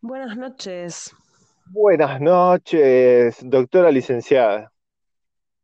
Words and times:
Buenas 0.00 0.36
noches. 0.36 1.14
Buenas 1.66 2.20
noches, 2.20 3.38
doctora 3.42 3.90
licenciada. 3.92 4.72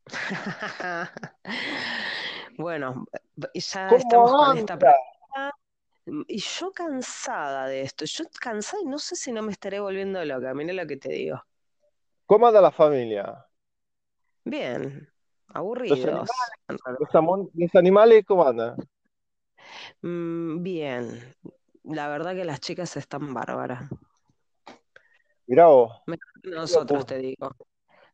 Bueno, 2.57 3.05
ya 3.55 3.97
estamos 3.97 4.31
¿Cómo 4.31 4.37
con 4.37 4.57
esta 4.57 4.79
pregunta. 4.79 5.53
Y 6.29 6.39
yo 6.41 6.73
cansada 6.73 7.67
de 7.67 7.83
esto. 7.83 8.05
Yo 8.07 8.25
cansada 8.41 8.83
y 8.83 8.87
no 8.87 8.99
sé 8.99 9.17
si 9.17 9.33
no 9.33 9.43
me 9.43 9.53
estaré 9.53 9.81
volviendo 9.81 10.25
loca. 10.25 10.55
Mira 10.55 10.73
lo 10.73 10.87
que 10.87 10.97
te 10.97 11.11
digo. 11.11 11.43
¿Cómo 12.27 12.47
anda 12.47 12.61
la 12.61 12.71
familia? 12.71 13.47
Bien, 14.45 15.09
¿Los 15.87 16.05
aburridos. 16.05 16.31
animales, 16.69 16.83
los 16.99 17.09
amon- 17.15 17.51
los 17.55 17.75
animales 17.75 18.25
cómo 18.27 18.47
andan? 18.47 18.77
Mm, 20.03 20.63
bien. 20.63 21.35
La 21.85 22.09
verdad 22.09 22.35
que 22.35 22.45
las 22.45 22.61
chicas 22.61 22.97
están 22.97 23.35
bárbaras. 23.35 23.91
Mirá 25.47 25.67
vos, 25.69 25.93
Mejor 26.07 26.43
que 26.43 26.51
nosotros, 26.51 27.07
te 27.07 27.19
digo. 27.19 27.57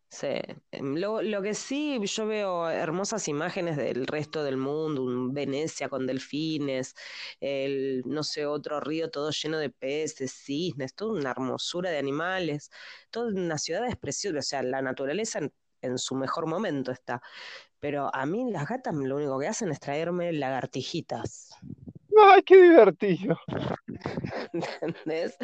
Sí. 0.08 0.28
Em, 0.72 0.96
Lo, 0.96 1.22
lo 1.22 1.42
que 1.42 1.54
sí, 1.54 2.00
yo 2.04 2.26
veo 2.26 2.68
hermosas 2.70 3.28
imágenes 3.28 3.76
del 3.76 4.06
resto 4.08 4.44
del 4.44 4.56
mundo, 4.56 5.04
un 5.04 5.32
Venecia 5.34 5.88
con 5.88 6.06
delfines, 6.06 6.94
el, 7.40 8.02
no 8.06 8.24
sé, 8.24 8.46
otro 8.46 8.80
río 8.80 9.10
todo 9.10 9.30
lleno 9.30 9.58
de 9.58 9.70
peces, 9.70 10.32
cisnes, 10.32 10.94
toda 10.94 11.12
una 11.20 11.30
hermosura 11.30 11.90
de 11.90 11.98
animales, 11.98 12.70
toda 13.10 13.28
una 13.28 13.58
ciudad 13.58 13.86
es 13.86 13.96
preciosa, 13.96 14.38
o 14.38 14.42
sea, 14.42 14.62
la 14.64 14.82
naturaleza 14.82 15.38
en, 15.40 15.52
en 15.82 15.98
su 15.98 16.14
mejor 16.16 16.46
momento 16.46 16.92
está. 16.92 17.22
Pero 17.80 18.14
a 18.14 18.26
mí 18.26 18.50
las 18.52 18.68
gatas 18.68 18.94
lo 18.94 19.16
único 19.16 19.38
que 19.40 19.48
hacen 19.48 19.70
es 19.70 19.80
traerme 19.80 20.32
lagartijitas, 20.32 21.50
Ay, 22.18 22.42
qué 22.42 22.56
divertido. 22.60 23.36
¿entendés? 24.80 25.36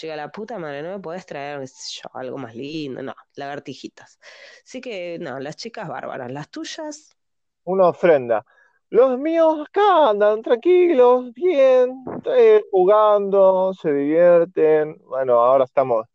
Llega 0.00 0.16
la 0.16 0.30
puta 0.30 0.58
madre, 0.58 0.82
no 0.82 0.90
me 0.90 1.00
podés 1.00 1.26
traer, 1.26 1.60
yo, 1.60 2.10
algo 2.14 2.38
más 2.38 2.54
lindo, 2.54 3.02
no, 3.02 3.14
lagartijitas. 3.34 4.18
Así 4.64 4.80
que, 4.80 5.18
no, 5.20 5.38
las 5.40 5.56
chicas 5.56 5.88
bárbaras, 5.88 6.30
las 6.30 6.50
tuyas. 6.50 7.16
Una 7.64 7.88
ofrenda. 7.88 8.44
Los 8.88 9.18
míos 9.18 9.66
acá 9.68 10.10
andan 10.10 10.42
tranquilos, 10.42 11.32
bien, 11.32 12.04
eh, 12.24 12.62
jugando, 12.72 13.72
se 13.74 13.92
divierten. 13.92 15.00
Bueno, 15.04 15.34
ahora 15.34 15.64
estamos 15.64 16.06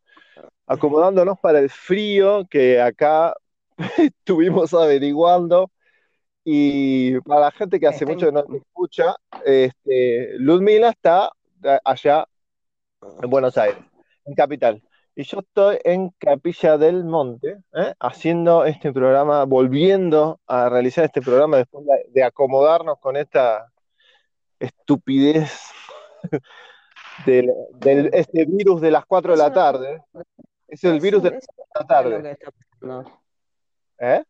acomodándonos 0.66 1.38
para 1.40 1.60
el 1.60 1.70
frío 1.70 2.44
que 2.50 2.80
acá 2.80 3.34
estuvimos 3.98 4.74
averiguando. 4.74 5.70
Y 6.48 7.18
para 7.22 7.40
la 7.40 7.50
gente 7.50 7.80
que 7.80 7.88
hace 7.88 8.06
mucho 8.06 8.26
que 8.26 8.32
no 8.32 8.44
se 8.46 8.56
escucha, 8.58 9.16
este, 9.44 10.38
Ludmila 10.38 10.90
está 10.90 11.32
allá 11.84 12.24
en 13.20 13.28
Buenos 13.28 13.58
Aires, 13.58 13.82
en 14.24 14.34
Capital. 14.36 14.80
Y 15.16 15.24
yo 15.24 15.40
estoy 15.40 15.78
en 15.82 16.10
Capilla 16.10 16.78
del 16.78 17.02
Monte, 17.02 17.58
¿eh? 17.74 17.94
haciendo 17.98 18.64
este 18.64 18.92
programa, 18.92 19.44
volviendo 19.44 20.38
a 20.46 20.68
realizar 20.68 21.04
este 21.06 21.20
programa 21.20 21.56
después 21.56 21.84
de, 22.12 22.22
acomodarnos 22.22 23.00
con 23.00 23.16
esta 23.16 23.66
estupidez 24.60 25.50
del, 27.26 27.50
del- 27.80 28.10
este 28.12 28.44
virus 28.44 28.80
de 28.80 28.92
las 28.92 29.04
4 29.04 29.32
de 29.32 29.38
la 29.38 29.52
tarde. 29.52 30.00
Es 30.68 30.84
el 30.84 31.00
virus 31.00 31.24
de 31.24 31.30
las 31.32 31.42
es 31.42 31.48
4 31.56 31.64
de 31.72 31.80
la 31.80 31.86
tarde. 31.88 32.38
¿eh? 33.98 34.22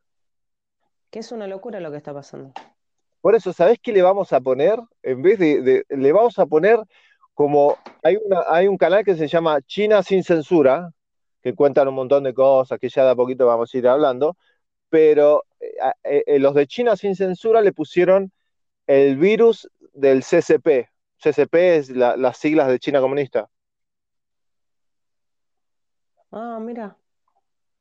Que 1.17 1.21
es 1.21 1.33
una 1.33 1.47
locura 1.47 1.81
lo 1.81 1.91
que 1.91 1.97
está 1.97 2.13
pasando. 2.13 2.53
Por 3.23 3.35
eso, 3.35 3.51
¿sabés 3.55 3.79
qué 3.83 3.91
le 3.91 4.03
vamos 4.03 4.35
a 4.35 4.41
poner? 4.43 4.79
En 5.03 5.23
vez 5.23 5.39
de, 5.39 5.63
de- 5.63 5.87
le 5.89 6.13
vamos 6.13 6.39
a 6.39 6.45
poner 6.45 6.79
como 7.33 7.75
hay 8.03 8.19
una, 8.23 8.43
hay 8.51 8.69
un 8.69 8.77
canal 8.77 9.03
que 9.03 9.15
se 9.17 9.27
llama 9.27 9.63
China 9.63 10.03
sin 10.03 10.23
censura, 10.23 10.93
que 11.41 11.55
cuentan 11.55 11.89
un 11.89 11.95
montón 11.95 12.25
de 12.25 12.35
cosas 12.35 12.79
que 12.79 12.91
ya 12.91 13.03
de 13.07 13.13
a 13.13 13.15
poquito 13.15 13.47
vamos 13.47 13.73
a 13.75 13.79
ir 13.79 13.89
hablando, 13.89 14.37
pero 14.91 15.45
eh, 15.59 15.73
eh, 16.05 16.25
eh, 16.27 16.39
los 16.39 16.53
de 16.55 16.67
China 16.67 16.97
sin 16.97 17.17
censura 17.17 17.63
le 17.63 17.73
pusieron 17.73 18.31
el 18.87 19.17
virus 19.17 19.71
del 19.95 20.23
CCP. 20.23 20.91
CCP 21.17 21.77
es 21.77 21.89
la- 21.89 22.19
las 22.19 22.37
siglas 22.37 22.69
de 22.69 22.79
China 22.79 23.01
comunista. 23.01 23.49
Ah, 26.31 26.59
mira. 26.61 26.99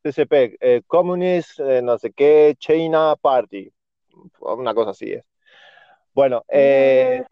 CCP, 0.05 0.57
eh, 0.59 0.81
Communist, 0.85 1.59
eh, 1.59 1.81
no 1.81 1.97
sé 1.97 2.11
qué, 2.11 2.55
China 2.59 3.15
Party, 3.19 3.71
una 4.39 4.73
cosa 4.73 4.91
así 4.91 5.11
es. 5.11 5.23
Bueno, 6.13 6.43
eh. 6.49 7.23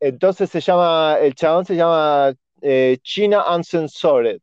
Entonces 0.00 0.48
se 0.50 0.60
llama, 0.60 1.18
el 1.20 1.34
chabón 1.34 1.64
se 1.64 1.74
llama 1.74 2.32
China 3.02 3.44
Uncensored, 3.54 4.38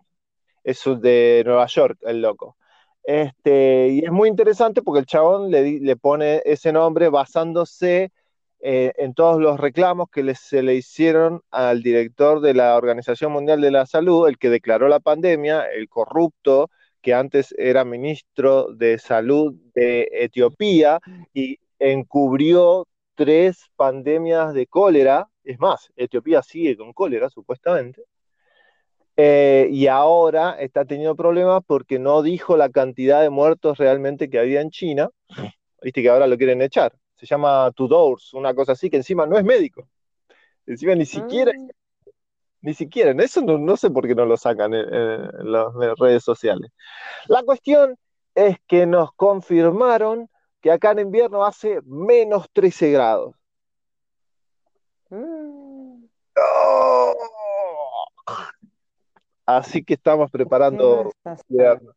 es 0.63 0.84
de 1.00 1.44
Nueva 1.46 1.66
York, 1.68 1.97
el 2.02 2.22
loco. 2.22 2.58
Este, 3.03 3.90
y 3.90 4.00
es 4.03 4.12
muy 4.12 4.30
interesante 4.30 4.81
porque 4.81 5.02
el 5.02 5.06
chabón 5.06 5.52
le, 5.52 5.96
pone 5.96 6.42
ese 6.44 6.74
nombre 6.74 7.09
basándose 7.09 8.12
eh, 8.62 8.94
en 8.97 9.13
todos 9.13 9.40
los 9.40 9.59
reclamos 9.59 10.09
que 10.12 10.24
le- 10.24 10.34
se 10.34 10.63
le 10.63 10.74
hicieron 10.74 11.42
al 11.52 11.84
director 11.84 12.42
de 12.42 12.56
la 12.56 12.75
Organización 12.75 13.31
Mundial 13.31 13.62
de 13.62 13.69
la 13.69 13.86
Salud, 13.86 14.28
el 14.28 14.40
que 14.40 14.50
declaró 14.50 14.88
la 14.88 15.00
pandemia, 15.00 15.66
el 15.72 15.88
corrupto, 15.88 16.72
que 17.06 17.14
antes 17.14 17.54
era 17.60 17.86
ministro 17.86 18.74
de 18.74 18.98
Salud 18.98 19.54
de 19.76 20.10
Etiopía 20.12 21.00
y 21.36 21.60
encubrió 21.78 22.88
tres 23.14 23.70
pandemias 23.76 24.56
de 24.56 24.66
cólera. 24.66 25.28
Es 25.44 25.60
más, 25.60 25.92
Etiopía 25.96 26.42
sigue 26.42 26.76
con 26.76 26.94
cólera, 26.94 27.30
supuestamente. 27.30 28.02
Eh, 29.16 29.70
y 29.72 29.86
ahora 29.86 30.58
está 30.60 30.84
teniendo 30.84 31.16
problemas 31.16 31.62
porque 31.68 32.00
no 32.00 32.24
dijo 32.24 32.58
la 32.58 32.70
cantidad 32.70 33.22
de 33.22 33.30
muertos 33.30 33.78
realmente 33.78 34.28
que 34.28 34.40
había 34.40 34.62
en 34.62 34.72
China. 34.72 35.12
Viste 35.84 36.02
que 36.02 36.10
ahora 36.10 36.26
lo 36.26 36.40
quieren 36.40 36.64
echar. 36.64 36.92
Se 37.18 37.28
llama 37.28 37.72
Tudors, 37.76 38.34
una 38.34 38.56
cosa 38.56 38.72
así, 38.72 38.90
que 38.90 38.98
encima 38.98 39.28
no 39.28 39.38
es 39.38 39.44
médico. 39.44 39.88
Encima 40.66 40.96
ni 40.96 41.06
siquiera, 41.06 41.52
Mm, 41.56 41.70
ni 42.66 42.74
siquiera, 42.74 43.12
en 43.12 43.20
eso 43.20 43.42
no, 43.42 43.58
no 43.58 43.78
sé 43.78 43.90
por 43.92 44.08
qué 44.08 44.16
no 44.16 44.26
lo 44.26 44.36
sacan 44.38 44.74
en, 44.74 44.86
en 44.94 45.52
las 45.52 45.68
redes 46.00 46.24
sociales. 46.24 46.72
La 47.28 47.44
cuestión 47.44 47.96
es 48.34 48.58
que 48.68 48.86
nos 48.86 49.12
confirmaron 49.14 50.30
que 50.62 50.72
acá 50.72 50.92
en 50.92 51.00
invierno 51.00 51.46
hace 51.46 51.80
menos 51.86 52.48
13 52.52 52.92
grados. 52.92 53.36
mm. 55.09 56.06
¡Oh! 56.38 57.16
Así 59.46 59.84
que 59.84 59.94
estamos 59.94 60.31
¿Qué 60.31 60.38
preparando 60.40 61.12
hacer? 61.24 61.46
invierno. 61.50 61.94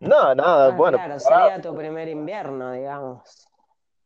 No, 0.00 0.34
nada, 0.34 0.68
Ah, 0.68 0.76
bueno, 0.76 0.96
claro, 0.96 1.14
preparado. 1.16 1.50
sería 1.50 1.62
tu 1.70 1.76
primer 1.76 2.08
invierno, 2.08 2.72
digamos. 2.72 3.46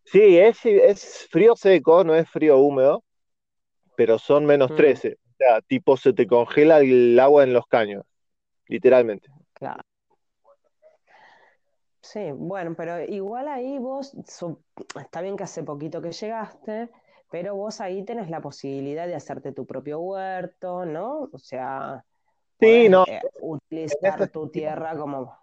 Sí, 0.04 0.38
es, 0.38 0.58
es 0.66 1.28
frío 1.30 1.54
seco, 1.54 2.02
no 2.02 2.14
es 2.14 2.28
frío 2.28 2.58
húmedo, 2.58 3.04
pero 3.96 4.18
son 4.18 4.44
menos 4.44 4.70
Mm, 4.72 4.76
13. 4.76 5.18
Sea, 5.44 5.60
tipo 5.62 5.96
se 5.96 6.12
te 6.12 6.26
congela 6.26 6.78
el 6.78 7.18
agua 7.18 7.42
en 7.42 7.52
los 7.52 7.66
caños, 7.66 8.04
literalmente. 8.68 9.28
claro. 9.52 9.82
Sí, 12.00 12.30
bueno, 12.32 12.74
pero 12.76 13.00
igual 13.00 13.48
ahí 13.48 13.78
vos, 13.78 14.12
está 15.00 15.20
bien 15.20 15.36
que 15.36 15.44
hace 15.44 15.62
poquito 15.62 16.00
que 16.00 16.12
llegaste, 16.12 16.90
pero 17.30 17.56
vos 17.56 17.80
ahí 17.80 18.04
tenés 18.04 18.30
la 18.30 18.40
posibilidad 18.40 19.06
de 19.06 19.14
hacerte 19.14 19.52
tu 19.52 19.66
propio 19.66 20.00
huerto, 20.00 20.84
¿no? 20.84 21.28
O 21.32 21.38
sea, 21.38 22.04
Sí, 22.60 22.66
podés 22.66 22.90
no, 22.90 23.04
eh, 23.06 23.20
utilizar 23.40 24.28
tu 24.30 24.48
tierra 24.48 24.96
como, 24.96 25.36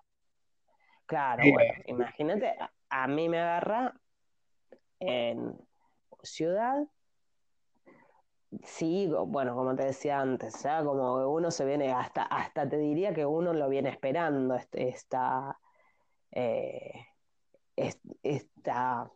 claro, 1.05 1.43
sí, 1.43 1.51
bueno, 1.51 1.73
imagínate, 1.87 2.49
a, 2.49 2.71
a 2.89 3.07
mí 3.07 3.27
me 3.27 3.39
agarra 3.39 3.93
en 4.99 5.57
ciudad, 6.23 6.87
sí, 8.63 9.07
bueno, 9.27 9.55
como 9.55 9.75
te 9.75 9.83
decía 9.85 10.19
antes, 10.21 10.63
ya 10.63 10.83
como 10.83 11.31
uno 11.33 11.51
se 11.51 11.65
viene, 11.65 11.91
hasta, 11.93 12.23
hasta 12.23 12.67
te 12.69 12.77
diría 12.77 13.13
que 13.13 13.25
uno 13.25 13.53
lo 13.53 13.69
viene 13.69 13.89
esperando, 13.89 14.55
esta, 14.73 15.59
eh, 16.31 16.91
es- 17.77 18.01
esta 18.23 19.11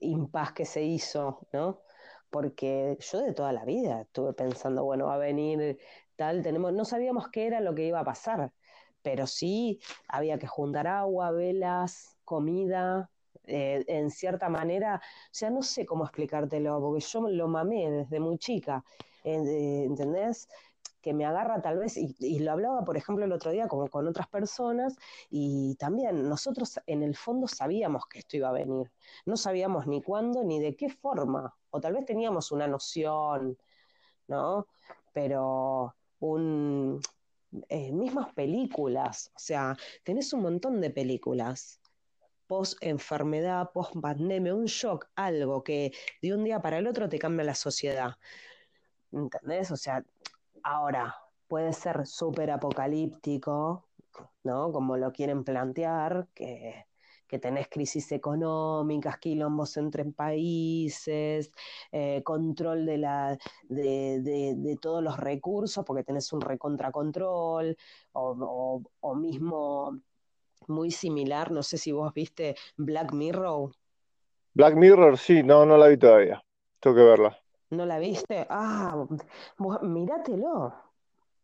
impas 0.00 0.52
que 0.54 0.66
se 0.66 0.84
hizo, 0.84 1.48
¿no? 1.54 1.82
Porque 2.30 2.98
yo 3.00 3.20
de 3.22 3.34
toda 3.34 3.52
la 3.54 3.66
vida 3.66 4.02
estuve 4.02 4.34
pensando, 4.34 4.84
bueno, 4.84 5.06
va 5.08 5.16
a 5.16 5.18
venir 5.18 5.78
tal, 6.16 6.42
tenemos, 6.44 6.74
no 6.74 6.86
sabíamos 6.86 7.30
qué 7.30 7.48
era 7.48 7.60
lo 7.62 7.74
que 7.76 7.86
iba 7.88 8.00
a 8.00 8.04
pasar, 8.04 8.54
pero 9.02 9.28
sí 9.28 9.80
había 10.08 10.38
que 10.40 10.48
juntar 10.48 10.88
agua, 10.88 11.32
velas, 11.32 12.18
comida, 12.24 13.11
eh, 13.44 13.84
en 13.88 14.10
cierta 14.10 14.48
manera, 14.48 14.96
o 14.96 15.28
sea, 15.34 15.50
no 15.50 15.62
sé 15.62 15.86
cómo 15.86 16.04
explicártelo, 16.04 16.80
porque 16.80 17.00
yo 17.00 17.28
lo 17.28 17.48
mamé 17.48 17.90
desde 17.90 18.20
muy 18.20 18.38
chica, 18.38 18.84
eh, 19.24 19.84
¿entendés? 19.86 20.48
que 21.00 21.12
me 21.12 21.24
agarra 21.24 21.60
tal 21.60 21.78
vez, 21.78 21.96
y, 21.96 22.14
y 22.20 22.38
lo 22.38 22.52
hablaba, 22.52 22.84
por 22.84 22.96
ejemplo, 22.96 23.24
el 23.24 23.32
otro 23.32 23.50
día 23.50 23.66
como 23.66 23.88
con 23.88 24.06
otras 24.06 24.28
personas, 24.28 24.96
y 25.30 25.74
también 25.74 26.28
nosotros 26.28 26.78
en 26.86 27.02
el 27.02 27.16
fondo 27.16 27.48
sabíamos 27.48 28.06
que 28.06 28.20
esto 28.20 28.36
iba 28.36 28.48
a 28.50 28.52
venir 28.52 28.92
no 29.26 29.36
sabíamos 29.36 29.86
ni 29.86 30.02
cuándo 30.02 30.44
ni 30.44 30.60
de 30.60 30.76
qué 30.76 30.88
forma, 30.88 31.54
o 31.70 31.80
tal 31.80 31.94
vez 31.94 32.04
teníamos 32.06 32.52
una 32.52 32.66
noción, 32.66 33.58
¿no? 34.28 34.66
Pero 35.12 35.94
un, 36.20 37.00
eh, 37.68 37.92
mismas 37.92 38.32
películas, 38.34 39.30
o 39.34 39.38
sea, 39.38 39.76
tenés 40.04 40.32
un 40.32 40.42
montón 40.42 40.80
de 40.80 40.90
películas 40.90 41.80
post 42.52 42.76
enfermedad, 42.82 43.70
post 43.72 43.94
pandemia, 43.98 44.54
un 44.54 44.66
shock, 44.66 45.08
algo 45.16 45.64
que 45.64 45.90
de 46.20 46.34
un 46.34 46.44
día 46.44 46.60
para 46.60 46.76
el 46.76 46.86
otro 46.86 47.08
te 47.08 47.18
cambia 47.18 47.46
la 47.46 47.54
sociedad. 47.54 48.10
¿Entendés? 49.10 49.70
O 49.70 49.76
sea, 49.78 50.04
ahora 50.62 51.16
puede 51.48 51.72
ser 51.72 52.06
súper 52.06 52.50
apocalíptico, 52.50 53.88
¿no? 54.44 54.70
Como 54.70 54.98
lo 54.98 55.12
quieren 55.12 55.44
plantear, 55.44 56.28
que, 56.34 56.84
que 57.26 57.38
tenés 57.38 57.68
crisis 57.70 58.12
económicas, 58.12 59.16
quilombos 59.16 59.78
entre 59.78 60.04
países, 60.04 61.50
eh, 61.90 62.22
control 62.22 62.84
de, 62.84 62.98
la, 62.98 63.38
de, 63.70 64.20
de, 64.20 64.76
todos 64.76 65.02
los 65.02 65.18
recursos, 65.18 65.86
porque 65.86 66.04
tenés 66.04 66.30
un 66.34 66.42
recontracontrol, 66.42 67.74
o, 68.12 68.82
o, 69.00 69.14
mismo 69.14 70.02
muy 70.72 70.90
similar, 70.90 71.52
no 71.52 71.62
sé 71.62 71.78
si 71.78 71.92
vos 71.92 72.12
viste 72.12 72.56
Black 72.76 73.12
Mirror. 73.12 73.72
Black 74.54 74.74
Mirror, 74.74 75.18
sí, 75.18 75.42
no, 75.42 75.64
no 75.64 75.76
la 75.76 75.88
vi 75.88 75.96
todavía. 75.96 76.42
Tengo 76.80 76.96
que 76.96 77.02
verla. 77.02 77.38
¿No 77.70 77.86
la 77.86 77.98
viste? 77.98 78.46
Ah, 78.50 79.06
míratelo. 79.82 80.74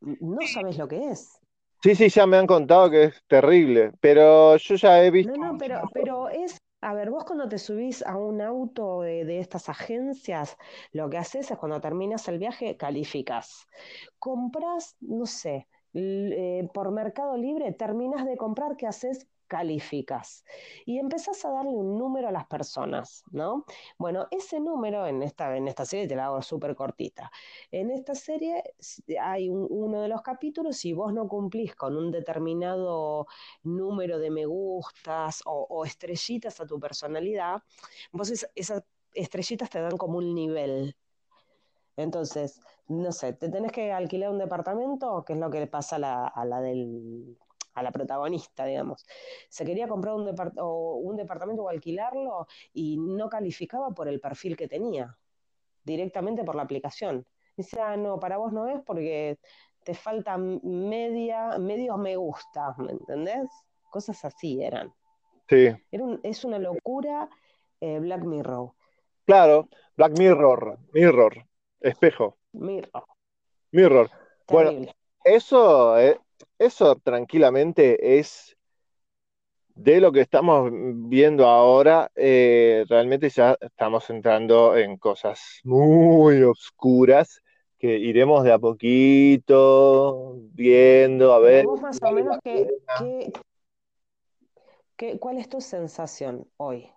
No 0.01 0.47
sabes 0.47 0.77
lo 0.79 0.87
que 0.89 1.11
es. 1.11 1.41
Sí, 1.83 1.95
sí, 1.95 2.09
ya 2.09 2.27
me 2.27 2.37
han 2.37 2.47
contado 2.47 2.91
que 2.91 3.05
es 3.05 3.23
terrible, 3.29 3.93
pero 4.01 4.57
yo 4.57 4.75
ya 4.75 5.03
he 5.05 5.11
visto. 5.11 5.33
No, 5.33 5.53
no, 5.53 5.59
pero, 5.59 5.81
pero 5.95 6.29
es, 6.29 6.59
a 6.81 6.93
ver, 6.93 7.11
vos 7.11 7.25
cuando 7.25 7.49
te 7.49 7.57
subís 7.57 8.05
a 8.05 8.17
un 8.17 8.41
auto 8.41 9.03
de, 9.03 9.39
estas 9.39 9.69
agencias, 9.69 10.57
lo 10.93 11.09
que 11.09 11.19
haces 11.19 11.51
es 11.51 11.57
cuando 11.57 11.81
terminas 11.81 12.27
el 12.29 12.39
viaje, 12.39 12.77
calificas. 12.77 13.69
Compras, 14.19 14.97
no 15.01 15.25
sé, 15.27 15.69
eh, 15.95 16.69
por 16.73 16.91
Mercado 16.91 17.37
Libre, 17.37 17.73
terminas 17.73 18.27
de 18.27 18.37
comprar, 18.37 18.77
¿qué 18.77 18.87
haces? 18.87 19.27
calificas 19.49 20.45
y 20.85 20.99
empezás 20.99 21.45
a 21.45 21.51
darle 21.51 21.71
un 21.71 21.99
número 21.99 22.29
a 22.29 22.33
las 22.33 22.47
personas, 22.47 23.25
¿no? 23.33 23.65
Bueno, 23.99 24.29
ese 24.31 24.61
número 24.61 25.07
en 25.07 25.23
esta, 25.23 25.57
en 25.57 25.67
esta 25.67 25.85
serie 25.85 26.07
te 26.07 26.15
la 26.15 26.27
hago 26.27 26.43
súper 26.43 26.77
cortita. 26.77 27.31
En 27.73 27.91
esta 27.91 28.15
serie 28.15 28.63
hay 29.21 29.49
uno 29.49 30.03
de 30.03 30.09
los 30.09 30.23
capítulos 30.23 30.85
y 30.85 30.93
vos 30.93 31.13
no 31.13 31.27
cumplís 31.27 31.75
con 31.75 31.97
un 31.97 32.13
determinado 32.13 33.27
número 33.63 34.19
de 34.19 34.31
me 34.31 34.47
gustas 34.47 35.43
o, 35.47 35.85
estrellitas 35.85 36.61
a 36.61 36.67
tu 36.67 36.79
personalidad, 36.79 37.63
vos 38.13 38.31
esas 38.31 38.85
estrellitas 39.15 39.71
te 39.71 39.81
dan 39.81 39.97
como 39.97 40.19
un 40.19 40.35
nivel. 40.35 40.95
Entonces, 41.99 42.61
no 42.87 43.13
sé, 43.13 43.35
te 43.35 43.51
tenés 43.51 43.73
que 43.73 43.93
alquilar 43.93 44.31
un 44.31 44.39
departamento, 44.39 45.25
que 45.25 45.35
es 45.35 45.39
lo 45.39 45.51
que 45.51 45.61
le 45.61 45.67
pasa 45.67 45.97
a 45.97 46.45
la 46.45 46.61
del 46.61 47.37
a 47.79 47.83
la 47.83 47.93
protagonista, 47.93 48.65
digamos. 48.65 49.07
Se 49.49 49.65
quería 49.65 49.89
comprar 49.89 50.15
un, 50.15 50.29
un 50.29 51.17
departamento 51.17 51.63
o 51.63 51.69
alquilarlo 51.69 52.47
y 52.73 52.99
no 52.99 53.29
calificaba 53.29 53.91
por 53.91 54.09
el 54.09 54.21
perfil 54.21 54.57
que 54.57 54.69
tenía, 54.69 55.17
directamente 55.85 56.45
por 56.45 56.55
la 56.55 56.63
aplicación. 56.63 57.27
Dice, 57.57 57.81
ah, 57.81 57.97
no, 57.97 58.19
para 58.19 58.37
vos 58.37 58.53
no 58.53 58.69
es 58.69 58.81
porque 58.85 59.39
te 59.85 59.95
falta 59.95 60.37
media, 60.37 61.59
medio 61.59 61.97
me 61.97 62.17
gusta, 62.17 62.75
¿me 62.79 62.93
entendés? 62.93 63.49
Cosas 63.91 64.25
así 64.25 64.63
eran. 64.63 64.93
Sí. 65.49 65.75
es 66.23 66.45
una 66.45 66.59
locura 66.59 67.29
eh, 67.81 67.99
Black 67.99 68.23
Mirror. 68.23 68.73
Claro, 69.25 69.69
Black 69.97 70.19
Mirror, 70.19 70.79
Mirror, 70.93 71.48
espejo. 71.81 72.37
Mirror. 72.53 73.05
Mirror. 73.71 74.11
Bueno, 74.49 74.91
eso, 75.25 75.99
eh, 75.99 76.19
eso 76.59 76.97
tranquilamente 76.97 78.19
es 78.19 78.57
de 79.75 80.01
lo 80.01 80.11
que 80.11 80.21
estamos 80.23 80.71
viendo 80.73 81.47
ahora, 81.47 82.11
eh, 82.17 82.85
realmente 82.89 83.31
ya 83.31 83.57
estamos 83.61 84.11
entrando 84.11 84.77
en 84.77 84.97
cosas 84.97 85.61
muy 85.63 86.43
oscuras 86.43 87.41
que 87.79 87.97
iremos 87.97 88.43
de 88.43 88.53
a 88.53 88.59
poquito 88.59 90.35
viendo, 90.53 91.33
a 91.33 91.39
ver. 91.39 91.65
Vos 91.65 91.81
más 91.81 91.99
o 92.03 92.11
menos 92.11 92.39
¿cuál 95.21 95.39
es 95.39 95.49
tu 95.49 95.61
sensación 95.61 96.49
hoy? 96.57 96.91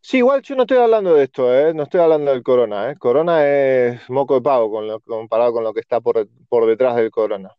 Sí, 0.00 0.18
igual 0.18 0.42
yo 0.42 0.54
no 0.56 0.62
estoy 0.62 0.78
hablando 0.78 1.14
de 1.14 1.24
esto, 1.24 1.54
¿eh? 1.54 1.74
no 1.74 1.82
estoy 1.82 2.00
hablando 2.00 2.30
del 2.30 2.42
corona. 2.42 2.90
¿eh? 2.90 2.96
Corona 2.96 3.46
es 3.46 4.08
moco 4.08 4.34
de 4.34 4.42
pavo 4.42 4.70
con 4.70 4.86
lo, 4.86 5.00
comparado 5.00 5.52
con 5.52 5.64
lo 5.64 5.74
que 5.74 5.80
está 5.80 6.00
por, 6.00 6.28
por 6.48 6.66
detrás 6.66 6.96
del 6.96 7.10
corona 7.10 7.54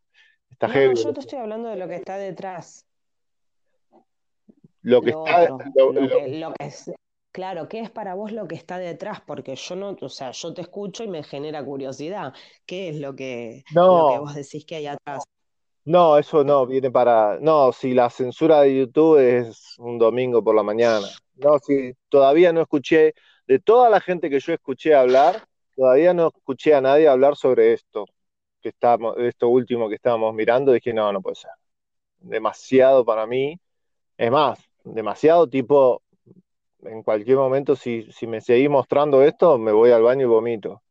no, 0.68 0.94
yo 0.94 1.14
te 1.14 1.20
estoy 1.22 1.40
hablando 1.40 1.70
de 1.70 1.78
lo 1.78 1.88
que 1.88 1.96
está 1.96 2.18
detrás. 2.18 2.86
Lo 4.82 5.02
que 5.02 5.12
está. 5.12 5.50
lo, 5.50 6.54
que, 6.54 6.66
es, 6.66 6.92
claro, 7.32 7.68
¿qué 7.68 7.82
es 7.82 7.90
para 7.90 8.16
vos 8.16 8.32
lo 8.32 8.48
que 8.48 8.56
está 8.56 8.78
detrás? 8.78 9.22
Porque 9.26 9.56
yo 9.56 9.76
no, 9.76 9.96
o 10.00 10.10
sea, 10.10 10.32
yo 10.32 10.54
te 10.54 10.62
escucho 10.62 11.04
y 11.04 11.08
me 11.08 11.24
genera 11.24 11.64
curiosidad. 11.64 12.34
¿Qué 12.66 12.90
es 12.90 13.00
lo 13.00 13.16
que, 13.16 13.64
lo 13.74 14.10
que 14.12 14.20
vos 14.20 14.36
decís 14.36 14.66
que 14.66 14.76
hay 14.76 14.88
atrás? 14.88 15.24
No, 15.86 16.18
eso 16.18 16.44
no, 16.44 16.66
viene 16.66 16.92
para. 16.92 17.40
No, 17.40 17.72
si 17.72 17.94
la 17.94 18.10
censura 18.10 18.62
de 18.62 18.80
YouTube 18.80 19.18
es 19.18 19.76
un 19.80 19.98
domingo 19.98 20.44
por 20.44 20.56
la 20.56 20.64
mañana. 20.64 21.08
No, 21.40 21.58
si 21.60 21.94
todavía 22.10 22.54
no 22.54 22.62
escuché, 22.62 23.14
de 23.48 23.60
toda 23.60 23.90
la 23.90 24.02
gente 24.02 24.30
que 24.30 24.40
yo 24.40 24.54
escuché 24.54 24.94
hablar, 24.94 25.48
todavía 25.76 26.14
no 26.14 26.28
escuché 26.28 26.74
a 26.76 26.82
nadie 26.82 27.08
hablar 27.08 27.36
sobre 27.36 27.74
esto 27.74 28.06
que 28.62 28.74
esto 29.18 29.48
último 29.48 29.90
que 29.90 29.96
estábamos 29.96 30.34
mirando, 30.34 30.72
dije, 30.72 30.94
no, 30.94 31.12
no 31.12 31.22
puede 31.22 31.36
ser. 31.36 31.52
Demasiado 32.20 33.06
para 33.06 33.26
mí. 33.26 33.60
Es 34.18 34.32
más, 34.32 34.60
demasiado 34.84 35.48
tipo, 35.48 36.02
en 36.84 37.04
cualquier 37.04 37.38
momento, 37.38 37.76
si, 37.76 38.12
si 38.12 38.28
me 38.28 38.42
seguís 38.42 38.70
mostrando 38.70 39.24
esto, 39.24 39.58
me 39.58 39.72
voy 39.72 39.92
al 39.92 40.04
baño 40.04 40.24
y 40.26 40.30
vomito. 40.30 40.82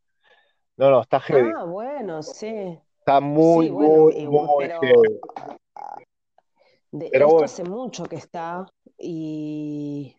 No, 0.76 0.90
no, 0.90 1.02
está 1.02 1.20
heavy. 1.20 1.50
Ah, 1.54 1.64
bueno, 1.64 2.22
sí. 2.22 2.78
Está 3.00 3.20
muy, 3.20 3.70
muy, 3.70 4.26
muy 4.26 4.68
heavy. 4.68 5.20
esto 7.12 7.44
hace 7.44 7.64
mucho 7.64 8.04
que 8.04 8.16
está 8.16 8.66
y 8.96 10.16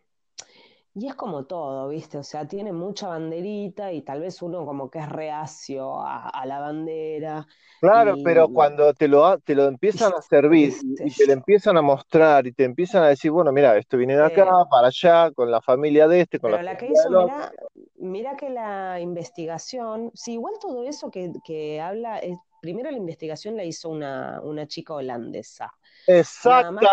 y 1.00 1.08
es 1.08 1.16
como 1.16 1.46
todo, 1.46 1.88
¿viste? 1.88 2.18
O 2.18 2.24
sea, 2.24 2.46
tiene 2.46 2.74
mucha 2.74 3.08
banderita 3.08 3.94
y 3.94 4.02
tal 4.02 4.20
vez 4.20 4.42
uno 4.42 4.66
como 4.66 4.90
que 4.90 5.00
es 5.00 5.08
reacio 5.08 6.02
a, 6.02 6.46
la 6.46 6.60
bandera. 6.60 7.48
Claro, 7.80 8.16
pero 8.22 8.50
cuando 8.50 8.94
te 8.94 9.08
lo, 9.08 9.40
te 9.40 9.56
lo 9.56 9.68
empiezan 9.68 10.12
a 10.12 10.22
servir 10.22 10.74
y 11.06 11.10
te 11.10 11.26
lo 11.26 11.32
empiezan 11.32 11.78
a 11.78 11.82
mostrar 11.82 12.48
y 12.48 12.52
te 12.52 12.66
empiezan 12.66 13.04
a 13.04 13.08
decir, 13.08 13.32
bueno, 13.32 13.54
mira, 13.54 13.78
esto 13.78 13.96
viene 13.96 14.18
de 14.18 14.26
acá, 14.26 14.46
para 14.70 14.88
allá, 14.88 15.32
con 15.32 15.50
la 15.50 15.62
familia 15.62 16.10
de 16.10 16.20
este, 16.22 16.38
con 16.38 16.52
pero 16.52 16.64
la, 16.64 16.76
que 16.76 16.88
hizo, 16.88 17.10
mira, 17.10 17.54
mira, 17.96 18.36
que 18.36 18.50
la 18.50 19.00
investigación, 19.00 20.12
sí, 20.14 20.34
igual 20.34 20.56
todo 20.60 20.84
eso 20.84 21.10
que, 21.10 21.80
habla, 21.80 22.20
es, 22.20 22.38
primero 22.62 22.92
la 22.92 22.98
investigación 22.98 23.56
la 23.56 23.64
hizo 23.64 23.88
una, 23.88 24.42
una 24.44 24.68
chica 24.68 24.96
holandesa. 24.96 25.74
Exactamente. 26.08 26.88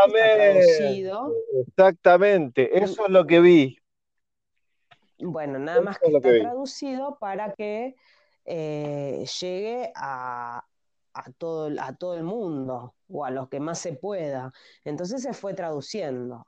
Exactamente, 1.60 2.78
eso 2.78 3.06
es 3.06 3.10
lo 3.10 3.26
que 3.26 3.40
vi. 3.40 3.76
Bueno, 5.18 5.58
nada 5.58 5.80
más 5.80 5.98
que 5.98 6.08
está 6.08 6.20
traducido 6.20 7.18
para 7.18 7.54
que 7.54 7.96
eh, 8.44 9.24
llegue 9.40 9.92
a, 9.94 10.64
todo, 11.38 11.70
a 11.80 11.96
todo 11.96 12.16
el 12.16 12.22
mundo 12.22 12.94
o 13.08 13.24
a 13.24 13.30
los 13.30 13.48
que 13.48 13.60
más 13.60 13.78
se 13.78 13.94
pueda. 13.94 14.52
Entonces 14.84 15.22
se 15.22 15.32
fue 15.32 15.54
traduciendo. 15.54 16.46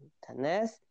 ¿Entendés? 0.00 0.82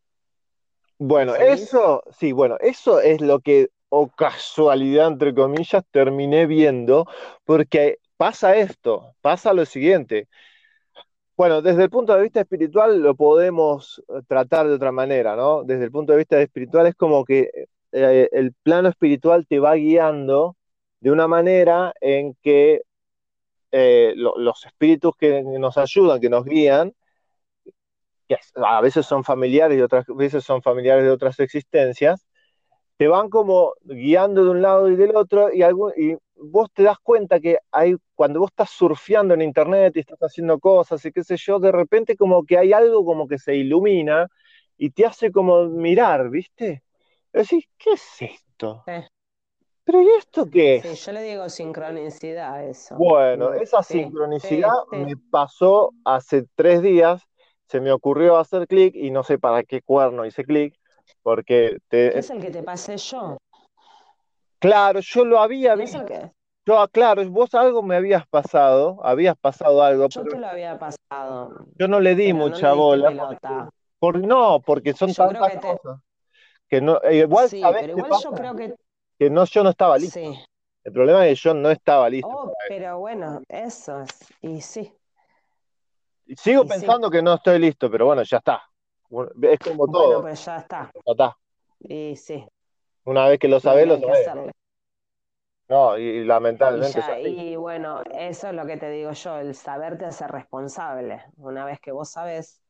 Bueno, 0.98 1.34
eso, 1.34 2.02
sí, 2.16 2.30
bueno, 2.30 2.56
eso 2.60 3.00
es 3.00 3.20
lo 3.20 3.40
que, 3.40 3.70
o 3.88 4.08
casualidad, 4.08 5.08
entre 5.08 5.34
comillas, 5.34 5.82
terminé 5.90 6.46
viendo, 6.46 7.06
porque 7.44 7.98
pasa 8.16 8.54
esto, 8.54 9.16
pasa 9.20 9.52
lo 9.52 9.66
siguiente. 9.66 10.28
Bueno, 11.42 11.60
desde 11.60 11.82
el 11.82 11.90
punto 11.90 12.14
de 12.14 12.22
vista 12.22 12.40
espiritual 12.40 13.00
lo 13.02 13.16
podemos 13.16 14.00
eh, 14.08 14.20
tratar 14.28 14.68
de 14.68 14.74
otra 14.74 14.92
manera, 14.92 15.34
¿no? 15.34 15.64
Desde 15.64 15.86
el 15.86 15.90
punto 15.90 16.12
de 16.12 16.18
vista 16.18 16.40
espiritual 16.40 16.86
es 16.86 16.94
como 16.94 17.24
que 17.24 17.50
eh, 17.90 18.28
el 18.30 18.52
plano 18.62 18.88
espiritual 18.88 19.44
te 19.48 19.58
va 19.58 19.74
guiando 19.74 20.56
de 21.00 21.10
una 21.10 21.26
manera 21.26 21.94
en 22.00 22.36
que 22.42 22.82
eh, 23.72 24.14
los 24.16 24.64
espíritus 24.66 25.16
que 25.16 25.42
nos 25.42 25.78
ayudan, 25.78 26.20
que 26.20 26.30
nos 26.30 26.44
guían, 26.44 26.94
que 28.28 28.36
a 28.54 28.80
veces 28.80 29.04
son 29.04 29.24
familiares 29.24 29.76
y 29.76 29.82
otras 29.82 30.06
veces 30.14 30.44
son 30.44 30.62
familiares 30.62 31.02
de 31.02 31.10
otras 31.10 31.40
existencias, 31.40 32.24
te 32.96 33.08
van 33.08 33.28
como 33.28 33.74
guiando 33.82 34.44
de 34.44 34.50
un 34.50 34.62
lado 34.62 34.88
y 34.88 34.96
del 34.96 35.16
otro 35.16 35.52
y, 35.52 35.62
y 35.62 36.16
vos 36.36 36.68
te 36.72 36.82
das 36.82 36.98
cuenta 37.02 37.40
que 37.40 37.58
hay, 37.70 37.96
cuando 38.14 38.40
vos 38.40 38.50
estás 38.50 38.70
surfeando 38.70 39.34
en 39.34 39.42
internet 39.42 39.96
y 39.96 40.00
estás 40.00 40.18
haciendo 40.20 40.58
cosas 40.58 41.04
y 41.04 41.12
qué 41.12 41.24
sé 41.24 41.36
yo, 41.36 41.58
de 41.58 41.72
repente 41.72 42.16
como 42.16 42.44
que 42.44 42.58
hay 42.58 42.72
algo 42.72 43.04
como 43.04 43.26
que 43.26 43.38
se 43.38 43.54
ilumina 43.56 44.28
y 44.76 44.90
te 44.90 45.06
hace 45.06 45.30
como 45.30 45.64
mirar, 45.68 46.30
¿viste? 46.30 46.82
Decís, 47.32 47.64
¿qué 47.78 47.92
es 47.92 48.22
esto? 48.22 48.84
¿Pero 49.84 50.02
y 50.02 50.08
esto 50.18 50.48
qué 50.50 50.80
Sí, 50.82 50.94
yo 50.94 51.12
le 51.12 51.22
digo 51.22 51.48
sincronicidad 51.48 52.54
a 52.54 52.64
eso. 52.64 52.96
Bueno, 52.96 53.52
esa 53.52 53.82
sí, 53.82 54.02
sincronicidad 54.02 54.70
sí. 54.90 54.96
me 54.96 55.16
pasó 55.16 55.92
hace 56.04 56.44
tres 56.54 56.82
días, 56.82 57.22
se 57.68 57.80
me 57.80 57.90
ocurrió 57.90 58.36
hacer 58.36 58.66
clic 58.66 58.94
y 58.94 59.10
no 59.10 59.24
sé 59.24 59.38
para 59.38 59.62
qué 59.64 59.82
cuerno 59.82 60.24
hice 60.26 60.44
clic, 60.44 60.74
porque 61.22 61.78
¿Qué 61.90 62.10
te, 62.10 62.18
es 62.18 62.30
el 62.30 62.40
que 62.40 62.50
te 62.50 62.62
pasé 62.62 62.96
yo? 62.96 63.38
claro, 64.58 65.00
yo 65.00 65.24
lo 65.24 65.40
había 65.40 65.76
¿No 65.76 65.82
es 65.82 65.94
el 65.94 66.00
visto, 66.00 66.14
que 66.14 66.32
yo, 66.64 66.78
ah, 66.78 66.86
claro, 66.88 67.28
vos 67.28 67.52
algo 67.54 67.82
me 67.82 67.96
habías 67.96 68.26
pasado, 68.28 69.00
habías 69.02 69.36
pasado 69.36 69.82
algo, 69.82 70.08
yo 70.08 70.22
pero 70.22 70.34
te 70.34 70.40
lo 70.40 70.46
había 70.46 70.78
pasado, 70.78 71.66
yo 71.76 71.88
no 71.88 71.98
le 71.98 72.14
di 72.14 72.32
no 72.32 72.46
mucha 72.46 72.72
bola, 72.72 73.38
porque, 74.00 74.26
no, 74.26 74.60
porque 74.60 74.92
son 74.92 75.08
Yo 75.08 75.26
tantas 75.26 75.50
que 75.50 75.58
te... 75.58 75.76
cosas, 75.76 76.00
que 76.68 76.80
no, 76.80 77.00
eh, 77.02 77.16
igual, 77.16 77.48
Sí, 77.48 77.60
¿sabés 77.60 77.82
pero 77.82 77.98
igual 77.98 78.22
yo 78.22 78.30
creo 78.32 78.56
que 78.56 78.74
Que 79.18 79.30
no, 79.30 79.44
yo 79.44 79.64
no 79.64 79.70
estaba 79.70 79.98
listo. 79.98 80.20
sí. 80.20 80.38
El 80.84 80.92
problema 80.92 81.26
es 81.26 81.40
que 81.40 81.48
yo 81.48 81.54
no 81.54 81.70
estaba 81.70 82.08
listo 82.10 82.28
Oh, 82.28 82.52
pero 82.68 82.98
bueno, 82.98 83.42
eso 83.48 84.00
es. 84.00 84.10
Y 84.40 84.60
sí, 84.60 84.92
Sigo 86.36 86.64
y 86.64 86.68
sí. 86.68 86.80
pensando 86.80 87.10
que 87.10 87.22
no 87.22 87.34
estoy 87.34 87.58
listo, 87.58 87.90
pero 87.90 88.06
bueno, 88.06 88.22
ya 88.22 88.38
está. 88.38 88.62
Es 89.42 89.60
como 89.60 89.86
Bueno, 89.86 90.20
todo, 90.20 90.22
pero 90.22 90.34
ya 90.34 90.56
está. 90.58 90.92
ya 91.06 91.12
está. 91.12 91.36
Y 91.80 92.16
sí, 92.16 92.46
Una 93.04 93.28
vez 93.28 93.38
que 93.38 93.46
lo 93.46 93.60
sabés, 93.60 93.86
lo 93.86 93.96
sabés. 94.00 94.28
hacerle. 94.34 94.52
No, 95.68 95.96
y, 95.98 96.24
lamentablemente 96.24 97.02
ya, 97.02 97.18
y 97.20 97.56
bueno, 97.56 98.02
eso 98.12 98.48
es 98.48 98.54
lo 98.54 98.66
que 98.66 98.76
te 98.76 98.90
digo 98.90 99.12
yo, 99.12 99.38
el 99.38 99.54
saber 99.54 99.98
te 99.98 100.04
hace 100.06 100.26
responsable. 100.26 101.22
Una 101.36 101.64
vez 101.64 101.80
que 101.80 101.92
vos 101.92 102.10
sabés, 102.10 102.62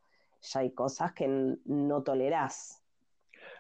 ya 0.42 0.60
hay 0.60 0.72
cosas 0.72 1.12
que 1.12 1.26
no 1.64 2.02
tolerás. 2.02 2.82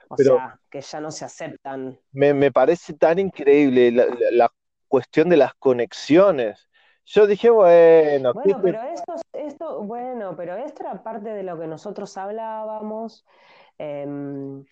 O 0.08 0.16
Pero 0.16 0.40
sea, 0.40 0.60
que 0.70 0.80
ya 0.82 1.00
no 1.00 1.10
se 1.12 1.24
aceptan. 1.26 1.98
me, 2.12 2.34
me 2.34 2.52
parece 2.52 2.94
tan 2.94 3.18
increíble 3.18 3.90
la, 3.92 4.06
la- 4.06 4.30
la 4.32 4.52
cuestión 4.88 5.28
de 5.28 5.36
las 5.36 5.54
conexiones. 5.54 6.68
Yo 7.04 7.26
dije, 7.26 7.50
bueno, 7.50 8.32
¿qué 8.32 8.52
Bueno, 8.52 8.60
pero 8.62 8.82
esto, 8.82 9.14
esto, 9.32 9.82
bueno, 9.82 10.36
pero 10.36 10.56
esto 10.56 10.82
era 10.82 11.02
parte 11.02 11.30
de 11.30 11.42
lo 11.42 11.58
que 11.58 11.66
nosotros 11.66 12.16
hablábamos, 12.16 13.26
em, 13.76 14.64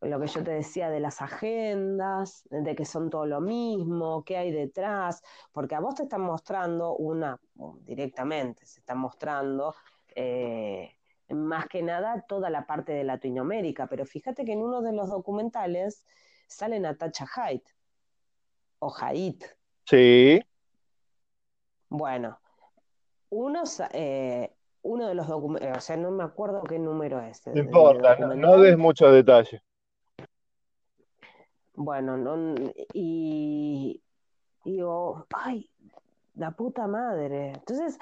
lo 0.00 0.20
que 0.20 0.26
yo 0.26 0.44
te 0.44 0.50
decía 0.50 0.90
de 0.90 1.00
las 1.00 1.22
agendas, 1.22 2.44
de 2.50 2.74
que 2.74 2.84
son 2.84 3.08
todo 3.08 3.24
lo 3.24 3.40
mismo, 3.40 4.24
qué 4.24 4.36
hay 4.36 4.52
detrás, 4.52 5.22
porque 5.52 5.74
a 5.74 5.80
vos 5.80 5.94
te 5.94 6.02
están 6.02 6.20
mostrando 6.20 6.96
una, 6.96 7.40
directamente, 7.80 8.66
se 8.66 8.80
están 8.80 8.98
mostrando 8.98 9.74
eh, 10.14 10.96
más 11.28 11.66
que 11.66 11.82
nada 11.82 12.24
toda 12.28 12.50
la 12.50 12.66
parte 12.66 12.92
de 12.92 13.04
Latinoamérica, 13.04 13.86
pero 13.86 14.04
fíjate 14.04 14.44
que 14.44 14.52
en 14.52 14.62
uno 14.62 14.82
de 14.82 14.92
los 14.92 15.08
documentales 15.08 16.04
sale 16.46 16.78
Natacha 16.78 17.26
Haidt, 17.34 17.64
o 18.80 18.92
Haidt, 19.00 19.44
Sí, 19.84 20.40
Bueno, 21.94 22.40
uno, 23.28 23.66
sa- 23.66 23.90
eh, 23.92 24.50
uno 24.80 25.06
de 25.08 25.14
los 25.14 25.28
documentos, 25.28 25.76
o 25.76 25.80
sea, 25.80 25.94
no 25.98 26.10
me 26.10 26.24
acuerdo 26.24 26.62
qué 26.62 26.78
número 26.78 27.20
es 27.20 27.46
no 27.48 27.58
importa, 27.58 28.16
no, 28.16 28.34
no 28.34 28.58
des 28.58 28.78
muchos 28.78 29.12
detalles. 29.12 29.60
Bueno, 31.74 32.16
no, 32.16 32.54
y, 32.94 34.00
y 34.64 34.70
digo, 34.72 35.26
ay, 35.34 35.68
la 36.36 36.52
puta 36.52 36.86
madre. 36.86 37.50
Entonces, 37.52 37.98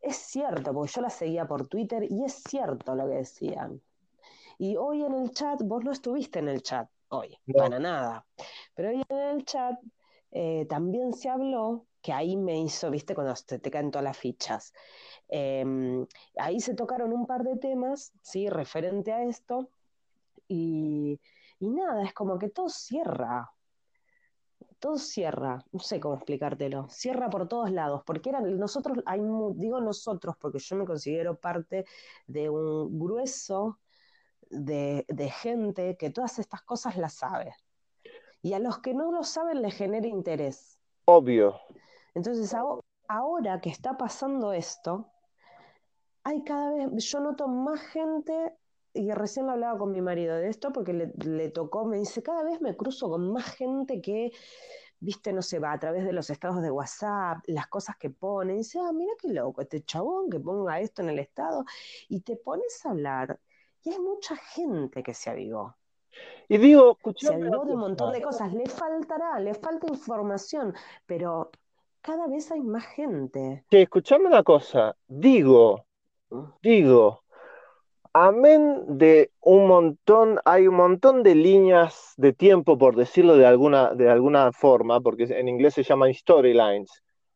es 0.00 0.16
cierto, 0.16 0.72
porque 0.72 0.92
yo 0.92 1.02
la 1.02 1.10
seguía 1.10 1.46
por 1.46 1.66
Twitter 1.66 2.10
y 2.10 2.24
es 2.24 2.32
cierto 2.48 2.94
lo 2.94 3.06
que 3.06 3.16
decían. 3.16 3.78
Y 4.56 4.76
hoy 4.76 5.04
en 5.04 5.12
el 5.12 5.32
chat, 5.32 5.60
vos 5.62 5.84
no 5.84 5.92
estuviste 5.92 6.38
en 6.38 6.48
el 6.48 6.62
chat, 6.62 6.88
hoy, 7.08 7.36
No. 7.44 7.58
para 7.64 7.78
nada. 7.78 8.24
Pero 8.74 8.88
hoy 8.88 9.02
en 9.06 9.18
el 9.18 9.44
chat 9.44 9.78
eh, 10.30 10.64
también 10.66 11.12
se 11.12 11.28
habló, 11.28 11.84
que 12.04 12.12
ahí 12.12 12.36
me 12.36 12.60
hizo, 12.60 12.90
viste, 12.90 13.14
cuando 13.14 13.32
te, 13.46 13.58
te 13.58 13.70
caen 13.70 13.90
todas 13.90 14.04
las 14.04 14.18
fichas. 14.18 14.74
Eh, 15.26 16.06
ahí 16.36 16.60
se 16.60 16.74
tocaron 16.74 17.14
un 17.14 17.26
par 17.26 17.44
de 17.44 17.56
temas, 17.56 18.12
sí, 18.20 18.50
referente 18.50 19.10
a 19.10 19.24
esto, 19.24 19.70
y, 20.46 21.18
y 21.58 21.70
nada, 21.70 22.04
es 22.04 22.12
como 22.12 22.38
que 22.38 22.50
todo 22.50 22.68
cierra. 22.68 23.50
Todo 24.78 24.98
cierra, 24.98 25.64
no 25.72 25.80
sé 25.80 25.98
cómo 25.98 26.16
explicártelo, 26.16 26.90
cierra 26.90 27.30
por 27.30 27.48
todos 27.48 27.70
lados, 27.70 28.02
porque 28.04 28.28
eran 28.28 28.58
nosotros, 28.58 28.98
hay, 29.06 29.20
digo 29.54 29.80
nosotros 29.80 30.36
porque 30.38 30.58
yo 30.58 30.76
me 30.76 30.84
considero 30.84 31.40
parte 31.40 31.86
de 32.26 32.50
un 32.50 32.98
grueso 32.98 33.78
de, 34.50 35.06
de 35.08 35.30
gente 35.30 35.96
que 35.96 36.10
todas 36.10 36.38
estas 36.38 36.60
cosas 36.60 36.98
las 36.98 37.14
sabe. 37.14 37.54
Y 38.42 38.52
a 38.52 38.58
los 38.58 38.80
que 38.80 38.92
no 38.92 39.10
lo 39.10 39.24
saben 39.24 39.62
les 39.62 39.74
genera 39.74 40.06
interés. 40.06 40.78
Obvio. 41.06 41.58
Entonces, 42.14 42.52
aho- 42.54 42.84
ahora 43.08 43.60
que 43.60 43.70
está 43.70 43.96
pasando 43.96 44.52
esto, 44.52 45.10
hay 46.22 46.42
cada 46.44 46.72
vez, 46.72 47.04
yo 47.04 47.20
noto 47.20 47.48
más 47.48 47.80
gente, 47.80 48.54
y 48.94 49.10
recién 49.12 49.46
lo 49.46 49.52
hablaba 49.52 49.78
con 49.78 49.90
mi 49.92 50.00
marido 50.00 50.36
de 50.36 50.48
esto, 50.48 50.72
porque 50.72 50.92
le, 50.92 51.12
le 51.24 51.50
tocó, 51.50 51.84
me 51.84 51.98
dice, 51.98 52.22
cada 52.22 52.42
vez 52.44 52.60
me 52.60 52.76
cruzo 52.76 53.10
con 53.10 53.32
más 53.32 53.44
gente 53.56 54.00
que, 54.00 54.30
viste, 55.00 55.32
no 55.32 55.42
se 55.42 55.58
va 55.58 55.72
a 55.72 55.78
través 55.78 56.04
de 56.04 56.12
los 56.12 56.30
estados 56.30 56.62
de 56.62 56.70
WhatsApp, 56.70 57.38
las 57.46 57.66
cosas 57.66 57.96
que 57.98 58.10
pone, 58.10 58.54
y 58.54 58.58
dice, 58.58 58.78
ah, 58.80 58.92
mira 58.92 59.12
qué 59.20 59.28
loco, 59.28 59.60
este 59.62 59.82
chabón 59.84 60.30
que 60.30 60.40
ponga 60.40 60.80
esto 60.80 61.02
en 61.02 61.10
el 61.10 61.18
estado, 61.18 61.64
y 62.08 62.20
te 62.20 62.36
pones 62.36 62.84
a 62.86 62.90
hablar, 62.90 63.38
y 63.82 63.90
hay 63.92 63.98
mucha 63.98 64.36
gente 64.36 65.02
que 65.02 65.12
se 65.14 65.30
avivó. 65.30 65.76
Y 66.48 66.58
digo, 66.58 66.98
Se 67.16 67.34
avivó 67.34 67.64
de 67.66 67.74
un 67.74 67.80
montón 67.80 68.12
de 68.12 68.22
cosas. 68.22 68.52
Le 68.54 68.66
faltará, 68.68 69.38
le 69.40 69.54
falta 69.54 69.86
información, 69.88 70.74
pero 71.06 71.50
cada 72.04 72.26
vez 72.28 72.50
hay 72.52 72.60
más 72.60 72.84
gente. 72.84 73.64
Che, 73.70 73.82
escuchame 73.82 74.26
una 74.26 74.42
cosa. 74.42 74.94
Digo, 75.08 75.86
digo, 76.62 77.24
amén 78.12 78.84
de 78.98 79.30
un 79.40 79.66
montón, 79.66 80.38
hay 80.44 80.68
un 80.68 80.76
montón 80.76 81.22
de 81.22 81.34
líneas 81.34 82.12
de 82.16 82.32
tiempo, 82.32 82.76
por 82.78 82.96
decirlo 82.96 83.36
de 83.36 83.46
alguna, 83.46 83.94
de 83.94 84.10
alguna 84.10 84.52
forma, 84.52 85.00
porque 85.00 85.24
en 85.24 85.48
inglés 85.48 85.74
se 85.74 85.82
llaman 85.82 86.12
storylines, 86.14 86.90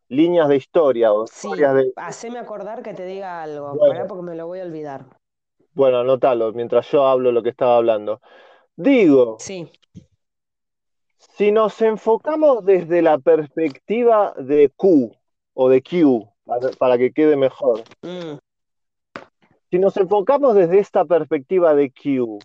líneas 0.08 0.48
de 0.48 0.56
historia 0.56 1.12
o 1.12 1.24
Sí, 1.24 1.48
historias 1.48 1.74
de... 1.74 1.92
haceme 1.96 2.38
acordar 2.38 2.82
que 2.82 2.94
te 2.94 3.04
diga 3.06 3.42
algo, 3.42 3.76
Bueno. 3.76 4.06
porque 4.06 4.22
me 4.22 4.36
lo 4.36 4.46
voy 4.46 4.60
a 4.60 4.64
olvidar. 4.64 5.06
Bueno, 5.74 5.98
anótalo 6.00 6.52
mientras 6.52 6.90
yo 6.90 7.06
hablo 7.06 7.32
lo 7.32 7.42
que 7.42 7.50
estaba 7.50 7.76
hablando. 7.76 8.20
Digo, 8.76 9.38
Sí, 9.38 9.70
si 11.38 11.52
nos 11.52 11.80
enfocamos 11.82 12.64
desde 12.64 13.00
la 13.00 13.16
perspectiva 13.18 14.34
de 14.36 14.70
Q 14.70 15.16
o 15.54 15.68
de 15.68 15.82
Q, 15.82 16.28
para, 16.44 16.70
para 16.70 16.98
que 16.98 17.12
quede 17.12 17.36
mejor, 17.36 17.84
mm, 18.02 18.38
si 19.70 19.78
nos 19.78 19.96
enfocamos 19.96 20.56
desde 20.56 20.80
esta 20.80 21.04
perspectiva 21.04 21.74
de 21.74 21.92
Q, 21.92 22.40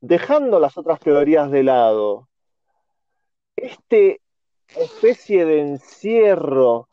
dejando 0.00 0.58
las 0.60 0.78
otras 0.78 0.98
teorías 0.98 1.50
de 1.50 1.62
lado, 1.62 2.30
este 3.54 4.22
especie 4.76 5.44
de 5.44 5.60
encierro 5.60 6.88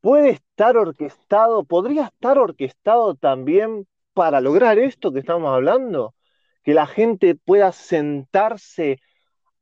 puede 0.00 0.30
estar 0.30 0.76
orquestado, 0.76 1.64
podría 1.64 2.04
estar 2.04 2.38
orquestado 2.38 3.16
también 3.16 3.88
para 4.12 4.40
lograr 4.40 4.78
esto 4.78 5.12
que 5.12 5.18
estamos 5.18 5.52
hablando, 5.52 6.14
que 6.62 6.72
la 6.72 6.86
gente 6.86 7.34
pueda 7.34 7.72
sentarse 7.72 9.00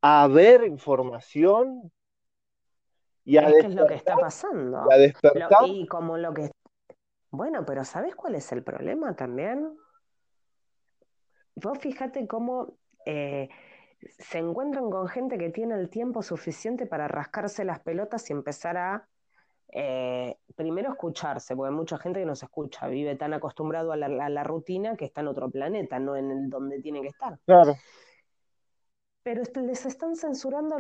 a 0.03 0.27
ver 0.27 0.65
información 0.65 1.91
y 3.25 3.37
a, 3.37 3.49
es 3.49 3.75
lo 3.75 3.87
que 3.87 3.95
está 3.95 4.17
pasando. 4.17 4.85
y 4.95 5.01
despertar. 5.01 5.67
y 5.67 5.87
como 5.87 6.19
lo 6.19 6.35
que... 6.35 6.51
Bueno, 7.31 7.65
pero 7.65 7.85
¿sabes 7.85 8.15
cuál 8.15 8.35
es 8.35 8.51
el 8.53 8.63
problema 8.63 9.15
también? 9.15 9.75
Vos 11.55 11.79
fíjate 11.79 12.27
cómo 12.27 12.75
eh, 13.07 13.49
se 14.19 14.39
encuentran 14.39 14.91
con 14.91 15.07
gente 15.07 15.39
que 15.39 15.51
tiene 15.51 15.77
el 15.77 15.89
tiempo 15.89 16.23
suficiente 16.23 16.87
para 16.87 17.07
rascarse 17.07 17.65
las 17.65 17.81
pelotas 17.81 18.29
y 18.29 18.33
empezar 18.33 18.77
a 18.77 19.09
eh, 19.69 20.37
primero 20.57 20.91
escucharse, 20.91 21.57
porque 21.57 21.71
hay 21.71 21.77
mucha 21.77 21.97
gente 21.97 22.21
que 22.21 22.27
no 22.27 22.35
se 22.35 22.47
escucha, 22.47 22.89
vive 22.89 23.17
tan 23.17 23.33
acostumbrado 23.33 23.93
a 23.93 23.97
la, 23.97 24.07
a 24.07 24.29
la 24.29 24.45
rutina 24.45 24.97
que 24.97 25.07
está 25.07 25.23
en 25.23 25.29
otro 25.29 25.49
planeta, 25.49 25.99
no 25.99 26.17
en 26.17 26.31
el 26.31 26.51
donde 26.51 26.81
tiene 26.81 27.01
que 27.01 27.09
estar. 27.09 27.39
Claro. 27.47 27.77
Pero 29.23 29.43
les 29.63 29.87
están 29.87 30.17
censurando 30.17 30.77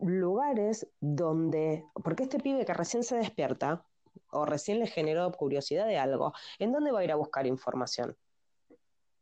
lugares 0.00 0.86
donde, 1.00 1.84
porque 2.02 2.24
este 2.24 2.38
pibe 2.38 2.64
que 2.64 2.74
recién 2.74 3.02
se 3.02 3.16
despierta, 3.16 3.84
o 4.30 4.44
recién 4.44 4.78
le 4.78 4.86
generó 4.86 5.30
curiosidad 5.32 5.86
de 5.86 5.98
algo, 5.98 6.32
¿en 6.58 6.72
dónde 6.72 6.92
va 6.92 7.00
a 7.00 7.04
ir 7.04 7.12
a 7.12 7.16
buscar 7.16 7.46
información? 7.46 8.16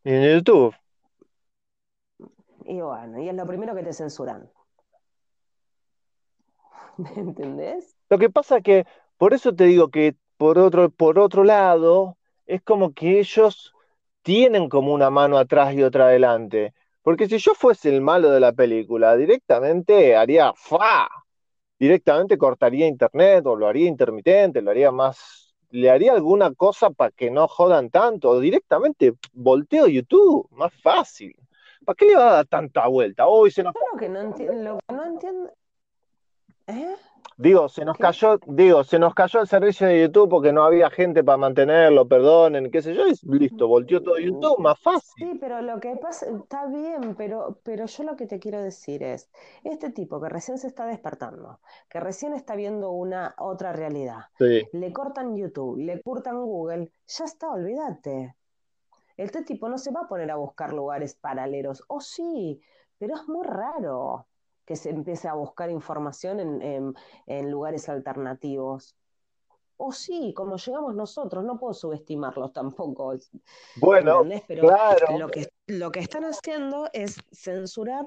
En 0.05 0.23
YouTube. 0.23 0.75
Y 2.65 2.81
bueno, 2.81 3.21
y 3.21 3.29
es 3.29 3.35
lo 3.35 3.47
primero 3.47 3.75
que 3.75 3.83
te 3.83 3.93
censuran. 3.93 4.51
¿Entendés? 7.17 7.97
Lo 8.09 8.19
que 8.19 8.31
pasa 8.31 8.61
que, 8.61 8.87
por 9.19 9.35
eso 9.35 9.55
te 9.55 9.65
digo 9.65 9.89
que 9.89 10.17
por 10.37 10.59
otro, 10.59 10.91
por 10.91 11.19
otro 11.19 11.45
lado, 11.45 12.17
es 12.47 12.63
como 12.63 12.95
que 12.95 13.21
ellos 13.21 13.75
tienen 14.23 14.69
como 14.69 14.95
una 14.95 15.11
mano 15.11 15.37
atrás 15.37 15.75
y 15.75 15.83
otra 15.83 16.07
adelante. 16.07 16.73
Porque 17.11 17.29
si 17.29 17.39
yo 17.39 17.55
fuese 17.57 17.89
el 17.89 18.01
malo 18.01 18.31
de 18.31 18.39
la 18.39 18.53
película, 18.53 19.17
directamente 19.17 20.15
haría 20.15 20.53
fa, 20.55 21.09
directamente 21.77 22.39
cortaría 22.39 22.87
internet 22.87 23.45
o 23.47 23.57
lo 23.57 23.67
haría 23.67 23.89
intermitente, 23.89 24.63
lo 24.63 24.71
haría 24.71 24.93
más, 24.93 25.53
le 25.71 25.91
haría 25.91 26.13
alguna 26.13 26.55
cosa 26.55 26.91
para 26.91 27.11
que 27.11 27.29
no 27.29 27.49
jodan 27.49 27.91
tanto, 27.91 28.31
o 28.31 28.39
directamente 28.39 29.15
volteo 29.33 29.89
YouTube, 29.89 30.47
más 30.53 30.73
fácil. 30.81 31.35
¿Para 31.85 31.97
qué 31.97 32.05
le 32.05 32.15
va 32.15 32.31
a 32.31 32.35
dar 32.35 32.47
tanta 32.47 32.87
vuelta? 32.87 33.27
Hoy 33.27 33.51
se 33.51 33.65
nos... 33.65 33.75
Lo 33.93 33.99
que 33.99 34.09
no 34.09 34.21
entiendo, 34.21 34.75
lo 34.75 34.79
que 34.79 34.95
no 34.95 35.05
entiendo, 35.05 35.53
¿eh? 36.69 36.95
Digo, 37.37 37.71
se 37.71 37.87
nos 37.87 37.97
cayó, 37.97 38.39
digo, 38.47 38.85
se 38.85 38.99
nos 38.99 39.15
cayó 39.15 39.41
el 39.41 39.47
servicio 39.47 39.87
de 39.87 40.03
YouTube 40.03 40.29
porque 40.29 40.53
no 40.53 40.63
había 40.63 40.91
gente 40.91 41.25
para 41.25 41.39
mantenerlo, 41.39 42.07
perdonen, 42.07 42.71
qué 42.71 42.83
sé 42.83 42.95
yo, 42.95 43.05
y 43.07 43.39
listo, 43.39 43.67
volteó 43.67 44.03
todo 44.03 44.19
YouTube, 44.19 44.59
más 44.59 44.79
fácil. 44.79 45.27
Sí, 45.27 45.39
pero 45.41 45.63
lo 45.63 45.81
que 45.81 45.97
pasa, 45.97 46.27
está 46.27 46.67
bien, 46.67 47.15
pero, 47.17 47.59
pero 47.63 47.87
yo 47.87 48.05
lo 48.05 48.17
que 48.17 48.27
te 48.27 48.39
quiero 48.39 48.63
decir 48.63 49.03
es, 49.03 49.31
este 49.65 49.91
tipo 49.91 50.21
que 50.21 50.29
recién 50.29 50.59
se 50.59 50.67
está 50.67 50.85
despertando, 50.85 51.61
que 51.89 51.99
recién 51.99 52.35
está 52.35 52.57
viendo 52.57 52.91
una 52.91 53.35
otra 53.39 53.73
realidad, 53.73 54.27
Sí. 54.39 54.69
le 54.73 54.93
cortan 54.93 55.35
YouTube, 55.35 55.79
le 55.79 56.03
cortan 56.03 56.45
Google, 56.45 56.93
ya 57.07 57.25
está, 57.25 57.51
olvídate. 57.51 58.37
Este 59.17 59.43
tipo 59.43 59.69
no 59.71 59.79
se 59.79 59.93
va 59.93 60.03
a 60.03 60.09
poner 60.09 60.31
a 60.31 60.37
buscar 60.37 60.75
lugares 60.75 61.15
paralelos, 61.15 61.85
o 61.89 62.03
sí, 62.03 62.61
pero 62.99 63.15
es 63.15 63.27
muy 63.29 63.47
raro 63.47 64.27
que 64.71 64.77
se 64.77 64.91
empiece 64.91 65.27
a 65.27 65.35
buscar 65.35 65.69
información 65.69 66.39
en, 66.39 66.63
en- 66.63 66.95
en 67.27 67.51
lugares 67.51 67.89
alternativos. 67.89 68.95
O 69.77 69.91
sí, 69.91 70.33
como 70.33 70.59
llegamos 70.59 70.95
nosotros, 70.95 71.43
no 71.45 71.59
puedo 71.59 71.75
subestimarlos 71.75 72.53
tampoco, 72.53 73.15
Bueno. 73.81 74.25
Pero 74.47 74.69
claro, 74.69 75.19
lo 75.19 75.27
que, 75.27 75.49
lo 75.67 75.91
que 75.91 75.99
están 75.99 76.25
haciendo 76.25 76.89
es 76.93 77.17
censurar 77.33 78.05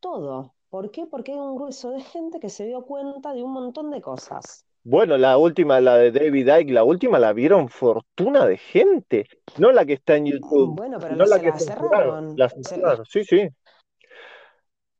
todo. 0.00 0.52
¿Por 0.68 0.90
qué? 0.90 1.06
Porque 1.06 1.32
hay 1.32 1.38
un 1.38 1.56
grueso 1.56 1.92
de 1.92 2.02
gente 2.02 2.40
que 2.40 2.50
se 2.50 2.66
dio 2.66 2.82
cuenta 2.82 3.32
de 3.32 3.42
un 3.42 3.52
montón 3.52 3.90
de 3.90 4.02
cosas. 4.02 4.66
bueno, 4.82 5.16
la 5.16 5.38
última, 5.38 5.80
la 5.80 5.96
de 5.96 6.12
David 6.12 6.46
Icke, 6.60 6.72
la 6.74 6.84
última 6.84 7.18
la 7.18 7.32
vieron 7.32 7.70
fortuna 7.70 8.44
de 8.44 8.58
gente, 8.58 9.26
no 9.58 9.72
la 9.72 9.86
que 9.86 9.94
está 9.94 10.16
en 10.16 10.26
YouTube, 10.26 10.76
Bueno, 10.76 10.98
pero 11.00 11.16
no 11.16 11.24
no 11.24 11.24
la 11.24 11.36
se 11.36 11.42
que 11.42 11.46
la 11.46 11.58
cerraron. 11.58 12.36
la 12.36 12.48
censuraron, 12.50 13.06
sí, 13.06 13.24
sí. 13.24 13.48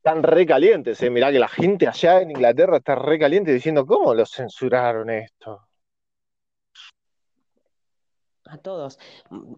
Están 0.04 0.22
re 0.22 0.44
calientes, 0.44 1.02
eh. 1.02 1.08
Mirá 1.08 1.32
que 1.32 1.38
la 1.38 1.48
gente 1.48 1.88
allá 1.88 2.20
en 2.20 2.30
Inglaterra 2.30 2.76
está 2.76 2.94
re 2.94 3.18
caliente 3.18 3.54
diciendo, 3.54 3.86
¿cómo 3.86 4.12
lo 4.12 4.26
censuraron 4.26 5.08
esto? 5.08 5.62
A 8.44 8.58
todos. 8.58 8.98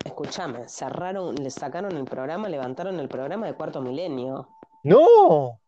Escúchame, 0.05 0.69
cerraron, 0.69 1.35
le 1.35 1.51
sacaron 1.51 1.97
el 1.97 2.05
programa, 2.05 2.49
levantaron 2.49 3.01
el 3.01 3.09
programa 3.09 3.47
de 3.47 3.55
Cuarto 3.55 3.83
Milenio. 3.83 4.49
¡No! 4.85 5.59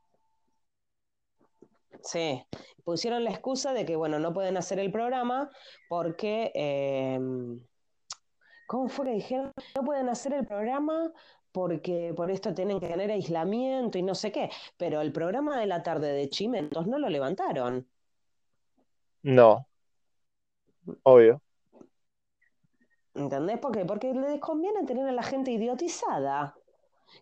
Sí, 2.00 2.46
pusieron 2.84 3.24
la 3.24 3.30
excusa 3.30 3.72
de 3.72 3.84
que, 3.84 3.96
bueno, 3.96 4.20
no 4.20 4.32
pueden 4.32 4.56
hacer 4.56 4.78
el 4.78 4.92
programa 4.92 5.50
porque, 5.88 6.52
eh, 6.54 7.18
¿cómo 8.68 8.88
fue 8.88 9.06
que 9.06 9.12
dijeron? 9.14 9.52
No 9.74 9.82
pueden 9.82 10.08
hacer 10.08 10.34
el 10.34 10.46
programa 10.46 11.12
porque 11.58 12.12
por 12.16 12.30
esto 12.30 12.54
tienen 12.54 12.80
que 12.80 12.88
tener 12.88 13.10
aislamiento 13.10 13.98
y 13.98 14.02
no 14.02 14.14
sé 14.14 14.32
qué. 14.32 14.50
Pero 14.76 15.00
el 15.00 15.12
programa 15.12 15.58
de 15.60 15.66
la 15.66 15.82
tarde 15.82 16.12
de 16.12 16.28
Chimentos 16.30 16.86
no 16.86 16.98
lo 16.98 17.08
levantaron. 17.08 17.86
No, 19.22 19.68
obvio. 21.04 21.40
¿Entendés? 23.14 23.58
¿Por 23.58 23.72
qué? 23.72 23.84
Porque 23.84 24.14
les 24.14 24.40
conviene 24.40 24.84
tener 24.86 25.06
a 25.08 25.12
la 25.12 25.22
gente 25.22 25.50
idiotizada. 25.50 26.54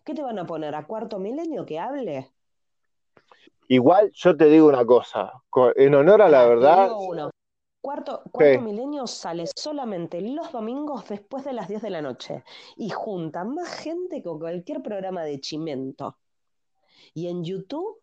¿Qué 0.05 0.13
te 0.15 0.21
van 0.23 0.39
a 0.39 0.45
poner? 0.47 0.75
¿A 0.75 0.87
Cuarto 0.87 1.19
Milenio 1.19 1.65
que 1.65 1.79
hable? 1.79 2.31
Igual 3.69 4.11
yo 4.13 4.35
te 4.37 4.45
digo 4.45 4.67
una 4.67 4.85
cosa, 4.85 5.31
co- 5.49 5.71
en 5.75 5.95
honor 5.95 6.21
a 6.21 6.29
la 6.29 6.45
te 6.45 6.47
verdad, 6.47 6.91
uno. 6.95 7.31
Cuarto, 7.81 8.23
Cuarto. 8.31 8.61
Milenio 8.61 9.07
sale 9.07 9.45
solamente 9.55 10.19
los 10.21 10.51
domingos 10.51 11.07
después 11.07 11.45
de 11.45 11.53
las 11.53 11.67
10 11.67 11.81
de 11.81 11.89
la 11.89 12.01
noche 12.01 12.43
y 12.75 12.89
junta 12.89 13.43
más 13.45 13.69
gente 13.79 14.21
que 14.21 14.29
cualquier 14.29 14.81
programa 14.81 15.23
de 15.23 15.39
Chimento. 15.39 16.17
Y 17.13 17.27
en 17.27 17.43
YouTube, 17.43 18.01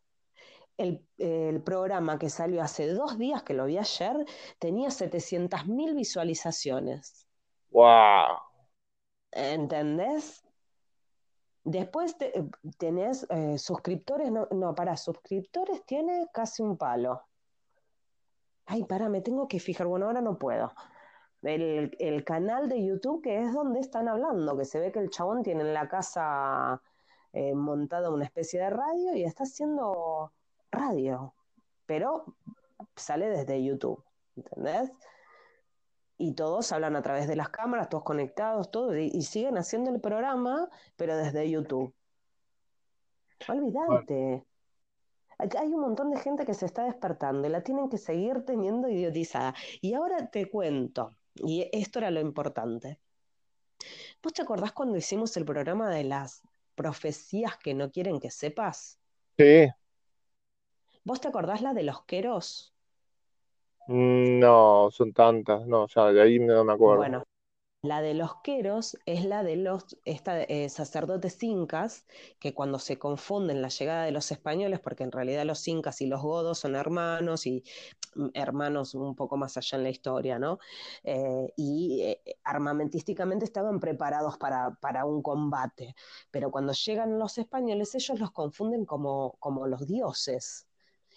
el, 0.76 1.04
el 1.18 1.62
programa 1.62 2.18
que 2.18 2.30
salió 2.30 2.62
hace 2.62 2.88
dos 2.88 3.18
días, 3.18 3.42
que 3.42 3.54
lo 3.54 3.66
vi 3.66 3.78
ayer, 3.78 4.24
tenía 4.58 4.90
700.000 4.90 5.94
visualizaciones. 5.94 7.26
¡Wow! 7.70 8.38
¿Entendés? 9.32 10.44
Después 11.64 12.16
te- 12.16 12.38
eh, 12.38 12.44
tenés 12.78 13.26
eh, 13.30 13.58
suscriptores, 13.58 14.30
no, 14.30 14.46
no, 14.50 14.74
para 14.74 14.96
suscriptores 14.96 15.84
tiene 15.84 16.28
casi 16.32 16.62
un 16.62 16.76
palo. 16.76 17.22
Ay, 18.66 18.84
para, 18.84 19.08
me 19.08 19.20
tengo 19.20 19.48
que 19.48 19.60
fijar, 19.60 19.86
bueno, 19.86 20.06
ahora 20.06 20.20
no 20.20 20.38
puedo. 20.38 20.72
El, 21.42 21.94
el 21.98 22.24
canal 22.24 22.68
de 22.68 22.84
YouTube 22.84 23.22
que 23.22 23.42
es 23.42 23.52
donde 23.52 23.80
están 23.80 24.08
hablando, 24.08 24.56
que 24.56 24.64
se 24.64 24.80
ve 24.80 24.90
que 24.92 25.00
el 25.00 25.10
chabón 25.10 25.42
tiene 25.42 25.60
en 25.60 25.74
la 25.74 25.88
casa 25.88 26.80
eh, 27.34 27.54
montada 27.54 28.10
una 28.10 28.24
especie 28.24 28.60
de 28.60 28.70
radio 28.70 29.14
y 29.14 29.24
está 29.24 29.42
haciendo 29.42 30.32
radio, 30.70 31.34
pero 31.84 32.24
sale 32.96 33.28
desde 33.28 33.62
YouTube, 33.62 34.02
¿entendés? 34.36 34.92
Y 36.16 36.34
todos 36.34 36.70
hablan 36.72 36.96
a 36.96 37.02
través 37.02 37.26
de 37.28 37.36
las 37.36 37.48
cámaras, 37.48 37.88
todos 37.88 38.04
conectados, 38.04 38.70
todo, 38.70 38.96
y, 38.96 39.10
y 39.12 39.22
siguen 39.22 39.58
haciendo 39.58 39.90
el 39.90 40.00
programa, 40.00 40.70
pero 40.96 41.16
desde 41.16 41.50
YouTube. 41.50 41.92
Olvídate. 43.48 44.46
Hay 45.38 45.68
un 45.68 45.80
montón 45.80 46.10
de 46.10 46.18
gente 46.18 46.44
que 46.44 46.54
se 46.54 46.66
está 46.66 46.84
despertando 46.84 47.46
y 47.46 47.50
la 47.50 47.62
tienen 47.62 47.88
que 47.88 47.98
seguir 47.98 48.44
teniendo 48.44 48.88
idiotizada. 48.88 49.54
Y 49.80 49.94
ahora 49.94 50.30
te 50.30 50.48
cuento, 50.48 51.10
y 51.34 51.68
esto 51.72 51.98
era 51.98 52.10
lo 52.10 52.20
importante. 52.20 53.00
¿Vos 54.22 54.32
te 54.32 54.42
acordás 54.42 54.72
cuando 54.72 54.96
hicimos 54.96 55.36
el 55.36 55.44
programa 55.44 55.90
de 55.90 56.04
las 56.04 56.42
profecías 56.74 57.56
que 57.58 57.74
no 57.74 57.90
quieren 57.90 58.20
que 58.20 58.30
sepas? 58.30 58.98
Sí, 59.36 59.68
¿Vos 61.04 61.20
te 61.20 61.28
acordás 61.28 61.60
la 61.60 61.74
de 61.74 61.82
los 61.82 62.02
queros? 62.04 62.72
Mm, 63.88 64.38
no, 64.38 64.88
son 64.90 65.12
tantas, 65.12 65.66
no, 65.66 65.86
ya 65.86 66.06
de 66.12 66.22
ahí 66.22 66.38
no 66.38 66.64
me 66.64 66.72
acuerdo. 66.72 66.96
Bueno, 66.96 67.24
la 67.84 68.00
de 68.00 68.14
los 68.14 68.36
queros 68.36 68.96
es 69.04 69.26
la 69.26 69.42
de 69.42 69.56
los 69.56 69.98
eh, 70.06 70.68
sacerdotes 70.70 71.42
incas, 71.42 72.06
que 72.40 72.54
cuando 72.54 72.78
se 72.78 72.98
confunden 72.98 73.60
la 73.60 73.68
llegada 73.68 74.04
de 74.04 74.10
los 74.10 74.32
españoles, 74.32 74.80
porque 74.80 75.04
en 75.04 75.12
realidad 75.12 75.44
los 75.44 75.68
incas 75.68 76.00
y 76.00 76.06
los 76.06 76.22
godos 76.22 76.58
son 76.58 76.76
hermanos 76.76 77.46
y 77.46 77.62
mm, 78.14 78.28
hermanos 78.32 78.94
un 78.94 79.14
poco 79.14 79.36
más 79.36 79.56
allá 79.58 79.76
en 79.76 79.84
la 79.84 79.90
historia, 79.90 80.38
¿no? 80.38 80.58
Eh, 81.02 81.52
y 81.56 82.02
eh, 82.02 82.22
armamentísticamente 82.42 83.44
estaban 83.44 83.78
preparados 83.80 84.38
para, 84.38 84.70
para 84.80 85.04
un 85.04 85.22
combate, 85.22 85.94
pero 86.30 86.50
cuando 86.50 86.72
llegan 86.72 87.18
los 87.18 87.36
españoles 87.36 87.94
ellos 87.94 88.18
los 88.18 88.30
confunden 88.32 88.86
como, 88.86 89.36
como 89.40 89.66
los 89.66 89.86
dioses. 89.86 90.66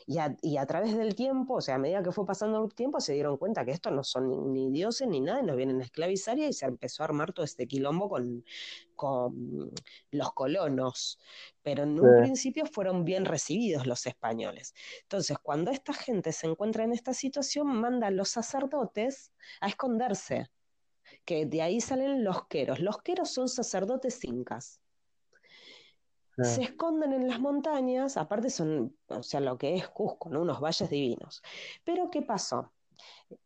Y 0.10 0.20
a, 0.20 0.38
y 0.42 0.56
a 0.56 0.66
través 0.66 0.96
del 0.96 1.16
tiempo, 1.16 1.56
o 1.56 1.62
sea, 1.62 1.76
a 1.76 1.78
medida 1.78 2.02
que 2.02 2.14
fue 2.14 2.26
pasando 2.26 2.64
el 2.64 2.74
tiempo, 2.74 3.02
se 3.02 3.12
dieron 3.12 3.36
cuenta 3.36 3.66
que 3.66 3.72
estos 3.72 3.92
no 3.92 4.06
son 4.06 4.30
ni, 4.30 4.38
ni 4.38 4.72
dioses 4.72 5.06
ni 5.06 5.20
nada, 5.20 5.42
y 5.42 5.44
nos 5.44 5.58
vienen 5.58 5.82
a 5.82 5.84
esclavizar 5.84 6.40
y 6.40 6.54
se 6.54 6.66
empezó 6.66 7.04
a 7.04 7.08
armar 7.08 7.34
todo 7.34 7.44
este 7.44 7.68
quilombo 7.68 8.08
con, 8.08 8.46
con 8.96 9.70
los 10.12 10.34
colonos. 10.34 11.20
Pero 11.62 11.84
en 11.84 12.00
un 12.00 12.22
principio 12.22 12.66
fueron 12.66 13.04
bien 13.04 13.26
recibidos 13.26 13.86
los 13.86 14.06
españoles. 14.06 14.74
Entonces, 15.02 15.38
cuando 15.40 15.72
esta 15.72 15.94
gente 15.94 16.32
se 16.32 16.48
encuentra 16.48 16.86
en 16.86 16.94
esta 16.94 17.14
situación, 17.14 17.68
manda 17.68 18.08
a 18.08 18.12
los 18.12 18.30
sacerdotes 18.30 19.34
a 19.60 19.68
esconderse, 19.68 20.50
que 21.26 21.46
de 21.46 21.62
ahí 21.62 21.82
salen 21.82 22.24
los 22.24 22.48
queros. 22.48 22.80
Los 22.80 23.02
queros 23.02 23.30
son 23.32 23.50
sacerdotes 23.50 24.24
incas 24.24 24.80
se 26.44 26.64
esconden 26.64 27.14
en 27.14 27.28
las 27.28 27.40
montañas, 27.40 28.18
aparte 28.18 28.50
son, 28.50 28.96
o 29.08 29.24
sea, 29.24 29.40
lo 29.40 29.58
que 29.58 29.76
es 29.76 29.88
Cusco, 29.88 30.30
¿no? 30.30 30.42
Unos 30.42 30.60
valles 30.60 30.90
divinos. 30.90 31.42
Pero 31.84 32.10
¿qué 32.12 32.22
pasó? 32.22 32.72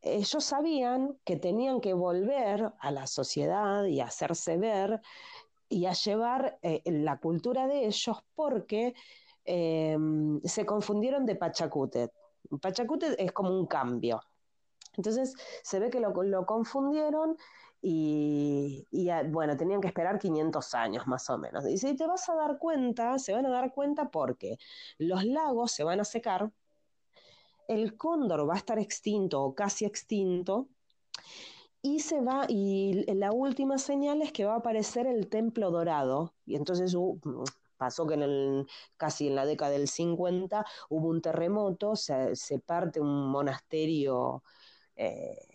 Ellos 0.01 0.43
sabían 0.43 1.17
que 1.23 1.38
tenían 1.38 1.80
que 1.80 1.93
volver 1.93 2.73
a 2.77 2.91
la 2.91 3.08
sociedad 3.08 3.86
y 3.86 4.01
hacerse 4.01 4.58
ver 4.58 5.01
y 5.69 5.86
a 5.86 5.93
llevar 5.93 6.60
eh, 6.62 6.82
la 6.86 7.17
cultura 7.19 7.67
de 7.67 7.86
ellos 7.86 8.23
porque 8.36 8.93
eh, 9.45 9.97
se 10.43 10.65
confundieron 10.65 11.25
de 11.25 11.36
Pachacútec. 11.36 12.12
Pachacútec 12.62 13.15
es 13.17 13.32
como 13.32 13.58
un 13.58 13.67
cambio. 13.67 14.21
Entonces 14.97 15.34
se 15.63 15.80
ve 15.80 15.89
que 15.89 16.01
lo, 16.01 16.12
lo 16.23 16.45
confundieron 16.45 17.38
y, 17.82 18.88
y, 18.91 19.10
bueno, 19.30 19.58
tenían 19.58 19.82
que 19.82 19.88
esperar 19.88 20.20
500 20.20 20.76
años 20.76 21.08
más 21.08 21.30
o 21.30 21.38
menos. 21.38 21.67
Y 21.67 21.78
si 21.78 21.96
te 21.96 22.06
vas 22.06 22.30
a 22.30 22.36
dar 22.36 22.60
cuenta, 22.60 23.17
se 23.17 23.34
van 23.34 23.46
a 23.46 23.50
dar 23.50 23.74
cuenta 23.74 24.10
porque 24.10 24.58
los 24.98 25.26
lagos 25.26 25.72
se 25.72 25.84
van 25.84 26.00
a 26.00 26.06
secar, 26.06 26.52
el 27.67 27.98
cóndor 27.98 28.48
va 28.50 28.56
a 28.56 28.58
estar 28.58 28.80
extinto 28.80 29.41
o 29.41 29.56
casi 29.56 29.86
extinto, 29.86 30.67
y 31.82 32.00
se 32.02 32.22
va, 32.22 32.46
y 32.48 33.06
la 33.15 33.32
última 33.32 33.80
señal 33.80 34.22
es 34.22 34.32
que 34.32 34.46
va 34.46 34.54
a 34.54 34.58
aparecer 34.58 35.08
el 35.08 35.28
templo 35.30 35.72
dorado, 35.72 36.36
y 36.46 36.56
entonces 36.56 36.94
uh, 36.94 37.20
pasó 37.78 38.06
que 38.06 38.13
en 38.13 38.22
el, 38.22 38.67
casi 38.98 39.28
en 39.28 39.36
la 39.36 39.46
década 39.48 39.72
del 39.72 39.88
50 39.88 40.63
hubo 40.89 41.08
un 41.08 41.22
terremoto, 41.22 41.96
se, 41.96 42.36
parte 42.63 43.00
un 43.00 43.32
monasterio 43.32 44.44
eh, 44.96 45.51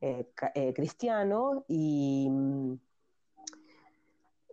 eh, 0.00 0.28
eh, 0.54 0.74
cristiano 0.74 1.64
y 1.68 2.28
mm, 2.30 2.74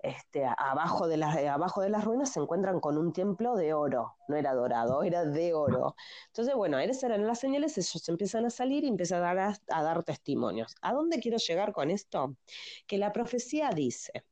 este, 0.03 0.45
abajo, 0.45 1.07
de 1.07 1.17
las, 1.17 1.35
abajo 1.37 1.81
de 1.81 1.89
las 1.89 2.03
ruinas 2.03 2.31
se 2.31 2.39
encuentran 2.39 2.79
con 2.79 2.97
un 2.97 3.13
templo 3.13 3.55
de 3.55 3.73
oro, 3.73 4.15
no 4.27 4.35
era 4.35 4.53
dorado, 4.53 5.03
era 5.03 5.25
de 5.25 5.53
oro. 5.53 5.95
Entonces, 6.27 6.55
bueno, 6.55 6.77
esas 6.79 7.03
eran 7.03 7.25
las 7.25 7.39
señales, 7.39 7.77
ellos 7.77 8.09
empiezan 8.09 8.45
a 8.45 8.49
salir 8.49 8.83
y 8.83 8.87
empiezan 8.87 9.23
a 9.23 9.33
dar, 9.33 9.57
a 9.69 9.83
dar 9.83 10.03
testimonios. 10.03 10.75
¿A 10.81 10.93
dónde 10.93 11.19
quiero 11.19 11.37
llegar 11.37 11.71
con 11.73 11.89
esto? 11.89 12.35
Que 12.85 12.97
la 12.97 13.11
profecía 13.11 13.69
dice 13.69 14.25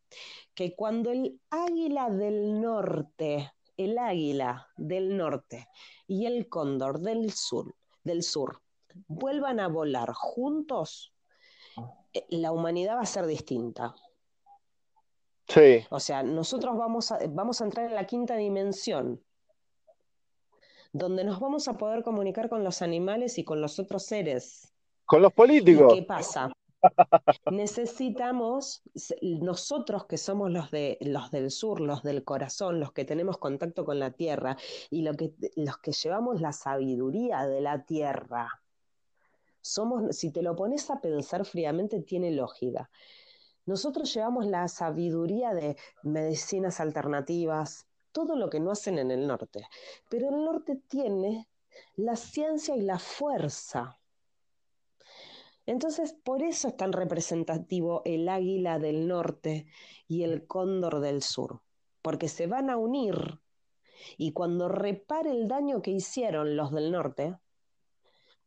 que 0.54 0.76
cuando 0.76 1.12
el 1.12 1.40
águila 1.50 2.10
del 2.10 2.60
norte, 2.62 3.52
el 3.78 3.98
águila 3.98 4.68
del 4.78 5.16
norte 5.18 5.68
y 6.08 6.26
el 6.26 6.50
cóndor 6.50 7.00
del 7.00 7.32
sur, 7.32 7.76
del 8.04 8.24
sur 8.24 8.62
vuelvan 9.08 9.60
a 9.60 9.68
volar 9.68 10.14
juntos, 10.14 11.14
eh, 12.14 12.26
la 12.30 12.52
humanidad 12.52 12.96
va 12.98 13.02
a 13.02 13.06
ser 13.06 13.26
distinta. 13.26 13.96
O 15.90 16.00
sea, 16.00 16.24
nosotros 16.24 16.78
vamos 16.78 17.12
a, 17.12 17.20
vamos 17.30 17.62
a 17.62 17.66
entrar 17.66 17.88
en 17.88 17.96
la 17.96 18.08
quinta 18.08 18.36
dimensión, 18.36 19.22
donde 20.94 21.24
nos 21.24 21.40
vamos 21.40 21.68
a 21.68 21.78
poder 21.78 22.04
comunicar 22.04 22.50
con 22.50 22.64
los 22.64 22.82
animales 22.82 23.38
y 23.38 23.44
con 23.44 23.60
los 23.60 23.78
otros 23.80 24.06
seres. 24.06 24.74
Con 25.06 25.22
los 25.22 25.34
políticos. 25.34 25.94
¿Qué 25.94 26.04
pasa? 26.04 26.52
Necesitamos, 27.52 28.82
nosotros 29.22 30.06
que 30.06 30.18
somos 30.18 30.52
los, 30.52 30.72
de, 30.72 30.98
los 31.02 31.32
del 31.32 31.52
sur, 31.52 31.82
los 31.82 32.02
del 32.02 32.24
corazón, 32.24 32.80
los 32.80 32.92
que 32.94 33.06
tenemos 33.06 33.38
contacto 33.38 33.86
con 33.86 34.00
la 34.00 34.12
tierra 34.12 34.58
y 34.90 35.02
lo 35.02 35.14
que, 35.14 35.34
los 35.56 35.78
que 35.78 35.92
llevamos 35.92 36.42
la 36.42 36.54
sabiduría 36.54 37.46
de 37.46 37.62
la 37.62 37.86
tierra, 37.86 38.61
somos, 39.62 40.16
si 40.16 40.32
te 40.32 40.42
lo 40.42 40.56
pones 40.56 40.90
a 40.90 41.00
pensar 41.00 41.46
fríamente, 41.46 42.02
tiene 42.02 42.32
lógica. 42.32 42.90
Nosotros 43.66 44.14
llevamos 44.14 44.46
la 44.46 44.68
sabiduría 44.68 45.54
de 45.54 45.78
medicinas 46.04 46.80
alternativas, 46.80 47.88
todo 48.12 48.36
lo 48.36 48.50
que 48.50 48.60
no 48.60 48.72
hacen 48.72 48.98
en 48.98 49.12
el 49.12 49.28
norte, 49.28 49.68
pero 50.10 50.30
el 50.30 50.44
norte 50.44 50.82
tiene 50.88 51.48
la 51.96 52.16
ciencia 52.16 52.76
y 52.76 52.82
la 52.82 53.00
fuerza. 53.00 53.98
Entonces, 55.66 56.14
por 56.24 56.42
eso 56.42 56.70
es 56.70 56.76
tan 56.76 56.92
representativo 56.92 58.02
el 58.04 58.28
águila 58.28 58.80
del 58.80 59.08
norte 59.08 59.68
y 60.08 60.24
el 60.24 60.48
cóndor 60.48 61.00
del 61.00 61.22
sur, 61.22 61.62
porque 62.02 62.28
se 62.28 62.48
van 62.48 62.70
a 62.70 62.78
unir 62.78 63.40
y 64.18 64.34
cuando 64.34 64.68
repare 64.68 65.32
el 65.32 65.48
daño 65.48 65.82
que 65.82 65.92
hicieron 65.92 66.56
los 66.56 66.72
del 66.72 66.92
norte, 66.92 67.38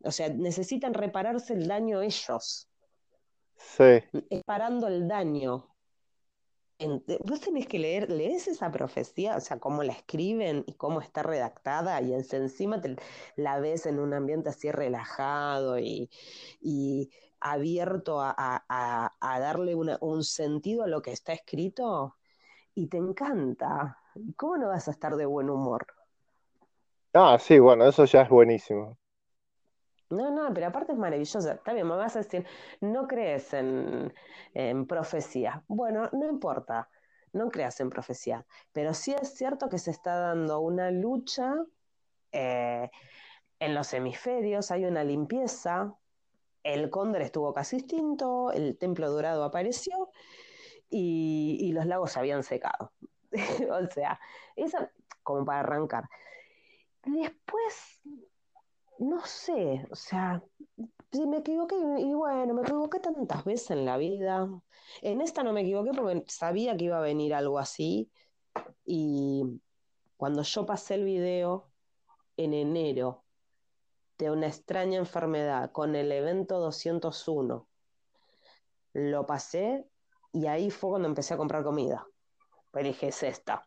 o 0.04 0.10
sea, 0.10 0.28
necesitan 0.28 0.94
repararse 0.94 1.54
el 1.54 1.66
daño 1.66 2.02
ellos, 2.02 2.68
Sí. 3.56 4.02
Parando 4.44 4.88
el 4.88 5.08
daño. 5.08 5.70
Vos 7.24 7.40
tenés 7.40 7.66
que 7.66 7.78
leer, 7.78 8.10
lees 8.10 8.48
esa 8.48 8.70
profecía, 8.70 9.36
o 9.36 9.40
sea, 9.40 9.58
cómo 9.58 9.82
la 9.84 9.92
escriben 9.92 10.64
y 10.66 10.74
cómo 10.74 11.00
está 11.00 11.22
redactada, 11.22 12.00
y 12.02 12.12
encima 12.12 12.80
la 13.36 13.60
ves 13.60 13.86
en 13.86 14.00
un 14.00 14.12
ambiente 14.12 14.50
así 14.50 14.70
relajado 14.70 15.78
y, 15.78 16.10
abierto 17.40 18.20
a, 18.20 19.12
darle 19.20 19.74
un 19.74 20.24
sentido 20.24 20.82
a 20.82 20.88
lo 20.88 21.00
que 21.00 21.12
está 21.12 21.32
escrito, 21.32 22.16
y 22.74 22.88
te 22.88 22.98
encanta. 22.98 23.98
¿Cómo 24.36 24.56
no 24.56 24.68
vas 24.68 24.88
a 24.88 24.90
estar 24.90 25.16
de 25.16 25.26
buen 25.26 25.48
humor? 25.48 25.86
Ah, 27.12 27.38
sí, 27.38 27.60
bueno, 27.60 27.86
eso 27.88 28.04
ya 28.04 28.22
es 28.22 28.28
buenísimo. 28.28 28.98
No, 30.14 30.30
no, 30.30 30.52
pero 30.54 30.68
aparte 30.68 30.92
es 30.92 30.98
maravilloso. 30.98 31.38
Está 31.50 31.72
bien, 31.72 31.86
me 31.86 31.96
vas 31.96 32.16
a 32.16 32.20
decir, 32.20 32.46
no 32.80 33.06
crees 33.06 33.52
en, 33.54 34.12
profecía. 34.86 35.62
Bueno, 35.68 36.08
no 36.12 36.28
importa, 36.28 36.88
no 37.32 37.50
creas 37.50 37.80
en 37.80 37.90
profecía. 37.90 38.46
Pero 38.72 38.94
sí 38.94 39.14
es 39.20 39.34
cierto 39.34 39.68
que 39.68 39.78
se 39.78 39.90
está 39.90 40.18
dando 40.18 40.60
una 40.60 40.90
lucha 40.90 41.54
eh, 42.32 42.90
en 43.58 43.74
los 43.74 43.92
hemisferios, 43.92 44.70
hay 44.70 44.84
una 44.84 45.04
limpieza. 45.04 45.94
El 46.62 46.90
cóndor 46.90 47.22
estuvo 47.22 47.52
casi 47.52 47.76
extinto, 47.76 48.52
el 48.52 48.78
templo 48.78 49.10
dorado 49.10 49.44
apareció 49.44 50.10
y, 50.88 51.58
y 51.60 51.72
los 51.72 51.86
lagos 51.86 52.12
se 52.12 52.20
habían 52.20 52.42
secado. 52.42 52.92
o 53.70 53.90
sea, 53.90 54.18
eso 54.56 54.78
como 55.22 55.44
para 55.44 55.60
arrancar. 55.60 56.08
Después 57.04 58.00
no 58.98 59.24
sé, 59.26 59.86
o 59.90 59.96
sea, 59.96 60.42
me 61.12 61.38
equivoqué, 61.38 61.76
y 61.98 62.14
bueno, 62.14 62.54
me 62.54 62.62
equivoqué 62.62 63.00
tantas 63.00 63.44
veces 63.44 63.70
en 63.70 63.84
la 63.84 63.96
vida. 63.96 64.48
En 65.02 65.20
esta 65.20 65.42
no 65.42 65.52
me 65.52 65.62
equivoqué 65.62 65.92
porque 65.92 66.24
sabía 66.28 66.76
que 66.76 66.86
iba 66.86 66.98
a 66.98 67.02
venir 67.02 67.34
algo 67.34 67.58
así. 67.58 68.10
Y 68.84 69.60
cuando 70.16 70.42
yo 70.42 70.66
pasé 70.66 70.94
el 70.94 71.04
video 71.04 71.70
en 72.36 72.54
enero 72.54 73.24
de 74.18 74.30
una 74.30 74.46
extraña 74.46 74.98
enfermedad 74.98 75.72
con 75.72 75.96
el 75.96 76.12
evento 76.12 76.58
201, 76.60 77.68
lo 78.92 79.26
pasé 79.26 79.84
y 80.32 80.46
ahí 80.46 80.70
fue 80.70 80.90
cuando 80.90 81.08
empecé 81.08 81.34
a 81.34 81.36
comprar 81.36 81.64
comida. 81.64 82.06
Pero 82.70 82.88
dije, 82.88 83.08
es 83.08 83.22
esta. 83.22 83.66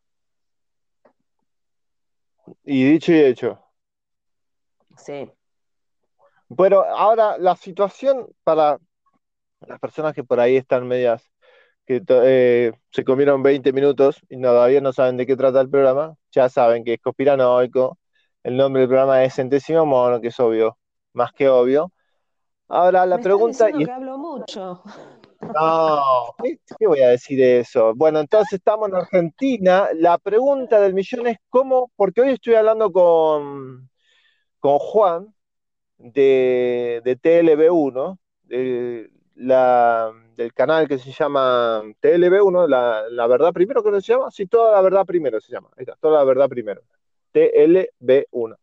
Y 2.63 2.91
dicho 2.91 3.11
y 3.11 3.19
hecho. 3.19 3.66
Sí. 4.97 5.31
Bueno, 6.49 6.81
ahora 6.81 7.37
la 7.37 7.55
situación 7.55 8.27
para 8.43 8.79
las 9.61 9.79
personas 9.79 10.13
que 10.13 10.23
por 10.23 10.39
ahí 10.39 10.55
están 10.55 10.87
medias, 10.87 11.23
que 11.85 12.01
eh, 12.07 12.71
se 12.91 13.03
comieron 13.03 13.43
20 13.43 13.73
minutos 13.73 14.21
y 14.29 14.41
todavía 14.41 14.81
no 14.81 14.93
saben 14.93 15.17
de 15.17 15.25
qué 15.25 15.35
trata 15.35 15.61
el 15.61 15.69
programa, 15.69 16.15
ya 16.31 16.49
saben 16.49 16.83
que 16.83 16.93
es 16.95 17.01
conspiranoico. 17.01 17.97
El 18.43 18.55
nombre 18.55 18.81
del 18.81 18.89
programa 18.89 19.23
es 19.23 19.35
Centésimo 19.35 19.85
Mono, 19.85 20.21
que 20.21 20.27
es 20.27 20.39
obvio, 20.39 20.77
más 21.13 21.31
que 21.33 21.49
obvio. 21.49 21.91
Ahora 22.69 23.05
la 23.05 23.17
pregunta. 23.17 23.69
y... 23.69 23.85
que 23.85 23.91
hablo 23.91 24.17
mucho. 24.17 24.83
No, 25.41 26.35
¿qué 26.79 26.87
voy 26.87 27.01
a 27.01 27.09
decir 27.09 27.41
eso? 27.41 27.93
Bueno, 27.95 28.19
entonces 28.19 28.53
estamos 28.53 28.89
en 28.89 28.95
Argentina. 28.95 29.87
La 29.93 30.17
pregunta 30.17 30.79
del 30.79 30.93
millón 30.93 31.27
es 31.27 31.37
cómo, 31.49 31.91
porque 31.95 32.21
hoy 32.21 32.31
estoy 32.31 32.55
hablando 32.55 32.91
con, 32.91 33.89
con 34.59 34.79
Juan 34.79 35.33
de, 35.97 37.01
de 37.03 37.15
TLB1, 37.17 38.17
de 38.43 39.09
la, 39.35 40.11
del 40.35 40.53
canal 40.53 40.87
que 40.87 40.97
se 40.97 41.11
llama 41.11 41.81
TLB1, 42.01 42.67
la, 42.67 43.27
verdad 43.27 43.53
primero, 43.53 43.83
¿cómo 43.83 43.99
se 44.01 44.13
llama? 44.13 44.31
Sí, 44.31 44.47
toda 44.47 44.73
la 44.73 44.81
verdad 44.81 45.05
primero 45.05 45.39
se 45.39 45.51
llama. 45.51 45.69
Ahí 45.77 45.83
está, 45.83 45.95
toda 45.99 46.19
la 46.19 46.23
verdad 46.23 46.49
primero. 46.49 46.81
TLB1. 47.33 48.57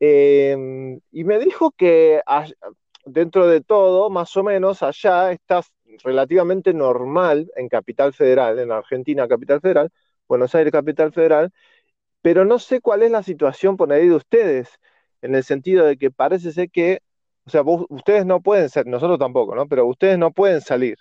Em, 0.00 1.00
y 1.12 1.24
me 1.24 1.38
dijo 1.38 1.72
que 1.72 2.22
dentro 3.04 3.46
de 3.46 3.60
todo, 3.60 4.10
más 4.10 4.36
o 4.36 4.42
menos, 4.42 4.82
allá 4.82 5.32
está 5.32 5.62
relativamente 6.04 6.72
normal 6.72 7.50
en 7.56 7.68
Capital 7.68 8.12
Federal, 8.12 8.58
en 8.58 8.72
Argentina, 8.72 9.28
Capital 9.28 9.60
Federal, 9.60 9.90
Buenos 10.28 10.54
Aires, 10.54 10.72
Capital 10.72 11.12
Federal, 11.12 11.50
pero 12.22 12.44
no 12.44 12.58
sé 12.58 12.80
cuál 12.80 13.02
es 13.02 13.10
la 13.10 13.22
situación 13.22 13.76
por 13.76 13.92
ahí 13.92 14.08
de 14.08 14.14
ustedes 14.14 14.78
en 15.22 15.34
el 15.34 15.44
sentido 15.44 15.86
de 15.86 15.96
que 15.96 16.10
parece 16.10 16.52
ser 16.52 16.70
que, 16.70 17.02
o 17.46 17.50
sea, 17.50 17.62
ustedes 17.88 18.26
no 18.26 18.40
pueden 18.40 18.68
ser, 18.68 18.86
nosotros 18.86 19.18
tampoco, 19.18 19.54
¿no? 19.54 19.66
Pero 19.66 19.86
ustedes 19.86 20.18
no 20.18 20.30
pueden 20.30 20.60
salir, 20.60 20.96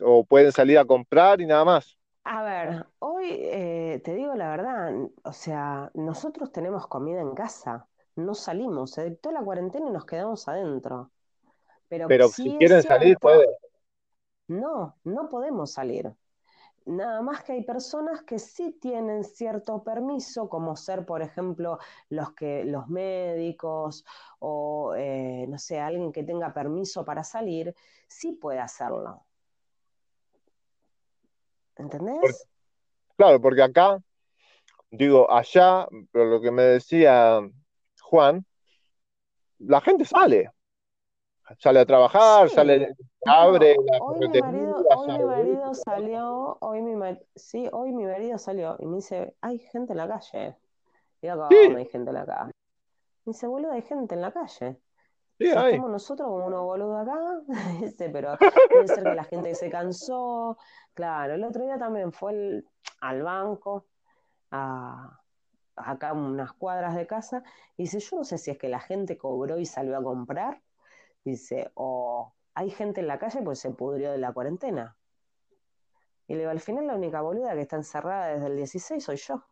o 0.00 0.24
pueden 0.24 0.52
salir 0.52 0.78
a 0.78 0.84
comprar 0.84 1.40
y 1.40 1.46
nada 1.46 1.64
más. 1.64 1.96
A 2.24 2.42
ver, 2.42 2.86
hoy 2.98 3.26
eh, 3.30 4.00
te 4.04 4.14
digo 4.14 4.34
la 4.34 4.50
verdad, 4.50 4.92
o 5.22 5.32
sea, 5.32 5.90
nosotros 5.94 6.50
tenemos 6.50 6.88
comida 6.88 7.20
en 7.20 7.34
casa, 7.34 7.86
no 8.16 8.34
salimos, 8.34 8.90
se 8.90 9.04
dictó 9.04 9.30
la 9.30 9.42
cuarentena 9.42 9.86
y 9.88 9.92
nos 9.92 10.04
quedamos 10.04 10.48
adentro. 10.48 11.12
Pero, 11.88 12.08
Pero 12.08 12.28
si 12.28 12.56
quieren 12.56 12.82
salir, 12.82 13.16
pueden. 13.18 13.48
No, 14.48 14.96
no 15.04 15.28
podemos 15.28 15.72
salir. 15.72 16.12
Nada 16.86 17.20
más 17.20 17.42
que 17.42 17.52
hay 17.52 17.64
personas 17.64 18.22
que 18.22 18.38
sí 18.38 18.78
tienen 18.80 19.24
cierto 19.24 19.82
permiso, 19.82 20.48
como 20.48 20.76
ser, 20.76 21.04
por 21.04 21.20
ejemplo, 21.20 21.78
los 22.10 22.32
que 22.34 22.64
los 22.64 22.86
médicos 22.86 24.04
o 24.38 24.94
eh, 24.96 25.46
no 25.48 25.58
sé, 25.58 25.80
alguien 25.80 26.12
que 26.12 26.22
tenga 26.22 26.54
permiso 26.54 27.04
para 27.04 27.24
salir, 27.24 27.74
sí 28.06 28.32
puede 28.32 28.60
hacerlo. 28.60 29.24
¿Entendés? 31.74 32.46
claro, 33.16 33.40
porque 33.40 33.62
acá, 33.62 34.00
digo, 34.88 35.28
allá, 35.28 35.88
pero 36.12 36.26
lo 36.26 36.40
que 36.40 36.52
me 36.52 36.62
decía 36.62 37.40
Juan, 38.00 38.46
la 39.58 39.80
gente 39.80 40.04
sale. 40.04 40.52
Sale 41.58 41.80
a 41.80 41.86
trabajar, 41.86 42.50
sale, 42.50 42.96
abre 43.24 43.76
la 43.76 43.98
hoy 44.00 44.18
mi 44.18 44.40
marido, 44.40 44.84
hoy 44.96 45.18
mi 45.18 45.24
marido 45.24 45.74
salió, 45.74 46.58
hoy 46.60 46.82
mi 46.82 47.18
sí, 47.36 47.68
hoy 47.72 47.92
mi 47.92 48.04
marido 48.04 48.36
salió 48.36 48.76
y 48.80 48.86
me 48.86 48.96
dice, 48.96 49.36
hay 49.40 49.60
gente 49.60 49.92
en 49.92 49.98
la 49.98 50.08
calle. 50.08 50.56
Y 51.22 51.28
acá 51.28 51.48
hay 51.50 51.86
gente 51.86 52.10
en 52.10 52.14
la 52.14 52.26
calle. 52.26 52.52
Me 53.24 53.32
dice, 53.32 53.46
boludo, 53.46 53.72
hay 53.72 53.82
gente 53.82 54.16
en 54.16 54.22
la 54.22 54.32
calle. 54.32 54.76
Sí, 55.38 55.46
Estamos 55.48 55.90
nosotros 55.90 56.28
como 56.28 56.46
unos 56.46 56.62
boludos 56.62 57.02
acá, 57.02 57.40
pero 58.12 58.38
puede 58.70 58.88
ser 58.88 59.04
que 59.04 59.14
la 59.14 59.24
gente 59.24 59.54
se 59.54 59.70
cansó. 59.70 60.56
Claro, 60.94 61.34
el 61.34 61.44
otro 61.44 61.62
día 61.62 61.78
también 61.78 62.10
fue 62.12 62.64
al 63.00 63.22
banco, 63.22 63.86
a, 64.50 65.20
acá 65.76 66.12
unas 66.12 66.52
cuadras 66.54 66.96
de 66.96 67.06
casa, 67.06 67.44
y 67.76 67.84
dice, 67.84 68.00
yo 68.00 68.16
no 68.16 68.24
sé 68.24 68.38
si 68.38 68.50
es 68.50 68.58
que 68.58 68.68
la 68.68 68.80
gente 68.80 69.18
cobró 69.18 69.58
y 69.58 69.66
salió 69.66 69.96
a 69.96 70.02
comprar, 70.02 70.62
dice, 71.30 71.70
o 71.74 72.32
hay 72.54 72.70
gente 72.70 73.00
en 73.00 73.08
la 73.08 73.18
calle 73.18 73.42
pues 73.42 73.58
se 73.58 73.70
pudrió 73.70 74.12
de 74.12 74.18
la 74.18 74.32
cuarentena. 74.32 74.96
Y 76.28 76.34
le 76.34 76.40
digo, 76.40 76.50
al 76.50 76.60
final 76.60 76.86
la 76.86 76.94
única 76.94 77.20
boluda 77.20 77.54
que 77.54 77.60
está 77.60 77.76
encerrada 77.76 78.28
desde 78.28 78.46
el 78.46 78.56
16 78.56 79.04
soy 79.04 79.16
yo. 79.16 79.42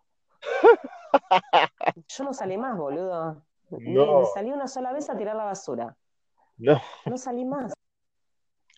yo 2.09 2.25
no 2.25 2.33
salí 2.33 2.57
más, 2.57 2.77
boludo. 2.77 3.43
No. 3.71 4.25
salí 4.27 4.51
una 4.51 4.69
sola 4.69 4.93
vez 4.93 5.09
a 5.11 5.17
tirar 5.17 5.37
la 5.37 5.45
basura. 5.45 5.97
No. 6.59 6.81
No 7.07 7.17
salí 7.19 7.45
más. 7.45 7.73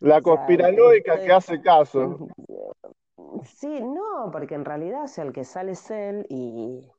La 0.01 0.21
conspiranoica 0.21 1.21
que 1.21 1.33
hace 1.33 1.61
caso. 1.63 2.29
Sí, 3.45 3.81
no, 3.81 4.31
porque 4.31 4.55
en 4.55 4.65
realidad, 4.65 5.05
o 5.05 5.09
sea, 5.09 5.25
el 5.25 5.33
que 5.33 5.45
sale 5.45 5.73
es 5.73 5.91
él 5.91 6.27
y, 6.29 6.91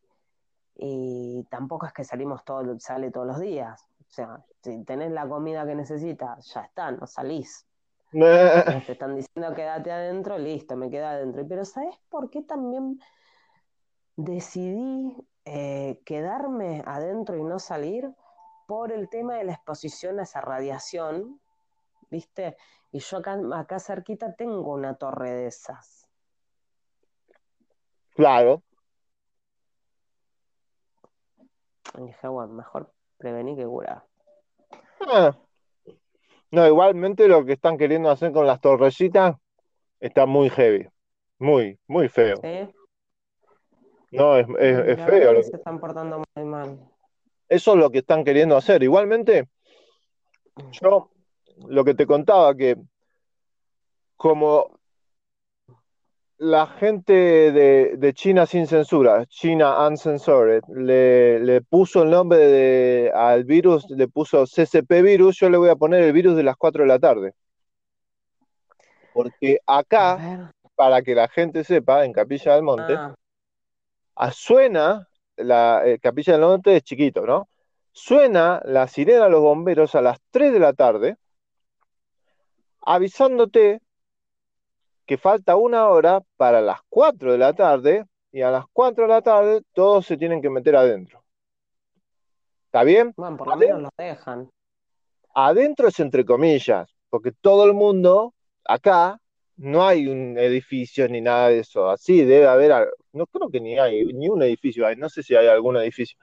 y 0.76 1.44
tampoco 1.50 1.86
es 1.86 1.94
que 1.94 2.04
salimos 2.04 2.44
todo, 2.44 2.80
sale 2.80 3.12
todos 3.12 3.28
los 3.28 3.40
días. 3.40 3.88
O 4.08 4.12
sea, 4.12 4.46
si 4.64 4.84
tenés 4.84 5.12
la 5.12 5.28
comida 5.28 5.66
que 5.66 5.76
necesitas, 5.76 6.54
ya 6.54 6.62
está, 6.62 6.92
no 6.92 7.06
salís. 7.06 7.68
Te 8.12 8.92
están 8.92 9.16
diciendo 9.16 9.54
quédate 9.54 9.92
adentro, 9.92 10.38
listo, 10.38 10.76
me 10.76 10.90
quedo 10.90 11.08
adentro. 11.08 11.46
Pero 11.48 11.66
¿sabes 11.66 11.96
por 12.10 12.30
qué 12.30 12.42
también 12.42 13.00
decidí 14.16 15.16
eh, 15.46 16.02
quedarme 16.06 16.84
adentro 16.86 17.38
y 17.38 17.44
no 17.44 17.60
salir? 17.60 18.14
Por 18.66 18.92
el 18.92 19.10
tema 19.10 19.36
de 19.36 19.46
la 19.46 19.54
exposición 19.54 20.20
a 20.20 20.24
esa 20.24 20.42
radiación, 20.42 21.40
¿viste? 22.10 22.58
Y 22.92 23.00
yo 23.00 23.18
acá, 23.18 23.40
acá 23.56 23.80
cerquita 23.80 24.36
tengo 24.36 24.74
una 24.74 24.96
torre 24.96 25.32
de 25.32 25.48
esas. 25.48 26.10
Claro. 28.14 28.64
Y 31.98 32.08
dije, 32.08 32.28
bueno, 32.28 32.54
mejor 32.54 32.92
prevenir 33.18 33.58
que 33.58 33.66
curar. 33.66 34.04
Ah. 35.02 35.38
No, 36.52 36.66
igualmente 36.66 37.28
lo 37.28 37.46
que 37.46 37.54
están 37.54 37.78
queriendo 37.78 38.10
hacer 38.10 38.32
con 38.32 38.48
las 38.48 38.62
torrecitas 38.62 39.36
está 40.00 40.26
muy 40.26 40.50
heavy. 40.50 40.88
Muy, 41.40 41.78
muy 41.88 42.08
feo. 42.10 42.38
No, 44.12 44.38
es, 44.38 44.48
es, 44.60 45.06
feo. 45.06 45.44
Se 45.44 45.58
están 45.58 45.80
portando 45.80 46.24
muy 46.36 46.46
mal. 46.46 46.80
Eso 47.50 47.74
es 47.74 47.78
lo 47.78 47.90
que 47.92 48.00
están 48.00 48.24
queriendo 48.24 48.56
hacer. 48.56 48.82
Igualmente, 48.82 49.48
yo 50.72 51.12
lo 51.68 51.84
que 51.84 51.94
te 51.94 52.08
contaba, 52.08 52.56
que 52.56 52.78
como 54.16 54.77
la 56.40 56.68
gente 56.68 57.14
de, 57.14 58.14
China 58.14 58.46
sin 58.46 58.68
censura, 58.68 59.26
China 59.26 59.88
Uncensored, 59.88 60.64
le, 60.68 61.40
le, 61.40 61.62
puso 61.62 62.04
el 62.04 62.12
nombre 62.12 62.38
de, 62.38 63.12
al 63.14 63.44
virus, 63.44 63.90
le 63.90 64.08
puso 64.08 64.46
CCP 64.46 65.02
virus, 65.02 65.38
yo 65.40 65.50
le 65.50 65.58
voy 65.58 65.70
a 65.70 65.76
poner 65.76 66.04
el 66.04 66.14
virus 66.14 66.36
de 66.36 66.44
las 66.44 66.56
4 66.56 66.84
de 66.84 66.88
la 66.88 67.00
tarde. 67.00 67.34
Porque 69.14 69.60
acá, 69.66 70.52
para 70.76 71.02
que 71.02 71.16
la 71.16 71.28
gente 71.28 71.64
sepa, 71.64 72.06
en 72.06 72.14
Capilla 72.14 72.54
del 72.54 72.64
Monte, 72.64 72.96
ah. 74.16 74.32
suena, 74.32 75.08
la 75.38 75.82
eh, 75.86 75.98
Capilla 76.00 76.34
del 76.34 76.42
Monte 76.44 76.76
es 76.76 76.84
chiquito, 76.84 77.26
¿no? 77.26 77.50
Suena 77.92 78.62
la 78.64 78.88
sirena 78.88 79.24
de 79.24 79.32
los 79.32 79.42
bomberos 79.42 79.96
a 79.96 80.02
las 80.02 80.20
3 80.30 80.54
de 80.54 80.60
la 80.60 80.74
tarde, 80.74 81.18
avisándote 82.82 83.82
que 85.08 85.18
falta 85.18 85.56
una 85.56 85.88
hora 85.88 86.22
para 86.36 86.62
las 86.62 86.82
4 86.90 87.32
de 87.32 87.38
la 87.38 87.54
tarde 87.54 88.06
y 88.32 88.42
a 88.42 88.52
las 88.52 88.66
4 88.74 89.06
de 89.06 89.10
la 89.10 89.22
tarde 89.22 89.62
todos 89.74 90.06
se 90.06 90.18
tienen 90.18 90.42
que 90.42 90.50
meter 90.50 90.76
adentro. 90.76 91.24
¿Está 92.66 92.84
bien? 92.84 93.14
Por 93.14 93.48
lo 93.48 93.56
menos 93.56 93.82
los 93.84 93.92
dejan. 93.98 94.52
Adentro 95.34 95.88
es 95.88 96.00
entre 96.02 96.26
comillas, 96.26 96.94
porque 97.10 97.32
todo 97.32 97.66
el 97.66 97.74
mundo, 97.74 98.34
acá, 98.66 99.18
no 99.56 99.88
hay 99.88 100.08
un 100.08 100.38
edificio 100.38 101.08
ni 101.08 101.22
nada 101.22 101.48
de 101.50 101.60
eso. 101.60 101.90
Así 101.90 102.24
debe 102.26 102.48
haber, 102.48 102.90
no 103.14 103.26
creo 103.28 103.50
que 103.50 103.62
ni 103.62 103.80
hay, 103.80 104.06
ni 104.08 104.28
un 104.28 104.44
edificio 104.44 104.86
hay, 104.86 104.98
no 104.98 105.08
sé 105.10 105.24
si 105.24 105.36
hay 105.36 105.48
algún 105.48 105.78
edificio. 105.78 106.18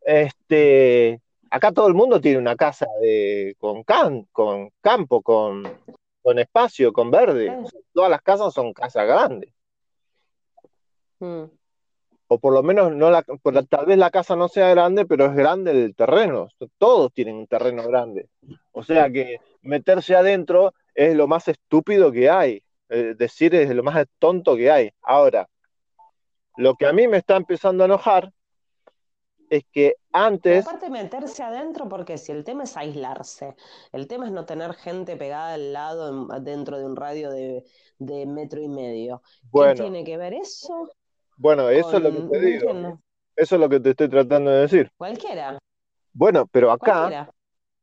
Este, 0.00 1.20
acá 1.50 1.72
todo 1.72 1.88
el 1.88 1.94
mundo 1.94 2.20
tiene 2.20 2.38
una 2.38 2.54
casa 2.54 2.86
de, 3.00 3.56
con, 3.58 3.82
can, 3.82 4.28
con 4.30 4.70
campo, 4.80 5.22
con, 5.22 5.64
con 6.22 6.38
espacio, 6.38 6.92
con 6.92 7.10
verde. 7.10 7.52
Todas 7.92 8.10
las 8.10 8.22
casas 8.22 8.54
son 8.54 8.72
casas 8.72 9.06
grandes. 9.06 9.52
Mm. 11.18 11.44
O 12.28 12.38
por 12.38 12.54
lo 12.54 12.62
menos, 12.62 12.92
no 12.92 13.10
la, 13.10 13.22
tal 13.68 13.86
vez 13.86 13.98
la 13.98 14.10
casa 14.10 14.36
no 14.36 14.48
sea 14.48 14.70
grande, 14.70 15.04
pero 15.04 15.26
es 15.26 15.34
grande 15.34 15.72
el 15.72 15.94
terreno. 15.94 16.48
Todos 16.78 17.12
tienen 17.12 17.36
un 17.36 17.46
terreno 17.46 17.82
grande. 17.82 18.28
O 18.70 18.82
sea 18.82 19.10
que 19.10 19.38
meterse 19.60 20.14
adentro 20.14 20.72
es 20.94 21.14
lo 21.14 21.28
más 21.28 21.48
estúpido 21.48 22.10
que 22.10 22.30
hay. 22.30 22.62
Es 22.88 23.18
decir, 23.18 23.54
es 23.54 23.74
lo 23.74 23.82
más 23.82 24.06
tonto 24.18 24.56
que 24.56 24.70
hay. 24.70 24.90
Ahora, 25.02 25.48
lo 26.56 26.74
que 26.74 26.86
a 26.86 26.92
mí 26.92 27.06
me 27.06 27.18
está 27.18 27.36
empezando 27.36 27.84
a 27.84 27.86
enojar 27.86 28.32
es 29.52 29.66
que 29.70 29.96
antes... 30.12 30.66
aparte 30.66 30.88
meterse 30.88 31.42
adentro, 31.42 31.86
porque 31.86 32.16
si 32.16 32.32
el 32.32 32.42
tema 32.42 32.64
es 32.64 32.74
aislarse, 32.74 33.54
el 33.92 34.06
tema 34.06 34.24
es 34.24 34.32
no 34.32 34.46
tener 34.46 34.72
gente 34.72 35.14
pegada 35.16 35.52
al 35.52 35.74
lado 35.74 36.26
dentro 36.40 36.78
de 36.78 36.86
un 36.86 36.96
radio 36.96 37.30
de, 37.30 37.62
metro 38.26 38.62
y 38.62 38.68
medio. 38.68 39.22
¿Qué 39.52 39.74
tiene 39.74 40.04
que 40.04 40.16
ver 40.16 40.32
eso? 40.32 40.90
Bueno, 41.36 41.68
eso 41.68 41.98
es 41.98 42.02
lo 42.02 42.10
que 42.10 42.22
te 42.30 42.40
digo. 42.40 42.98
Eso 43.36 43.54
es 43.56 43.60
lo 43.60 43.68
que 43.68 43.80
te 43.80 43.90
estoy 43.90 44.08
tratando 44.08 44.50
de 44.50 44.60
decir. 44.62 44.90
Cualquiera. 44.96 45.58
Bueno, 46.14 46.46
pero 46.50 46.70
acá, 46.70 47.30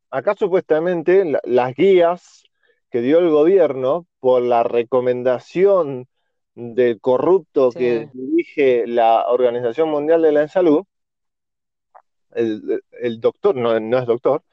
acá 0.09 0.35
supuestamente 0.35 1.39
las 1.43 1.75
guías 1.75 2.45
que 2.89 3.01
dio 3.01 3.19
el 3.19 3.29
gobierno 3.29 4.07
por 4.19 4.41
la 4.41 4.63
recomendación 4.63 6.07
del 6.55 6.99
corrupto 6.99 7.69
que 7.69 8.09
dirige 8.11 8.87
la 8.87 9.27
Organización 9.27 9.89
Mundial 9.89 10.23
de 10.23 10.31
la 10.31 10.47
Salud, 10.47 10.83
el, 12.31 13.19
doctor, 13.19 13.55
no, 13.55 13.75
es 13.75 14.05
doctor, 14.05 14.43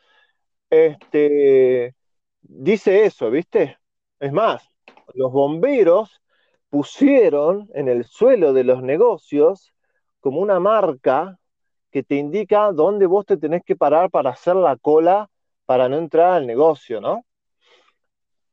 este, 0.71 1.95
dice 2.43 3.05
eso, 3.05 3.31
¿viste? 3.31 3.79
Es 4.21 4.33
más, 4.33 4.69
los 5.15 5.33
bomberos 5.33 6.23
pusieron 6.71 7.69
en 7.75 7.89
el 7.89 8.05
suelo 8.05 8.53
de 8.53 8.65
los 8.65 8.83
negocios 8.83 9.73
como 10.21 10.41
una 10.41 10.61
marca 10.61 11.39
que 11.91 12.03
te 12.03 12.17
indica 12.17 12.73
dónde 12.73 13.07
vos 13.07 13.25
te 13.27 13.37
tenés 13.37 13.63
que 13.65 13.77
parar 13.77 14.11
para 14.11 14.31
hacer 14.31 14.57
la 14.57 14.77
cola 14.77 15.31
para 15.65 15.89
no 15.89 15.97
entrar 15.99 16.33
al 16.35 16.47
negocio, 16.47 17.01
¿no? 17.01 17.25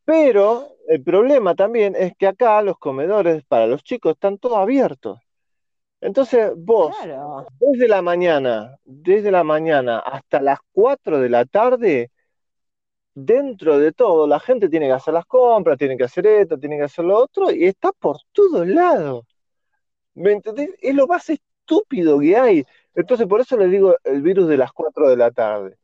Pero 0.05 0.75
el 0.87 1.03
problema 1.03 1.55
también 1.55 1.95
es 1.95 2.13
que 2.17 2.27
acá 2.27 2.61
los 2.61 2.77
comedores 2.77 3.43
para 3.45 3.67
los 3.67 3.83
chicos 3.83 4.13
están 4.13 4.37
todos 4.37 4.57
abiertos. 4.57 5.19
Entonces 6.03 6.51
vos, 6.57 6.93
desde 7.61 7.87
la 7.87 8.01
mañana, 8.01 8.77
desde 8.83 9.31
la 9.31 9.45
mañana 9.45 9.99
hasta 9.99 10.41
las 10.41 10.59
4 10.73 11.21
de 11.21 11.29
la 11.29 11.45
tarde, 11.45 12.11
dentro 13.13 13.79
de 13.79 13.93
todo, 13.93 14.27
la 14.27 14.41
gente 14.41 14.67
tiene 14.67 14.87
que 14.87 14.91
hacer 14.91 15.13
las 15.13 15.25
compras, 15.25 15.77
tiene 15.77 15.95
que 15.95 16.03
hacer 16.03 16.27
esto, 16.27 16.59
tiene 16.59 16.75
que 16.75 16.83
hacer 16.83 17.05
lo 17.05 17.17
otro, 17.17 17.51
y 17.51 17.63
está 17.63 17.93
por 17.93 18.17
todos 18.33 18.67
lados. 18.67 19.25
¿Me 20.13 20.33
entendés? 20.33 20.71
Es 20.81 20.93
lo 20.93 21.07
más 21.07 21.29
estúpido 21.29 22.19
que 22.19 22.35
hay. 22.35 22.65
Entonces, 22.95 23.25
por 23.25 23.39
eso 23.39 23.55
le 23.55 23.67
digo 23.69 23.95
el 24.03 24.21
virus 24.21 24.49
de 24.49 24.57
las 24.57 24.73
4 24.73 25.07
de 25.09 25.15
la 25.15 25.31
tarde. 25.31 25.77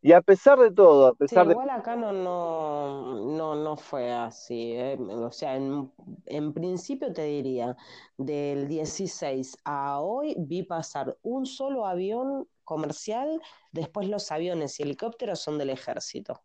Y 0.00 0.12
a 0.12 0.20
pesar 0.22 0.58
de 0.58 0.70
todo, 0.70 1.08
a 1.08 1.14
pesar 1.14 1.46
sí, 1.46 1.50
igual 1.50 1.70
acá 1.70 1.96
no, 1.96 2.12
no, 2.12 3.54
no, 3.56 3.76
fue 3.76 4.12
así. 4.12 4.72
¿eh? 4.72 4.96
O 4.98 5.32
sea, 5.32 5.56
en, 5.56 5.90
en, 6.26 6.52
principio 6.52 7.12
te 7.12 7.24
diría, 7.24 7.76
del 8.16 8.68
16 8.68 9.56
a 9.64 10.00
hoy 10.00 10.36
vi 10.38 10.62
pasar 10.62 11.16
un 11.22 11.46
solo 11.46 11.84
avión 11.84 12.48
comercial, 12.62 13.40
después 13.72 14.08
los 14.08 14.30
aviones 14.30 14.78
y 14.78 14.84
helicópteros 14.84 15.40
son 15.40 15.58
del 15.58 15.70
ejército. 15.70 16.42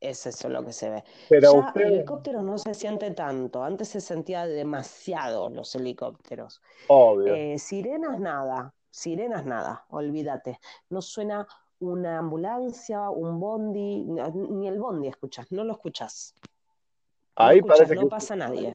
Es 0.00 0.26
eso 0.26 0.48
lo 0.48 0.64
que 0.64 0.72
se 0.72 0.90
ve. 0.90 1.04
Pero 1.28 1.52
ya 1.74 1.82
helicópteros 1.82 2.44
no 2.44 2.56
se 2.58 2.74
siente 2.74 3.10
tanto. 3.10 3.62
Antes 3.62 3.88
se 3.88 4.00
sentía 4.00 4.46
demasiado 4.46 5.50
los 5.50 5.74
helicópteros. 5.74 6.62
Obvio. 6.88 7.34
Eh, 7.34 7.58
sirenas 7.58 8.20
nada. 8.20 8.74
Sirenas 8.90 9.44
nada, 9.44 9.84
olvídate. 9.90 10.58
No 10.90 11.02
suena 11.02 11.46
una 11.80 12.18
ambulancia, 12.18 13.10
un 13.10 13.38
bondi, 13.38 14.04
ni 14.04 14.68
el 14.68 14.78
bondi 14.78 15.08
escuchas, 15.08 15.50
no 15.52 15.64
lo 15.64 15.72
escuchas. 15.72 16.34
Ahí 17.36 17.62
parece 17.62 17.94
no 17.94 18.08
pasa 18.08 18.34
nadie. 18.34 18.72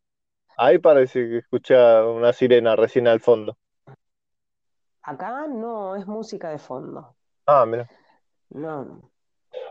Ahí 0.58 0.78
parece 0.78 1.28
que 1.28 1.38
escucha 1.40 2.06
una 2.06 2.32
sirena 2.32 2.76
recién 2.76 3.08
al 3.08 3.20
fondo. 3.20 3.58
Acá 5.02 5.48
no, 5.48 5.96
es 5.96 6.08
música 6.08 6.50
de 6.50 6.60
fondo. 6.60 7.16
Ah, 7.46 7.66
mira. 7.66 7.90
No. 8.50 9.12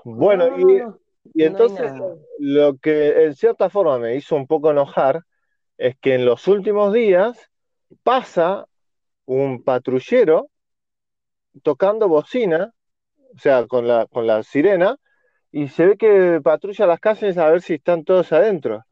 Bueno, 0.05 0.59
y, 0.59 1.43
entonces 1.43 1.93
lo 2.39 2.77
que 2.79 3.25
en 3.25 3.35
cierta 3.35 3.71
forma 3.71 3.99
me 3.99 4.17
hizo 4.17 4.37
un 4.37 4.47
poco 4.47 4.71
enojar 4.71 5.25
es 5.79 5.97
que 5.99 6.15
en 6.15 6.27
los 6.27 6.49
últimos 6.49 6.93
días 6.93 7.51
pasa 8.03 8.67
un 9.27 9.63
patrullero 9.63 10.49
tocando 11.63 12.09
bocina, 12.09 12.73
o 13.35 13.39
sea, 13.39 13.67
con 13.67 13.87
la, 13.87 14.07
con 14.07 14.27
la 14.27 14.43
sirena, 14.43 14.97
y 15.51 15.69
se 15.69 15.87
ve 15.87 15.97
que 15.97 16.41
patrulla 16.43 16.87
las 16.87 17.01
casas 17.01 17.37
a 17.37 17.51
ver 17.51 17.61
si 17.63 17.75
están 17.75 18.05
todos 18.05 18.33
adentro. 18.33 18.85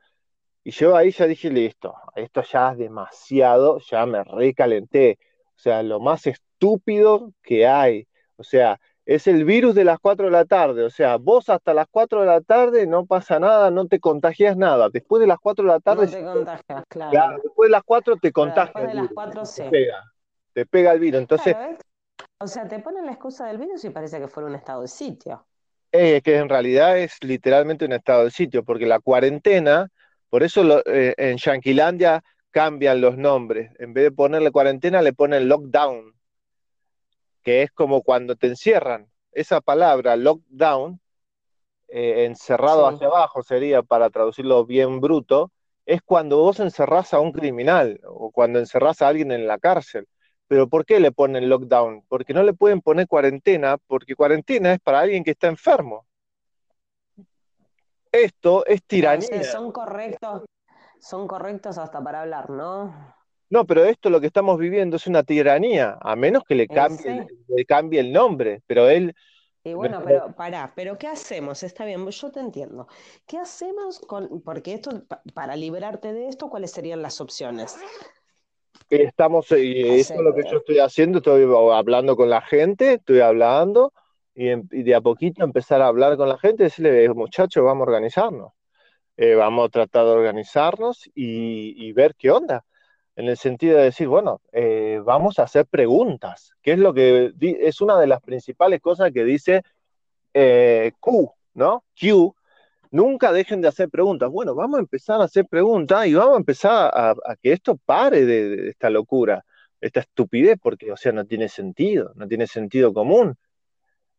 Y 0.62 0.73
yo 0.73 0.95
ahí 0.95 1.11
ya 1.11 1.27
dije, 1.27 1.51
listo, 1.51 1.95
esto 2.14 2.43
ya 2.43 2.73
es 2.73 2.79
demasiado, 2.79 3.79
ya 3.81 4.05
me 4.05 4.23
recalenté. 4.25 5.19
O 5.57 5.59
sea, 5.59 5.83
lo 5.83 6.01
más 6.01 6.27
estúpido 6.27 7.33
que 7.43 7.66
hay. 7.66 8.07
O 8.37 8.45
sea, 8.45 8.79
es 9.07 9.27
el 9.27 9.45
virus 9.45 9.75
de 9.75 9.85
las 9.85 9.99
4 9.99 10.27
de 10.27 10.33
la 10.33 10.45
tarde. 10.45 10.85
O 10.85 10.90
sea, 10.90 11.16
vos 11.16 11.49
hasta 11.49 11.73
las 11.73 11.87
4 11.90 12.21
de 12.21 12.27
la 12.27 12.40
tarde 12.43 12.87
no 12.87 13.07
pasa 13.07 13.38
nada, 13.38 13.71
no 13.71 13.87
te 13.87 13.99
contagias 13.99 14.57
nada. 14.57 14.90
Después 14.90 15.21
de 15.21 15.27
las 15.27 15.38
4 15.38 15.64
de 15.64 15.69
la 15.71 15.81
tarde... 15.81 16.07
No 16.07 16.12
te 16.12 16.23
contagias, 16.23 16.85
claro. 16.88 17.40
después 17.43 17.69
de 17.69 17.73
las 17.73 17.83
4 17.83 18.16
te 18.16 18.33
contagias. 18.33 18.75
Después 18.75 18.95
de 18.95 19.03
las 19.03 19.11
4 19.12 19.45
sí. 19.47 19.62
Te 19.62 19.71
pega, 19.71 20.12
te 20.53 20.67
pega 20.67 20.93
el 20.93 21.01
virus. 21.01 21.21
Entonces... 21.21 21.57
o 22.39 22.47
sea, 22.47 22.67
te 22.69 22.79
ponen 22.79 23.07
la 23.07 23.13
excusa 23.13 23.47
del 23.47 23.59
virus 23.59 23.85
y 23.85 23.91
parece 23.91 24.19
que 24.19 24.29
fuera 24.29 24.49
un 24.49 24.55
estado 24.55 24.83
de 24.83 24.89
sitio. 24.89 25.47
Es 25.93 26.23
que 26.23 26.37
en 26.37 26.49
realidad 26.49 26.99
es 26.99 27.17
literalmente 27.23 27.85
un 27.85 27.93
estado 27.93 28.25
de 28.25 28.31
sitio, 28.31 28.65
porque 28.65 28.87
la 28.87 29.01
cuarentena 29.01 29.91
por 30.31 30.45
eso 30.45 30.81
eh, 30.87 31.15
en 31.19 31.37
Yanquilandia 31.37 32.23
cambian 32.51 33.01
los 33.01 33.19
nombres. 33.19 33.73
En 33.79 33.93
vez 33.93 34.05
de 34.05 34.13
ponerle 34.13 34.53
cuarentena, 34.53 35.03
le 35.03 35.13
ponen 35.13 35.49
lockdown, 35.49 36.15
que 37.43 37.63
es 37.63 37.73
como 37.73 38.03
cuando 38.03 38.37
te 38.37 38.47
encierran. 38.47 39.09
Esa 39.33 39.61
palabra, 39.61 40.17
lockdown, 40.17 41.01
eh, 41.89 42.25
encerrado 42.27 42.87
hacia 42.87 43.09
abajo 43.09 43.43
sería, 43.43 43.83
para 43.83 44.09
traducirlo 44.11 44.65
bien 44.65 45.01
bruto, 45.01 45.51
es 45.85 46.01
cuando 46.03 46.39
vos 46.39 46.61
encerrás 46.61 47.13
a 47.13 47.19
un 47.19 47.33
criminal 47.33 48.01
o 48.05 48.31
cuando 48.31 48.61
encerrás 48.61 49.03
a 49.03 49.09
alguien 49.09 49.33
en 49.33 49.49
la 49.49 49.59
cárcel. 49.59 50.07
Pero 50.51 50.69
¿por 50.69 50.85
qué 50.85 50.99
le 50.99 51.13
ponen 51.13 51.49
lockdown? 51.49 52.03
Porque 52.09 52.35
no 52.35 52.43
le 52.43 52.53
pueden 52.53 52.81
poner 52.81 53.07
cuarentena, 53.07 53.79
porque 53.87 54.17
cuarentena 54.17 54.73
es 54.73 54.81
para 54.81 54.99
alguien 54.99 55.23
que 55.23 55.31
está 55.31 55.47
enfermo. 55.47 56.09
Esto 58.11 58.67
es 58.67 58.83
tiranía. 58.83 59.45
son 59.45 59.71
correctos, 59.71 60.43
son 60.99 61.29
correctos 61.29 61.79
hasta 61.79 62.03
para 62.03 62.23
hablar, 62.23 62.51
¿no? 62.51 63.15
No, 63.49 63.65
pero 63.65 63.85
esto 63.85 64.11
lo 64.11 64.21
que 64.21 64.27
estamos 64.27 64.59
viviendo 64.59 64.97
es 64.97 65.07
una 65.07 65.23
tiranía, 65.23 65.97
a 66.01 66.17
menos 66.17 66.43
que 66.43 66.57
le 66.57 66.67
cambie, 66.67 67.29
le 67.47 67.65
cambie 67.65 68.01
el 68.01 68.13
nombre, 68.13 68.61
pero 68.67 68.89
él... 68.89 69.15
Y 69.63 69.75
bueno, 69.75 70.03
pero 70.05 70.35
pará, 70.35 70.73
pero 70.75 70.99
¿qué 70.99 71.07
hacemos? 71.07 71.63
Está 71.63 71.85
bien, 71.85 72.05
yo 72.11 72.33
te 72.33 72.41
entiendo. 72.41 72.89
¿Qué 73.25 73.39
hacemos 73.39 74.01
con, 74.01 74.43
porque 74.43 74.75
esto, 74.75 75.05
para 75.33 75.55
liberarte 75.55 76.13
de 76.13 76.27
esto, 76.27 76.51
¿cuáles 76.51 76.73
serían 76.73 77.03
las 77.03 77.21
opciones? 77.21 77.77
Estamos, 78.90 79.53
y 79.53 80.00
esto 80.00 80.14
es 80.14 80.20
lo 80.20 80.35
que 80.35 80.42
yo 80.50 80.59
estoy 80.59 80.81
haciendo, 80.81 81.18
estoy 81.18 81.44
hablando 81.72 82.16
con 82.16 82.29
la 82.29 82.40
gente, 82.40 82.94
estoy 82.94 83.20
hablando, 83.20 83.92
y, 84.35 84.83
de 84.83 84.94
a 84.96 85.00
poquito 85.00 85.44
empezar 85.44 85.81
a 85.81 85.87
hablar 85.87 86.16
con 86.16 86.29
la 86.29 86.37
gente, 86.38 86.64
decirle, 86.64 87.09
muchachos, 87.11 87.64
vamos 87.64 87.87
a 87.87 87.90
organizarnos, 87.90 88.53
eh, 89.16 89.37
vamos 89.37 89.66
a 89.66 89.68
tratar 89.70 90.07
de 90.07 90.11
organizarnos 90.11 91.09
y, 91.14 91.92
ver 91.92 92.16
qué 92.16 92.33
onda, 92.33 92.64
en 93.14 93.29
el 93.29 93.37
sentido 93.37 93.79
de 93.79 93.85
decir, 93.85 94.09
bueno, 94.09 94.40
eh, 94.50 95.00
vamos 95.05 95.38
a 95.38 95.44
hacer 95.44 95.66
preguntas, 95.66 96.55
que 96.61 96.72
es 96.72 96.79
lo 96.81 96.92
que 96.92 97.33
es 97.40 97.81
una 97.81 97.96
de 97.96 98.09
las 98.09 98.20
principales 98.20 98.81
cosas 98.81 99.12
que 99.12 99.22
dice 99.22 99.62
eh, 100.35 100.90
Q, 100.98 101.33
¿no? 101.55 101.85
Q, 101.98 102.35
nunca 102.90 103.33
dejen 103.33 103.61
de 103.61 103.68
hacer 103.68 103.88
preguntas. 103.88 104.31
Bueno, 104.31 104.55
vamos 104.55 104.79
a 104.79 104.81
empezar 104.81 105.20
a 105.20 105.24
hacer 105.24 105.46
preguntas 105.46 106.07
y 106.07 106.14
vamos 106.14 106.35
a 106.35 106.38
empezar 106.38 106.90
a, 106.94 107.14
que 107.42 107.53
esto 107.53 107.76
pare 107.76 108.24
de, 108.24 108.70
esta 108.70 108.90
locura, 108.90 109.44
esta 109.81 110.00
estupidez, 110.00 110.59
porque, 110.61 110.92
o 110.92 110.96
sea, 110.96 111.12
no 111.12 111.24
tiene 111.26 111.48
sentido, 111.48 112.12
no 112.16 112.26
tiene 112.29 112.46
sentido 112.46 112.92
común 112.92 113.37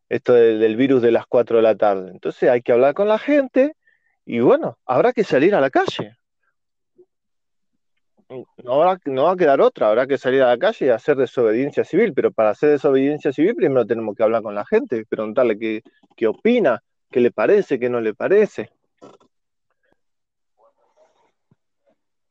esto 0.09 0.33
del, 0.33 0.75
virus 0.75 1.01
de 1.01 1.11
las 1.11 1.25
4 1.25 1.57
de 1.57 1.63
la 1.63 1.75
tarde. 1.75 2.11
Entonces 2.11 2.49
hay 2.49 2.61
que 2.61 2.73
hablar 2.73 2.93
con 2.93 3.07
la 3.07 3.17
gente 3.17 3.75
y 4.25 4.39
bueno, 4.39 4.77
habrá 4.85 5.13
que 5.13 5.23
salir 5.23 5.55
a 5.55 5.61
la 5.61 5.69
calle. 5.69 6.17
No, 8.27 8.97
no 9.05 9.23
va 9.23 9.31
a 9.31 9.35
quedar 9.37 9.59
otra, 9.61 9.89
habrá 9.89 10.07
que 10.07 10.17
salir 10.17 10.41
a 10.41 10.47
la 10.47 10.57
calle 10.57 10.85
y 10.85 10.89
hacer 10.89 11.17
desobediencia 11.17 11.83
civil, 11.83 12.13
pero 12.13 12.31
para 12.31 12.51
hacer 12.51 12.69
desobediencia 12.69 13.33
civil 13.33 13.55
primero 13.55 13.85
tenemos 13.85 14.15
que 14.15 14.23
hablar 14.23 14.41
con 14.41 14.55
la 14.55 14.65
gente, 14.65 15.05
preguntarle 15.05 15.57
qué, 15.57 15.81
qué 16.15 16.27
opina, 16.27 16.81
qué 17.11 17.19
le 17.19 17.31
parece, 17.31 17.79
qué 17.79 17.89
no 17.89 18.01
le 18.01 18.13
parece. 18.13 18.71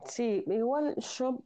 Sí, 0.07 0.45
igual 0.47 0.97
yo 0.97 1.39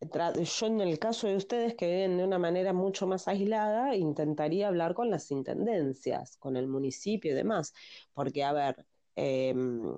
yo 0.00 0.66
en 0.66 0.80
el 0.80 0.98
caso 0.98 1.26
de 1.26 1.36
ustedes 1.36 1.74
que 1.74 1.86
viven 1.86 2.18
de 2.18 2.24
una 2.24 2.38
manera 2.38 2.72
mucho 2.72 3.06
más 3.06 3.26
aislada, 3.26 3.96
intentaría 3.96 4.68
hablar 4.68 4.94
con 4.94 5.10
las 5.10 5.30
intendencias, 5.30 6.36
con 6.36 6.56
el 6.56 6.68
municipio 6.68 7.32
y 7.32 7.34
demás, 7.34 7.74
porque 8.14 8.44
a 8.44 8.52
ver, 8.52 8.86
em, 9.16 9.96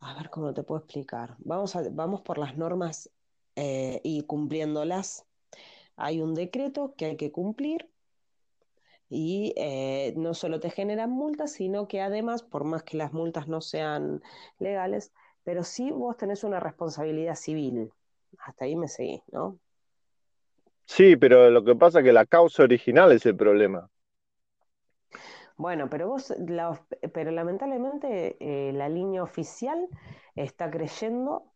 a 0.00 0.14
ver 0.14 0.30
cómo 0.30 0.54
te 0.54 0.62
puedo 0.62 0.80
explicar. 0.80 1.34
Vamos, 1.38 1.76
vamos 1.92 2.22
por 2.22 2.38
las 2.38 2.56
normas 2.56 3.10
eh, 3.56 4.00
y 4.04 4.22
cumpliéndolas. 4.22 5.26
Hay 5.96 6.20
un 6.20 6.34
decreto 6.34 6.94
que 6.96 7.06
hay 7.06 7.16
que 7.16 7.32
cumplir 7.32 7.90
y 9.08 9.54
eh, 9.56 10.14
no 10.16 10.34
solo 10.34 10.60
te 10.60 10.70
generan 10.70 11.10
multas, 11.10 11.52
sino 11.52 11.88
que 11.88 12.00
además, 12.00 12.42
por 12.42 12.64
más 12.64 12.82
que 12.82 12.96
las 12.96 13.12
multas 13.12 13.48
no 13.48 13.60
sean 13.60 14.22
legales, 14.58 15.12
pero 15.44 15.64
sí 15.64 15.90
vos 15.90 16.16
tenés 16.16 16.44
una 16.44 16.60
responsabilidad 16.60 17.34
civil 17.34 17.92
hasta 18.38 18.64
ahí 18.64 18.76
me 18.76 18.88
seguí, 18.88 19.22
¿no? 19.32 19.58
Sí, 20.84 21.16
pero 21.16 21.50
lo 21.50 21.64
que 21.64 21.74
pasa 21.74 21.98
es 21.98 22.04
que 22.04 22.12
la 22.12 22.26
causa 22.26 22.62
original 22.62 23.12
es 23.12 23.26
el 23.26 23.36
problema. 23.36 23.90
Bueno, 25.56 25.90
pero 25.90 26.08
vos, 26.08 26.32
pero 27.12 27.30
lamentablemente 27.30 28.36
eh, 28.40 28.72
la 28.72 28.88
línea 28.88 29.22
oficial 29.22 29.88
está 30.36 30.70
creyendo 30.70 31.52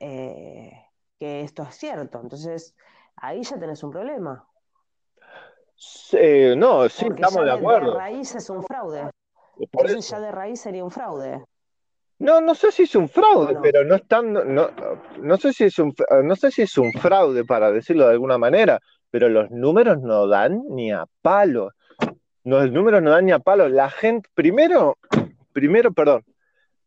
eh, 0.00 0.72
que 1.18 1.40
esto 1.40 1.62
es 1.62 1.74
cierto. 1.74 2.20
Entonces, 2.20 2.76
ahí 3.16 3.42
ya 3.42 3.58
tenés 3.58 3.82
un 3.82 3.90
problema. 3.90 4.46
No, 6.56 6.88
sí, 6.88 7.06
estamos 7.06 7.44
de 7.44 7.52
acuerdo. 7.52 7.92
De 7.92 7.98
raíz 7.98 8.34
es 8.34 8.50
un 8.50 8.62
fraude. 8.62 9.10
Entonces 9.58 10.08
ya 10.10 10.20
de 10.20 10.32
raíz 10.32 10.60
sería 10.60 10.84
un 10.84 10.90
fraude. 10.90 11.44
No, 12.18 12.40
no 12.40 12.54
sé 12.54 12.72
si 12.72 12.84
es 12.84 12.94
un 12.94 13.08
fraude, 13.08 13.58
pero 13.62 13.84
no 13.84 13.96
están, 13.96 14.32
no, 14.32 14.70
no, 15.20 15.36
sé 15.36 15.52
si 15.52 15.64
es 15.64 15.78
un, 15.78 15.94
no 16.24 16.34
sé 16.34 16.50
si 16.50 16.62
es 16.62 16.78
un 16.78 16.90
fraude 16.92 17.44
para 17.44 17.70
decirlo 17.70 18.06
de 18.06 18.12
alguna 18.12 18.38
manera, 18.38 18.80
pero 19.10 19.28
los 19.28 19.50
números 19.50 20.00
no 20.00 20.26
dan 20.26 20.62
ni 20.70 20.92
a 20.92 21.04
palo. 21.20 21.72
Los 22.42 22.70
números 22.72 23.02
no 23.02 23.10
dan 23.10 23.26
ni 23.26 23.32
a 23.32 23.38
palo. 23.38 23.68
La 23.68 23.90
gente, 23.90 24.30
primero, 24.34 24.96
primero, 25.52 25.92
perdón, 25.92 26.24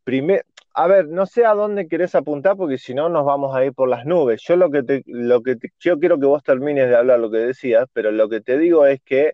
primero, 0.04 0.44
a 0.74 0.88
ver, 0.88 1.08
no 1.08 1.26
sé 1.26 1.46
a 1.46 1.54
dónde 1.54 1.88
querés 1.88 2.16
apuntar 2.16 2.56
porque 2.56 2.78
si 2.78 2.94
no 2.94 3.10
nos 3.10 3.26
vamos 3.26 3.56
a 3.56 3.66
ir 3.66 3.74
por 3.74 3.90
las 3.90 4.06
nubes. 4.06 4.42
Yo 4.48 4.56
lo 4.56 4.70
que 4.70 4.84
te, 4.84 5.04
lo 5.06 5.42
que 5.42 5.58
yo 5.80 6.00
quiero 6.00 6.20
que 6.20 6.26
vos 6.26 6.44
termines 6.44 6.90
de 6.90 6.96
hablar 6.96 7.20
lo 7.20 7.32
que 7.32 7.38
decías, 7.38 7.88
pero 7.94 8.12
lo 8.12 8.30
que 8.30 8.42
te 8.42 8.58
digo 8.58 8.86
es 8.86 9.02
que 9.02 9.34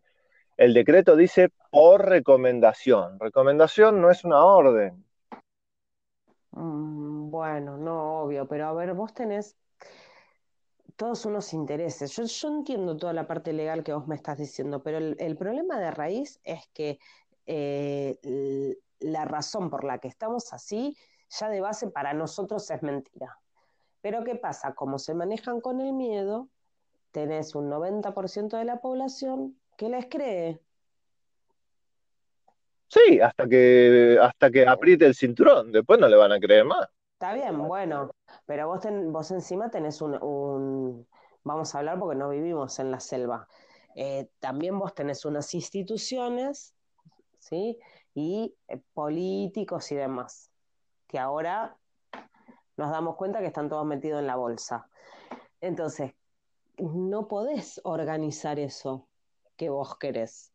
el 0.58 0.74
decreto 0.74 1.16
dice 1.16 1.50
por 1.70 2.06
recomendación. 2.06 3.20
Recomendación 3.20 4.02
no 4.02 4.10
es 4.10 4.24
una 4.24 4.44
orden. 4.44 5.06
Mm, 6.52 7.30
bueno, 7.30 7.78
no, 7.78 8.22
obvio, 8.22 8.48
pero 8.48 8.68
a 8.68 8.74
ver, 8.74 8.94
vos 8.94 9.14
tenés 9.14 9.58
todos 10.96 11.26
unos 11.26 11.54
intereses. 11.54 12.16
Yo, 12.16 12.48
entiendo 12.48 12.96
toda 12.96 13.12
la 13.12 13.28
parte 13.28 13.52
legal 13.52 13.84
que 13.84 13.94
vos 13.94 14.08
me 14.08 14.16
estás 14.16 14.38
diciendo, 14.38 14.82
pero 14.82 14.98
el, 14.98 15.38
problema 15.38 15.78
de 15.80 15.92
raíz 15.92 16.40
es 16.44 16.68
que 16.74 17.00
eh, 17.46 18.18
la 19.00 19.26
razón 19.26 19.70
por 19.70 19.84
la 19.84 20.00
que 20.00 20.08
estamos 20.08 20.54
así 20.54 20.96
ya 21.30 21.50
de 21.50 21.62
base 21.62 21.90
para 21.90 22.14
nosotros 22.14 22.70
es 22.72 22.82
mentira. 22.84 23.40
Pero 24.02 24.24
¿qué 24.24 24.36
pasa? 24.36 24.74
Como 24.76 25.00
se 25.00 25.14
manejan 25.16 25.62
con 25.62 25.82
el 25.82 25.94
miedo, 25.94 26.50
tenés 27.12 27.56
un 27.56 27.70
90% 27.70 28.58
de 28.58 28.66
la 28.66 28.82
población 28.82 29.60
que 29.78 29.90
les 29.90 30.06
cree. 30.08 30.62
Sí, 32.88 33.20
hasta 33.20 33.48
que, 33.48 34.18
hasta 34.22 34.50
que 34.52 34.66
apriete 34.68 35.06
el 35.06 35.16
cinturón, 35.16 35.72
después 35.72 36.00
no 36.00 36.08
le 36.08 36.16
van 36.16 36.32
a 36.32 36.40
creer 36.40 36.66
más. 36.66 36.88
Está 37.14 37.34
bien, 37.34 37.58
bueno, 37.68 38.12
pero 38.46 38.68
vos, 38.68 38.82
vos 39.08 39.32
encima 39.32 39.70
tenés 39.72 40.02
un, 40.02 41.08
vamos 41.44 41.74
a 41.74 41.80
hablar 41.80 41.98
porque 42.00 42.18
no 42.18 42.30
vivimos 42.30 42.78
en 42.80 42.92
la 42.92 43.00
selva. 43.00 43.48
eh, 43.96 44.30
también 44.40 44.78
vos 44.78 44.94
tenés 44.94 45.26
unas 45.26 45.54
instituciones, 45.54 46.76
¿sí? 47.40 47.80
Y 48.14 48.56
eh, 48.68 48.82
políticos 48.94 49.92
y 49.92 49.96
demás, 49.96 50.52
que 51.16 51.20
ahora 51.20 51.74
nos 52.76 52.92
damos 52.92 53.16
cuenta 53.16 53.40
que 53.40 53.46
están 53.46 53.70
todos 53.70 53.86
metidos 53.86 54.20
en 54.20 54.28
la 54.28 54.36
bolsa. 54.36 54.90
Entonces, 55.62 56.12
no 56.78 57.30
podés 57.30 57.80
organizar 57.86 58.60
eso 58.60 59.08
que 59.56 59.70
vos 59.70 59.98
querés. 59.98 60.52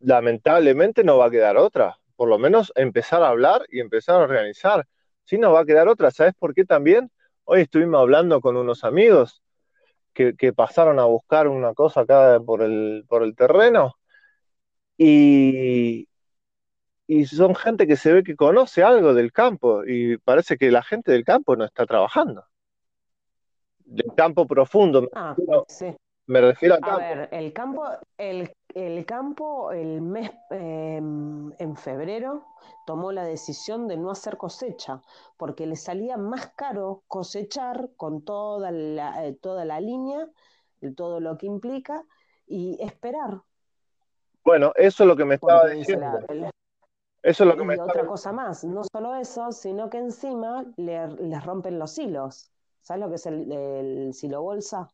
Lamentablemente 0.00 1.04
no 1.04 1.16
va 1.16 1.28
a 1.28 1.30
quedar 1.30 1.56
otra. 1.56 1.98
Por 2.16 2.28
lo 2.28 2.38
menos 2.38 2.70
empezar 2.76 3.22
a 3.22 3.28
hablar 3.28 3.64
y 3.70 3.80
empezar 3.80 4.16
a 4.16 4.24
organizar. 4.24 4.86
Si 5.24 5.38
no 5.38 5.54
va 5.54 5.60
a 5.60 5.64
quedar 5.64 5.88
otra. 5.88 6.10
¿Sabes 6.10 6.34
por 6.34 6.52
qué 6.52 6.66
también? 6.66 7.10
Hoy 7.44 7.62
estuvimos 7.62 7.98
hablando 7.98 8.42
con 8.42 8.58
unos 8.58 8.84
amigos 8.84 9.42
que, 10.12 10.52
pasaron 10.52 10.98
a 10.98 11.06
buscar 11.06 11.48
una 11.48 11.72
cosa 11.72 12.00
acá 12.02 12.38
por 12.44 12.60
el, 12.60 13.06
por 13.08 13.22
el 13.22 13.34
terreno 13.34 13.94
y, 14.98 16.08
y 17.10 17.24
son 17.24 17.54
gente 17.54 17.86
que 17.86 17.96
se 17.96 18.12
ve 18.12 18.22
que 18.22 18.36
conoce 18.36 18.82
algo 18.82 19.14
del 19.14 19.32
campo 19.32 19.82
y 19.84 20.18
parece 20.18 20.58
que 20.58 20.70
la 20.70 20.82
gente 20.82 21.10
del 21.10 21.24
campo 21.24 21.56
no 21.56 21.64
está 21.64 21.86
trabajando. 21.86 22.44
Del 23.78 24.14
campo 24.14 24.46
profundo. 24.46 25.08
Ah, 25.14 25.34
sí. 25.68 25.96
Me 26.26 26.42
refiero 26.42 26.78
campo. 26.78 26.90
A 26.90 26.98
ver, 26.98 27.28
el 27.32 27.54
campo, 27.54 27.86
el, 28.18 28.52
el 28.74 29.06
campo, 29.06 29.72
el 29.72 30.02
mes 30.02 30.30
em, 30.50 31.50
en 31.58 31.76
febrero 31.76 32.44
tomó 32.84 33.10
la 33.10 33.24
decisión 33.24 33.88
de 33.88 33.96
no 33.96 34.10
hacer 34.10 34.36
cosecha, 34.36 35.00
porque 35.38 35.66
le 35.66 35.76
salía 35.76 36.18
más 36.18 36.48
caro 36.48 37.04
cosechar 37.08 37.88
con 37.96 38.22
toda 38.22 38.70
la, 38.70 39.26
eh, 39.26 39.32
toda 39.32 39.64
la 39.64 39.80
línea, 39.80 40.28
todo 40.94 41.20
lo 41.20 41.38
que 41.38 41.46
implica, 41.46 42.04
y 42.46 42.76
esperar. 42.82 43.40
Bueno, 44.44 44.72
eso 44.76 45.04
es 45.04 45.08
lo 45.08 45.16
que 45.16 45.24
me 45.24 45.36
estaba 45.36 45.66
diciendo. 45.68 46.20
Eso 47.22 47.44
es 47.44 47.48
lo 47.48 47.56
que 47.56 47.62
y 47.62 47.66
me 47.66 47.80
otra 47.80 48.06
cosa 48.06 48.32
más, 48.32 48.64
no 48.64 48.82
solo 48.84 49.14
eso, 49.14 49.52
sino 49.52 49.90
que 49.90 49.98
encima 49.98 50.64
le, 50.76 51.08
les 51.08 51.44
rompen 51.44 51.78
los 51.78 51.98
hilos. 51.98 52.50
¿Sabes 52.80 53.02
lo 53.02 53.08
que 53.08 53.16
es 53.16 53.26
el, 53.26 53.52
el 53.52 54.14
silo 54.14 54.42
bolsa? 54.42 54.88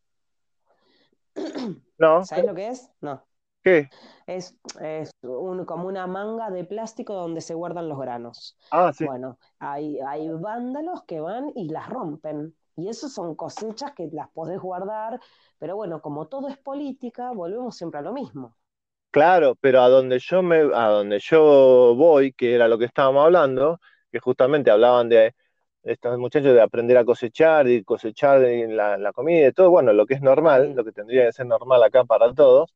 No. 1.97 2.25
¿Sabes 2.25 2.45
lo 2.45 2.55
que 2.55 2.68
es? 2.68 2.91
No. 3.01 3.25
¿Qué? 3.64 3.89
Es, 4.27 4.55
como 5.66 5.89
una 5.89 6.07
manga 6.07 6.51
de 6.51 6.64
plástico 6.64 7.14
donde 7.14 7.41
se 7.41 7.55
guardan 7.55 7.89
los 7.89 7.99
granos. 7.99 8.59
Ah, 8.70 8.93
sí. 8.93 9.07
Bueno, 9.07 9.39
hay, 9.59 9.99
hay 10.01 10.29
vándalos 10.29 11.05
que 11.05 11.20
van 11.20 11.51
y 11.55 11.70
las 11.70 11.89
rompen. 11.89 12.55
Y 12.77 12.89
eso 12.89 13.09
son 13.09 13.35
cosechas 13.37 13.93
que 13.93 14.11
las 14.12 14.29
podés 14.31 14.61
guardar, 14.61 15.20
pero 15.59 15.77
bueno, 15.77 16.03
como 16.03 16.27
todo 16.27 16.49
es 16.49 16.59
política, 16.59 17.31
volvemos 17.31 17.77
siempre 17.77 18.01
a 18.01 18.03
lo 18.03 18.12
mismo. 18.12 18.55
Claro, 19.15 19.55
pero 19.61 19.81
a 19.81 19.89
donde 19.89 20.19
yo 20.19 20.43
me, 20.43 20.57
a 20.57 20.89
donde 20.89 21.21
yo 21.21 21.95
voy, 21.97 22.33
que 22.33 22.53
era 22.53 22.67
lo 22.67 22.77
que 22.77 22.87
estábamos 22.87 23.25
hablando, 23.25 23.79
que 24.11 24.19
justamente 24.19 24.73
hablaban 24.73 25.09
de 25.09 25.37
estos 25.85 26.19
muchachos 26.19 26.53
de 26.53 26.61
aprender 26.61 26.97
a 26.97 27.05
cosechar 27.05 27.69
y 27.69 27.85
cosechar 27.85 28.41
la, 28.41 28.99
la 28.99 29.12
comida 29.12 29.47
y 29.47 29.53
todo, 29.53 29.71
bueno, 29.71 29.93
lo 29.93 30.05
que 30.05 30.15
es 30.15 30.21
normal, 30.21 30.73
lo 30.75 30.85
que 30.85 30.91
tendría 30.91 31.27
que 31.27 31.33
ser 31.33 31.47
normal 31.47 31.85
acá 31.85 32.03
para 32.03 32.35
todos, 32.35 32.75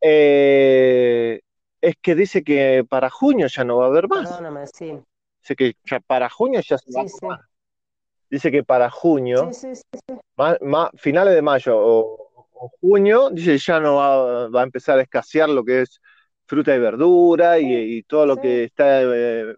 eh, 0.00 1.40
es 1.80 1.96
que 2.00 2.14
dice 2.14 2.44
que 2.44 2.86
para 2.88 3.10
junio 3.10 3.48
ya 3.48 3.64
no 3.64 3.78
va 3.78 3.86
a 3.86 3.88
haber 3.88 4.06
más. 4.06 4.28
Perdóname, 4.28 4.68
sí. 4.68 5.00
Dice 5.40 5.56
que 5.56 5.72
ya 5.84 5.98
para 5.98 6.28
junio 6.28 6.60
ya 6.60 6.78
se 6.78 6.92
va 6.92 7.34
a 7.34 7.50
Dice 8.30 8.52
que 8.52 8.62
para 8.62 8.88
junio, 8.88 9.50
finales 10.94 11.34
de 11.34 11.42
mayo 11.42 11.76
o, 11.76 12.29
junio, 12.80 13.30
dice 13.30 13.58
ya 13.58 13.80
no 13.80 13.96
va, 13.96 14.48
va, 14.48 14.60
a 14.60 14.64
empezar 14.64 14.98
a 14.98 15.02
escasear 15.02 15.48
lo 15.48 15.64
que 15.64 15.82
es 15.82 16.00
fruta 16.50 16.74
y 16.74 16.80
verdura 16.80 17.58
y, 17.60 18.02
todo 18.02 18.26
lo 18.26 18.36
que 18.36 18.64
está 18.64 19.02
eh, 19.02 19.56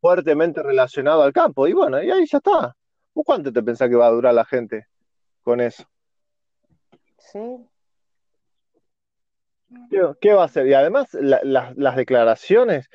fuertemente 0.00 0.62
relacionado 0.62 1.22
al 1.22 1.32
campo. 1.32 1.66
Y 1.66 1.72
bueno, 1.72 2.00
y 2.00 2.10
ahí 2.10 2.24
ya 2.26 2.38
está. 2.38 2.76
cuánto 3.12 3.52
te 3.52 3.62
pensás 3.62 3.88
que 3.88 3.96
va 3.96 4.06
a 4.06 4.10
durar 4.10 4.32
la 4.32 4.44
gente 4.44 4.86
con 5.42 5.60
eso? 5.60 5.84
Sí. 7.18 7.40
¿Qué, 10.20 10.32
va 10.32 10.42
a 10.42 10.46
hacer? 10.46 10.68
Y 10.68 10.74
además 10.74 11.08
las 11.12 11.96
declaraciones 11.96 12.88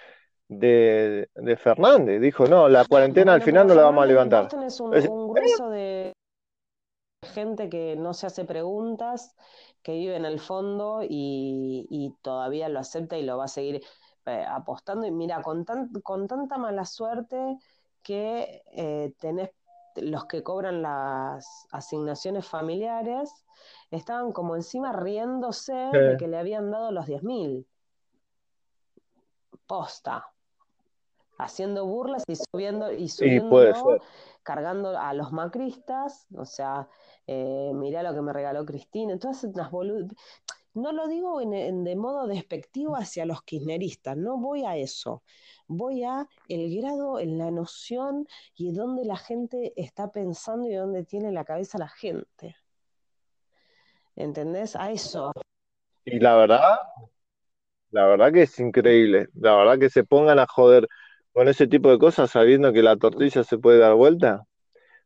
de, 0.47 1.29
Fernández, 1.57 2.21
dijo, 2.21 2.45
no, 2.45 2.69
la 2.69 2.85
cuarentena 2.85 3.33
al 3.33 3.41
final 3.41 3.67
no 3.67 3.75
la 3.75 3.83
vamos 3.83 4.03
a 4.03 4.07
levantar. 4.07 4.47
Un, 4.53 5.09
un 5.09 5.33
grueso 5.33 5.69
de 5.69 6.00
gente 7.31 7.69
que 7.69 7.95
no 7.95 8.13
se 8.13 8.27
hace 8.27 8.45
preguntas, 8.45 9.35
que 9.81 9.93
vive 9.93 10.15
en 10.15 10.25
el 10.25 10.39
fondo 10.39 11.01
y, 11.03 11.87
y 11.89 12.15
todavía 12.21 12.69
lo 12.69 12.79
acepta 12.79 13.17
y 13.17 13.23
lo 13.23 13.37
va 13.37 13.45
a 13.45 13.47
seguir 13.47 13.81
eh, 14.25 14.45
apostando. 14.47 15.07
Y 15.07 15.11
mira, 15.11 15.41
con, 15.41 15.65
con 16.03 16.27
tanta 16.27 16.57
mala 16.57 16.85
suerte 16.85 17.57
que 18.03 18.61
eh, 18.71 19.13
tenés 19.19 19.49
los 19.95 20.25
que 20.25 20.43
cobran 20.43 20.81
las 20.81 21.67
asignaciones 21.71 22.47
familiares, 22.47 23.45
estaban 23.89 24.31
como 24.31 24.55
encima 24.55 24.93
riéndose 24.93 25.73
de 25.73 26.17
que 26.17 26.27
le 26.27 26.37
habían 26.37 26.71
dado 26.71 26.91
los 26.91 27.07
10 27.07 27.23
mil. 27.23 27.67
Posta. 29.67 30.25
Haciendo 31.43 31.85
burlas 31.85 32.23
y 32.27 32.35
subiendo 32.35 32.91
y 32.91 33.09
subiendo, 33.09 33.99
cargando 34.43 34.97
a 34.97 35.13
los 35.13 35.31
macristas, 35.31 36.27
o 36.37 36.45
sea, 36.45 36.87
eh, 37.25 37.71
mirá 37.73 38.03
lo 38.03 38.13
que 38.13 38.21
me 38.21 38.31
regaló 38.31 38.63
Cristina, 38.63 39.13
entonces 39.13 39.51
unas 39.53 39.71
no 40.73 40.93
lo 40.93 41.07
digo 41.07 41.41
en, 41.41 41.83
de 41.83 41.95
modo 41.95 42.27
despectivo 42.27 42.95
hacia 42.95 43.25
los 43.25 43.43
kirchneristas, 43.43 44.15
no 44.15 44.37
voy 44.37 44.63
a 44.63 44.77
eso. 44.77 45.23
Voy 45.67 46.03
a 46.03 46.27
el 46.47 46.75
grado 46.79 47.19
en 47.19 47.37
la 47.37 47.51
noción 47.51 48.27
y 48.55 48.71
dónde 48.73 49.05
la 49.05 49.17
gente 49.17 49.73
está 49.75 50.11
pensando 50.11 50.67
y 50.67 50.73
dónde 50.73 51.03
tiene 51.03 51.31
la 51.31 51.43
cabeza 51.43 51.77
la 51.77 51.89
gente. 51.89 52.55
¿Entendés? 54.15 54.75
A 54.75 54.91
eso. 54.91 55.31
Y 56.05 56.19
la 56.19 56.35
verdad, 56.35 56.79
la 57.91 58.05
verdad 58.05 58.31
que 58.31 58.43
es 58.43 58.59
increíble. 58.59 59.27
La 59.33 59.55
verdad 59.55 59.79
que 59.79 59.89
se 59.89 60.03
pongan 60.03 60.39
a 60.39 60.47
joder 60.47 60.87
con 61.33 61.47
ese 61.47 61.67
tipo 61.67 61.89
de 61.89 61.99
cosas 61.99 62.31
sabiendo 62.31 62.73
que 62.73 62.83
la 62.83 62.97
tortilla 62.97 63.43
se 63.43 63.57
puede 63.57 63.79
dar 63.79 63.95
vuelta. 63.95 64.43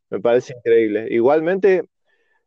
Me 0.10 0.20
parece 0.20 0.54
increíble. 0.58 1.08
Igualmente, 1.10 1.90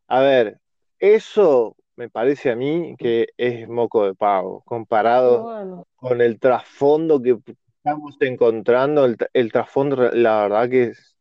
a 0.06 0.20
ver, 0.20 0.60
eso 0.98 1.76
me 1.96 2.08
parece 2.08 2.50
a 2.50 2.56
mí 2.56 2.94
que 2.96 3.28
es 3.36 3.68
moco 3.68 4.06
de 4.06 4.14
pavo, 4.14 4.62
comparado 4.64 5.84
con 5.96 6.20
el 6.20 6.38
trasfondo 6.38 7.20
que 7.20 7.38
estamos 7.76 8.16
encontrando, 8.20 9.04
el, 9.04 9.52
trasfondo, 9.52 10.10
la 10.12 10.42
verdad 10.42 10.68
que 10.68 10.82
es, 10.84 11.16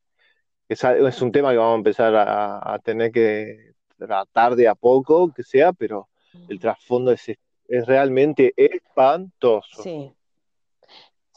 es, 0.69 1.21
un 1.21 1.31
tema 1.31 1.51
que 1.51 1.57
vamos 1.57 1.73
a 1.73 1.77
empezar 1.77 2.13
a, 2.15 2.79
tener 2.83 3.11
que 3.11 3.73
tratar 3.97 4.55
de 4.55 4.67
a 4.67 4.75
poco, 4.75 5.33
que 5.33 5.43
sea, 5.43 5.73
pero 5.73 6.09
el 6.47 6.59
trasfondo 6.59 7.11
es, 7.11 7.27
es 7.67 7.85
realmente 7.87 8.53
espantoso. 8.55 9.81
Sí. 9.81 10.13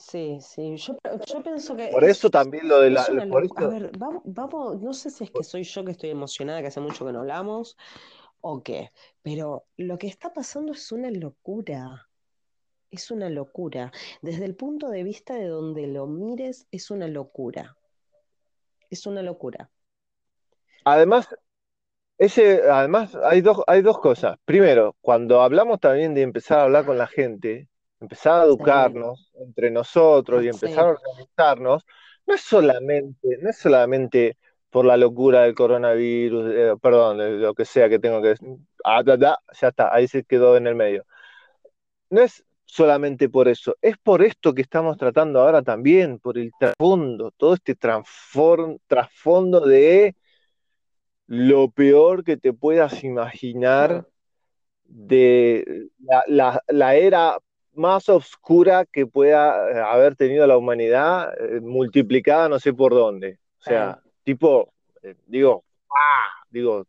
Sí, 0.01 0.39
sí, 0.41 0.77
yo, 0.77 0.97
pienso 1.43 1.77
que... 1.77 1.89
Por 1.89 2.05
eso 2.05 2.31
también 2.31 2.67
lo 2.67 2.81
de 2.81 2.91
la... 2.91 3.03
A 3.03 3.69
ver, 3.69 3.91
vamos, 3.99 4.81
no 4.81 4.95
sé 4.95 5.11
si 5.11 5.25
es 5.25 5.31
que 5.31 5.45
soy 5.45 5.63
yo 5.63 5.85
que 5.85 5.91
estoy 5.91 6.09
emocionada, 6.09 6.63
que 6.63 6.69
hace 6.69 6.81
mucho 6.81 7.05
que 7.05 7.13
no 7.13 7.21
hablamos, 7.21 7.77
o 8.41 8.63
qué, 8.63 8.93
pero 9.21 9.67
lo 9.77 9.99
que 9.99 10.07
está 10.07 10.33
pasando 10.33 10.73
es 10.73 10.91
una 10.91 11.11
locura. 11.11 12.09
Es 12.91 13.11
una 13.11 13.29
locura. 13.29 13.93
Desde 14.23 14.47
el 14.47 14.57
punto 14.57 14.89
de 14.89 15.05
vista 15.05 15.35
de 15.35 15.47
donde 15.47 15.87
lo 15.87 16.07
mires, 16.07 16.67
es 16.71 16.91
una 16.91 17.07
locura. 17.07 17.77
Es 18.89 19.07
una 19.07 19.23
locura. 19.23 19.71
Además, 20.87 21.29
ese, 22.17 22.63
además 22.71 23.15
hay 23.23 23.43
dos, 23.43 23.63
hay 23.67 23.83
dos 23.83 24.01
cosas. 24.01 24.39
Primero, 24.47 24.97
cuando 25.03 25.43
hablamos 25.43 25.79
también 25.79 26.15
de 26.15 26.23
empezar 26.23 26.59
a 26.59 26.63
hablar 26.63 26.87
con 26.87 26.97
la 26.97 27.07
gente, 27.07 27.69
empezar 28.01 28.41
a 28.41 28.45
educarnos 28.45 29.31
entre 29.35 29.71
nosotros 29.71 30.43
y 30.43 30.49
empezar 30.49 30.87
a 30.87 30.91
organizarnos, 30.91 31.85
no 32.27 32.35
es 32.35 32.41
solamente, 32.41 33.39
no 33.41 33.51
es 33.51 33.59
solamente 33.59 34.37
por 34.71 34.85
la 34.85 34.97
locura 34.97 35.43
del 35.43 35.55
coronavirus, 35.55 36.53
eh, 36.55 36.75
perdón, 36.81 37.19
de 37.19 37.31
lo 37.33 37.55
que 37.55 37.65
sea 37.65 37.89
que 37.89 37.99
tengo 37.99 38.23
que 38.23 38.29
decir. 38.29 38.49
Ah, 38.85 39.03
ya 39.05 39.69
está, 39.69 39.93
ahí 39.93 40.07
se 40.07 40.25
quedó 40.25 40.57
en 40.57 40.67
el 40.67 40.77
medio. 40.77 41.05
No 42.09 42.21
es 42.23 42.45
solamente 42.65 43.29
por 43.29 43.49
eso, 43.49 43.77
es 43.83 43.99
por 43.99 44.23
esto 44.23 44.55
que 44.55 44.63
estamos 44.63 44.97
tratando 44.97 45.41
ahora 45.41 45.63
también, 45.63 46.21
por 46.21 46.39
el 46.39 46.53
trasfondo, 46.59 47.33
todo 47.33 47.55
este 47.55 47.75
trasfondo 47.75 49.61
de 49.61 50.15
lo 51.27 51.71
peor 51.71 52.23
que 52.23 52.37
te 52.37 52.53
puedas 52.53 53.03
imaginar 53.03 54.07
de 54.85 55.89
la, 55.99 56.95
era 56.97 57.39
más 57.81 58.11
oscura 58.11 58.85
que 58.85 59.07
pueda 59.07 59.71
eh, 59.71 59.81
haber 59.81 60.15
tenido 60.15 60.47
la 60.47 60.59
humanidad, 60.59 61.33
eh, 61.41 61.61
multiplicada 61.61 62.49
no 62.49 62.61
sé 62.61 62.75
por 62.75 62.93
dónde. 62.93 63.39
O 63.59 63.63
sea, 63.63 64.01
tipo, 64.23 64.73
eh, 65.03 65.15
digo, 65.27 65.65
digo, 66.51 66.87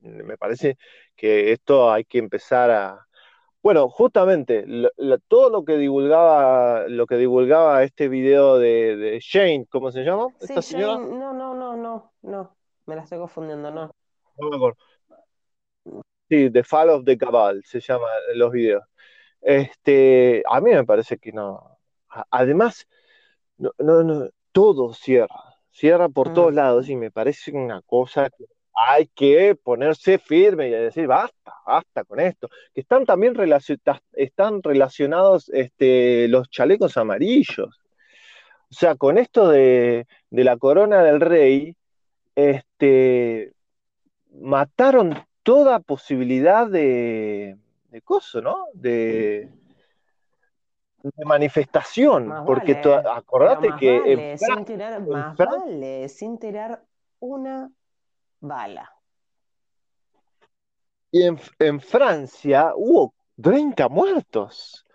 me 0.00 0.38
parece 0.38 0.78
que 1.14 1.52
esto 1.52 1.92
hay 1.92 2.04
que 2.04 2.18
empezar 2.18 2.70
a... 2.70 3.06
Bueno, 3.62 3.90
justamente, 3.90 4.64
todo 5.28 5.50
lo 5.50 5.64
que 5.66 5.76
divulgaba, 5.76 6.88
lo 6.88 7.06
que 7.06 7.16
divulgaba 7.16 7.82
este 7.82 8.08
video 8.08 8.56
de, 8.56 9.18
Shane, 9.20 9.66
¿cómo 9.68 9.92
se 9.92 10.02
llama? 10.02 10.28
Sí, 10.40 10.76
no, 10.76 10.98
no, 10.98 11.34
no, 11.34 11.76
no, 11.76 12.12
no, 12.22 12.56
me 12.86 12.96
la 12.96 13.02
estoy 13.02 13.18
confundiendo, 13.18 13.70
no. 13.70 13.94
No 14.38 14.48
me 14.48 14.56
acuerdo. 14.56 14.78
Sí, 16.30 16.48
The 16.48 16.64
Fall 16.64 16.88
of 16.88 17.04
the 17.04 17.18
Cabal 17.18 17.62
se 17.64 17.80
llama 17.80 18.06
los 18.34 18.50
videos. 18.52 18.84
Este, 19.40 20.42
a 20.48 20.60
mí 20.60 20.70
me 20.70 20.84
parece 20.84 21.18
que 21.18 21.32
no. 21.32 21.78
Además, 22.30 22.86
no, 23.58 23.72
no, 23.78 24.28
todo 24.52 24.94
cierra, 24.94 25.56
cierra 25.70 26.08
por 26.08 26.32
todos 26.32 26.52
lados 26.54 26.88
y 26.88 26.96
me 26.96 27.10
parece 27.10 27.52
una 27.52 27.82
cosa 27.82 28.30
que 28.30 28.46
hay 28.74 29.08
que 29.08 29.54
ponerse 29.54 30.18
firme 30.18 30.68
y 30.68 30.70
decir, 30.70 31.06
basta, 31.06 31.52
basta 31.66 32.04
con 32.04 32.20
esto. 32.20 32.48
Que 32.74 32.80
están 32.80 33.04
también 33.04 33.34
están 34.12 34.62
relacionados 34.62 35.50
este, 35.50 36.28
los 36.28 36.48
chalecos 36.50 36.96
amarillos. 36.96 37.80
O 38.70 38.74
sea, 38.74 38.94
con 38.94 39.18
esto 39.18 39.48
de, 39.48 40.06
la 40.30 40.56
corona 40.56 41.02
del 41.02 41.20
rey, 41.20 41.76
este, 42.36 43.52
mataron 44.32 45.14
toda 45.42 45.80
posibilidad 45.80 46.68
de, 46.68 47.56
de 47.90 48.02
coso, 48.02 48.40
¿no? 48.40 48.68
De, 48.72 49.50
de 51.02 51.24
manifestación, 51.24 52.44
porque 52.46 52.72
acordate 52.72 53.70
que 53.78 54.36
sin 54.38 54.64
tirar, 54.64 55.00
más 55.06 55.36
vale, 55.36 56.08
sin 56.08 56.38
tirar 56.38 56.84
una 57.20 57.70
bala. 58.40 58.90
Y 61.12 61.24
en, 61.24 61.80
Francia 61.80 62.72
hubo 62.76 63.14
30 63.40 63.88
muertos 63.88 64.86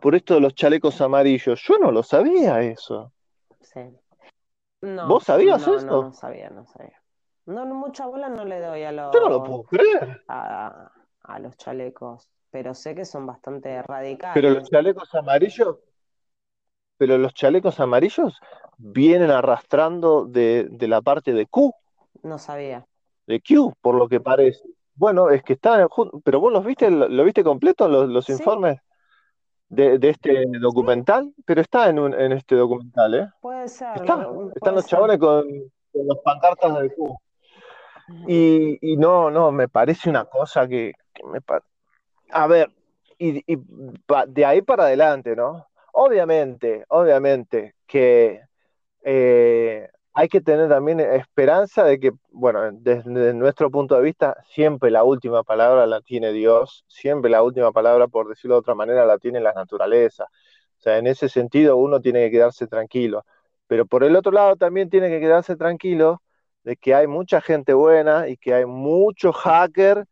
por 0.00 0.14
esto 0.14 0.34
de 0.34 0.40
los 0.40 0.54
chalecos 0.54 1.00
amarillos. 1.00 1.62
Yo 1.62 1.78
no 1.78 1.90
lo 1.90 2.02
sabía 2.02 2.60
eso. 2.60 3.12
Sí. 3.60 3.80
¿Vos 4.82 5.24
sabías 5.24 5.62
eso? 5.62 5.86
No, 5.86 6.12
sabía, 6.12 6.50
no 6.50 6.66
sabía. 6.66 7.00
No, 7.46 7.64
mucha 7.66 8.06
bola 8.06 8.28
no 8.28 8.44
le 8.44 8.60
doy 8.60 8.82
a 8.82 8.92
los. 8.92 9.14
Yo 9.14 9.20
no 9.20 9.28
lo 9.30 9.42
puedo 9.42 9.62
creer. 9.64 10.22
A, 10.28 10.90
a 11.22 11.38
los 11.38 11.56
chalecos, 11.56 12.30
pero 12.54 12.72
sé 12.72 12.94
que 12.94 13.04
son 13.04 13.26
bastante 13.26 13.82
radicales. 13.82 14.32
Pero 14.32 14.50
los 14.50 14.70
chalecos 14.70 15.12
amarillos, 15.12 15.78
pero 16.96 17.18
los 17.18 17.34
chalecos 17.34 17.80
amarillos 17.80 18.38
vienen 18.78 19.32
arrastrando 19.32 20.24
de, 20.24 20.68
de 20.70 20.86
la 20.86 21.02
parte 21.02 21.32
de 21.32 21.46
Q. 21.46 21.74
No 22.22 22.38
sabía 22.38 22.86
de 23.26 23.40
Q, 23.40 23.74
por 23.80 23.96
lo 23.96 24.06
que 24.06 24.20
parece. 24.20 24.62
Bueno, 24.94 25.30
es 25.30 25.42
que 25.42 25.54
está, 25.54 25.88
pero 26.22 26.38
vos 26.38 26.52
los 26.52 26.64
viste, 26.64 26.88
lo, 26.92 27.24
viste 27.24 27.42
completo, 27.42 27.88
los, 27.88 28.28
informes 28.28 28.78
de, 29.68 29.98
este 30.00 30.44
documental, 30.60 31.34
pero 31.44 31.60
está 31.60 31.88
en, 31.88 31.98
un, 31.98 32.14
en 32.14 32.30
este 32.30 32.54
documental, 32.54 33.14
¿eh? 33.14 33.28
Puede 33.40 33.66
ser. 33.66 33.96
están 33.96 34.76
los 34.76 34.86
chabones 34.86 35.18
con, 35.18 35.44
con 35.92 36.06
pancartas 36.22 36.82
de 36.82 36.94
Q. 36.94 37.18
Y, 38.28 38.92
y, 38.92 38.96
no, 38.96 39.28
no, 39.28 39.50
me 39.50 39.66
parece 39.66 40.08
una 40.08 40.26
cosa 40.26 40.68
que, 40.68 40.92
me 41.32 41.40
A 42.34 42.48
ver, 42.48 42.68
y, 43.16 43.44
de 44.28 44.44
ahí 44.44 44.60
para 44.60 44.84
adelante, 44.86 45.36
¿no? 45.36 45.68
Obviamente, 45.92 46.84
obviamente 46.88 47.76
que 47.86 48.40
eh, 49.04 49.88
hay 50.12 50.28
que 50.28 50.40
tener 50.40 50.68
también 50.68 50.98
esperanza 50.98 51.84
de 51.84 52.00
que, 52.00 52.12
bueno, 52.32 52.72
desde 52.72 53.34
nuestro 53.34 53.70
punto 53.70 53.94
de 53.94 54.02
vista, 54.02 54.36
siempre 54.48 54.90
la 54.90 55.04
última 55.04 55.44
palabra 55.44 55.86
la 55.86 56.00
tiene 56.00 56.32
Dios, 56.32 56.84
siempre 56.88 57.30
la 57.30 57.42
última 57.44 57.70
palabra, 57.70 58.08
por 58.08 58.28
decirlo 58.28 58.56
de 58.56 58.60
otra 58.60 58.74
manera, 58.74 59.06
la 59.06 59.18
tiene 59.18 59.38
la 59.40 59.52
naturaleza. 59.52 60.24
O 60.78 60.82
sea, 60.82 60.98
en 60.98 61.06
ese 61.06 61.28
sentido 61.28 61.76
uno 61.76 62.00
tiene 62.00 62.24
que 62.24 62.32
quedarse 62.32 62.66
tranquilo. 62.66 63.24
Pero 63.68 63.86
por 63.86 64.02
el 64.02 64.16
otro 64.16 64.32
lado 64.32 64.56
también 64.56 64.90
tiene 64.90 65.08
que 65.08 65.20
quedarse 65.20 65.54
tranquilo 65.56 66.20
de 66.64 66.76
que 66.76 66.94
hay 66.96 67.06
mucha 67.06 67.40
gente 67.40 67.74
buena 67.74 68.28
y 68.28 68.36
que 68.36 68.54
hay 68.54 68.66
mucho 68.66 69.32
hacker 69.32 70.06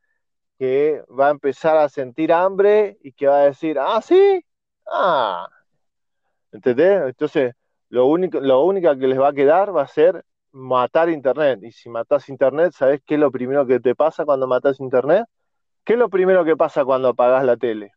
que 0.59 1.03
va 1.09 1.29
a 1.29 1.31
empezar 1.31 1.77
a 1.77 1.89
sentir 1.89 2.33
hambre 2.33 2.99
y 3.03 3.13
que 3.13 3.27
va 3.27 3.41
a 3.41 3.45
decir, 3.45 3.79
ah, 3.79 4.01
sí, 4.01 4.45
ah, 4.91 5.49
¿entendés? 6.53 7.03
Entonces, 7.09 7.55
lo 7.89 8.07
único, 8.07 8.41
lo 8.41 8.73
que 8.73 9.07
les 9.07 9.21
va 9.21 9.29
a 9.29 9.33
quedar 9.33 9.75
va 9.75 9.83
a 9.83 9.89
ser 9.89 10.25
matar 10.53 11.09
Internet. 11.09 11.61
Y 11.63 11.73
si 11.73 11.89
matas 11.89 12.29
Internet, 12.29 12.73
¿sabes 12.73 13.01
qué 13.05 13.15
es 13.15 13.21
lo 13.21 13.31
primero 13.31 13.67
que 13.67 13.81
te 13.81 13.95
pasa 13.95 14.25
cuando 14.25 14.47
matas 14.47 14.81
Internet? 14.81 15.27
¿Qué 15.85 15.95
es 15.95 15.99
lo 15.99 16.09
primero 16.09 16.45
que 16.45 16.57
pasa 16.57 16.85
cuando 16.85 17.09
apagas 17.09 17.45
la 17.45 17.57
tele? 17.57 17.93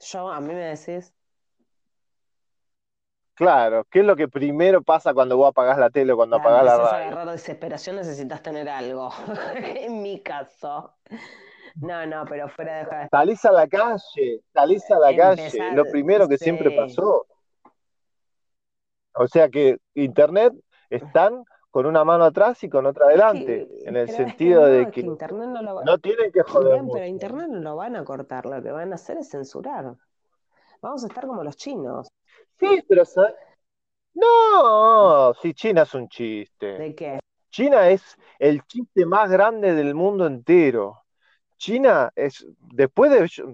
Yo, 0.00 0.30
a 0.30 0.40
mí 0.40 0.48
me 0.48 0.76
decís. 0.76 1.12
Claro, 3.42 3.84
¿qué 3.90 3.98
es 3.98 4.04
lo 4.04 4.14
que 4.14 4.28
primero 4.28 4.82
pasa 4.82 5.12
cuando 5.12 5.36
vos 5.36 5.48
apagás 5.48 5.76
la 5.76 5.90
tele 5.90 6.12
o 6.12 6.16
cuando 6.16 6.36
apagás 6.36 6.64
la 6.64 6.78
radio? 6.78 7.08
agarrar 7.08 7.30
desesperación, 7.32 7.96
necesitas 7.96 8.40
tener 8.40 8.68
algo. 8.68 9.10
en 9.56 10.00
mi 10.00 10.20
caso. 10.20 10.94
No, 11.74 12.06
no, 12.06 12.24
pero 12.24 12.48
fuera 12.48 12.84
de 12.84 13.08
Salís 13.10 13.44
a 13.44 13.50
la 13.50 13.66
calle, 13.66 14.42
salís 14.52 14.88
a 14.92 14.98
la 15.00 15.16
calle, 15.16 15.50
lo 15.74 15.84
primero 15.86 16.28
que 16.28 16.38
siempre 16.38 16.70
pasó. 16.70 17.26
O 19.14 19.26
sea 19.26 19.48
que 19.48 19.78
Internet 19.94 20.52
están 20.88 21.42
con 21.72 21.86
una 21.86 22.04
mano 22.04 22.22
atrás 22.22 22.62
y 22.62 22.68
con 22.68 22.86
otra 22.86 23.06
adelante, 23.06 23.66
en 23.84 23.96
el 23.96 24.08
sentido 24.08 24.66
de 24.66 24.88
que, 24.92 25.00
Internet 25.00 25.48
no, 25.48 25.62
lo 25.62 25.82
no 25.82 25.98
tienen 25.98 26.30
que 26.30 26.44
joder. 26.44 26.80
pero 26.92 27.06
Internet 27.06 27.48
no 27.48 27.60
lo 27.60 27.74
van 27.74 27.96
a 27.96 28.04
cortar, 28.04 28.46
lo 28.46 28.62
que 28.62 28.70
van 28.70 28.92
a 28.92 28.94
hacer 28.94 29.18
es 29.18 29.30
censurar. 29.30 29.96
Vamos 30.80 31.02
a 31.02 31.08
estar 31.08 31.26
como 31.26 31.42
los 31.42 31.56
chinos. 31.56 32.08
Sí, 32.62 32.84
pero 32.88 33.04
no, 34.14 35.34
si 35.40 35.54
China 35.54 35.82
es 35.82 35.94
un 35.94 36.08
chiste. 36.08 36.78
¿De 36.78 36.94
qué? 36.94 37.18
China 37.50 37.88
es 37.88 38.16
el 38.38 38.62
chiste 38.66 39.04
más 39.04 39.30
grande 39.30 39.74
del 39.74 39.94
mundo 39.94 40.26
entero. 40.26 41.02
China 41.56 42.12
es, 42.14 42.46
después 42.58 43.10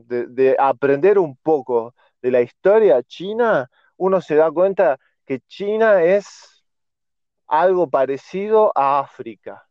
de, 0.07 0.57
aprender 0.59 1.19
un 1.19 1.37
poco 1.37 1.95
de 2.23 2.31
la 2.31 2.41
historia 2.41 3.03
china, 3.03 3.71
uno 3.97 4.21
se 4.21 4.37
da 4.37 4.51
cuenta 4.51 4.99
que 5.25 5.41
China 5.41 6.03
es 6.03 6.65
algo 7.47 7.89
parecido 7.89 8.73
a 8.75 9.01
África. 9.01 9.67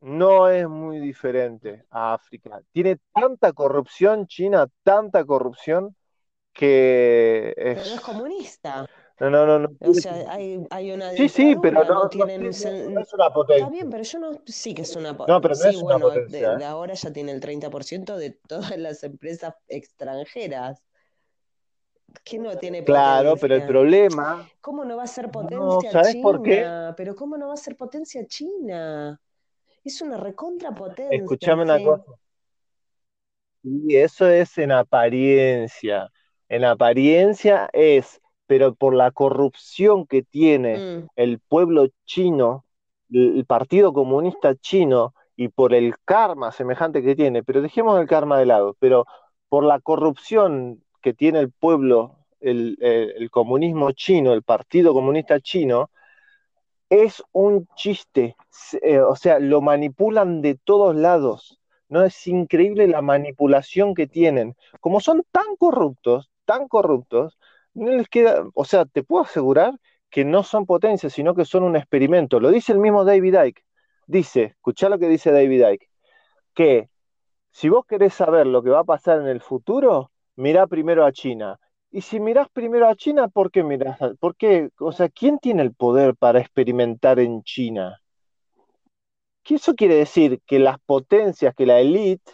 No 0.00 0.48
es 0.48 0.68
muy 0.68 1.00
diferente 1.00 1.84
a 1.90 2.14
África. 2.14 2.60
Tiene 2.72 2.98
tanta 3.12 3.52
corrupción 3.52 4.26
China, 4.26 4.66
tanta 4.82 5.24
corrupción 5.24 5.96
que 6.56 7.54
es... 7.56 7.78
Pero 7.82 7.94
es 7.96 8.00
comunista. 8.00 8.88
No, 9.18 9.30
no, 9.30 9.46
no. 9.46 9.58
no 9.60 9.76
o 9.80 9.94
sea, 9.94 10.30
hay, 10.30 10.66
hay 10.70 10.92
una. 10.92 11.12
Sí, 11.12 11.28
sí, 11.28 11.56
pero 11.60 11.84
no, 11.84 12.08
tienen 12.08 12.42
no, 12.42 12.50
es 12.50 13.14
una 13.14 13.32
potencia. 13.32 13.64
Está 13.64 13.70
bien, 13.70 13.88
pero 13.88 14.02
yo 14.02 14.18
no. 14.18 14.32
Sí, 14.44 14.74
que 14.74 14.82
es 14.82 14.94
una 14.94 15.16
potencia. 15.16 15.34
No, 15.34 15.40
pero 15.40 15.54
no 15.54 15.60
sí, 15.60 15.68
es 15.68 15.76
una 15.76 15.96
bueno, 15.96 16.08
potencia. 16.08 16.50
De, 16.50 16.56
de, 16.58 16.64
ahora 16.66 16.92
ya 16.92 17.12
tiene 17.12 17.32
el 17.32 17.40
30% 17.40 18.16
de 18.16 18.30
todas 18.30 18.76
las 18.76 19.02
empresas 19.04 19.54
extranjeras. 19.68 20.82
¿Qué 22.24 22.38
no 22.38 22.56
tiene 22.58 22.84
Claro, 22.84 23.30
potencia? 23.30 23.40
pero 23.40 23.54
el 23.54 23.66
problema. 23.66 24.48
¿Cómo 24.60 24.84
no 24.84 24.96
va 24.98 25.04
a 25.04 25.06
ser 25.06 25.30
potencia 25.30 25.90
¿sabes 25.92 26.12
China? 26.12 26.22
Por 26.22 26.42
qué? 26.42 26.92
Pero 26.96 27.14
¿cómo 27.14 27.38
no 27.38 27.48
va 27.48 27.54
a 27.54 27.58
ser 27.58 27.76
potencia 27.76 28.26
China? 28.26 29.18
Es 29.82 30.02
una 30.02 30.18
recontrapotencia. 30.18 31.16
Escuchame 31.16 31.62
una 31.62 31.82
cosa. 31.82 32.04
Y 33.62 33.96
eso 33.96 34.28
es 34.28 34.58
en 34.58 34.72
apariencia. 34.72 36.10
En 36.48 36.64
apariencia 36.64 37.68
es 37.72 38.20
pero 38.46 38.74
por 38.74 38.94
la 38.94 39.10
corrupción 39.10 40.06
que 40.06 40.22
tiene 40.22 40.78
mm. 40.78 41.08
el 41.16 41.40
pueblo 41.40 41.88
chino, 42.04 42.64
el 43.10 43.44
Partido 43.44 43.92
Comunista 43.92 44.54
Chino, 44.54 45.14
y 45.36 45.48
por 45.48 45.74
el 45.74 45.94
karma 46.04 46.50
semejante 46.50 47.02
que 47.02 47.14
tiene, 47.14 47.42
pero 47.42 47.60
dejemos 47.60 48.00
el 48.00 48.06
karma 48.06 48.38
de 48.38 48.46
lado, 48.46 48.74
pero 48.78 49.04
por 49.48 49.64
la 49.64 49.80
corrupción 49.80 50.82
que 51.02 51.12
tiene 51.12 51.40
el 51.40 51.52
pueblo, 51.52 52.16
el, 52.40 52.78
el 52.80 53.30
comunismo 53.30 53.92
chino, 53.92 54.32
el 54.32 54.42
Partido 54.42 54.94
Comunista 54.94 55.40
Chino, 55.40 55.90
es 56.88 57.22
un 57.32 57.68
chiste, 57.74 58.36
eh, 58.80 59.00
o 59.00 59.14
sea, 59.16 59.38
lo 59.40 59.60
manipulan 59.60 60.40
de 60.40 60.54
todos 60.54 60.96
lados. 60.96 61.60
¿no? 61.88 62.04
Es 62.04 62.26
increíble 62.26 62.88
la 62.88 63.02
manipulación 63.02 63.94
que 63.94 64.06
tienen. 64.06 64.56
Como 64.80 65.00
son 65.00 65.24
tan 65.32 65.56
corruptos, 65.58 66.30
tan 66.46 66.68
corruptos, 66.68 67.38
no 67.74 67.90
les 67.90 68.08
queda, 68.08 68.44
o 68.54 68.64
sea, 68.64 68.86
te 68.86 69.02
puedo 69.02 69.24
asegurar 69.24 69.74
que 70.10 70.24
no 70.24 70.42
son 70.44 70.66
potencias, 70.66 71.12
sino 71.12 71.34
que 71.34 71.44
son 71.44 71.64
un 71.64 71.76
experimento. 71.76 72.40
Lo 72.40 72.50
dice 72.50 72.72
el 72.72 72.78
mismo 72.78 73.04
David 73.04 73.36
Icke. 73.44 73.64
Dice, 74.06 74.44
escuchá 74.44 74.88
lo 74.88 74.98
que 74.98 75.08
dice 75.08 75.32
David 75.32 75.68
Icke, 75.72 75.90
que 76.54 76.88
si 77.50 77.68
vos 77.68 77.84
querés 77.86 78.14
saber 78.14 78.46
lo 78.46 78.62
que 78.62 78.70
va 78.70 78.80
a 78.80 78.84
pasar 78.84 79.20
en 79.20 79.28
el 79.28 79.40
futuro, 79.42 80.12
mirá 80.36 80.66
primero 80.66 81.04
a 81.04 81.12
China. 81.12 81.58
Y 81.90 82.02
si 82.02 82.20
mirás 82.20 82.48
primero 82.50 82.88
a 82.88 82.94
China, 82.94 83.28
¿por 83.28 83.50
qué 83.50 83.62
mirás? 83.62 83.98
¿Por 84.20 84.36
qué? 84.36 84.70
O 84.80 84.92
sea, 84.92 85.08
¿quién 85.08 85.38
tiene 85.38 85.62
el 85.62 85.74
poder 85.74 86.16
para 86.16 86.40
experimentar 86.40 87.18
en 87.18 87.42
China? 87.42 88.00
que 89.46 89.54
eso 89.54 89.76
quiere 89.76 89.94
decir 89.94 90.40
que 90.44 90.58
las 90.58 90.80
potencias, 90.80 91.54
que 91.54 91.66
la 91.66 91.78
élite 91.78 92.32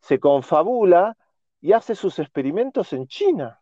se 0.00 0.18
confabula 0.18 1.16
y 1.60 1.72
hace 1.72 1.94
sus 1.94 2.18
experimentos 2.18 2.92
en 2.92 3.06
China. 3.06 3.60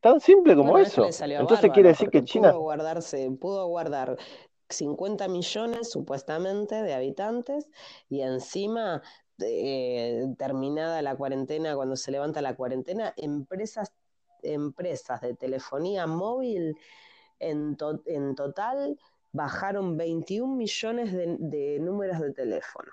Tan 0.00 0.20
simple 0.20 0.56
como 0.56 0.78
eso. 0.78 1.04
Entonces 1.04 1.70
quiere 1.72 1.90
decir 1.90 2.08
que 2.08 2.24
China... 2.24 2.50
Pudo, 2.50 2.60
guardarse, 2.60 3.30
pudo 3.38 3.66
guardar 3.66 4.16
50 4.70 5.28
millones 5.28 5.90
supuestamente 5.90 6.82
de 6.82 6.94
habitantes 6.94 7.68
y 8.08 8.22
encima, 8.22 9.02
eh, 9.42 10.26
terminada 10.38 11.02
la 11.02 11.16
cuarentena, 11.16 11.74
cuando 11.76 11.96
se 11.96 12.10
levanta 12.10 12.40
la 12.40 12.56
cuarentena, 12.56 13.12
empresas, 13.16 13.92
empresas 14.42 15.20
de 15.20 15.34
telefonía 15.34 16.06
móvil 16.06 16.76
en, 17.38 17.76
en 18.06 18.34
total 18.34 18.98
bajaron 19.32 19.96
21 19.96 20.56
millones 20.56 21.12
de, 21.12 21.36
de 21.38 21.78
números 21.78 22.20
de 22.20 22.32
teléfono. 22.32 22.90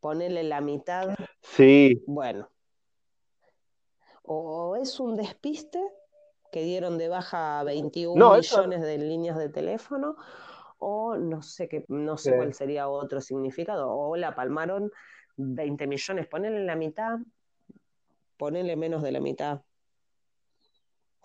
Ponele 0.00 0.42
la 0.42 0.60
mitad. 0.60 1.14
Sí. 1.42 2.02
Bueno, 2.06 2.48
o 4.22 4.76
es 4.76 5.00
un 5.00 5.16
despiste 5.16 5.80
que 6.52 6.62
dieron 6.62 6.98
de 6.98 7.08
baja 7.08 7.62
21 7.64 8.36
millones 8.36 8.82
de 8.82 8.98
líneas 8.98 9.38
de 9.38 9.48
teléfono, 9.48 10.16
o 10.78 11.16
no 11.16 11.42
sé 11.42 11.68
qué, 11.68 11.84
no 11.88 12.16
sé 12.16 12.36
cuál 12.36 12.54
sería 12.54 12.88
otro 12.88 13.20
significado, 13.20 13.90
o 13.90 14.16
la 14.16 14.34
palmaron 14.34 14.90
20 15.36 15.86
millones, 15.86 16.26
ponele 16.26 16.64
la 16.64 16.76
mitad, 16.76 17.18
ponele 18.36 18.76
menos 18.76 19.02
de 19.02 19.12
la 19.12 19.20
mitad. 19.20 19.62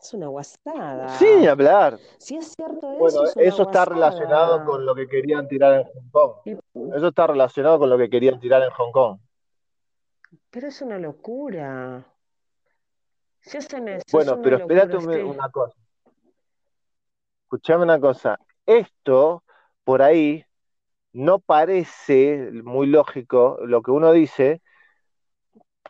Es 0.03 0.13
una 0.13 0.27
guasada. 0.27 1.07
Sí, 1.17 1.47
hablar. 1.47 1.97
Si 2.17 2.35
es 2.35 2.53
cierto 2.53 2.91
eso. 2.91 2.99
Bueno, 2.99 3.23
eso 3.37 3.63
está 3.63 3.85
relacionado 3.85 4.65
con 4.65 4.85
lo 4.85 4.93
que 4.93 5.07
querían 5.07 5.47
tirar 5.47 5.79
en 5.79 5.83
Hong 5.85 6.09
Kong. 6.11 6.33
Eso 6.95 7.07
está 7.07 7.27
relacionado 7.27 7.79
con 7.79 7.89
lo 7.89 7.97
que 7.97 8.09
querían 8.09 8.39
tirar 8.39 8.61
en 8.63 8.69
Hong 8.71 8.91
Kong. 8.91 9.19
Pero 10.49 10.67
es 10.67 10.81
una 10.81 10.99
locura 10.99 12.05
bueno, 14.11 14.41
pero 14.41 14.57
espérate 14.57 15.23
una 15.23 15.49
cosa. 15.49 15.75
Escuchame 17.43 17.83
una 17.83 17.99
cosa. 17.99 18.39
Esto, 18.65 19.43
por 19.83 20.01
ahí, 20.01 20.45
no 21.11 21.39
parece 21.39 22.49
muy 22.63 22.87
lógico 22.87 23.59
lo 23.61 23.81
que 23.81 23.91
uno 23.91 24.11
dice. 24.11 24.61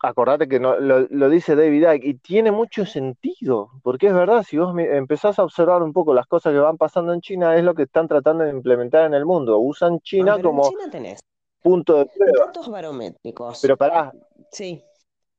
Acordate 0.06 0.49
que 0.49 0.60
no, 0.60 0.76
lo, 0.78 1.30
dice 1.30 1.56
David 1.56 1.89
Icke 1.93 2.08
y 2.08 2.14
tiene 2.16 2.51
mucho 2.51 2.86
sentido, 2.86 3.72
porque 3.84 4.08
es 4.08 4.14
verdad, 4.14 4.43
si 4.43 4.58
vos 4.58 4.76
empezás 4.78 5.39
a 5.39 5.45
observar 5.45 5.82
un 5.82 5.93
poco 5.93 6.14
las 6.14 6.28
cosas 6.28 6.51
que 6.51 6.60
van 6.60 6.76
pasando 6.78 7.14
en 7.14 7.22
China, 7.22 7.56
es 7.56 7.64
lo 7.64 7.74
que 7.74 7.84
están 7.84 8.10
tratando 8.10 8.43
de 8.43 8.49
implementar 8.49 9.06
en 9.06 9.14
el 9.14 9.26
mundo. 9.26 9.58
Usan 9.60 10.01
China 10.01 10.41
como 10.41 10.70
punto 11.62 11.99
de 11.99 12.06
prueba. 12.08 12.47
Datos 12.47 12.70
barométricos. 12.70 13.62
Pero 13.62 13.78
pará. 13.78 14.12
Sí. 14.51 14.84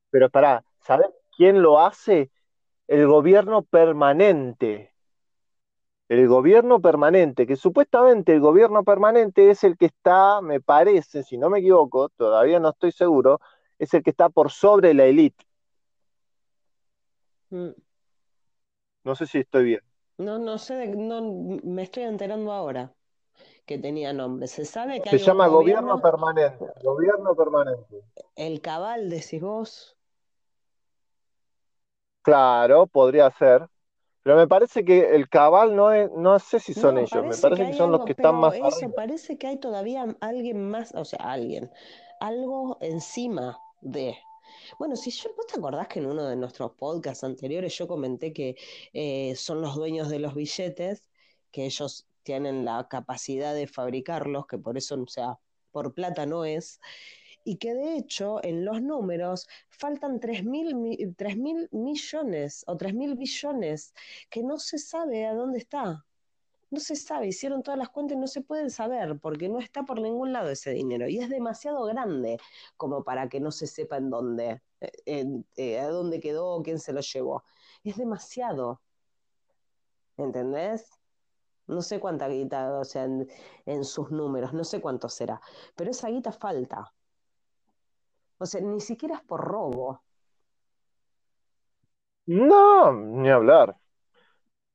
Pero 0.09 0.31
pará, 0.31 0.63
¿sabes 0.81 1.09
¿Quién 1.37 1.61
lo 1.61 1.79
hace? 1.79 2.31
El 2.87 3.05
gobierno 3.05 3.61
permanente. 3.61 4.93
El 6.07 6.27
gobierno 6.27 6.79
permanente, 6.79 7.45
que 7.45 7.55
supuestamente 7.55 8.33
el 8.33 8.39
gobierno 8.39 8.83
permanente 8.83 9.49
es 9.49 9.63
el 9.63 9.77
que 9.77 9.87
está, 9.87 10.41
me 10.41 10.59
parece, 10.61 11.23
si 11.23 11.37
no 11.37 11.49
me 11.49 11.59
equivoco, 11.59 12.09
todavía 12.09 12.59
no 12.59 12.69
estoy 12.69 12.91
seguro, 12.91 13.39
es 13.79 13.93
el 13.93 14.03
que 14.03 14.09
está 14.11 14.29
por 14.29 14.51
sobre 14.51 14.93
la 14.93 15.05
élite. 15.05 15.45
Mm. 17.49 17.71
No 19.03 19.15
sé 19.15 19.27
si 19.27 19.39
estoy 19.39 19.65
bien. 19.65 19.81
No, 20.17 20.39
no 20.39 20.57
sé, 20.57 20.87
no, 20.87 21.59
me 21.63 21.83
estoy 21.83 22.03
enterando 22.03 22.51
ahora 22.51 22.93
que 23.65 23.77
tenía 23.77 24.13
nombre. 24.13 24.47
Se 24.47 24.65
sabe 24.65 25.01
que 25.01 25.09
Se 25.09 25.17
llama 25.19 25.47
gobierno, 25.47 26.01
permanente. 26.01 26.65
Gobierno 26.83 27.35
permanente. 27.35 28.01
El 28.35 28.61
cabal, 28.61 29.09
decís 29.09 29.41
vos. 29.41 29.97
Claro, 32.21 32.87
podría 32.87 33.29
ser. 33.31 33.67
Pero 34.23 34.37
me 34.37 34.47
parece 34.47 34.83
que 34.83 35.15
el 35.15 35.29
cabal 35.29 35.75
no 35.75 35.91
es, 35.91 36.11
no 36.11 36.39
sé 36.39 36.59
si 36.59 36.73
son 36.73 36.97
ellos, 36.97 37.23
me 37.23 37.37
parece 37.37 37.67
que, 37.67 37.73
son 37.73 37.91
los 37.91 38.05
que 38.05 38.13
están 38.13 38.33
más 38.33 38.55
eso, 38.55 38.91
Parece 38.95 39.37
que 39.37 39.45
hay 39.45 39.57
todavía 39.57 40.17
alguien 40.19 40.67
más, 40.67 40.95
o 40.95 41.05
sea, 41.05 41.19
alguien, 41.31 41.69
algo 42.19 42.79
encima 42.81 43.59
de. 43.85 44.17
Bueno, 44.79 44.95
si 44.95 45.11
yo, 45.11 45.29
¿vos 45.35 45.47
te 45.47 45.57
acordás 45.57 45.87
que 45.87 45.99
en 45.99 46.07
uno 46.07 46.25
de 46.25 46.35
nuestros 46.35 46.71
podcasts 46.73 47.23
anteriores 47.23 47.77
yo 47.77 47.87
comenté 47.87 48.33
que 48.33 48.55
eh, 48.93 49.35
son 49.35 49.61
los 49.61 49.75
dueños 49.75 50.09
de 50.09 50.19
los 50.19 50.33
billetes, 50.33 51.07
que 51.51 51.65
ellos 51.65 52.07
tienen 52.23 52.65
la 52.65 52.87
capacidad 52.89 53.53
de 53.53 53.67
fabricarlos, 53.67 54.47
que 54.47 54.57
por 54.57 54.77
eso, 54.77 54.95
o 55.01 55.07
sea, 55.07 55.39
por 55.71 55.93
plata 55.93 56.25
no 56.25 56.45
es, 56.45 56.79
y 57.43 57.57
que 57.57 57.75
de 57.75 57.97
hecho 57.97 58.43
en 58.43 58.65
los 58.65 58.81
números 58.81 59.47
faltan 59.69 60.19
3.000 60.19 60.73
mil 60.73 61.69
millones 61.71 62.63
o 62.67 62.75
3.000 62.75 63.15
billones 63.15 63.93
que 64.29 64.41
no 64.41 64.57
se 64.57 64.79
sabe 64.79 65.25
a 65.25 65.35
dónde 65.35 65.59
está. 65.59 66.05
No 66.71 66.79
se 66.79 66.95
sabe, 66.95 67.27
hicieron 67.27 67.63
todas 67.63 67.77
las 67.77 67.89
cuentas 67.89 68.17
y 68.17 68.19
no 68.19 68.27
se 68.27 68.41
pueden 68.41 68.69
saber 68.69 69.19
porque 69.19 69.49
no 69.49 69.59
está 69.59 69.83
por 69.83 70.01
ningún 70.01 70.33
lado 70.33 70.49
ese 70.49 70.71
dinero 70.71 71.07
y 71.07 71.19
es 71.19 71.29
demasiado 71.29 71.85
grande 71.85 72.37
como 72.75 73.03
para 73.03 73.29
que 73.29 73.39
no 73.39 73.51
se 73.51 73.67
sepa 73.67 73.97
en 73.97 74.09
dónde, 74.09 74.61
eh, 74.81 75.43
eh, 75.55 75.79
a 75.79 75.89
dónde 75.89 76.19
quedó, 76.19 76.61
quién 76.63 76.79
se 76.79 76.91
lo 76.93 77.01
llevó. 77.01 77.43
Es 77.83 77.97
demasiado. 77.97 78.81
¿Entendés? 80.17 80.89
No 81.67 81.81
sé 81.81 81.99
cuánta 81.99 82.27
guita, 82.27 82.79
o 82.79 82.83
sea, 82.83 83.03
en, 83.05 83.27
en 83.65 83.85
sus 83.85 84.11
números, 84.11 84.53
no 84.53 84.63
sé 84.63 84.81
cuánto 84.81 85.09
será, 85.09 85.41
pero 85.75 85.91
esa 85.91 86.09
guita 86.09 86.31
falta. 86.31 86.93
O 88.37 88.45
sea, 88.45 88.61
ni 88.61 88.81
siquiera 88.81 89.15
es 89.15 89.21
por 89.23 89.41
robo. 89.41 90.01
No, 92.27 92.91
ni 92.91 93.29
hablar. 93.29 93.77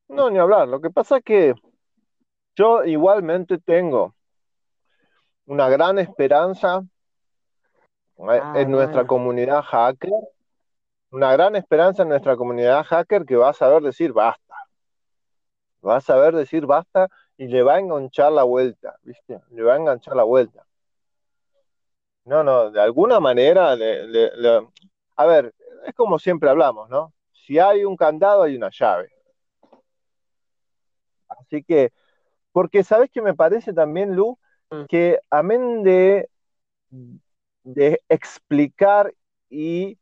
No, 0.08 0.30
ni 0.30 0.38
hablar. 0.38 0.68
Lo 0.68 0.80
que 0.80 0.90
pasa 0.90 1.18
es 1.18 1.24
que 1.24 1.54
yo 2.60 2.84
igualmente 2.84 3.56
tengo 3.56 4.14
una 5.46 5.70
gran 5.70 5.98
esperanza 5.98 6.84
eh, 8.18 8.40
ah, 8.42 8.52
en 8.54 8.70
nuestra 8.70 9.06
comunidad 9.06 9.62
hacker, 9.62 10.12
una 11.10 11.32
gran 11.32 11.56
esperanza 11.56 12.02
en 12.02 12.10
nuestra 12.10 12.36
comunidad 12.36 12.84
hacker 12.84 13.24
que 13.24 13.36
va 13.36 13.48
a 13.48 13.54
saber 13.54 13.82
decir 13.82 14.12
basta. 14.12 14.54
Va 15.82 15.96
a 15.96 16.00
saber 16.02 16.36
decir 16.36 16.66
basta 16.66 17.08
y 17.38 17.46
le 17.46 17.62
va 17.62 17.76
a 17.76 17.78
enganchar 17.78 18.30
la 18.30 18.42
vuelta, 18.42 18.94
¿viste? 19.02 19.40
Le 19.52 19.62
va 19.62 19.72
a 19.72 19.76
enganchar 19.78 20.14
la 20.14 20.24
vuelta. 20.24 20.66
No, 22.26 22.44
no, 22.44 22.70
de 22.70 22.80
alguna 22.82 23.20
manera, 23.20 23.70
a 25.16 25.26
ver, 25.26 25.54
es 25.86 25.94
como 25.94 26.18
siempre 26.18 26.50
hablamos, 26.50 26.90
¿no? 26.90 27.14
Si 27.32 27.58
hay 27.58 27.86
un 27.86 27.96
candado, 27.96 28.42
hay 28.42 28.54
una 28.54 28.68
llave. 28.70 29.10
Así 31.26 31.64
que, 31.64 31.90
porque 32.52 32.84
sabes 32.84 33.10
que 33.10 33.22
me 33.22 33.34
parece 33.34 33.72
también, 33.72 34.14
Lu, 34.14 34.38
mm. 34.70 34.84
que 34.86 35.18
amén 35.30 35.82
de, 35.82 36.28
de 37.64 38.00
explicar 38.08 39.12
y 39.48 39.98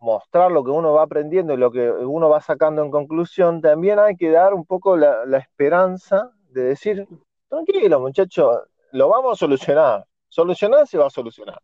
mostrar 0.00 0.50
lo 0.50 0.64
que 0.64 0.70
uno 0.70 0.92
va 0.92 1.02
aprendiendo 1.02 1.54
y 1.54 1.56
lo 1.56 1.70
que 1.70 1.90
uno 1.90 2.28
va 2.28 2.40
sacando 2.40 2.82
en 2.82 2.90
conclusión, 2.90 3.60
también 3.60 3.98
hay 3.98 4.16
que 4.16 4.30
dar 4.30 4.54
un 4.54 4.64
poco 4.64 4.96
la, 4.96 5.24
la 5.26 5.38
esperanza 5.38 6.32
de 6.50 6.62
decir, 6.62 7.06
tranquilo 7.48 8.00
muchachos, 8.00 8.58
lo 8.92 9.08
vamos 9.08 9.32
a 9.32 9.36
solucionar. 9.36 10.06
Solucionar 10.28 10.86
se 10.86 10.98
va 10.98 11.06
a 11.06 11.10
solucionar. 11.10 11.60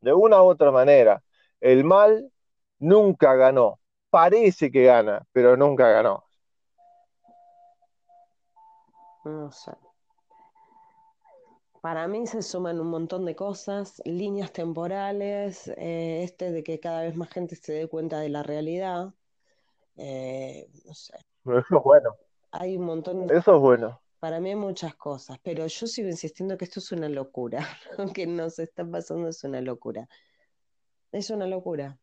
De 0.00 0.12
una 0.12 0.42
u 0.42 0.46
otra 0.46 0.70
manera. 0.70 1.22
El 1.60 1.84
mal 1.84 2.30
nunca 2.78 3.34
ganó. 3.34 3.80
Parece 4.10 4.70
que 4.70 4.84
gana, 4.84 5.26
pero 5.32 5.56
nunca 5.56 5.88
ganó. 5.90 6.23
No 9.24 9.50
sé. 9.50 9.72
Para 11.80 12.08
mí 12.08 12.26
se 12.26 12.42
suman 12.42 12.80
un 12.80 12.88
montón 12.88 13.26
de 13.26 13.36
cosas, 13.36 14.00
líneas 14.06 14.52
temporales, 14.52 15.68
eh, 15.76 16.22
este 16.22 16.50
de 16.50 16.62
que 16.62 16.80
cada 16.80 17.02
vez 17.02 17.14
más 17.14 17.28
gente 17.28 17.56
se 17.56 17.74
dé 17.74 17.88
cuenta 17.88 18.20
de 18.20 18.30
la 18.30 18.42
realidad. 18.42 19.12
Eh, 19.96 20.66
no 20.86 20.94
sé. 20.94 21.14
Eso 21.44 21.58
es 21.58 21.82
bueno. 21.84 22.16
Hay 22.52 22.76
un 22.78 22.86
montón 22.86 23.26
de... 23.26 23.36
Eso 23.36 23.56
es 23.56 23.60
bueno. 23.60 24.00
Para 24.18 24.40
mí 24.40 24.48
hay 24.48 24.56
muchas 24.56 24.94
cosas, 24.94 25.38
pero 25.42 25.66
yo 25.66 25.86
sigo 25.86 26.08
insistiendo 26.08 26.56
que 26.56 26.64
esto 26.64 26.80
es 26.80 26.90
una 26.92 27.10
locura. 27.10 27.58
Lo 27.98 28.10
que 28.12 28.26
nos 28.26 28.58
está 28.58 28.82
pasando 28.86 29.28
es 29.28 29.44
una 29.44 29.60
locura. 29.60 30.08
Es 31.12 31.28
una 31.28 31.46
locura. 31.46 31.98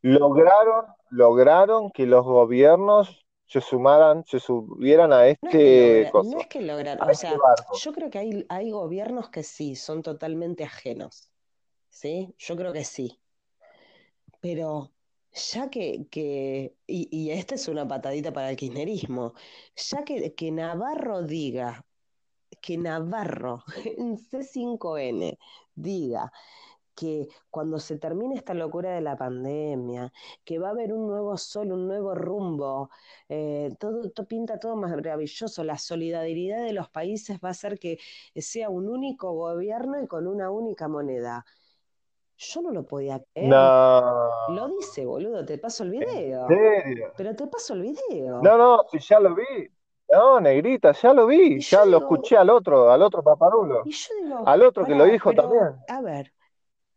Lograron, 0.00 0.86
lograron 1.10 1.90
que 1.90 2.06
los 2.06 2.24
gobiernos 2.24 3.26
se 3.48 3.60
sumaran, 3.62 4.24
se 4.26 4.38
subieran 4.38 5.12
a 5.12 5.26
este 5.26 6.10
no 6.12 6.22
No 6.22 6.40
es 6.40 6.46
que 6.48 6.60
lograron, 6.60 7.08
o 7.08 7.14
sea, 7.14 7.32
este 7.32 7.78
yo 7.82 7.92
creo 7.92 8.10
que 8.10 8.18
hay, 8.18 8.46
hay 8.48 8.70
gobiernos 8.70 9.30
que 9.30 9.42
sí, 9.42 9.74
son 9.74 10.02
totalmente 10.02 10.64
ajenos. 10.64 11.32
¿Sí? 11.88 12.34
Yo 12.38 12.56
creo 12.56 12.72
que 12.72 12.84
sí. 12.84 13.18
Pero 14.40 14.92
ya 15.32 15.70
que, 15.70 16.06
que 16.10 16.76
y, 16.86 17.08
y, 17.10 17.30
esta 17.30 17.54
es 17.54 17.66
una 17.68 17.88
patadita 17.88 18.32
para 18.32 18.50
el 18.50 18.56
kirchnerismo, 18.56 19.32
ya 19.74 20.04
que, 20.04 20.34
que 20.34 20.50
Navarro 20.52 21.22
diga 21.22 21.84
que 22.60 22.76
Navarro 22.76 23.64
en 23.98 24.18
C5N 24.18 25.38
diga 25.74 26.32
que 26.98 27.28
cuando 27.50 27.78
se 27.78 27.96
termine 27.98 28.34
esta 28.34 28.54
locura 28.54 28.90
de 28.90 29.00
la 29.00 29.16
pandemia, 29.16 30.12
que 30.44 30.58
va 30.58 30.68
a 30.68 30.70
haber 30.72 30.92
un 30.92 31.06
nuevo 31.06 31.36
sol, 31.36 31.70
un 31.72 31.86
nuevo 31.86 32.14
rumbo, 32.14 32.90
eh, 33.28 33.70
todo, 33.78 34.10
todo, 34.10 34.26
pinta 34.26 34.58
todo 34.58 34.74
más 34.74 34.90
maravilloso, 34.90 35.62
la 35.62 35.78
solidaridad 35.78 36.64
de 36.64 36.72
los 36.72 36.88
países 36.88 37.38
va 37.42 37.48
a 37.48 37.50
hacer 37.52 37.78
que 37.78 37.98
sea 38.34 38.68
un 38.68 38.88
único 38.88 39.32
gobierno 39.32 40.02
y 40.02 40.06
con 40.08 40.26
una 40.26 40.50
única 40.50 40.88
moneda. 40.88 41.44
Yo 42.36 42.62
no 42.62 42.70
lo 42.70 42.84
podía 42.86 43.22
creer. 43.32 43.48
No. 43.48 44.28
Lo 44.54 44.68
dice, 44.68 45.04
boludo, 45.04 45.44
te 45.44 45.58
paso 45.58 45.84
el 45.84 45.90
video. 45.90 46.48
¿En 46.50 46.82
serio? 46.84 47.12
Pero 47.16 47.34
te 47.34 47.46
paso 47.48 47.74
el 47.74 47.82
video. 47.82 48.40
No, 48.42 48.56
no, 48.56 48.84
si 48.90 48.98
ya 48.98 49.20
lo 49.20 49.34
vi. 49.34 49.44
No, 50.10 50.40
negrita, 50.40 50.92
ya 50.92 51.12
lo 51.12 51.26
vi, 51.26 51.56
Y 51.56 51.60
ya 51.60 51.80
lo 51.84 51.98
digo- 51.98 51.98
escuché 51.98 52.36
al 52.38 52.48
otro, 52.48 52.90
al 52.90 53.02
otro 53.02 53.22
paparulo, 53.22 53.82
Y 53.84 53.92
yo 53.92 54.14
digo, 54.22 54.42
al 54.46 54.62
otro 54.62 54.86
que 54.86 54.94
lo 54.94 55.04
dijo 55.04 55.30
pero, 55.30 55.42
también. 55.42 55.64
A 55.88 56.00
ver, 56.00 56.32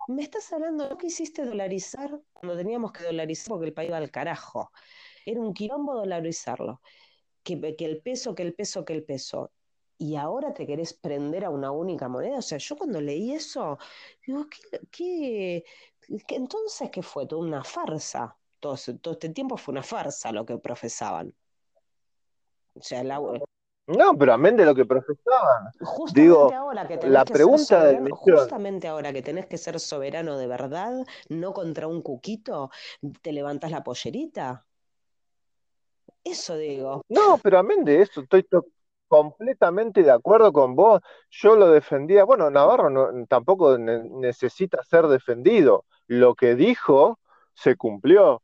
me 0.08 0.24
estás 0.24 0.52
hablando, 0.54 0.90
¿no 0.90 0.98
quisiste 0.98 1.46
dolarizar 1.46 2.20
cuando 2.34 2.58
teníamos 2.58 2.92
que 2.92 3.04
dolarizar 3.04 3.50
porque 3.50 3.68
el 3.68 3.74
país 3.74 3.90
iba 3.90 3.98
al 3.98 4.12
carajo? 4.12 4.72
Era 5.26 5.40
un 5.42 5.54
quilombo 5.54 5.96
dolarizarlo. 5.96 6.82
Que, 7.44 7.54
el 7.80 8.02
peso, 8.02 8.36
que 8.36 8.44
el 8.44 8.54
peso, 8.54 8.86
que 8.86 8.94
el 8.94 9.04
peso. 9.04 9.52
Y 9.98 10.16
ahora 10.16 10.54
te 10.54 10.66
querés 10.68 10.94
prender 10.94 11.46
a 11.46 11.50
una 11.50 11.72
única 11.72 12.08
moneda. 12.08 12.38
O 12.40 12.42
sea, 12.42 12.58
yo 12.58 12.76
cuando 12.76 13.02
leí 13.02 13.34
eso, 13.34 13.78
digo, 14.26 14.48
¿qué, 14.50 14.84
qué, 14.92 15.66
entonces 16.30 16.90
qué 16.92 17.02
fue? 17.04 17.28
¿Toda 17.28 17.42
una 17.42 17.64
farsa? 17.64 18.38
Todo, 18.60 18.76
todo 19.02 19.14
este 19.14 19.30
tiempo 19.30 19.58
fue 19.58 19.74
una 19.74 19.84
farsa 19.84 20.32
lo 20.32 20.46
que 20.46 20.58
profesaban. 20.58 21.34
O 22.74 22.82
sea, 22.82 23.04
la, 23.04 23.20
No, 23.88 24.18
pero 24.18 24.34
amén 24.34 24.56
de 24.56 24.66
lo 24.66 24.74
que 24.76 24.86
profesaban. 24.86 25.72
Justamente 25.82 26.22
Digo, 26.22 26.54
ahora 26.54 26.88
que 26.88 26.98
tenés 26.98 27.14
la 27.14 27.26
que 27.26 27.34
pregunta 27.34 27.66
ser 27.66 27.80
del 27.80 27.88
soberano, 27.98 28.04
millón. 28.24 28.40
justamente 28.40 28.88
ahora 28.88 29.12
que 29.14 29.22
tenés 29.22 29.46
que 29.48 29.58
ser 29.58 29.80
soberano 29.80 30.38
de 30.38 30.48
verdad, 30.48 31.06
no 31.30 31.54
contra 31.54 31.88
un 31.88 32.02
cuquito, 32.02 32.70
te 33.22 33.32
levantás 33.34 33.72
la 33.72 33.84
pollerita. 33.84 34.66
Eso 36.24 36.56
digo. 36.56 37.02
No, 37.10 37.38
pero 37.42 37.58
amén 37.60 37.84
de 37.84 38.02
eso, 38.02 38.22
estoy 38.22 38.44
to- 38.44 38.68
completamente 39.08 40.04
de 40.04 40.12
acuerdo 40.12 40.54
con 40.54 40.76
vos. 40.76 41.02
Yo 41.32 41.56
lo 41.56 41.70
defendía. 41.70 42.24
Bueno, 42.24 42.50
Navarro 42.50 42.90
no- 42.90 43.26
tampoco 43.28 43.78
ne- 43.78 44.04
necesita 44.10 44.82
ser 44.84 45.08
defendido. 45.08 45.86
Lo 46.08 46.36
que 46.36 46.56
dijo 46.56 47.20
se 47.54 47.76
cumplió. 47.76 48.42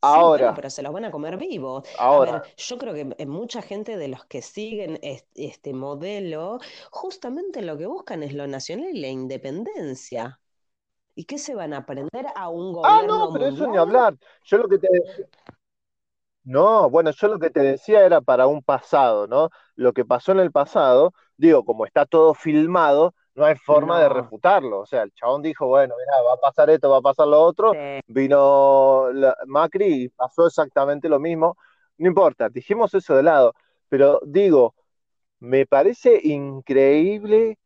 Sí, 0.00 0.24
bueno, 0.24 0.52
Ahora, 0.52 0.54
pero 0.54 0.70
se 0.70 0.82
los 0.82 0.92
van 0.92 1.04
a 1.04 1.10
comer 1.10 1.36
vivos. 1.36 1.84
A 2.08 2.18
ahora. 2.18 2.40
ver, 2.40 2.42
yo 2.56 2.78
creo 2.78 2.94
que 2.94 3.26
mucha 3.26 3.62
gente 3.62 3.96
de 3.96 4.08
los 4.08 4.24
que 4.26 4.42
siguen 4.42 4.98
es- 5.02 5.26
este 5.34 5.72
modelo, 5.74 6.58
justamente 6.90 7.62
lo 7.62 7.76
que 7.78 7.86
buscan 7.86 8.22
es 8.22 8.32
lo 8.34 8.46
nacional 8.46 8.90
y 8.96 9.00
la 9.00 9.08
independencia. 9.08 10.40
¿Y 11.14 11.24
qué 11.24 11.38
se 11.38 11.54
van 11.54 11.74
a 11.74 11.78
aprender 11.78 12.26
a 12.36 12.48
un 12.50 12.72
Ah, 12.82 13.02
gobierno 13.02 13.06
no, 13.06 13.30
pero 13.32 13.46
eso 13.46 13.66
ni 13.66 13.76
mundial? 13.76 13.76
hablar. 13.76 14.14
Yo 14.44 14.58
lo 14.58 14.68
que 14.68 14.78
te 14.78 14.88
No, 16.44 16.88
bueno, 16.88 17.10
yo 17.10 17.28
lo 17.28 17.38
que 17.38 17.50
te 17.50 17.60
decía 17.60 18.06
era 18.06 18.20
para 18.22 18.46
un 18.46 18.62
pasado, 18.62 19.26
¿no? 19.26 19.50
Lo 19.74 19.92
que 19.92 20.04
pasó 20.06 20.32
en 20.32 20.40
el 20.40 20.50
pasado, 20.50 21.12
digo, 21.36 21.64
como 21.64 21.84
está 21.84 22.06
todo 22.06 22.32
filmado, 22.34 23.14
no 23.38 23.44
hay 23.44 23.56
forma 23.56 24.00
de 24.00 24.08
refutarlo. 24.08 24.80
O 24.80 24.86
sea, 24.86 25.02
el 25.02 25.12
chabón 25.12 25.42
dijo, 25.42 25.66
bueno, 25.66 25.94
mira, 25.96 26.22
va 26.22 26.34
a 26.34 26.36
pasar 26.36 26.68
esto, 26.70 26.90
va 26.90 26.98
a 26.98 27.02
pasar 27.02 27.28
lo 27.28 27.40
otro. 27.40 27.72
Sí. 27.72 28.00
Vino 28.08 29.10
la- 29.12 29.36
Macri 29.46 30.04
y 30.04 30.08
pasó 30.08 30.46
exactamente 30.46 31.08
lo 31.08 31.20
mismo. 31.20 31.56
No 31.98 32.08
importa, 32.08 32.48
dijimos 32.48 32.92
eso 32.94 33.14
de 33.16 33.22
lado. 33.22 33.54
Pero 33.88 34.20
digo, 34.26 34.74
me 35.40 35.66
parece 35.66 36.20
increíble 36.24 37.58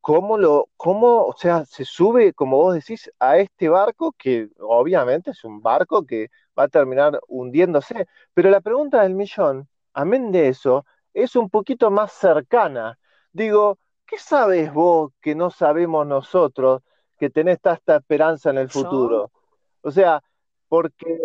cómo 0.00 0.38
lo, 0.38 0.68
cómo, 0.76 1.24
o 1.26 1.34
sea, 1.36 1.64
se 1.64 1.84
sube, 1.84 2.34
como 2.34 2.58
vos 2.58 2.74
decís, 2.74 3.10
a 3.18 3.38
este 3.38 3.68
barco 3.68 4.14
que 4.18 4.48
obviamente 4.60 5.30
es 5.30 5.44
un 5.44 5.62
barco 5.62 6.04
que 6.06 6.28
va 6.58 6.64
a 6.64 6.68
terminar 6.68 7.20
hundiéndose. 7.28 8.06
Pero 8.34 8.50
la 8.50 8.60
pregunta 8.60 9.02
del 9.02 9.14
millón, 9.14 9.68
amén 9.94 10.32
de 10.32 10.48
eso, 10.48 10.84
es 11.14 11.36
un 11.36 11.48
poquito 11.50 11.90
más 11.90 12.12
cercana. 12.12 12.98
Digo, 13.32 13.78
¿qué 14.14 14.20
sabes 14.20 14.72
vos 14.72 15.12
que 15.20 15.34
no 15.34 15.50
sabemos 15.50 16.06
nosotros 16.06 16.82
que 17.18 17.30
tenés 17.30 17.60
tanta 17.60 17.96
esperanza 17.96 18.50
en 18.50 18.58
el 18.58 18.68
¿Yo? 18.68 18.80
futuro? 18.82 19.30
O 19.82 19.90
sea, 19.90 20.22
porque, 20.68 21.18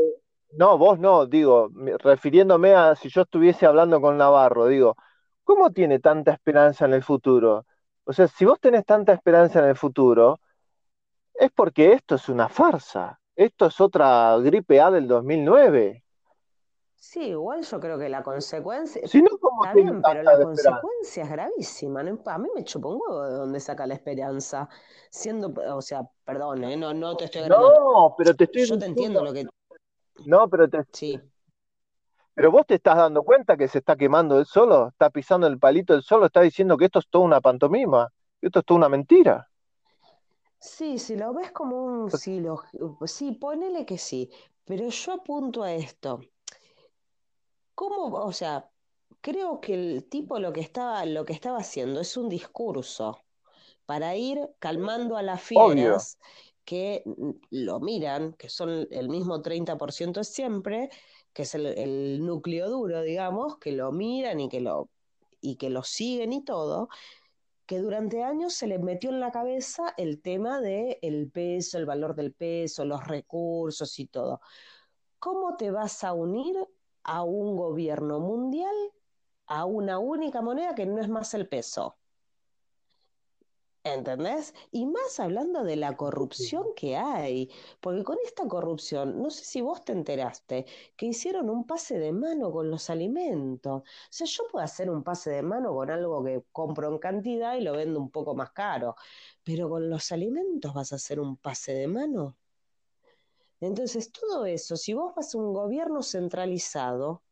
no, 0.54 0.78
vos 0.78 1.00
no, 1.00 1.26
digo, 1.26 1.70
me- 1.72 1.98
refiriéndome 1.98 2.74
a 2.76 2.96
si 2.96 3.10
yo 3.10 3.22
estuviese 3.24 3.66
hablando 3.66 4.02
con 4.02 4.18
Navarro, 4.18 4.68
digo, 4.68 4.96
¿cómo 5.44 5.72
tiene 5.72 6.00
tanta 6.00 6.32
esperanza 6.34 6.86
en 6.86 6.94
el 6.94 7.04
futuro? 7.04 7.66
O 8.06 8.14
sea, 8.14 8.28
si 8.28 8.46
vos 8.46 8.60
tenés 8.60 8.86
tanta 8.86 9.14
esperanza 9.14 9.60
en 9.60 9.66
el 9.66 9.76
futuro, 9.76 10.40
es 11.34 11.52
porque 11.52 11.94
esto 11.94 12.16
es 12.16 12.30
una 12.30 12.50
farsa. 12.50 13.20
Esto 13.36 13.68
es 13.68 13.80
otra 13.82 14.38
gripe 14.40 14.82
A 14.82 14.92
del 14.92 15.08
2009. 15.08 16.04
Sí, 17.00 17.30
igual 17.30 17.64
yo 17.64 17.80
creo 17.80 17.98
que 17.98 18.10
la 18.10 18.22
consecuencia, 18.22 19.08
Si 19.08 19.22
no, 19.22 19.30
¿cómo 19.40 19.64
está 19.64 19.74
bien, 19.74 20.02
pero 20.02 20.22
la 20.22 20.34
esperanza? 20.34 20.72
consecuencia 20.72 21.24
es 21.24 21.30
gravísima. 21.30 22.04
¿no? 22.04 22.20
A 22.26 22.38
mí 22.38 22.50
me 22.54 22.62
huevo 22.62 23.24
de 23.24 23.32
dónde 23.32 23.60
saca 23.62 23.88
la 23.88 23.94
esperanza. 23.94 24.68
Siendo, 25.10 25.54
o 25.74 25.82
sea, 25.82 26.02
perdón, 26.26 26.66
¿eh? 26.66 26.76
No, 26.76 26.94
no 26.94 27.16
te 27.16 27.26
estoy. 27.26 27.48
No, 27.48 28.16
pero 28.18 28.36
te 28.36 28.44
estoy 28.44 28.66
Yo 28.66 28.78
te 28.78 28.86
entiendo 28.86 29.24
lo 29.24 29.32
que. 29.32 29.48
no, 30.26 30.50
pero 30.50 30.70
te, 30.70 30.86
Sí, 30.92 31.20
pero 32.40 32.52
vos 32.52 32.66
te 32.66 32.76
estás 32.76 32.96
dando 32.96 33.24
cuenta 33.24 33.58
que 33.58 33.68
se 33.68 33.80
está 33.80 33.98
quemando 33.98 34.40
él 34.40 34.46
solo, 34.46 34.88
está 34.88 35.10
pisando 35.10 35.46
el 35.46 35.60
palito 35.60 35.94
él 35.94 36.04
solo, 36.04 36.28
está 36.28 36.40
diciendo 36.40 36.78
que 36.78 36.86
esto 36.86 37.00
es 37.00 37.08
toda 37.10 37.26
una 37.26 37.42
pantomima, 37.42 38.10
que 38.40 38.48
esto 38.48 38.60
es 38.60 38.66
toda 38.66 38.78
una 38.78 38.88
mentira. 38.88 39.50
sí, 40.60 40.98
si 41.00 41.18
lo 41.18 41.34
ves 41.34 41.52
como 41.52 41.84
un. 41.84 42.12
Sí, 42.12 42.40
lo, 42.40 42.64
sí, 43.06 43.34
ponele 43.34 43.86
que 43.86 43.98
sí. 43.98 44.30
Pero 44.64 44.88
yo 44.88 45.14
apunto 45.14 45.64
a 45.64 45.74
esto. 45.74 46.22
¿Cómo, 47.80 48.14
o 48.14 48.34
sea, 48.34 48.70
creo 49.22 49.62
que 49.62 49.74
el 49.74 50.04
tipo 50.10 50.38
lo 50.38 50.52
que 50.52 50.60
estaba, 50.60 51.06
lo 51.06 51.24
que 51.24 51.32
estaba 51.32 51.60
haciendo 51.60 52.02
es 52.02 52.18
un 52.18 52.28
discurso 52.28 53.22
para 53.86 54.18
ir 54.18 54.50
calmando 54.60 55.16
a 55.16 55.22
las 55.22 55.42
Obvio. 55.54 55.96
fieras 55.96 56.20
que 56.66 57.06
lo 57.52 57.80
miran, 57.80 58.34
que 58.34 58.50
son 58.50 58.86
el 58.92 59.08
mismo 59.08 59.42
30% 59.42 60.20
de 60.20 60.26
siempre, 60.26 60.90
que 61.32 61.44
es 61.44 61.56
el, 61.56 61.68
el 61.68 62.26
núcleo 62.26 62.70
duro, 62.70 63.02
digamos, 63.02 63.58
que 63.60 63.72
lo 63.72 63.94
miran 63.94 64.42
y 64.42 64.50
que 64.50 64.60
lo, 64.60 64.90
y 65.40 65.56
que 65.56 65.70
lo 65.70 65.82
siguen 65.84 66.34
y 66.34 66.44
todo, 66.44 66.90
que 67.66 67.80
durante 67.80 68.24
años 68.24 68.56
se 68.56 68.68
les 68.68 68.82
metió 68.82 69.10
en 69.10 69.22
la 69.22 69.32
cabeza 69.32 69.94
el 69.96 70.22
tema 70.22 70.60
del 70.60 70.98
el 71.02 71.32
peso, 71.32 71.78
el 71.78 71.86
valor 71.86 72.14
del 72.14 72.34
peso, 72.34 72.84
los 72.84 73.08
recursos 73.08 73.98
y 74.00 74.08
todo. 74.08 74.42
¿Cómo 75.18 75.56
te 75.56 75.72
vas 75.72 76.04
a 76.04 76.12
unir 76.12 76.58
a 77.10 77.24
un 77.24 77.56
gobierno 77.58 78.20
mundial, 78.20 78.76
a 79.48 79.66
una 79.66 80.00
única 80.00 80.42
moneda 80.42 80.76
que 80.76 80.86
no 80.86 81.02
es 81.02 81.10
más 81.10 81.34
el 81.34 81.48
peso? 81.50 81.98
¿Entendés? 83.84 84.54
Y 84.72 84.86
más 84.86 85.20
hablando 85.20 85.64
de 85.64 85.76
la 85.78 85.96
corrupción 85.98 86.66
que 86.76 86.98
hay, 86.98 87.50
porque 87.80 88.04
con 88.04 88.18
esta 88.26 88.48
corrupción, 88.48 89.22
no 89.22 89.30
sé 89.32 89.44
si 89.46 89.62
vos 89.62 89.84
te 89.86 89.94
enteraste, 89.94 90.66
que 90.96 91.08
hicieron 91.08 91.50
un 91.50 91.66
pase 91.66 91.98
de 91.98 92.12
mano 92.12 92.52
con 92.52 92.70
los 92.70 92.90
alimentos. 92.90 93.82
O 93.82 93.86
sea, 94.10 94.28
yo 94.28 94.44
puedo 94.52 94.64
hacer 94.64 94.90
un 94.92 95.04
pase 95.04 95.32
de 95.32 95.42
mano 95.42 95.74
con 95.74 95.90
algo 95.90 96.24
que 96.24 96.44
compro 96.52 96.90
en 96.90 97.00
cantidad 97.00 97.56
y 97.56 97.62
lo 97.62 97.74
vendo 97.74 98.00
un 98.00 98.12
poco 98.12 98.36
más 98.36 98.52
caro, 98.52 98.96
pero 99.44 99.70
con 99.70 99.90
los 99.90 100.12
alimentos 100.12 100.74
vas 100.74 100.92
a 100.94 100.98
hacer 100.98 101.20
un 101.20 101.38
pase 101.38 101.74
de 101.74 101.88
mano. 101.88 102.38
Entonces, 103.62 104.12
todo 104.12 104.46
eso, 104.46 104.78
si 104.78 104.94
vos 104.94 105.14
vas 105.16 105.36
a 105.36 105.38
un 105.38 105.54
gobierno 105.54 106.02
centralizado, 106.04 107.24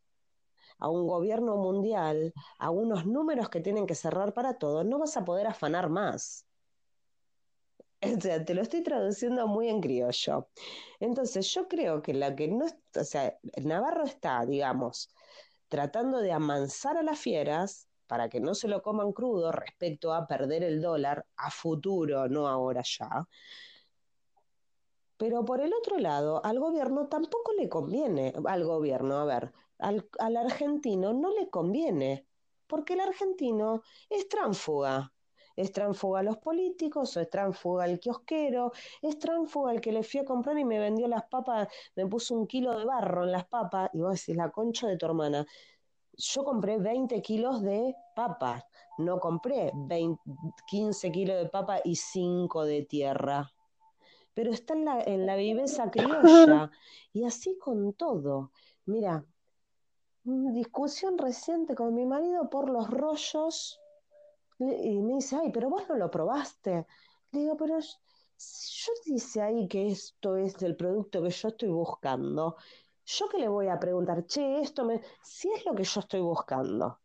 a 0.80 0.90
un 0.90 1.08
gobierno 1.08 1.58
mundial, 1.58 2.34
a 2.60 2.70
unos 2.70 3.06
números 3.06 3.50
que 3.50 3.62
tienen 3.62 3.88
que 3.88 3.96
cerrar 3.96 4.34
para 4.34 4.58
todo, 4.58 4.84
no 4.84 5.00
vas 5.00 5.18
a 5.18 5.26
poder 5.26 5.48
afanar 5.48 5.90
más. 5.90 6.46
O 8.18 8.22
sea, 8.22 8.44
te 8.46 8.54
lo 8.54 8.62
estoy 8.62 8.84
traduciendo 8.84 9.48
muy 9.48 9.70
en 9.70 9.82
criollo. 9.82 10.50
Entonces, 11.00 11.52
yo 11.54 11.68
creo 11.68 12.02
que 12.02 12.14
la 12.14 12.36
que 12.36 12.48
no, 12.48 12.66
o 12.66 13.04
sea, 13.04 13.38
Navarro 13.64 14.06
está, 14.06 14.46
digamos, 14.46 15.10
tratando 15.68 16.20
de 16.20 16.32
amansar 16.32 16.98
a 16.98 17.04
las 17.04 17.20
fieras 17.20 17.90
para 18.08 18.30
que 18.30 18.40
no 18.40 18.56
se 18.56 18.68
lo 18.68 18.82
coman 18.82 19.12
crudo 19.14 19.52
respecto 19.52 20.14
a 20.14 20.28
perder 20.28 20.64
el 20.64 20.82
dólar 20.82 21.26
a 21.36 21.52
futuro, 21.52 22.28
no 22.30 22.48
ahora 22.48 22.84
ya. 22.84 23.28
Pero 25.18 25.44
por 25.46 25.62
el 25.62 25.74
otro 25.74 25.98
lado, 26.00 26.44
al 26.46 26.60
gobierno 26.60 27.08
tampoco 27.08 27.54
le 27.54 27.70
conviene, 27.70 28.34
al 28.46 28.64
gobierno, 28.66 29.18
a 29.18 29.26
ver, 29.26 29.54
al, 29.80 30.08
al 30.20 30.38
argentino 30.38 31.14
no 31.14 31.32
le 31.32 31.50
conviene, 31.50 32.28
porque 32.68 32.94
el 32.94 33.02
argentino 33.02 33.82
es 34.10 34.28
tránfuga. 34.30 35.14
Es 35.56 35.72
tránfuga 35.72 36.20
a 36.20 36.24
los 36.24 36.38
políticos, 36.38 37.18
o 37.18 37.20
es 37.20 37.30
tránfuga 37.32 37.86
al 37.86 38.00
kiosquero, 38.00 38.72
es 39.02 39.18
tránfuga 39.18 39.72
al 39.72 39.82
que 39.82 39.92
le 39.92 40.04
fui 40.04 40.20
a 40.20 40.26
comprar 40.26 40.58
y 40.60 40.66
me 40.66 40.78
vendió 40.80 41.08
las 41.08 41.26
papas, 41.26 41.68
me 41.96 42.06
puso 42.06 42.36
un 42.36 42.46
kilo 42.46 42.78
de 42.78 42.86
barro 42.86 43.24
en 43.24 43.32
las 43.32 43.48
papas, 43.48 43.90
y 43.94 44.00
vos 44.02 44.12
decís, 44.14 44.36
la 44.36 44.52
concha 44.52 44.88
de 44.88 44.98
tu 44.98 45.08
hermana. 45.08 45.46
yo 46.14 46.44
compré 46.44 46.78
20 46.78 47.22
kilos 47.22 47.62
de 47.64 47.96
papa, 48.16 48.64
no 48.98 49.20
compré 49.20 49.72
15 50.68 51.12
kilos 51.12 51.38
de 51.38 51.50
papa 51.50 51.82
y 51.84 51.96
5 51.96 52.66
de 52.66 52.84
tierra. 52.86 53.52
Pero 54.38 54.52
está 54.52 54.76
en 54.76 54.86
la, 54.86 55.02
en 55.02 55.26
la 55.26 55.36
viveza 55.36 55.90
criolla 55.92 56.70
y 57.12 57.24
así 57.24 57.58
con 57.58 57.94
todo. 57.94 58.52
Mira, 58.86 59.26
discusión 60.24 61.18
reciente 61.18 61.74
con 61.74 61.96
mi 61.96 62.06
marido 62.06 62.48
por 62.48 62.70
los 62.70 62.88
rollos 62.88 63.82
y 64.60 65.02
me 65.02 65.16
dice, 65.16 65.38
ay, 65.38 65.50
pero 65.52 65.72
vos 65.72 65.90
no 65.90 65.96
lo 65.96 66.12
probaste. 66.12 66.86
Le 67.32 67.40
digo, 67.40 67.58
pero 67.58 67.80
yo 67.80 68.92
dice 69.06 69.42
ahí 69.42 69.68
que 69.68 69.88
esto 69.88 70.38
es 70.38 70.62
el 70.62 70.76
producto 70.76 71.24
que 71.24 71.32
yo 71.32 71.48
estoy 71.48 71.70
buscando, 71.70 72.58
yo 73.06 73.30
que 73.30 73.40
le 73.40 73.48
voy 73.48 73.70
a 73.70 73.80
preguntar, 73.80 74.28
che, 74.28 74.62
esto 74.62 74.86
me... 74.86 75.02
Si 75.24 75.50
es 75.52 75.66
lo 75.66 75.74
que 75.74 75.84
yo 75.84 76.00
estoy 76.00 76.22
buscando, 76.22 77.00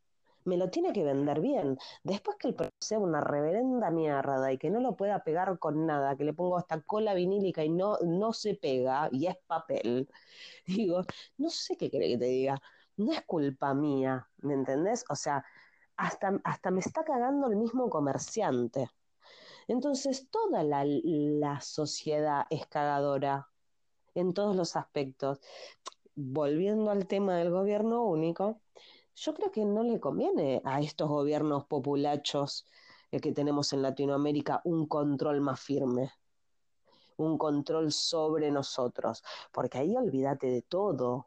me 0.44 0.56
lo 0.56 0.70
tiene 0.70 0.92
que 0.92 1.04
vender 1.04 1.40
bien. 1.40 1.78
Después 2.02 2.36
que 2.38 2.48
el 2.48 2.54
producto 2.54 2.76
sea 2.80 2.98
una 2.98 3.20
reverenda 3.20 3.90
mierda 3.90 4.52
y 4.52 4.58
que 4.58 4.70
no 4.70 4.80
lo 4.80 4.96
pueda 4.96 5.22
pegar 5.24 5.58
con 5.58 5.86
nada, 5.86 6.16
que 6.16 6.24
le 6.24 6.32
pongo 6.34 6.58
hasta 6.58 6.80
cola 6.82 7.14
vinílica 7.14 7.64
y 7.64 7.70
no, 7.70 7.98
no 8.04 8.32
se 8.32 8.54
pega 8.54 9.08
y 9.12 9.26
es 9.26 9.36
papel, 9.46 10.08
digo, 10.66 11.02
no 11.38 11.50
sé 11.50 11.76
qué 11.76 11.90
quiere 11.90 12.08
que 12.08 12.18
te 12.18 12.24
diga 12.26 12.60
no 12.96 13.12
es 13.12 13.22
culpa 13.22 13.74
mía, 13.74 14.28
¿me 14.38 14.54
entendés? 14.54 15.04
O 15.08 15.16
sea, 15.16 15.44
hasta, 15.96 16.40
hasta 16.44 16.70
me 16.70 16.80
está 16.80 17.04
cagando 17.04 17.48
el 17.48 17.56
mismo 17.56 17.88
comerciante. 17.90 18.88
Entonces, 19.68 20.28
toda 20.30 20.62
la, 20.64 20.84
la 20.84 21.60
sociedad 21.60 22.44
es 22.50 22.66
cagadora 22.66 23.48
en 24.14 24.34
todos 24.34 24.56
los 24.56 24.76
aspectos. 24.76 25.40
Volviendo 26.14 26.90
al 26.90 27.06
tema 27.06 27.36
del 27.36 27.50
gobierno 27.50 28.04
único, 28.04 28.60
yo 29.14 29.34
creo 29.34 29.50
que 29.50 29.64
no 29.64 29.82
le 29.82 30.00
conviene 30.00 30.62
a 30.64 30.80
estos 30.80 31.08
gobiernos 31.08 31.64
populachos 31.66 32.66
eh, 33.10 33.20
que 33.20 33.32
tenemos 33.32 33.72
en 33.72 33.82
Latinoamérica 33.82 34.60
un 34.64 34.86
control 34.86 35.40
más 35.40 35.60
firme, 35.60 36.12
un 37.16 37.38
control 37.38 37.92
sobre 37.92 38.50
nosotros, 38.50 39.22
porque 39.52 39.78
ahí 39.78 39.96
olvídate 39.96 40.48
de 40.48 40.62
todo, 40.62 41.26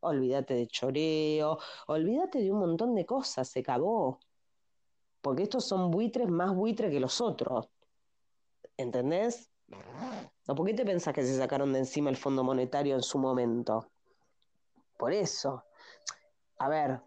olvídate 0.00 0.54
de 0.54 0.66
choreo, 0.66 1.58
olvídate 1.86 2.38
de 2.38 2.50
un 2.50 2.60
montón 2.60 2.94
de 2.94 3.06
cosas, 3.06 3.48
se 3.48 3.60
acabó. 3.60 4.18
Porque 5.20 5.44
estos 5.44 5.64
son 5.64 5.90
buitres 5.90 6.28
más 6.28 6.54
buitres 6.54 6.90
que 6.90 6.98
los 6.98 7.20
otros. 7.20 7.68
¿Entendés? 8.76 9.50
¿No? 9.68 10.54
¿Por 10.54 10.66
qué 10.66 10.74
te 10.74 10.84
pensás 10.84 11.14
que 11.14 11.22
se 11.22 11.38
sacaron 11.38 11.72
de 11.72 11.80
encima 11.80 12.10
el 12.10 12.16
Fondo 12.16 12.42
Monetario 12.42 12.96
en 12.96 13.02
su 13.02 13.18
momento? 13.18 13.88
Por 14.98 15.12
eso. 15.12 15.64
A 16.62 16.68
ver, 16.68 17.00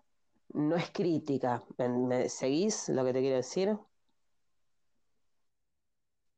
no 0.49 0.75
es 0.75 0.91
crítica. 0.91 1.63
¿Me, 1.77 2.27
seguís 2.27 2.89
lo 2.89 3.05
que 3.05 3.13
te 3.13 3.21
quiero 3.21 3.37
decir? 3.37 3.77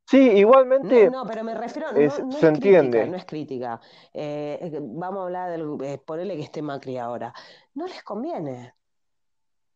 Sí, 0.05 0.19
igualmente. 0.19 1.09
No, 1.09 1.25
pero 1.25 1.43
me 1.43 1.55
refiero. 1.55 1.91
No, 1.93 1.97
es, 1.97 2.19
no 2.19 2.31
se 2.33 2.47
entiende. 2.47 2.99
Crítica, 2.99 3.05
no 3.09 3.17
es 3.17 3.25
crítica. 3.25 3.81
Eh, 4.13 4.79
vamos 4.79 5.21
a 5.21 5.23
hablar 5.23 5.49
del. 5.49 5.77
Eh, 5.83 5.97
ponele 5.97 6.35
que 6.35 6.43
esté 6.43 6.61
Macri 6.61 6.99
ahora. 6.99 7.33
No 7.73 7.87
les 7.87 8.03
conviene. 8.03 8.75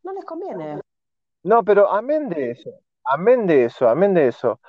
No 0.03 0.13
les 0.13 0.23
conviene. 0.23 0.79
No, 1.41 1.63
pero 1.63 1.91
amén 1.91 2.29
de 2.29 2.51
eso. 2.51 2.69
Amén 3.03 3.47
de 3.47 3.65
eso, 3.65 3.89
amén 3.89 4.13
de 4.13 4.27
eso. 4.27 4.59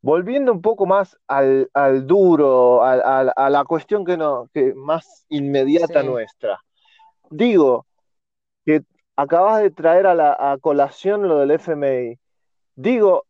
Volviendo 0.00 0.52
un 0.52 0.62
poco 0.62 0.86
más 0.86 1.18
al, 1.26 1.68
al 1.74 2.06
duro, 2.06 2.84
al, 2.84 3.32
a 3.34 3.50
la 3.50 3.64
cuestión 3.64 4.04
que, 4.04 4.16
no, 4.16 4.48
que 4.54 4.72
más 4.72 5.26
inmediata 5.30 6.04
nuestra. 6.04 6.60
Digo 7.28 7.86
acabas 9.20 9.62
de 9.62 9.70
traer 9.70 10.06
a, 10.06 10.14
la, 10.14 10.36
a 10.38 10.58
colación 10.58 11.28
lo 11.28 11.38
del 11.38 11.52
FMI. 11.52 12.18
Digo, 12.74 13.26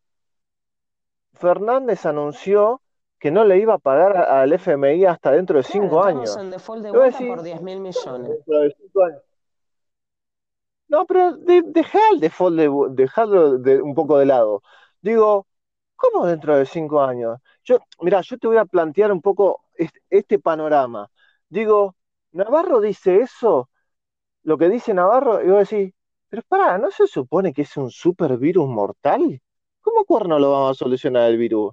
Fernández 1.34 2.06
anunció 2.06 2.80
que 3.18 3.30
no 3.30 3.44
le 3.44 3.58
iba 3.58 3.74
a 3.74 3.78
pagar 3.78 4.16
al 4.16 4.52
FMI 4.52 5.04
hasta 5.04 5.32
dentro 5.32 5.58
de 5.58 5.62
cinco 5.62 6.02
años. 6.02 6.36
en 6.36 6.50
default 6.50 6.82
de 6.82 6.90
vuelta 6.90 7.18
por 7.18 7.42
10 7.42 7.62
mil 7.62 7.80
millones. 7.80 8.38
No, 10.88 11.06
pero 11.06 11.36
de, 11.36 11.58
el 11.58 12.20
default, 12.20 12.56
de, 12.56 12.70
dejarlo 12.90 13.58
de, 13.58 13.80
un 13.80 13.94
poco 13.94 14.18
de 14.18 14.26
lado. 14.26 14.62
Digo, 15.00 15.46
¿cómo 15.96 16.26
dentro 16.26 16.56
de 16.56 16.66
cinco 16.66 17.00
años? 17.00 17.38
Yo, 17.62 17.78
mira, 18.00 18.20
yo 18.22 18.38
te 18.38 18.48
voy 18.48 18.56
a 18.56 18.64
plantear 18.64 19.12
un 19.12 19.20
poco 19.20 19.62
este, 19.74 20.00
este 20.10 20.38
panorama. 20.38 21.08
Digo, 21.48 21.94
Navarro 22.32 22.80
dice 22.80 23.20
eso, 23.20 23.69
lo 24.42 24.58
que 24.58 24.68
dice 24.68 24.94
Navarro, 24.94 25.42
y 25.42 25.48
vos 25.48 25.68
decís, 25.68 25.92
pero 26.28 26.42
pará, 26.48 26.78
¿no 26.78 26.90
se 26.90 27.06
supone 27.06 27.52
que 27.52 27.62
es 27.62 27.76
un 27.76 27.90
super 27.90 28.36
virus 28.38 28.68
mortal? 28.68 29.40
¿Cómo 29.80 30.04
cuerno 30.04 30.38
lo 30.38 30.52
vamos 30.52 30.70
a 30.72 30.74
solucionar 30.74 31.30
el 31.30 31.36
virus? 31.36 31.72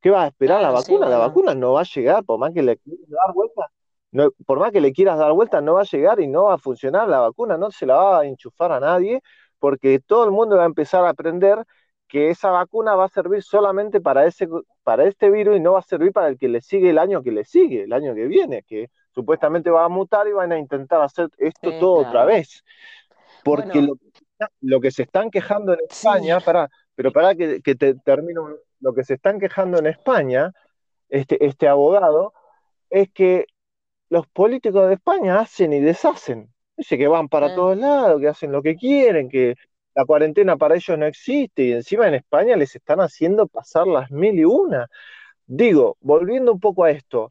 ¿Qué 0.00 0.10
va 0.10 0.24
a 0.24 0.26
esperar 0.28 0.62
la 0.62 0.70
vacuna? 0.70 1.08
La 1.08 1.18
vacuna 1.18 1.54
no 1.54 1.72
va 1.74 1.80
a 1.82 1.84
llegar, 1.84 2.24
por 2.24 2.38
más 2.38 2.52
que 2.54 2.62
le 2.62 2.76
quieras 2.78 3.08
dar 3.08 3.34
vuelta, 3.34 3.70
no, 4.12 4.30
por 4.46 4.58
más 4.60 4.72
que 4.72 4.80
le 4.80 4.92
quieras 4.92 5.18
dar 5.18 5.32
vuelta, 5.32 5.60
no 5.60 5.74
va 5.74 5.82
a 5.82 5.84
llegar 5.84 6.20
y 6.20 6.28
no 6.28 6.44
va 6.44 6.54
a 6.54 6.58
funcionar 6.58 7.08
la 7.08 7.20
vacuna, 7.20 7.58
no 7.58 7.70
se 7.70 7.86
la 7.86 7.96
va 7.96 8.20
a 8.20 8.26
enchufar 8.26 8.72
a 8.72 8.80
nadie, 8.80 9.20
porque 9.58 10.00
todo 10.00 10.24
el 10.24 10.30
mundo 10.30 10.56
va 10.56 10.62
a 10.62 10.66
empezar 10.66 11.04
a 11.04 11.10
aprender 11.10 11.64
que 12.06 12.30
esa 12.30 12.50
vacuna 12.50 12.94
va 12.94 13.04
a 13.04 13.08
servir 13.08 13.42
solamente 13.42 14.00
para, 14.00 14.26
ese, 14.26 14.48
para 14.82 15.04
este 15.04 15.30
virus 15.30 15.56
y 15.56 15.60
no 15.60 15.72
va 15.72 15.80
a 15.80 15.82
servir 15.82 16.12
para 16.12 16.28
el 16.28 16.38
que 16.38 16.48
le 16.48 16.62
sigue 16.62 16.90
el 16.90 16.98
año 16.98 17.22
que 17.22 17.32
le 17.32 17.44
sigue, 17.44 17.82
el 17.84 17.92
año 17.92 18.14
que 18.14 18.26
viene, 18.26 18.62
que 18.62 18.90
supuestamente 19.18 19.68
va 19.68 19.84
a 19.84 19.88
mutar 19.88 20.28
y 20.28 20.32
van 20.32 20.52
a 20.52 20.58
intentar 20.58 21.02
hacer 21.02 21.28
esto 21.38 21.76
todo 21.80 22.06
otra 22.06 22.24
vez. 22.24 22.62
Porque 23.42 23.84
lo, 24.60 24.80
que 24.80 24.92
se 24.92 25.02
están 25.02 25.28
quejando 25.28 25.72
en 25.72 25.80
España, 25.90 26.38
para, 26.38 26.68
pero 26.94 27.10
para 27.10 27.34
que, 27.34 27.60
te 27.60 27.94
termino, 27.96 28.48
lo 28.78 28.94
que 28.94 29.02
se 29.02 29.14
están 29.14 29.40
quejando 29.40 29.80
en 29.80 29.88
España, 29.88 30.52
este, 31.08 31.44
este 31.44 31.66
abogado, 31.66 32.32
es 32.90 33.10
que 33.10 33.46
los 34.08 34.28
políticos 34.28 34.86
de 34.86 34.94
España 34.94 35.40
hacen 35.40 35.72
y 35.72 35.80
deshacen. 35.80 36.54
Dice 36.76 36.96
que 36.96 37.08
van 37.08 37.28
para 37.28 37.48
ah. 37.48 37.54
todos 37.56 37.76
lados, 37.76 38.20
que 38.20 38.28
hacen 38.28 38.52
lo 38.52 38.62
que 38.62 38.76
quieren, 38.76 39.28
que 39.28 39.56
la 39.96 40.04
cuarentena 40.04 40.56
para 40.56 40.76
ellos 40.76 40.96
no 40.96 41.06
existe 41.06 41.64
y 41.64 41.72
encima 41.72 42.06
en 42.06 42.14
España 42.14 42.54
les 42.54 42.76
están 42.76 43.00
haciendo 43.00 43.48
pasar 43.48 43.88
las 43.88 44.12
mil 44.12 44.38
y 44.38 44.44
una. 44.44 44.86
Digo, 45.44 45.96
volviendo 46.00 46.52
un 46.52 46.60
poco 46.60 46.84
a 46.84 46.92
esto, 46.92 47.30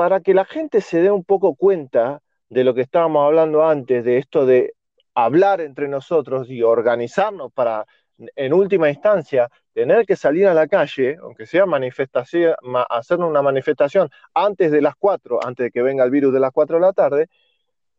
para 0.00 0.20
que 0.22 0.32
la 0.32 0.46
gente 0.46 0.80
se 0.80 1.02
dé 1.02 1.10
un 1.10 1.24
poco 1.24 1.54
cuenta 1.54 2.22
de 2.48 2.64
lo 2.64 2.72
que 2.72 2.80
estábamos 2.80 3.26
hablando 3.26 3.66
antes, 3.66 4.02
de 4.02 4.16
esto 4.16 4.46
de 4.46 4.72
hablar 5.14 5.60
entre 5.60 5.88
nosotros 5.88 6.48
y 6.48 6.62
organizarnos 6.62 7.52
para 7.52 7.86
en 8.16 8.54
última 8.54 8.88
instancia, 8.88 9.50
tener 9.74 10.06
que 10.06 10.16
salir 10.16 10.46
a 10.46 10.54
la 10.54 10.66
calle, 10.68 11.18
aunque 11.20 11.44
sea 11.44 11.66
manifestación, 11.66 12.54
hacer 12.88 13.18
una 13.18 13.42
manifestación 13.42 14.08
antes 14.32 14.72
de 14.72 14.80
las 14.80 14.94
4, 14.96 15.40
antes 15.44 15.64
de 15.64 15.70
que 15.70 15.82
venga 15.82 16.02
el 16.02 16.10
virus 16.10 16.32
de 16.32 16.40
las 16.40 16.52
4 16.52 16.76
de 16.76 16.80
la 16.80 16.92
tarde, 16.94 17.28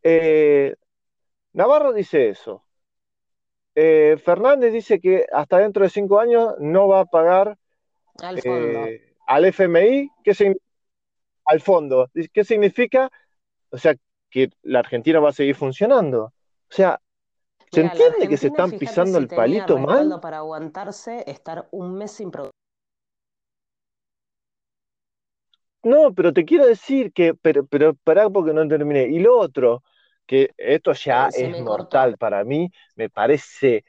eh, 0.01 0.73
Navarro 1.53 1.93
dice 1.93 2.29
eso. 2.29 2.65
Eh, 3.75 4.17
Fernández 4.25 4.73
dice 4.73 4.99
que 4.99 5.27
hasta 5.31 5.59
dentro 5.59 5.83
de 5.83 5.91
5 5.91 6.19
años 6.19 6.55
no 6.57 6.87
va 6.87 7.01
a 7.01 7.05
pagar 7.05 7.59
al, 8.23 8.39
eh, 8.43 9.13
al 9.27 9.45
FMI, 9.45 10.09
¿qué 10.23 10.33
al 11.51 11.61
fondo. 11.61 12.09
¿Qué 12.33 12.43
significa? 12.43 13.11
O 13.69 13.77
sea, 13.77 13.95
que 14.29 14.49
la 14.63 14.79
Argentina 14.79 15.19
va 15.19 15.29
a 15.29 15.33
seguir 15.33 15.55
funcionando. 15.55 16.23
O 16.23 16.33
sea, 16.73 16.99
¿Se 17.71 17.81
entiende 17.81 18.27
que 18.27 18.37
se 18.37 18.47
están 18.47 18.71
pisando 18.71 19.17
el 19.17 19.27
palito 19.29 19.77
mal? 19.77 20.19
Para 20.21 20.37
aguantarse, 20.37 21.23
estar 21.25 21.69
un 21.71 21.93
mes 21.93 22.11
sin 22.11 22.29
No, 25.83 26.13
pero 26.13 26.33
te 26.33 26.43
quiero 26.43 26.65
decir 26.67 27.13
que, 27.13 27.33
pero, 27.33 27.65
pero 27.65 27.93
pará 27.95 28.29
porque 28.29 28.53
no 28.53 28.67
terminé. 28.67 29.07
Y 29.07 29.19
lo 29.19 29.39
otro, 29.39 29.83
que 30.25 30.51
esto 30.57 30.91
ya 30.91 31.29
es 31.29 31.61
mortal 31.61 32.17
para 32.17 32.43
mí, 32.43 32.69
me 32.95 33.09
parece, 33.09 33.85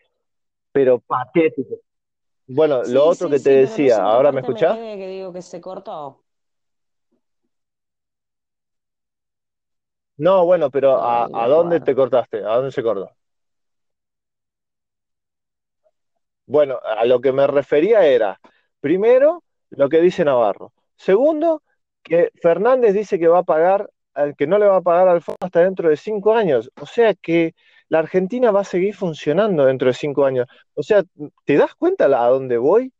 pero 0.70 1.00
patético. 1.00 1.80
Bueno, 2.46 2.82
lo 2.84 3.06
otro 3.06 3.28
que 3.28 3.40
te 3.40 3.50
decía, 3.50 3.96
¿ahora 3.96 4.30
me 4.30 4.40
escuchás? 4.40 4.76
que 4.76 5.08
digo 5.08 5.32
que 5.32 5.42
se 5.42 5.60
cortó. 5.60 6.22
No, 10.22 10.44
bueno, 10.44 10.70
pero 10.70 11.02
¿a, 11.02 11.24
¿a 11.32 11.48
dónde 11.48 11.80
te 11.80 11.94
cortaste? 11.96 12.38
¿A 12.38 12.56
dónde 12.56 12.70
se 12.70 12.82
cortó? 12.82 13.10
Bueno, 16.46 16.78
a 16.84 17.04
lo 17.06 17.20
que 17.20 17.32
me 17.32 17.46
refería 17.46 18.04
era, 18.04 18.40
primero, 18.80 19.44
lo 19.70 19.88
que 19.88 20.00
dice 20.00 20.24
Navarro. 20.24 20.72
Segundo, 20.96 21.62
que 22.02 22.30
Fernández 22.40 22.94
dice 22.94 23.18
que 23.18 23.28
va 23.28 23.38
a 23.40 23.42
pagar, 23.44 23.90
que 24.36 24.46
no 24.46 24.58
le 24.58 24.66
va 24.66 24.76
a 24.76 24.82
pagar 24.82 25.08
al 25.08 25.22
fondo 25.22 25.38
hasta 25.40 25.60
dentro 25.60 25.88
de 25.88 25.96
cinco 25.96 26.34
años. 26.34 26.70
O 26.80 26.86
sea 26.86 27.14
que 27.14 27.54
la 27.88 28.00
Argentina 28.00 28.50
va 28.50 28.60
a 28.60 28.64
seguir 28.64 28.94
funcionando 28.94 29.64
dentro 29.64 29.88
de 29.88 29.94
cinco 29.94 30.24
años. 30.24 30.46
O 30.74 30.82
sea, 30.82 31.02
¿te 31.44 31.56
das 31.56 31.74
cuenta 31.74 32.04
a 32.06 32.28
dónde 32.28 32.58
voy? 32.58 32.92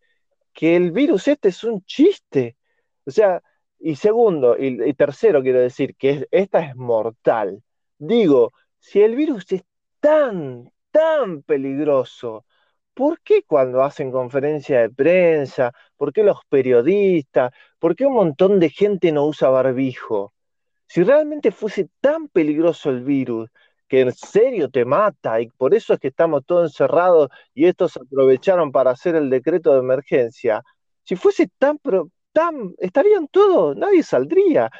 Que 0.53 0.77
el 0.77 0.93
virus 0.93 1.29
este 1.29 1.49
es 1.51 1.64
un 1.64 1.85
chiste. 1.85 2.57
O 3.07 3.11
sea, 3.11 3.43
y 3.83 3.97
segundo, 3.97 4.57
y, 4.59 4.95
tercero 4.95 5.43
quiero 5.43 5.61
decir, 5.61 5.97
que 5.97 6.26
esta 6.30 6.61
es 6.61 6.76
mortal. 6.76 7.62
Digo, 7.99 8.53
si 8.78 9.03
el 9.03 9.16
virus 9.16 9.51
es 9.53 9.64
tan, 10.01 10.70
tan 10.91 11.43
peligroso, 11.43 12.45
¿por 12.95 13.20
qué 13.22 13.43
cuando 13.45 13.83
hacen 13.83 14.12
conferencia 14.12 14.80
de 14.83 14.91
prensa, 14.91 15.72
por 15.97 16.12
qué 16.12 16.22
los 16.22 16.39
periodistas, 16.49 17.53
por 17.78 17.97
qué 17.97 18.07
un 18.07 18.14
montón 18.14 18.61
de 18.61 18.70
gente 18.70 19.12
no 19.12 19.26
usa 19.26 19.49
barbijo? 19.51 20.33
Si 20.87 21.03
realmente 21.03 21.51
fuese 21.53 21.89
tan 22.01 22.28
peligroso 22.28 22.91
el 22.91 23.03
virus, 23.03 23.51
que 23.89 24.01
en 24.01 24.12
serio 24.12 24.70
te 24.70 24.85
mata 24.85 25.41
y 25.41 25.49
por 25.49 25.74
eso 25.74 25.95
es 25.95 26.01
que 26.01 26.09
estamos 26.09 26.45
todos 26.47 26.70
encerrados 26.70 27.30
y 27.55 27.66
estos 27.66 27.97
aprovecharon 27.97 28.72
para 28.72 28.93
hacer 28.93 29.16
el 29.16 29.28
decreto 29.30 29.72
de 29.72 29.80
emergencia, 29.80 30.62
si 31.05 31.16
fuese 31.16 31.49
tan, 31.59 31.78
estarían 32.78 33.28
todos, 33.28 33.76
nadie 33.76 34.03
saldría, 34.03 34.70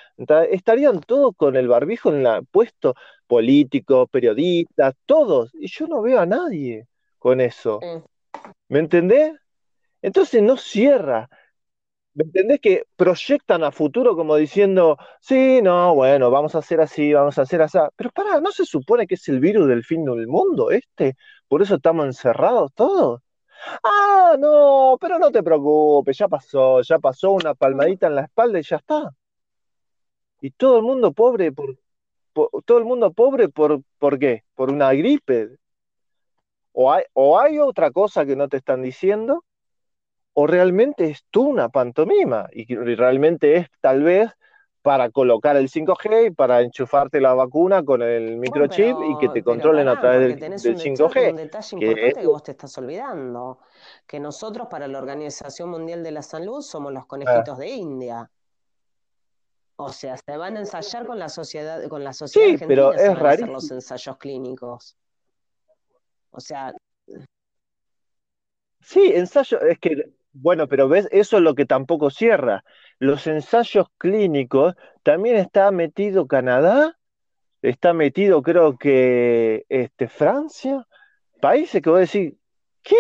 estarían 0.51 1.01
todos 1.01 1.35
con 1.37 1.57
el 1.57 1.69
barbijo 1.69 2.11
en 2.11 2.23
la, 2.23 2.43
puesto, 2.43 2.95
políticos, 3.27 4.09
periodistas, 4.11 4.95
todos, 5.07 5.51
y 5.55 5.69
yo 5.69 5.87
no 5.87 6.03
veo 6.03 6.19
a 6.19 6.27
nadie 6.27 6.87
con 7.19 7.41
eso. 7.41 7.81
¿Me 8.69 8.79
entendés? 8.79 9.35
Entonces 10.03 10.43
no 10.43 10.57
cierra. 10.57 11.29
¿Me 12.15 12.25
entendés 12.25 12.61
que 12.61 12.85
proyectan 12.97 13.65
a 13.65 13.73
futuro 13.73 14.15
como 14.17 14.37
diciendo, 14.37 14.99
sí, 15.21 15.63
no, 15.63 15.95
bueno, 15.95 16.31
vamos 16.31 16.55
a 16.55 16.59
hacer 16.59 16.81
así, 16.81 17.13
vamos 17.13 17.39
a 17.39 17.43
hacer 17.43 17.63
así? 17.63 17.79
Pero 17.97 18.11
para, 18.11 18.41
¿no 18.41 18.53
se 18.53 18.67
supone 18.67 19.07
que 19.07 19.15
es 19.15 19.29
el 19.29 19.41
virus 19.41 19.67
del 19.69 19.85
fin 19.85 20.05
del 20.05 20.27
mundo 20.27 20.71
este? 20.71 21.17
¿Por 21.49 21.63
eso 21.63 21.77
estamos 21.77 22.07
encerrados 22.07 22.73
todos? 22.75 23.23
Ah, 23.83 24.37
no, 24.39 24.97
pero 25.01 25.19
no 25.19 25.31
te 25.31 25.43
preocupes, 25.43 26.19
ya 26.19 26.29
pasó, 26.29 26.83
ya 26.83 26.99
pasó 26.99 27.33
una 27.33 27.55
palmadita 27.55 28.07
en 28.07 28.17
la 28.17 28.23
espalda 28.23 28.59
y 28.59 28.63
ya 28.63 28.77
está. 28.77 29.15
Y 30.41 30.51
todo 30.51 30.79
el 30.79 30.83
mundo 30.83 31.13
pobre 31.13 31.53
por, 31.53 31.79
todo 32.65 32.79
el 32.79 32.85
mundo 32.85 33.13
pobre 33.13 33.49
por, 33.49 33.83
¿por 33.99 34.19
qué? 34.19 34.45
Por 34.55 34.71
una 34.71 34.93
gripe. 34.93 35.57
O 36.73 36.91
hay, 36.91 37.05
o 37.13 37.39
hay 37.39 37.59
otra 37.59 37.91
cosa 37.91 38.25
que 38.25 38.35
no 38.35 38.49
te 38.49 38.57
están 38.57 38.83
diciendo, 38.83 39.45
o 40.35 40.47
realmente 40.47 41.11
es 41.11 41.25
tú 41.31 41.43
una 41.43 41.69
pantomima 41.69 42.49
y, 42.53 42.75
realmente 42.75 43.57
es 43.57 43.69
tal 43.81 44.03
vez 44.03 44.31
para 44.83 45.11
colocar 45.11 45.57
el 45.57 45.69
5G 45.69 46.27
y 46.27 46.31
para 46.31 46.61
enchufarte 46.61 47.21
la 47.21 47.35
vacuna 47.35 47.85
con 47.85 48.03
el 48.03 48.37
microchip 48.37 48.97
y 49.09 49.19
que 49.19 49.29
te 49.29 49.43
controlen 49.43 49.89
a 49.89 50.01
través 50.01 50.39
del, 50.39 50.53
5G. 50.55 51.31
Un 51.31 51.37
detalle 51.37 51.77
importante 51.77 52.21
que 52.21 52.27
vos 52.27 52.43
te 52.43 52.51
estás 52.51 52.77
olvidando, 52.79 53.61
que 54.07 54.19
nosotros 54.19 54.67
para 54.69 54.89
la 54.89 54.99
Organización 54.99 55.71
Mundial 55.71 56.03
de 56.03 56.11
la 56.11 56.23
Salud 56.23 56.61
somos 56.61 56.93
los 56.93 57.07
conejitos 57.07 57.57
de 57.59 57.69
India. 57.69 58.31
O 59.77 59.91
sea, 59.91 60.17
se 60.17 60.37
van 60.37 60.57
a 60.57 60.61
ensayar 60.61 61.07
con 61.07 61.19
la 61.19 61.29
sociedad, 61.29 61.89
con 61.89 62.05
la 62.05 62.13
sociedad 62.13 62.59
sí, 62.59 62.65
pero 62.67 62.93
es 62.93 63.19
raro 63.19 63.47
los 63.47 63.71
ensayos 63.71 64.17
clínicos. 64.19 64.97
O 66.31 66.41
sea, 66.41 66.73
Sí, 68.83 69.13
ensayo, 69.15 69.61
es 69.61 69.79
que 69.79 70.13
bueno, 70.33 70.67
pero 70.67 70.89
ves, 70.89 71.09
eso 71.13 71.37
es 71.37 71.43
lo 71.43 71.55
que 71.55 71.67
tampoco 71.67 72.11
cierra. 72.11 72.65
Los 73.03 73.27
ensayos 73.27 73.89
clínicos, 73.99 74.77
también 75.03 75.35
está 75.35 75.73
metido 75.73 76.29
Canadá, 76.29 76.97
está 77.61 77.93
metido 77.95 78.43
creo 78.43 78.79
que 78.79 79.67
este, 79.69 80.07
Francia, 80.07 80.87
países 81.41 81.83
que 81.83 81.91
voy 81.91 81.97
a 81.97 82.01
decir, 82.03 82.37
¿qué? 82.81 82.95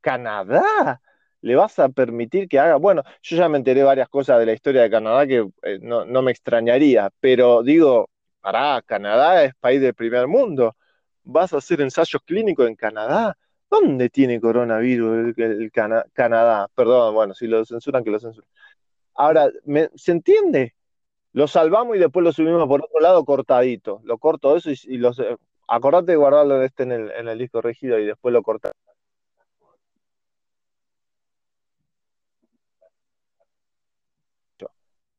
¿Canadá? 0.00 1.02
¿Le 1.40 1.56
vas 1.56 1.76
a 1.80 1.88
permitir 1.88 2.48
que 2.48 2.60
haga? 2.60 2.76
Bueno, 2.76 3.02
yo 3.20 3.36
ya 3.36 3.48
me 3.48 3.58
enteré 3.58 3.82
varias 3.82 4.08
cosas 4.08 4.38
de 4.38 4.46
la 4.46 4.52
historia 4.52 4.82
de 4.82 4.90
Canadá 4.90 5.26
que 5.26 5.48
eh, 5.64 5.80
no, 5.82 6.04
me 6.22 6.30
extrañaría, 6.30 7.10
pero 7.18 7.64
digo, 7.64 8.08
pará, 8.40 8.80
Canadá 8.86 9.42
es 9.42 9.56
país 9.56 9.80
del 9.80 9.94
primer 9.94 10.28
mundo. 10.28 10.76
¿Vas 11.24 11.52
a 11.52 11.56
hacer 11.56 11.80
ensayos 11.80 12.22
clínicos 12.24 12.68
en 12.68 12.76
Canadá? 12.76 13.36
¿Dónde 13.68 14.08
tiene 14.08 14.40
coronavirus 14.40 15.36
el, 15.36 15.72
Canadá? 15.72 16.68
Perdón, 16.76 17.12
bueno, 17.14 17.34
si 17.34 17.48
lo 17.48 17.64
censuran, 17.64 18.04
que 18.04 18.10
lo 18.10 18.20
censuran. 18.20 18.48
Ahora, 19.16 19.50
¿se 19.94 20.12
entiende? 20.12 20.74
Lo 21.32 21.46
salvamos 21.48 21.96
y 21.96 21.98
después 21.98 22.24
lo 22.24 22.32
subimos 22.32 22.66
por 22.66 22.84
otro 22.84 23.00
lado 23.00 23.24
cortadito. 23.24 24.00
Lo 24.04 24.18
corto 24.18 24.56
eso 24.56 24.70
y, 24.70 24.78
y 24.84 24.96
los, 24.98 25.20
acordate 25.68 26.12
de 26.12 26.16
guardarlo 26.16 26.62
este 26.62 26.84
en 26.84 26.92
el, 26.92 27.10
en 27.10 27.28
el 27.28 27.38
disco 27.38 27.60
rígido 27.60 27.98
y 27.98 28.06
después 28.06 28.32
lo 28.32 28.42
cortamos. 28.42 28.76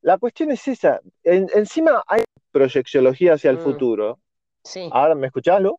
La 0.01 0.17
cuestión 0.17 0.51
es 0.51 0.65
esa. 0.67 1.01
encima 1.23 2.01
hay 2.07 2.23
proyecciología 2.51 3.33
hacia 3.33 3.51
el 3.51 3.57
mm. 3.57 3.61
futuro. 3.61 4.19
Sí. 4.63 4.89
Ahora, 4.91 5.15
¿me 5.15 5.27
escuchás, 5.27 5.61
Lu? 5.61 5.77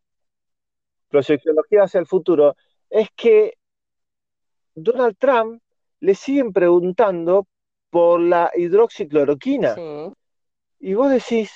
proyectología 1.09 1.83
hacia 1.83 1.99
el 1.99 2.05
futuro, 2.05 2.55
es 2.89 3.09
que 3.15 3.55
Donald 4.75 5.17
Trump 5.17 5.61
le 5.99 6.15
siguen 6.15 6.53
preguntando 6.53 7.47
por 7.89 8.19
la 8.19 8.51
hidroxicloroquina. 8.55 9.75
Y 10.79 10.93
vos 10.93 11.09
decís, 11.09 11.51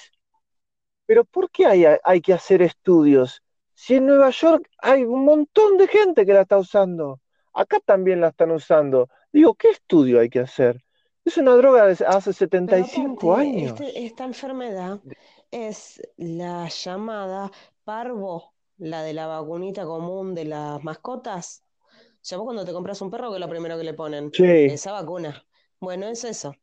pero 1.06 1.26
¿por 1.26 1.50
qué 1.50 1.66
hay, 1.66 1.86
hay, 2.04 2.22
que 2.22 2.34
hacer 2.34 2.62
estudios? 2.62 3.42
Si 3.74 3.96
en 3.96 4.06
Nueva 4.06 4.30
York 4.30 4.70
hay 4.80 5.04
un 5.04 5.26
montón 5.26 5.78
de 5.78 5.88
gente 5.88 6.26
que 6.26 6.34
la 6.34 6.42
está 6.42 6.58
usando, 6.58 7.20
acá 7.54 7.80
también 7.80 8.22
la 8.22 8.30
están 8.30 8.52
usando. 8.52 9.10
Digo, 9.32 9.54
¿qué 9.56 9.70
estudio 9.70 10.20
hay 10.20 10.30
que 10.30 10.40
hacer? 10.40 10.84
Es 11.26 11.38
una 11.38 11.56
droga 11.56 11.86
de 11.86 12.06
hace 12.06 12.34
75 12.34 13.36
años. 13.36 13.80
Este, 13.80 14.06
esta 14.06 14.26
enfermedad 14.26 15.00
es 15.52 16.02
la 16.18 16.68
llamada 16.68 17.52
parvo 17.84 18.54
la 18.78 19.04
de 19.04 19.14
la 19.14 19.28
vacunita 19.28 19.86
común 19.86 20.36
de 20.36 20.46
las 20.46 20.84
mascotas. 20.84 21.64
O 21.92 22.26
sea, 22.26 22.38
vos 22.38 22.46
cuando 22.46 22.66
te 22.66 22.74
compras 22.74 23.02
un 23.02 23.10
perro, 23.10 23.30
que 23.30 23.36
es 23.36 23.40
lo 23.40 23.50
primero 23.50 23.78
que 23.78 23.84
le 23.84 23.94
ponen? 23.94 24.32
Esa 24.34 24.92
vacuna. 24.92 25.46
Bueno, 25.84 26.08
es 26.08 26.24
eso. 26.24 26.54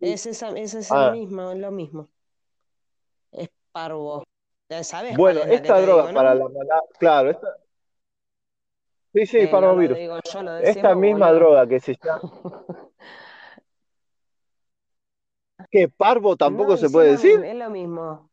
Es 0.00 0.24
esa, 0.26 0.48
es, 0.50 0.74
es 0.74 0.90
ah. 0.90 1.10
mismo, 1.10 1.50
es 1.50 1.58
lo 1.58 1.70
mismo. 1.70 2.08
Es 3.30 3.50
parvo. 3.72 4.24
¿Sabes? 4.82 5.16
Bueno, 5.16 5.40
esta 5.42 5.80
droga 5.80 6.12
para 6.12 6.34
la 6.34 6.48
claro, 6.98 7.30
esta... 7.30 7.56
Sí, 9.12 9.26
sí, 9.26 9.38
eh, 9.38 9.48
parvovirus. 9.48 9.96
esta 10.62 10.94
misma 10.94 11.30
droga 11.32 11.66
que 11.68 11.78
se 11.78 11.94
llama. 12.02 12.20
¿Qué 15.70 15.88
parvo 15.88 16.36
tampoco 16.36 16.76
se 16.76 16.88
puede 16.90 17.12
decir? 17.12 17.44
Es 17.44 17.54
lo 17.54 17.70
mismo. 17.70 18.30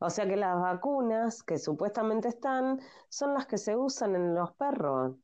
O 0.00 0.10
sea 0.10 0.26
que 0.26 0.36
las 0.36 0.60
vacunas 0.60 1.42
que 1.42 1.58
supuestamente 1.58 2.28
están 2.28 2.80
son 3.08 3.34
las 3.34 3.46
que 3.46 3.58
se 3.58 3.76
usan 3.76 4.14
en 4.16 4.34
los 4.34 4.52
perros. 4.54 5.16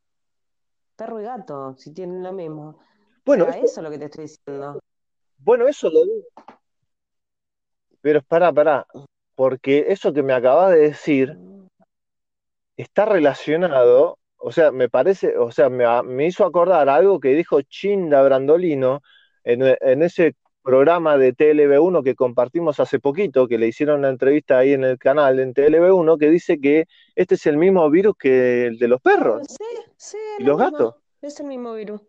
Perro 0.96 1.20
y 1.20 1.24
gato, 1.24 1.74
si 1.76 1.92
tienen 1.92 2.22
lo 2.22 2.32
mismo. 2.32 2.78
Bueno, 3.24 3.48
eso... 3.48 3.64
es 3.64 3.78
lo 3.78 3.90
que 3.90 3.98
te 3.98 4.04
estoy 4.06 4.24
diciendo. 4.24 4.80
Bueno, 5.38 5.66
eso 5.66 5.90
lo 5.90 6.04
digo. 6.04 6.26
Pero 8.00 8.22
para, 8.22 8.52
para, 8.52 8.86
porque 9.34 9.86
eso 9.88 10.12
que 10.12 10.22
me 10.22 10.34
acabas 10.34 10.72
de 10.72 10.80
decir 10.80 11.38
está 12.76 13.04
relacionado, 13.04 14.18
o 14.36 14.52
sea, 14.52 14.72
me 14.72 14.88
parece, 14.88 15.38
o 15.38 15.50
sea, 15.50 15.70
me, 15.70 16.26
hizo 16.26 16.44
acordar 16.44 16.88
algo 16.88 17.20
que 17.20 17.34
dijo 17.34 17.62
Chinda 17.62 18.22
Brandolino 18.22 19.00
en, 19.42 19.62
en 19.80 20.02
ese 20.02 20.34
programa 20.62 21.18
de 21.18 21.34
TLB1 21.34 22.02
que 22.02 22.14
compartimos 22.14 22.80
hace 22.80 22.98
poquito, 22.98 23.46
que 23.46 23.58
le 23.58 23.68
hicieron 23.68 24.00
una 24.00 24.08
entrevista 24.08 24.58
ahí 24.58 24.72
en 24.72 24.82
el 24.82 24.98
canal 24.98 25.38
en 25.38 25.52
TLB1, 25.52 26.18
que 26.18 26.30
dice 26.30 26.58
que 26.58 26.86
este 27.14 27.34
es 27.34 27.46
el 27.46 27.58
mismo 27.58 27.88
virus 27.90 28.16
que 28.18 28.66
el 28.66 28.78
de 28.78 28.88
los 28.88 29.00
perros. 29.00 29.46
Sí, 29.46 29.82
sí, 29.96 30.18
y 30.38 30.42
los 30.42 30.58
gatos. 30.58 30.94
Es 31.20 31.38
el 31.40 31.46
mismo 31.46 31.74
virus. 31.74 32.00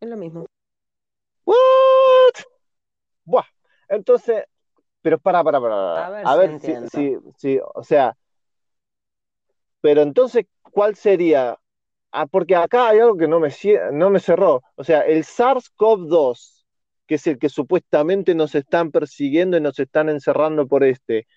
Es 0.00 0.08
lo 0.08 0.16
mismo. 0.16 0.46
¿What? 1.44 1.56
Buah. 3.24 3.44
Entonces, 3.88 4.44
pero 5.02 5.18
para, 5.18 5.44
para, 5.44 5.60
para. 5.60 6.06
A 6.06 6.10
ver, 6.10 6.26
a 6.26 6.36
ver 6.36 6.60
si, 6.60 6.74
si, 6.88 7.18
si, 7.36 7.60
o 7.74 7.82
sea, 7.82 8.16
pero 9.80 10.02
entonces, 10.02 10.46
¿cuál 10.72 10.96
sería 10.96 11.58
Ah, 12.12 12.26
porque 12.26 12.56
acá 12.56 12.88
hay 12.88 12.98
algo 12.98 13.16
que 13.16 13.28
no 13.28 13.38
me, 13.38 13.50
no 13.92 14.10
me 14.10 14.18
cerró. 14.18 14.62
O 14.74 14.82
sea, 14.82 15.02
el 15.02 15.24
SARS-CoV-2, 15.24 16.64
que 17.06 17.14
es 17.14 17.26
el 17.26 17.38
que 17.38 17.48
supuestamente 17.48 18.34
nos 18.34 18.54
están 18.54 18.90
persiguiendo 18.90 19.56
y 19.56 19.60
nos 19.60 19.78
están 19.78 20.08
encerrando 20.08 20.66
por 20.66 20.82
este, 20.82 21.28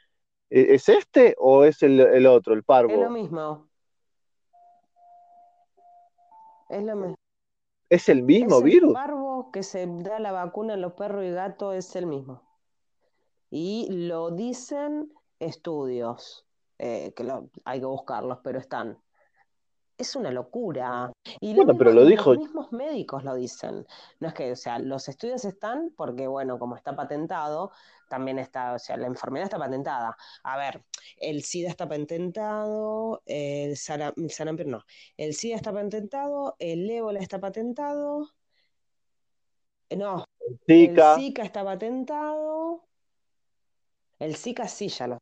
¿e-, 0.49 0.73
¿es 0.73 0.89
este 0.89 1.35
o 1.37 1.63
es 1.63 1.83
el, 1.83 2.25
otro, 2.25 2.55
el 2.55 2.63
parvo? 2.63 2.91
Es 2.91 2.99
lo 2.99 3.09
mismo. 3.11 3.67
Es 6.69 6.83
lo 6.83 6.95
mismo. 6.95 7.15
¿Es 7.89 8.09
el 8.09 8.23
mismo 8.23 8.61
virus? 8.61 8.89
El 8.89 8.93
parvo 8.93 9.51
que 9.51 9.63
se 9.63 9.85
da 9.87 10.19
la 10.19 10.31
vacuna 10.31 10.73
a 10.73 10.77
los 10.77 10.93
perros 10.93 11.25
y 11.25 11.31
gatos 11.31 11.75
es 11.75 11.95
el 11.95 12.05
mismo. 12.05 12.41
Y 13.49 13.87
lo 13.89 14.31
dicen 14.31 15.13
estudios, 15.39 16.47
eh, 16.79 17.13
que 17.15 17.31
hay 17.65 17.79
que 17.79 17.85
buscarlos, 17.85 18.39
pero 18.43 18.59
están. 18.59 19.02
Es 19.97 20.15
una 20.15 20.31
locura. 20.31 21.11
Y 21.39 21.53
Bueno, 21.53 21.75
pero 21.77 21.91
lo 21.91 22.05
dijo. 22.05 22.33
los 22.33 22.43
mismos 22.43 22.71
médicos 22.71 23.23
lo 23.23 23.35
dicen. 23.35 23.85
No 24.19 24.27
es 24.27 24.33
que, 24.33 24.51
o 24.51 24.55
sea, 24.55 24.79
los 24.79 25.07
estudios 25.07 25.45
están 25.45 25.91
porque, 25.95 26.27
bueno, 26.27 26.59
como 26.59 26.75
está 26.75 26.95
patentado, 26.95 27.71
también 28.09 28.39
está, 28.39 28.73
o 28.73 28.79
sea, 28.79 28.97
la 28.97 29.07
enfermedad 29.07 29.45
está 29.45 29.57
patentada. 29.57 30.15
A 30.43 30.57
ver, 30.57 30.83
el 31.17 31.43
SIDA 31.43 31.69
está 31.69 31.87
patentado, 31.87 33.21
el 33.25 33.75
sarampión 33.77 34.69
no, 34.69 34.85
el 35.17 35.33
SIDA 35.33 35.55
está 35.55 35.73
patentado, 35.73 36.55
el 36.59 36.89
ébola 36.89 37.19
está 37.19 37.39
patentado, 37.39 38.29
no, 39.95 40.25
el 40.39 40.59
Zika, 40.67 41.43
está 41.43 41.63
patentado, 41.63 42.83
el 44.19 44.35
Zika 44.35 44.67
sí 44.67 44.89
ya 44.89 45.07
lo 45.07 45.17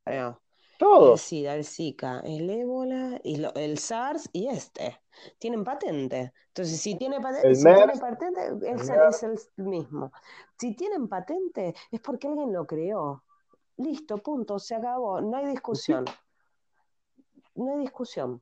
tenemos. 0.81 1.11
El 1.11 1.17
SIDA, 1.17 1.55
el 1.55 1.65
Zika, 1.65 2.19
el 2.25 2.49
ébola, 2.49 3.19
y 3.23 3.43
el 3.55 3.77
SARS 3.77 4.29
y 4.33 4.47
este. 4.47 4.99
Tienen 5.37 5.63
patente. 5.63 6.33
Entonces, 6.47 6.79
si 6.79 6.95
tiene, 6.95 7.19
patente, 7.19 7.55
si 7.55 7.63
tiene 7.63 7.93
patente, 7.99 8.41
es, 9.09 9.23
el 9.23 9.65
mismo. 9.65 10.11
Si 10.57 10.75
tienen 10.75 11.07
patente, 11.07 11.75
es 11.91 11.99
porque 12.01 12.27
alguien 12.27 12.51
lo 12.53 12.65
creó. 12.65 13.23
Listo, 13.77 14.17
punto, 14.17 14.59
se 14.59 14.75
acabó. 14.75 15.21
No 15.21 15.37
hay 15.37 15.47
discusión. 15.47 16.05
No 17.55 17.73
hay 17.73 17.79
discusión. 17.79 18.41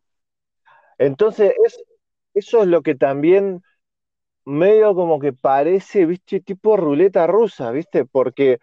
Entonces, 0.98 1.54
eso 2.34 2.62
es 2.62 2.68
lo 2.68 2.82
que 2.82 2.96
también 2.96 3.64
medio 4.46 4.96
como 4.96 5.20
que 5.20 5.34
parece, 5.34 6.06
viste, 6.06 6.40
tipo 6.42 6.76
ruleta 6.76 7.28
rusa, 7.28 7.72
viste, 7.72 8.06
porque, 8.06 8.60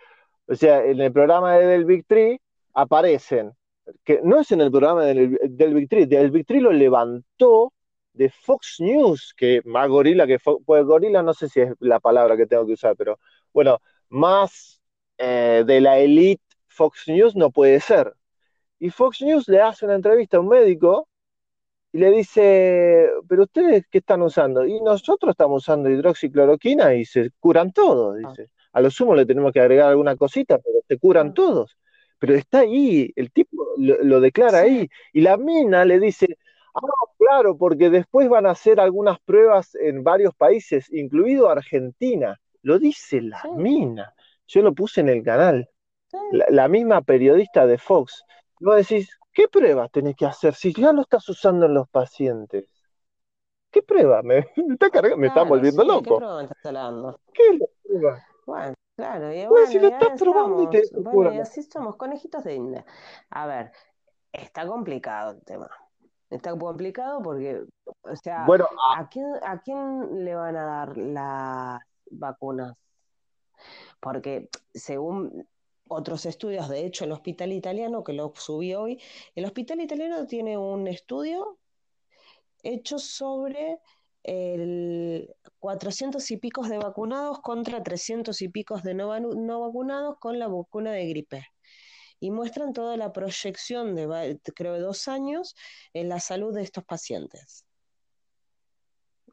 o 0.49 0.55
sea, 0.55 0.85
en 0.85 1.01
el 1.01 1.13
programa 1.13 1.57
de 1.57 1.67
Del 1.67 1.85
Big 1.85 2.05
Tree 2.07 2.41
aparecen 2.75 3.56
que 4.05 4.21
no 4.23 4.41
es 4.41 4.51
en 4.53 4.61
el 4.61 4.71
programa 4.71 5.05
del, 5.05 5.39
del 5.43 5.75
Big 5.75 5.89
Tree, 5.89 6.07
del 6.07 6.31
Big 6.31 6.47
Tree 6.47 6.61
lo 6.61 6.73
levantó 6.73 7.73
de 8.13 8.31
Fox 8.31 8.77
News, 8.81 9.35
que 9.37 9.61
más 9.65 9.89
gorila 9.89 10.27
que 10.27 10.39
pues 10.39 10.85
gorila 10.85 11.23
no 11.23 11.35
sé 11.35 11.49
si 11.49 11.61
es 11.61 11.75
la 11.81 12.01
palabra 12.01 12.37
que 12.37 12.47
tengo 12.47 12.67
que 12.67 12.73
usar, 12.73 12.97
pero 12.97 13.19
bueno, 13.53 13.81
más 14.09 14.81
eh, 15.19 15.65
de 15.67 15.81
la 15.81 15.99
elite 15.99 16.43
Fox 16.67 17.05
News 17.09 17.37
no 17.37 17.51
puede 17.51 17.81
ser. 17.81 18.15
Y 18.79 18.91
Fox 18.91 19.23
News 19.23 19.49
le 19.49 19.61
hace 19.61 19.85
una 19.87 19.95
entrevista 19.95 20.37
a 20.37 20.41
un 20.41 20.49
médico 20.49 21.09
y 21.93 21.99
le 21.99 22.11
dice, 22.11 23.09
pero 23.29 23.45
ustedes 23.45 23.87
qué 23.91 23.99
están 23.99 24.23
usando? 24.23 24.67
Y 24.67 24.81
nosotros 24.83 25.31
estamos 25.31 25.63
usando 25.63 25.91
hidroxicloroquina 25.91 26.95
y 26.95 27.05
se 27.05 27.31
curan 27.41 27.73
todos, 27.73 28.17
dice. 28.19 28.51
A 28.73 28.81
lo 28.83 28.91
sumo 28.91 29.15
le 29.15 29.25
tenemos 29.25 29.53
que 29.53 29.61
agregar 29.61 29.89
alguna 29.89 30.17
cosita, 30.17 30.59
pero 30.59 30.81
se 30.87 30.99
curan 30.99 31.33
todos 31.33 31.77
pero 32.19 32.35
está 32.35 32.61
ahí, 32.61 33.13
el 33.17 33.31
tipo 33.31 33.67
lo, 33.77 34.21
declara 34.21 34.61
ahí, 34.61 34.89
y 35.13 35.21
la 35.21 35.37
mina 35.37 35.85
le 35.85 36.01
dice, 36.01 36.39
ah, 36.75 36.81
claro, 37.19 37.57
porque 37.57 37.91
después 37.91 38.29
van 38.29 38.47
a 38.47 38.51
hacer 38.51 38.81
algunas 38.81 39.19
pruebas 39.21 39.75
en 39.75 40.03
varios 40.03 40.35
países, 40.35 40.93
incluido 40.93 41.49
Argentina, 41.49 42.41
lo 42.63 42.79
dice 42.79 43.21
la 43.23 43.43
mina, 43.57 44.15
yo 44.47 44.63
lo 44.63 44.75
puse 44.75 45.01
en 45.01 45.09
el 45.09 45.23
canal, 45.23 45.69
la, 46.33 46.69
misma 46.69 47.03
periodista 47.03 47.67
de 47.67 47.79
Fox, 47.79 48.25
vos 48.61 48.77
decís, 48.77 49.11
¿qué 49.33 49.49
pruebas 49.49 49.91
tenés 49.91 50.17
que 50.17 50.27
hacer 50.27 50.55
si 50.55 50.73
ya 50.73 50.93
lo 50.93 51.03
estás 51.03 51.29
usando 51.29 51.67
en 51.67 51.75
los 51.75 51.89
pacientes? 51.89 52.69
¿Qué 53.71 53.83
prueba? 53.83 54.23
Me, 54.23 54.39
está, 54.39 54.89
cargando, 54.91 55.19
me 55.19 55.27
está 55.27 55.43
volviendo 55.43 55.85
loco. 55.85 56.03
¿Qué 56.03 56.17
prueba 56.17 56.43
estás 56.43 56.67
hablando? 56.67 57.21
¿Qué 57.33 57.49
es 57.49 57.59
la 57.61 57.67
prueba? 57.83 58.27
Bueno, 58.47 58.75
Claro, 58.97 59.31
y 59.31 59.47
bueno, 59.47 59.67
si 59.67 59.79
lo 59.79 59.89
estás 59.89 60.19
probando 60.19 60.63
y 60.63 60.71
te 60.71 60.83
bueno, 60.99 61.33
y 61.35 61.39
así 61.39 61.63
somos 61.63 61.97
conejitos 61.97 62.43
de 62.45 62.55
India. 62.55 62.87
A 63.29 63.47
ver, 63.47 63.71
está 64.33 64.67
complicado 64.67 65.33
el 65.33 65.45
tema. 65.45 65.69
Está 66.31 66.57
complicado 66.57 67.23
porque, 67.23 67.63
o 67.85 68.17
sea, 68.17 68.47
bueno, 68.47 68.67
¿a, 68.97 69.07
quién, 69.09 69.27
¿a 69.43 69.61
quién 69.61 70.25
le 70.25 70.35
van 70.35 70.57
a 70.57 70.65
dar 70.65 70.97
las 70.97 71.81
vacunas? 72.11 72.75
Porque 74.01 74.49
según 74.73 75.47
otros 75.89 76.25
estudios, 76.27 76.69
de 76.69 76.85
hecho, 76.85 77.05
el 77.05 77.13
hospital 77.13 77.53
italiano, 77.53 78.03
que 78.03 78.15
lo 78.15 78.33
subí 78.35 78.75
hoy, 78.75 79.01
el 79.35 79.45
hospital 79.45 79.81
italiano 79.81 80.27
tiene 80.27 80.57
un 80.57 80.89
estudio 80.89 81.59
hecho 82.63 82.99
sobre 82.99 83.79
el 84.27 85.33
400 85.61 86.31
y 86.33 86.37
picos 86.37 86.69
de 86.69 86.79
vacunados 86.79 87.41
contra 87.41 87.83
300 87.83 88.43
y 88.43 88.49
picos 88.49 88.83
de 88.83 88.95
no, 88.95 89.09
vacunados 89.09 90.17
con 90.19 90.39
la 90.39 90.49
vacuna 90.49 90.93
de 90.93 91.07
gripe. 91.09 91.47
Y 92.19 92.31
muestran 92.31 92.73
toda 92.73 92.97
la 92.97 93.13
proyección 93.13 93.95
de, 93.95 94.41
creo, 94.55 94.81
dos 94.81 95.07
años 95.07 95.55
en 95.93 96.09
la 96.09 96.19
salud 96.19 96.55
de 96.55 96.63
estos 96.63 96.85
pacientes. 96.85 97.65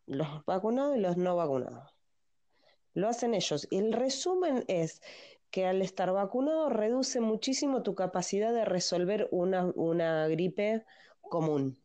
Los 0.06 0.46
vacunados 0.46 0.98
y 0.98 1.00
los 1.00 1.18
no 1.18 1.36
vacunados. 1.36 1.90
Lo 2.94 3.08
hacen 3.08 3.34
ellos. 3.34 3.68
Y 3.72 3.80
el 3.80 3.94
resumen 3.94 4.64
es 4.68 5.02
que 5.50 5.66
al 5.66 5.82
estar 5.82 6.12
vacunado 6.12 6.70
reduce 6.70 7.20
muchísimo 7.20 7.82
tu 7.84 7.96
capacidad 7.96 8.54
de 8.54 8.66
resolver 8.66 9.28
una, 9.32 9.72
una 9.76 10.28
gripe 10.28 10.86
común. 11.22 11.83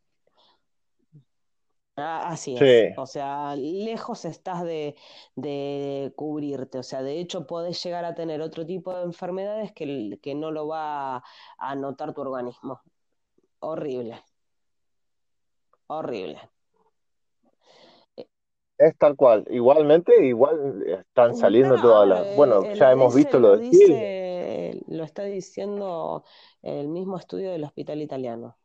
Ah, 1.98 2.28
así 2.28 2.56
es. 2.58 2.96
O 2.96 3.06
sea, 3.06 3.56
lejos 3.56 4.24
estás 4.24 4.62
de, 4.64 4.94
cubrirte. 6.16 6.78
O 6.78 6.82
sea, 6.82 7.02
de 7.02 7.18
hecho, 7.18 7.46
podés 7.46 7.82
llegar 7.82 8.04
a 8.04 8.14
tener 8.14 8.40
otro 8.40 8.64
tipo 8.64 8.94
de 8.94 9.02
enfermedades 9.02 9.72
que, 9.72 10.18
que 10.22 10.34
no 10.34 10.50
lo 10.50 10.68
va 10.68 11.22
a 11.58 11.74
notar 11.74 12.14
tu 12.14 12.20
organismo. 12.20 12.80
Horrible. 13.60 14.22
Horrible. 15.88 16.38
Es 18.78 18.96
tal 18.96 19.16
cual. 19.16 19.44
Igualmente, 19.50 20.24
igual 20.24 20.84
están 20.86 21.34
saliendo 21.34 21.80
todas 21.80 22.08
las. 22.08 22.36
Bueno, 22.36 22.62
ya 22.74 22.92
hemos 22.92 23.14
visto 23.14 23.40
lo, 23.40 23.56
de 23.56 24.84
Lo 24.86 25.02
está 25.02 25.24
diciendo 25.24 26.24
el 26.62 26.88
mismo 26.88 27.16
estudio 27.16 27.50
del 27.50 27.64
hospital 27.64 28.02
italiano. 28.02 28.57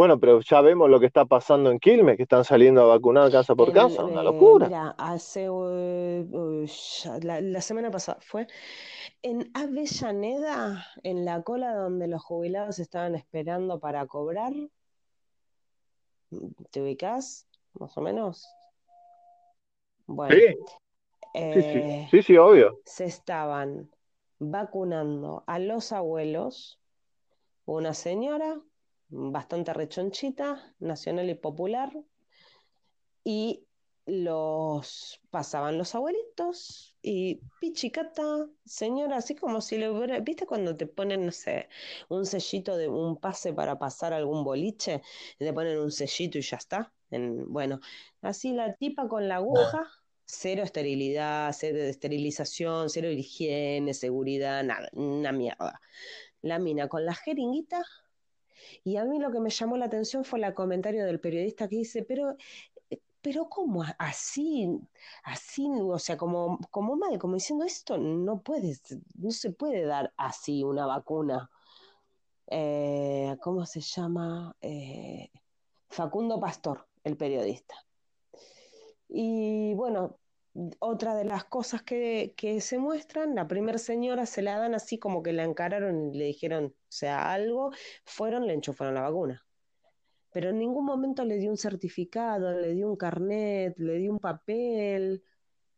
Bueno, 0.00 0.18
pero 0.18 0.40
ya 0.40 0.62
vemos 0.62 0.88
lo 0.88 0.98
que 0.98 1.04
está 1.04 1.26
pasando 1.26 1.70
en 1.70 1.78
Quilmes, 1.78 2.16
que 2.16 2.22
están 2.22 2.42
saliendo 2.42 2.80
a 2.80 2.86
vacunar 2.86 3.30
casa 3.30 3.54
por 3.54 3.70
casa, 3.70 4.02
una 4.02 4.22
locura. 4.22 4.66
Mira, 4.66 4.94
hace 4.96 5.46
la, 7.22 7.60
semana 7.60 7.90
pasada 7.90 8.16
fue 8.22 8.46
en 9.20 9.50
Avellaneda, 9.52 10.86
en 11.02 11.26
la 11.26 11.42
cola 11.42 11.74
donde 11.74 12.08
los 12.08 12.24
jubilados 12.24 12.78
estaban 12.78 13.14
esperando 13.14 13.78
para 13.78 14.06
cobrar. 14.06 14.54
¿Te 16.70 16.80
ubicas? 16.80 17.46
Más 17.74 17.94
o 17.98 18.00
menos. 18.00 18.48
Bueno. 20.06 20.34
Sí. 20.34 21.52
sí, 21.52 22.06
sí, 22.10 22.22
sí, 22.22 22.36
obvio. 22.38 22.80
Se 22.86 23.04
estaban 23.04 23.90
vacunando 24.38 25.44
a 25.46 25.58
los 25.58 25.92
abuelos, 25.92 26.80
una 27.66 27.92
señora 27.92 28.62
bastante 29.10 29.72
rechonchita, 29.74 30.74
nacional 30.78 31.28
y 31.28 31.34
popular, 31.34 31.92
y 33.24 33.66
los 34.06 35.20
pasaban 35.30 35.78
los 35.78 35.94
abuelitos 35.94 36.96
y 37.02 37.40
pichicata, 37.60 38.48
señora, 38.64 39.18
así 39.18 39.34
como 39.34 39.60
si 39.60 39.78
le 39.78 39.90
hubiera, 39.90 40.18
¿viste 40.20 40.46
cuando 40.46 40.76
te 40.76 40.86
ponen, 40.86 41.26
no 41.26 41.32
sé, 41.32 41.68
un 42.08 42.26
sellito 42.26 42.76
de 42.76 42.88
un 42.88 43.16
pase 43.16 43.52
para 43.52 43.78
pasar 43.78 44.12
algún 44.12 44.42
boliche? 44.42 45.02
Te 45.38 45.52
ponen 45.52 45.78
un 45.78 45.92
sellito 45.92 46.38
y 46.38 46.42
ya 46.42 46.56
está. 46.56 46.92
En, 47.10 47.52
bueno, 47.52 47.80
así 48.22 48.52
la 48.52 48.74
tipa 48.74 49.06
con 49.06 49.28
la 49.28 49.36
aguja, 49.36 49.86
cero 50.24 50.62
esterilidad, 50.62 51.54
cero 51.56 51.78
esterilización, 51.78 52.88
cero 52.88 53.10
higiene, 53.10 53.94
seguridad, 53.94 54.64
nada, 54.64 54.88
una 54.92 55.32
mierda. 55.32 55.80
La 56.42 56.58
mina 56.58 56.88
con 56.88 57.04
la 57.04 57.14
jeringuita 57.14 57.84
y 58.84 58.96
a 58.96 59.04
mí 59.04 59.18
lo 59.18 59.30
que 59.30 59.40
me 59.40 59.50
llamó 59.50 59.76
la 59.76 59.86
atención 59.86 60.24
fue 60.24 60.44
el 60.44 60.54
comentario 60.54 61.04
del 61.04 61.20
periodista 61.20 61.68
que 61.68 61.76
dice, 61.76 62.02
pero, 62.02 62.36
eh, 62.90 63.00
pero 63.20 63.48
¿cómo 63.48 63.84
así? 63.98 64.68
Así, 65.24 65.68
o 65.68 65.98
sea, 65.98 66.16
como, 66.16 66.58
como 66.70 66.96
mal, 66.96 67.18
como 67.18 67.34
diciendo 67.34 67.64
esto, 67.64 67.98
no 67.98 68.42
puede, 68.42 68.76
no 69.14 69.30
se 69.30 69.52
puede 69.52 69.84
dar 69.84 70.12
así 70.16 70.64
una 70.64 70.86
vacuna. 70.86 71.50
Eh, 72.46 73.36
¿Cómo 73.42 73.64
se 73.64 73.80
llama? 73.80 74.56
Eh, 74.60 75.30
Facundo 75.88 76.40
Pastor, 76.40 76.86
el 77.04 77.16
periodista. 77.16 77.74
Y 79.08 79.74
bueno, 79.74 80.19
otra 80.78 81.14
de 81.14 81.24
las 81.24 81.44
cosas 81.44 81.82
que, 81.82 82.34
se 82.60 82.78
muestran, 82.78 83.34
la 83.34 83.46
primera 83.46 83.78
señora 83.78 84.26
se 84.26 84.42
la 84.42 84.58
dan 84.58 84.74
así 84.74 84.98
como 84.98 85.22
que 85.22 85.32
la 85.32 85.44
encararon 85.44 86.12
y 86.12 86.18
le 86.18 86.24
dijeron, 86.26 86.66
o 86.66 86.92
sea, 86.92 87.32
algo, 87.32 87.70
fueron, 88.04 88.46
le 88.46 88.54
enchufaron 88.54 88.94
la 88.94 89.02
vacuna. 89.02 89.46
Pero 90.32 90.50
en 90.50 90.58
ningún 90.58 90.84
momento 90.84 91.24
le 91.24 91.38
dio 91.38 91.50
un 91.50 91.56
certificado, 91.56 92.52
le 92.52 92.72
dio 92.72 92.88
un 92.88 92.96
carnet, 92.96 93.78
le 93.78 93.94
dio 93.94 94.12
un 94.12 94.18
papel, 94.18 95.24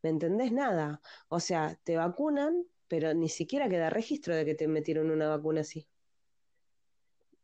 ¿me 0.02 0.10
entendés? 0.10 0.52
Nada. 0.52 1.00
O 1.28 1.40
sea, 1.40 1.78
te 1.84 1.96
vacunan, 1.96 2.64
pero 2.88 3.14
ni 3.14 3.28
siquiera 3.28 3.68
queda 3.68 3.88
registro 3.88 4.34
de 4.34 4.44
que 4.44 4.54
te 4.54 4.68
metieron 4.68 5.10
una 5.10 5.28
vacuna 5.28 5.62
así. 5.62 5.88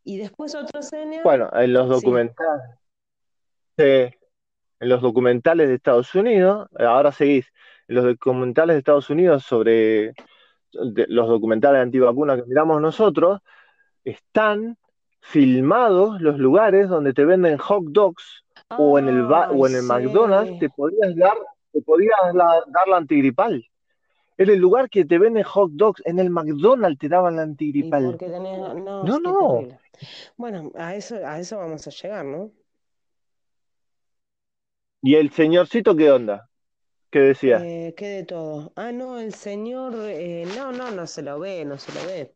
Y 0.04 0.18
después 0.18 0.54
otro 0.54 0.82
señor. 0.82 1.22
Bueno, 1.24 1.50
en 1.52 1.72
los 1.72 1.88
documentales. 1.88 2.78
En 4.80 4.88
los 4.88 5.02
documentales 5.02 5.68
de 5.68 5.74
Estados 5.74 6.14
Unidos, 6.14 6.68
ahora 6.78 7.12
seguís, 7.12 7.46
en 7.88 7.96
los 7.96 8.04
documentales 8.04 8.74
de 8.74 8.78
Estados 8.78 9.10
Unidos 9.10 9.44
sobre 9.44 10.14
los 10.72 11.28
documentales 11.28 11.78
de 11.78 11.82
antivacuna 11.82 12.36
que 12.36 12.44
miramos 12.44 12.80
nosotros, 12.80 13.40
están 14.04 14.76
filmados 15.20 16.20
los 16.20 16.38
lugares 16.38 16.88
donde 16.88 17.12
te 17.12 17.24
venden 17.24 17.58
hot 17.58 17.84
dogs 17.88 18.44
o 18.76 18.98
en 18.98 19.08
el 19.08 19.22
o 19.22 19.66
en 19.66 19.74
el 19.74 19.82
McDonald's 19.82 20.58
te 20.58 20.70
podías 20.70 21.16
dar 21.16 21.36
te 21.72 21.82
podías 21.82 22.16
dar 22.34 22.88
la 22.88 22.96
antigripal. 22.96 23.64
En 24.36 24.50
el 24.50 24.58
lugar 24.58 24.88
que 24.88 25.04
te 25.04 25.18
venden 25.18 25.42
hot 25.42 25.72
dogs, 25.72 26.00
en 26.06 26.20
el 26.20 26.30
McDonald's 26.30 26.98
te 26.98 27.08
daban 27.08 27.36
la 27.36 27.42
antigripal. 27.42 28.16
no, 28.20 29.02
no, 29.02 29.18
no. 29.18 29.68
Bueno, 30.36 30.70
a 30.76 30.94
eso, 30.94 31.16
a 31.26 31.40
eso 31.40 31.58
vamos 31.58 31.86
a 31.86 31.90
llegar, 31.90 32.24
¿no? 32.24 32.52
¿Y 35.02 35.14
el 35.14 35.30
señorcito 35.30 35.94
qué 35.96 36.10
onda? 36.10 36.48
¿Qué 37.10 37.20
decía? 37.20 37.64
Eh, 37.64 37.94
¿Qué 37.96 38.06
de 38.08 38.24
todo? 38.24 38.72
Ah, 38.76 38.92
no, 38.92 39.18
el 39.18 39.32
señor, 39.32 39.94
eh, 39.96 40.46
no, 40.56 40.72
no, 40.72 40.90
no 40.90 41.06
se 41.06 41.22
lo 41.22 41.38
ve, 41.38 41.64
no 41.64 41.78
se 41.78 41.92
lo 41.92 42.06
ve. 42.06 42.34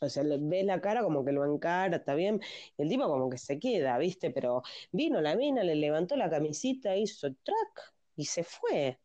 O 0.00 0.08
sea, 0.08 0.22
le 0.22 0.38
ves 0.38 0.64
la 0.64 0.80
cara 0.80 1.02
como 1.02 1.24
que 1.24 1.32
lo 1.32 1.44
encara, 1.44 1.96
está 1.96 2.14
bien. 2.14 2.40
Y 2.76 2.82
el 2.82 2.88
tipo 2.88 3.06
como 3.08 3.28
que 3.28 3.38
se 3.38 3.58
queda, 3.58 3.98
¿viste? 3.98 4.30
Pero 4.30 4.62
vino 4.92 5.20
la 5.20 5.36
mina, 5.36 5.62
le 5.62 5.74
levantó 5.74 6.16
la 6.16 6.30
camisita, 6.30 6.96
hizo 6.96 7.34
track 7.42 7.94
y 8.16 8.24
se 8.24 8.44
fue. 8.44 8.98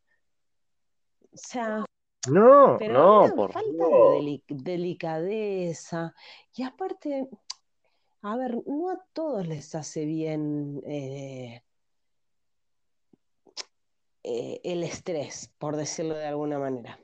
O 1.33 1.37
sea, 1.37 1.85
no, 2.29 2.77
no, 2.77 3.33
por 3.35 3.51
falta 3.51 3.87
de 3.87 4.41
delicadeza. 4.47 6.13
Y 6.55 6.63
aparte, 6.63 7.27
a 8.21 8.37
ver, 8.37 8.57
no 8.65 8.89
a 8.91 9.03
todos 9.11 9.45
les 9.47 9.75
hace 9.75 10.05
bien 10.05 10.81
eh, 10.85 11.61
eh, 14.27 14.59
el 14.63 14.83
estrés, 14.83 15.53
por 15.59 15.75
decirlo 15.75 16.15
de 16.15 16.25
alguna 16.25 16.57
manera. 16.57 16.99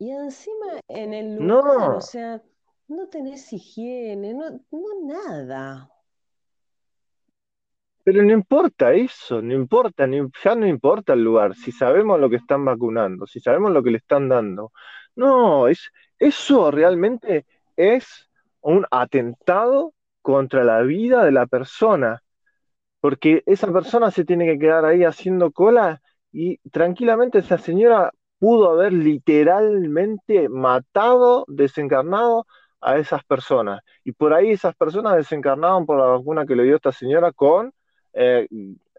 Y 0.00 0.10
encima 0.10 0.80
en 0.88 1.14
el 1.14 1.36
lugar, 1.36 1.90
o 1.90 2.00
sea, 2.00 2.42
no 2.88 3.06
tenés 3.06 3.52
higiene, 3.52 4.34
no, 4.34 4.50
no 4.72 4.88
nada. 5.04 5.88
Pero 8.02 8.24
no 8.24 8.32
importa 8.32 8.92
eso, 8.92 9.40
no 9.40 9.54
importa, 9.54 10.08
ya 10.42 10.56
no 10.56 10.66
importa 10.66 11.12
el 11.12 11.22
lugar, 11.22 11.54
si 11.54 11.70
sabemos 11.70 12.18
lo 12.18 12.28
que 12.28 12.36
están 12.36 12.64
vacunando, 12.64 13.28
si 13.28 13.38
sabemos 13.38 13.70
lo 13.70 13.80
que 13.80 13.92
le 13.92 13.98
están 13.98 14.28
dando. 14.28 14.72
No, 15.14 15.68
es, 15.68 15.92
eso 16.18 16.72
realmente 16.72 17.46
es 17.76 18.28
un 18.60 18.86
atentado 18.90 19.94
contra 20.20 20.64
la 20.64 20.80
vida 20.80 21.24
de 21.24 21.30
la 21.30 21.46
persona, 21.46 22.24
porque 23.00 23.42
esa 23.46 23.72
persona 23.72 24.10
se 24.10 24.24
tiene 24.24 24.46
que 24.46 24.58
quedar 24.58 24.84
ahí 24.84 25.04
haciendo 25.04 25.50
cola 25.52 26.00
y 26.32 26.58
tranquilamente 26.70 27.38
esa 27.38 27.58
señora 27.58 28.12
pudo 28.38 28.70
haber 28.70 28.92
literalmente 28.92 30.48
matado, 30.48 31.44
desencarnado 31.48 32.46
a 32.80 32.98
esas 32.98 33.24
personas. 33.24 33.82
Y 34.04 34.12
por 34.12 34.32
ahí 34.32 34.50
esas 34.50 34.74
personas 34.74 35.16
desencarnaron 35.16 35.86
por 35.86 35.98
la 35.98 36.06
vacuna 36.06 36.46
que 36.46 36.56
le 36.56 36.64
dio 36.64 36.76
esta 36.76 36.92
señora 36.92 37.32
con 37.32 37.72
eh, 38.14 38.48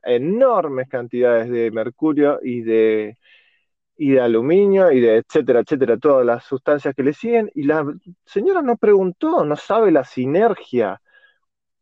enormes 0.03 0.87
cantidades 0.89 1.49
de 1.49 1.71
mercurio 1.71 2.39
y 2.43 2.61
de, 2.61 3.17
y 3.97 4.11
de 4.11 4.21
aluminio 4.21 4.91
y 4.91 4.99
de 4.99 5.17
etcétera, 5.17 5.61
etcétera, 5.61 5.97
todas 5.97 6.25
las 6.25 6.43
sustancias 6.45 6.95
que 6.95 7.03
le 7.03 7.13
siguen. 7.13 7.51
Y 7.55 7.63
la 7.63 7.85
señora 8.25 8.61
no 8.61 8.77
preguntó, 8.77 9.43
no 9.45 9.55
sabe 9.55 9.91
la 9.91 10.03
sinergia. 10.03 11.01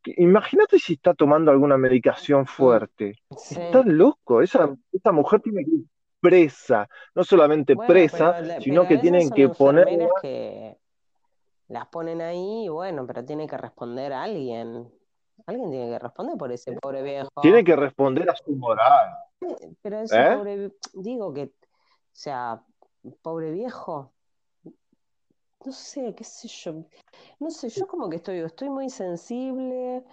Imagínate 0.06 0.80
si 0.80 0.94
está 0.94 1.14
tomando 1.14 1.52
alguna 1.52 1.78
medicación 1.78 2.46
fuerte. 2.46 3.20
Está 3.30 3.84
loco. 3.84 4.42
Esa, 4.42 4.76
esa 4.92 5.12
mujer 5.12 5.42
tiene 5.42 5.64
que 5.64 5.72
ir 5.72 5.86
presa. 6.20 6.88
No 7.16 7.24
solamente 7.24 7.76
presa, 7.76 8.60
sino 8.62 8.88
que 8.88 8.98
tienen 8.98 9.30
que 9.30 9.50
poner. 9.50 9.88
Que 10.22 10.78
las 11.68 11.88
ponen 11.88 12.22
ahí, 12.22 12.68
bueno, 12.70 13.06
pero 13.06 13.24
tiene 13.24 13.48
que 13.48 13.58
responder 13.58 14.14
a 14.14 14.24
alguien. 14.24 14.92
Alguien 15.46 15.72
tiene 15.72 15.90
que 15.90 16.00
responder 16.00 16.38
por 16.38 16.52
ese 16.52 16.74
pobre 16.74 17.02
viejo. 17.02 17.30
Tiene 17.42 17.64
que 17.64 17.76
responder 17.76 18.30
a 18.30 18.36
su 18.36 18.56
moral. 18.56 19.10
Pero 19.82 20.00
ese 20.00 20.20
¿Eh? 20.20 20.36
pobre, 20.36 20.72
digo 20.94 21.34
que, 21.34 21.44
o 21.44 22.12
sea, 22.12 22.62
pobre 23.22 23.52
viejo, 23.52 24.14
no 25.66 25.72
sé, 25.72 26.14
qué 26.16 26.24
sé 26.24 26.48
yo, 26.48 26.86
no 27.40 27.50
sé, 27.50 27.70
yo 27.70 27.86
como 27.88 28.10
que 28.10 28.18
estoy, 28.18 28.40
estoy 28.40 28.70
muy 28.70 28.90
sensible, 28.90 30.04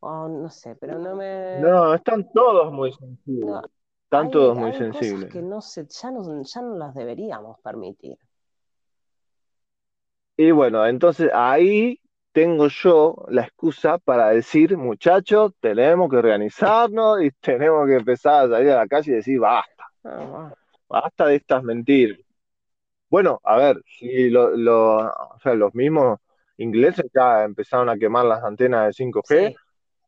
o 0.00 0.28
no 0.28 0.48
sé, 0.48 0.76
pero 0.76 0.98
no 0.98 1.16
me... 1.16 1.58
No, 1.60 1.94
están 1.94 2.30
todos 2.32 2.72
muy 2.72 2.92
sensibles. 2.92 3.62
están 4.04 4.30
todos 4.30 4.56
muy 4.56 4.72
sensibles. 4.74 5.32
que 5.32 5.42
no 5.42 5.60
sé, 5.60 5.86
ya 5.88 6.10
no, 6.10 6.42
ya 6.42 6.60
no 6.62 6.76
las 6.76 6.94
deberíamos 6.94 7.58
permitir. 7.60 8.16
Y 10.36 10.50
bueno, 10.50 10.86
entonces 10.86 11.30
ahí 11.34 12.00
tengo 12.32 12.68
yo 12.68 13.24
la 13.28 13.42
excusa 13.42 13.98
para 13.98 14.30
decir, 14.30 14.76
muchachos, 14.76 15.52
tenemos 15.60 16.10
que 16.10 16.16
organizarnos 16.16 17.22
y 17.22 17.30
tenemos 17.40 17.86
que 17.86 17.96
empezar 17.96 18.46
a 18.46 18.48
salir 18.48 18.70
a 18.70 18.76
la 18.76 18.88
calle 18.88 19.12
y 19.12 19.14
decir, 19.16 19.38
basta, 19.38 19.84
ah, 20.04 20.52
basta 20.88 21.26
de 21.26 21.36
estas 21.36 21.62
mentiras. 21.62 22.18
Bueno, 23.12 23.42
a 23.44 23.58
ver, 23.58 23.82
si 23.84 24.30
lo, 24.30 24.56
los 24.56 25.74
mismos 25.74 26.18
ingleses 26.56 27.04
ya 27.14 27.44
empezaron 27.44 27.90
a 27.90 27.98
quemar 27.98 28.24
las 28.24 28.42
antenas 28.42 28.86
de 28.86 29.04
5G 29.04 29.54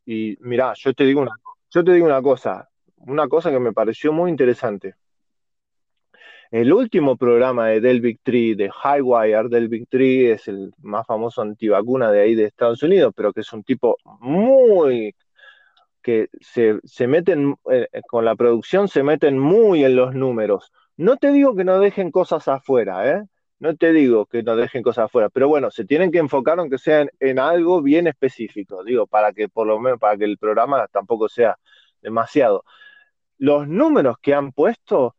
y 0.06 0.38
mira, 0.40 0.72
yo 0.74 0.94
te 0.94 1.04
digo 1.04 1.20
una, 1.20 1.32
yo 1.68 1.84
te 1.84 1.92
digo 1.92 2.06
una 2.06 2.22
cosa, 2.22 2.66
una 2.96 3.28
cosa 3.28 3.50
que 3.50 3.60
me 3.60 3.74
pareció 3.74 4.10
muy 4.10 4.30
interesante. 4.30 4.94
El 6.50 6.72
último 6.72 7.18
programa 7.18 7.66
de 7.68 7.82
Del 7.82 8.18
Tree, 8.22 8.54
de 8.54 8.70
Highwire, 8.70 9.50
Del 9.50 9.86
Tree 9.86 10.30
es 10.30 10.48
el 10.48 10.72
más 10.78 11.06
famoso 11.06 11.42
antivacuna 11.42 12.10
de 12.10 12.22
ahí 12.22 12.34
de 12.34 12.44
Estados 12.44 12.82
Unidos, 12.82 13.12
pero 13.14 13.34
que 13.34 13.42
es 13.42 13.52
un 13.52 13.64
tipo 13.64 13.98
muy 14.20 15.14
que 16.00 16.30
se, 16.40 16.80
se 16.84 17.06
meten 17.06 17.54
eh, 17.70 17.86
con 18.08 18.24
la 18.24 18.34
producción, 18.34 18.88
se 18.88 19.02
meten 19.02 19.38
muy 19.38 19.84
en 19.84 19.94
los 19.94 20.14
números. 20.14 20.72
No 20.96 21.16
te 21.16 21.32
digo 21.32 21.54
que 21.56 21.64
no 21.64 21.78
dejen 21.80 22.10
cosas 22.10 22.46
afuera, 22.48 23.10
¿eh? 23.10 23.24
No 23.58 23.76
te 23.76 23.92
digo 23.92 24.26
que 24.26 24.42
no 24.42 24.56
dejen 24.56 24.82
cosas 24.82 25.06
afuera, 25.06 25.28
pero 25.30 25.48
bueno, 25.48 25.70
se 25.70 25.84
tienen 25.84 26.10
que 26.10 26.18
enfocar 26.18 26.58
aunque 26.58 26.78
sea 26.78 27.02
en, 27.02 27.10
en 27.20 27.38
algo 27.38 27.82
bien 27.82 28.06
específico, 28.06 28.84
digo, 28.84 29.06
para 29.06 29.32
que 29.32 29.48
por 29.48 29.66
lo 29.66 29.78
menos, 29.80 29.98
para 29.98 30.16
que 30.16 30.24
el 30.24 30.38
programa 30.38 30.86
tampoco 30.88 31.28
sea 31.28 31.56
demasiado. 32.02 32.64
Los 33.38 33.68
números 33.68 34.16
que 34.20 34.34
han 34.34 34.52
puesto 34.52 35.16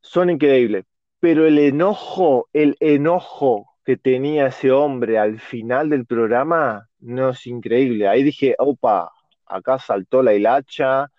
son 0.00 0.30
increíbles. 0.30 0.84
Pero 1.20 1.46
el 1.46 1.58
enojo, 1.58 2.48
el 2.52 2.76
enojo 2.80 3.74
que 3.84 3.96
tenía 3.96 4.48
ese 4.48 4.70
hombre 4.70 5.18
al 5.18 5.40
final 5.40 5.90
del 5.90 6.06
programa 6.06 6.88
no 7.00 7.30
es 7.30 7.46
increíble. 7.46 8.08
Ahí 8.08 8.22
dije, 8.22 8.54
opa, 8.58 9.10
acá 9.46 9.78
saltó 9.78 10.22
la 10.22 10.34
hilacha, 10.34 11.10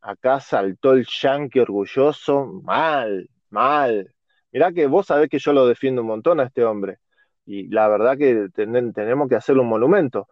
acá 0.00 0.40
saltó 0.40 0.92
el 0.92 1.06
yankee 1.06 1.60
orgulloso, 1.60 2.46
mal, 2.64 3.28
mal. 3.50 4.14
Mirá 4.52 4.72
que 4.72 4.86
vos 4.86 5.06
sabés 5.06 5.28
que 5.28 5.38
yo 5.38 5.52
lo 5.52 5.66
defiendo 5.66 6.02
un 6.02 6.08
montón 6.08 6.40
a 6.40 6.44
este 6.44 6.64
hombre. 6.64 6.98
Y 7.46 7.68
la 7.68 7.88
verdad 7.88 8.18
que 8.18 8.48
tenemos 8.54 9.28
que 9.28 9.36
hacerle 9.36 9.62
un 9.62 9.68
monumento. 9.68 10.28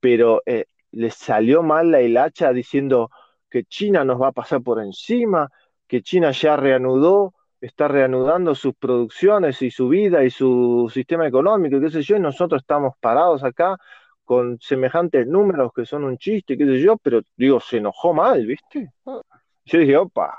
Pero 0.00 0.42
eh, 0.46 0.66
le 0.92 1.10
salió 1.10 1.62
mal 1.62 1.90
la 1.90 2.02
hilacha 2.02 2.52
diciendo 2.52 3.10
que 3.50 3.64
China 3.64 4.04
nos 4.04 4.20
va 4.20 4.28
a 4.28 4.32
pasar 4.32 4.62
por 4.62 4.80
encima, 4.82 5.48
que 5.86 6.02
China 6.02 6.32
ya 6.32 6.56
reanudó 6.56 7.34
está 7.62 7.88
reanudando 7.88 8.54
sus 8.54 8.74
producciones 8.74 9.62
y 9.62 9.70
su 9.70 9.88
vida 9.88 10.24
y 10.24 10.30
su 10.30 10.90
sistema 10.92 11.26
económico, 11.28 11.80
qué 11.80 11.90
sé 11.90 12.02
yo, 12.02 12.16
y 12.16 12.20
nosotros 12.20 12.62
estamos 12.62 12.94
parados 13.00 13.44
acá 13.44 13.76
con 14.24 14.58
semejantes 14.60 15.26
números 15.26 15.72
que 15.74 15.84
son 15.84 16.04
un 16.04 16.18
chiste, 16.18 16.56
qué 16.56 16.64
sé 16.64 16.80
yo, 16.80 16.96
pero 16.96 17.22
digo, 17.36 17.60
se 17.60 17.78
enojó 17.78 18.14
mal, 18.14 18.46
¿viste? 18.46 18.90
Mm. 19.04 19.18
Yo 19.64 19.78
dije, 19.78 19.96
opa, 19.96 20.38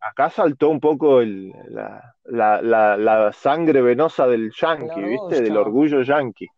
acá 0.00 0.30
saltó 0.30 0.68
un 0.68 0.80
poco 0.80 1.20
el, 1.20 1.52
la, 1.68 2.14
la, 2.24 3.32
sangre 3.32 3.82
venosa 3.82 4.26
del 4.26 4.50
yankee, 4.52 5.02
¿viste? 5.02 5.42
Del 5.42 5.56
orgullo 5.56 6.02
yankee. 6.02 6.48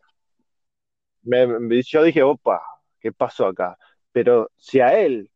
yo 1.23 2.03
dije, 2.03 2.23
opa, 2.23 2.61
¿qué 2.99 3.11
pasó 3.11 3.47
acá? 3.47 3.77
Pero 4.11 4.49
si 4.57 4.79
a 4.79 4.97
él, 4.99 5.29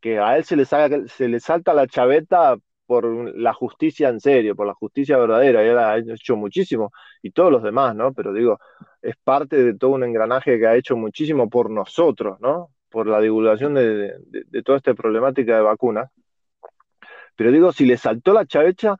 que, 0.00 0.18
a 0.18 0.36
él 0.36 0.44
se 0.44 0.56
le, 0.56 0.64
se 0.64 1.28
le 1.28 1.40
salta 1.40 1.74
la 1.74 1.86
chaveta 1.86 2.56
por 2.86 3.04
la 3.36 3.52
justicia 3.52 4.08
en 4.08 4.20
serio, 4.20 4.54
por 4.54 4.66
la 4.66 4.74
justicia 4.74 5.18
verdadera, 5.18 5.64
y 5.64 5.68
él 5.68 5.78
ha 5.78 5.98
hecho 5.98 6.36
muchísimo, 6.36 6.92
y 7.22 7.32
todos 7.32 7.50
los 7.50 7.62
demás, 7.62 7.96
¿no? 7.96 8.12
Pero 8.12 8.32
digo, 8.32 8.58
es 9.02 9.16
parte 9.16 9.62
de 9.62 9.74
todo 9.74 9.92
un 9.92 10.04
engranaje 10.04 10.58
que 10.58 10.66
ha 10.66 10.76
hecho 10.76 10.96
muchísimo 10.96 11.48
por 11.48 11.70
nosotros, 11.70 12.40
¿no? 12.40 12.70
Por 12.90 13.06
la 13.06 13.20
divulgación 13.20 13.74
de, 13.74 14.14
toda 14.64 14.78
esta 14.78 14.94
problemática 14.94 15.56
de 15.56 15.62
vacunas. 15.62 16.10
Pero 17.36 17.52
digo, 17.52 17.72
si 17.72 17.84
le 17.86 17.96
saltó 17.96 18.32
la 18.32 18.46
chavecha, 18.46 18.96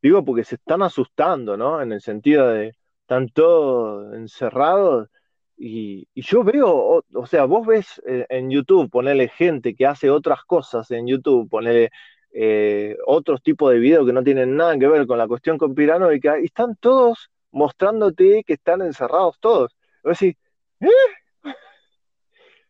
digo, 0.00 0.24
porque 0.24 0.44
se 0.44 0.56
están 0.56 0.82
asustando, 0.82 1.56
¿no? 1.56 1.82
En 1.82 1.92
el 1.92 2.00
sentido 2.00 2.48
de, 2.48 2.72
están 3.02 3.28
todos 3.30 4.14
encerrados 4.14 5.08
Y, 5.56 6.08
yo 6.14 6.44
veo, 6.44 7.04
o, 7.12 7.26
sea, 7.26 7.44
vos 7.44 7.66
ves 7.66 8.00
eh, 8.06 8.26
en 8.28 8.50
YouTube, 8.50 8.90
ponerle 8.90 9.28
gente 9.28 9.74
que 9.74 9.86
hace 9.86 10.10
otras 10.10 10.44
cosas 10.44 10.90
en 10.90 11.06
YouTube, 11.06 11.50
ponerle 11.50 11.90
eh, 12.32 12.96
otros 13.06 13.42
tipos 13.42 13.72
de 13.72 13.78
videos 13.78 14.06
que 14.06 14.12
no 14.12 14.22
tienen 14.22 14.56
nada 14.56 14.78
que 14.78 14.88
ver 14.88 15.06
con 15.06 15.18
la 15.18 15.28
cuestión 15.28 15.58
conspiranoica, 15.58 16.40
y 16.40 16.46
están 16.46 16.76
todos 16.76 17.30
mostrándote 17.52 18.44
que 18.44 18.54
están 18.54 18.82
encerrados 18.82 19.38
todos. 19.40 19.76
Vos 20.02 20.18
decís, 20.18 20.36
¿eh? 20.80 21.52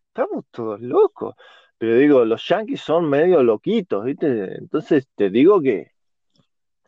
Estamos 0.08 0.44
todos 0.50 0.80
locos. 0.80 1.34
Pero 1.78 1.96
digo, 1.96 2.24
los 2.24 2.46
yanquis 2.46 2.80
son 2.80 3.08
medio 3.08 3.42
loquitos, 3.42 4.04
¿viste? 4.04 4.58
Entonces 4.58 5.08
te 5.14 5.30
digo 5.30 5.60
que 5.60 5.92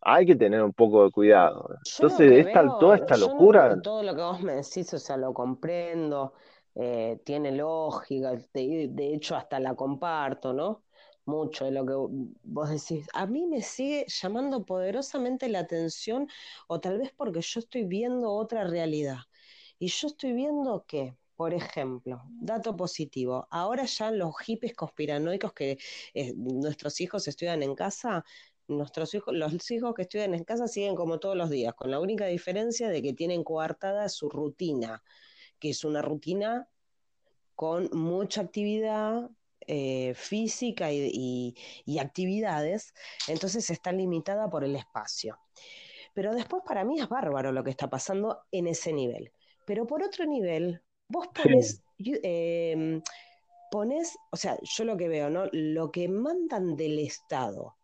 hay 0.02 0.27
que 0.27 0.35
tener 0.35 0.62
un 0.62 0.73
poco 0.73 1.05
de 1.05 1.10
cuidado. 1.10 1.77
Entonces, 1.97 2.47
toda 2.81 2.97
esta 2.97 3.16
locura. 3.16 3.81
todo 3.81 4.02
lo 4.02 4.14
que 4.14 4.20
vos 4.20 4.43
me 4.43 4.55
decís, 4.55 4.93
o 4.93 4.98
sea, 4.98 5.16
lo 5.16 5.32
comprendo, 5.32 6.35
eh, 6.74 7.20
tiene 7.24 7.52
lógica, 7.52 8.32
de, 8.52 8.89
de, 8.90 9.14
hecho, 9.14 9.36
hasta 9.36 9.60
la 9.60 9.74
comparto, 9.74 10.52
¿no? 10.52 10.82
Mucho 11.24 11.64
de 11.64 11.70
lo 11.70 11.86
que 11.86 11.94
vos 12.42 12.70
decís. 12.70 13.06
A 13.12 13.26
mí 13.26 13.46
me 13.46 13.62
sigue 13.62 14.06
llamando 14.08 14.64
poderosamente 14.64 15.48
la 15.48 15.60
atención, 15.60 16.28
o 16.66 16.80
tal 16.80 16.98
vez 16.98 17.12
porque 17.16 17.40
yo 17.40 17.60
estoy 17.60 17.84
viendo 17.84 18.32
otra 18.32 18.64
realidad. 18.64 19.18
Y 19.78 19.88
yo 19.88 20.08
estoy 20.08 20.32
viendo 20.32 20.84
que 20.86 21.16
por 21.34 21.54
ejemplo, 21.54 22.22
dato 22.28 22.76
positivo, 22.76 23.48
ahora 23.50 23.84
ya 23.84 24.12
los 24.12 24.38
hippies 24.42 24.74
conspiranoicos 24.74 25.52
que 25.54 25.78
eh, 26.14 26.34
nuestros 26.36 27.00
hijos 27.00 27.26
estudian 27.26 27.64
en 27.64 27.74
casa, 27.74 28.24
nuestros 28.68 29.12
hijos, 29.14 29.34
los 29.34 29.70
hijos 29.72 29.92
que 29.94 30.02
estudian 30.02 30.34
en 30.34 30.44
casa 30.44 30.68
siguen 30.68 30.94
como 30.94 31.18
todos 31.18 31.36
los 31.36 31.50
días, 31.50 31.74
con 31.74 31.90
la 31.90 31.98
única 31.98 32.26
diferencia 32.26 32.88
de 32.88 33.02
que 33.02 33.12
tienen 33.12 33.42
coartada 33.42 34.08
su 34.08 34.28
rutina, 34.28 35.02
que 35.58 35.70
es 35.70 35.84
una 35.84 36.02
rutina 36.02 36.68
con 37.56 37.90
mucha 37.92 38.42
actividad 38.42 39.30
eh, 39.66 40.14
física 40.14 40.93
y, 40.93 41.55
y, 41.84 41.98
actividades, 41.98 42.94
entonces 43.28 43.70
está 43.70 43.93
limitada 43.93 44.48
por 44.51 44.64
el 44.64 44.76
espacio. 44.76 45.39
Pero 46.14 46.34
después 46.34 46.62
para 46.66 46.84
mí 46.84 47.01
es 47.01 47.09
bárbaro 47.09 47.52
lo 47.52 47.64
que 47.64 47.70
está 47.70 47.89
pasando 47.89 48.43
en 48.51 48.66
ese 48.66 48.93
nivel. 48.93 49.32
Pero 49.66 49.86
por 49.86 50.02
otro 50.02 50.26
nivel, 50.26 50.82
Vos 51.12 51.28
pones, 51.28 51.82
em, 51.98 53.02
pones, 53.70 54.16
o 54.30 54.36
sea, 54.36 54.59
yo 54.62 54.84
lo 54.84 54.97
que 54.97 55.09
veo, 55.09 55.28
¿no? 55.28 55.44
Lo 55.52 55.90
que 55.90 56.09
mandan 56.09 56.74
del 56.74 56.98
Estado, 56.98 57.76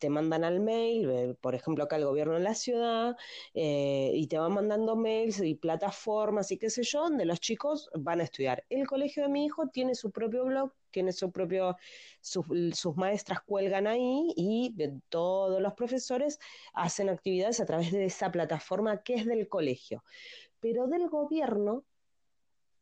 te 0.00 0.08
mandan 0.08 0.44
al 0.44 0.60
mail, 0.60 1.36
por 1.42 1.54
ejemplo, 1.54 1.84
acá 1.84 1.96
el 1.96 2.06
gobierno 2.06 2.34
de 2.34 2.40
la 2.40 2.54
ciudad, 2.54 3.16
eh, 3.52 4.12
y 4.14 4.26
te 4.28 4.38
van 4.38 4.54
mandando 4.54 4.96
mails 4.96 5.40
y 5.40 5.56
plataformas 5.56 6.50
y 6.50 6.58
qué 6.58 6.70
sé 6.70 6.84
yo, 6.84 7.02
donde 7.02 7.26
los 7.26 7.38
chicos 7.40 7.90
van 7.94 8.20
a 8.20 8.24
estudiar. 8.24 8.64
El 8.70 8.86
colegio 8.86 9.24
de 9.24 9.28
mi 9.28 9.44
hijo 9.44 9.68
tiene 9.68 9.94
su 9.94 10.10
propio 10.10 10.46
blog, 10.46 10.72
tiene 10.90 11.12
su 11.12 11.30
propio, 11.30 11.76
sus 12.20 12.96
maestras 12.96 13.40
cuelgan 13.42 13.86
ahí 13.86 14.32
y 14.36 14.74
todos 15.08 15.60
los 15.60 15.74
profesores 15.74 16.38
hacen 16.72 17.08
actividades 17.08 17.60
a 17.60 17.66
través 17.66 17.92
de 17.92 18.04
esa 18.04 18.30
plataforma 18.30 19.02
que 19.02 19.14
es 19.14 19.26
del 19.26 19.48
colegio. 19.48 20.04
Pero 20.60 20.86
del 20.86 21.08
gobierno 21.08 21.84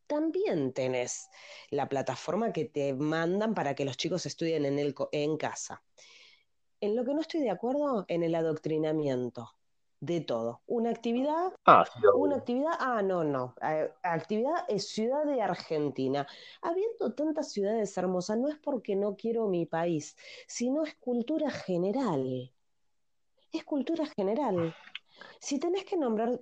también 0.07 0.73
tenés 0.73 1.29
la 1.71 1.89
plataforma 1.89 2.53
que 2.53 2.65
te 2.65 2.95
mandan 2.95 3.55
para 3.55 3.75
que 3.75 3.85
los 3.85 3.97
chicos 3.97 4.27
estudien 4.27 4.65
en, 4.65 4.79
el, 4.79 4.95
en 5.13 5.37
casa. 5.37 5.83
En 6.81 6.95
lo 6.95 7.05
que 7.05 7.15
no 7.15 7.21
estoy 7.21 7.41
de 7.41 7.51
acuerdo, 7.51 8.05
en 8.09 8.23
el 8.23 8.35
adoctrinamiento 8.35 9.57
de 10.01 10.21
todo. 10.21 10.61
Una 10.67 10.91
actividad, 10.91 11.53
ah, 11.65 11.85
una 12.15 12.37
actividad, 12.37 12.73
ah, 12.79 13.03
no, 13.03 13.25
no, 13.25 13.55
actividad 14.03 14.65
es 14.69 14.89
ciudad 14.89 15.25
de 15.25 15.43
Argentina. 15.43 16.27
Habiendo 16.63 17.15
tantas 17.15 17.53
ciudades 17.53 17.97
hermosas, 17.97 18.39
no 18.39 18.49
es 18.49 18.59
porque 18.59 18.97
no 18.97 19.17
quiero 19.17 19.49
mi 19.49 19.67
país, 19.67 20.17
sino 20.47 20.85
es 20.85 20.95
cultura 20.97 21.51
general. 21.51 22.53
Es 23.53 23.65
cultura 23.65 24.05
general. 24.07 24.75
Si 25.41 25.59
tenés 25.59 25.85
que 25.85 25.97
nombrar 25.97 26.41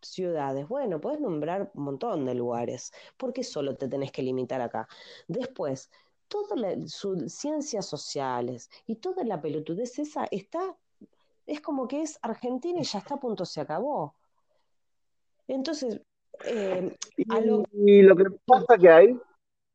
ciudades. 0.00 0.68
Bueno, 0.68 1.00
puedes 1.00 1.20
nombrar 1.20 1.70
un 1.74 1.84
montón 1.84 2.24
de 2.24 2.34
lugares. 2.34 2.92
¿Por 3.16 3.32
qué 3.32 3.44
solo 3.44 3.76
te 3.76 3.88
tenés 3.88 4.12
que 4.12 4.22
limitar 4.22 4.60
acá? 4.60 4.88
Después, 5.28 5.90
todas 6.28 6.58
las 6.58 7.06
ciencias 7.28 7.86
sociales 7.86 8.70
y 8.86 8.96
toda 8.96 9.24
la 9.24 9.40
pelotudez 9.40 9.98
esa 9.98 10.26
está, 10.30 10.76
es 11.46 11.60
como 11.60 11.86
que 11.86 12.02
es 12.02 12.18
Argentina 12.22 12.80
y 12.80 12.84
ya 12.84 12.98
está 12.98 13.14
a 13.14 13.20
punto, 13.20 13.44
se 13.44 13.60
acabó. 13.60 14.14
Entonces, 15.48 16.00
eh, 16.44 16.94
y, 17.16 18.02
lo... 18.02 18.16
que 18.16 18.24
pasa 18.44 18.76
que 18.78 18.90
ahí, 18.90 19.18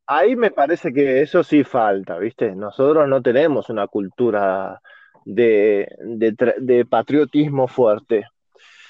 ahí 0.06 0.35
me 0.35 0.52
parece 0.52 0.91
que 0.93 1.22
eso 1.22 1.43
sí 1.43 1.64
falta, 1.64 2.18
¿viste? 2.18 2.56
Nosotros 2.56 3.07
no 3.07 3.22
tenemos 3.22 3.69
una 3.69 3.88
cultura 3.88 4.81
de, 5.26 5.88
de 5.98 6.85
patriotismo 6.85 7.68
fuerte. 7.68 8.26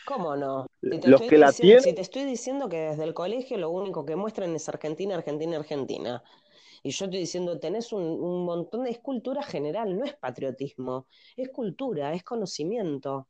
¿Cómo 0.05 0.35
no? 0.35 0.67
Si 0.81 0.99
te, 0.99 1.07
Los 1.07 1.21
que 1.21 1.37
la 1.37 1.51
tienen... 1.51 1.81
si 1.81 1.93
te 1.93 2.01
estoy 2.01 2.25
diciendo 2.25 2.67
que 2.67 2.77
desde 2.77 3.03
el 3.03 3.13
colegio 3.13 3.57
lo 3.57 3.69
único 3.69 4.05
que 4.05 4.15
muestran 4.15 4.53
es 4.55 4.67
Argentina, 4.67 5.15
Argentina, 5.15 5.57
Argentina. 5.57 6.23
Y 6.83 6.91
yo 6.91 7.05
estoy 7.05 7.19
diciendo, 7.19 7.59
tenés 7.59 7.93
un, 7.93 8.45
montón 8.45 8.83
de... 8.83 8.91
Es 8.91 8.99
cultura 8.99 9.43
general, 9.43 9.97
no 9.97 10.03
es 10.03 10.15
patriotismo. 10.15 11.07
Es 11.37 11.49
cultura, 11.49 12.13
es 12.13 12.23
conocimiento. 12.23 13.27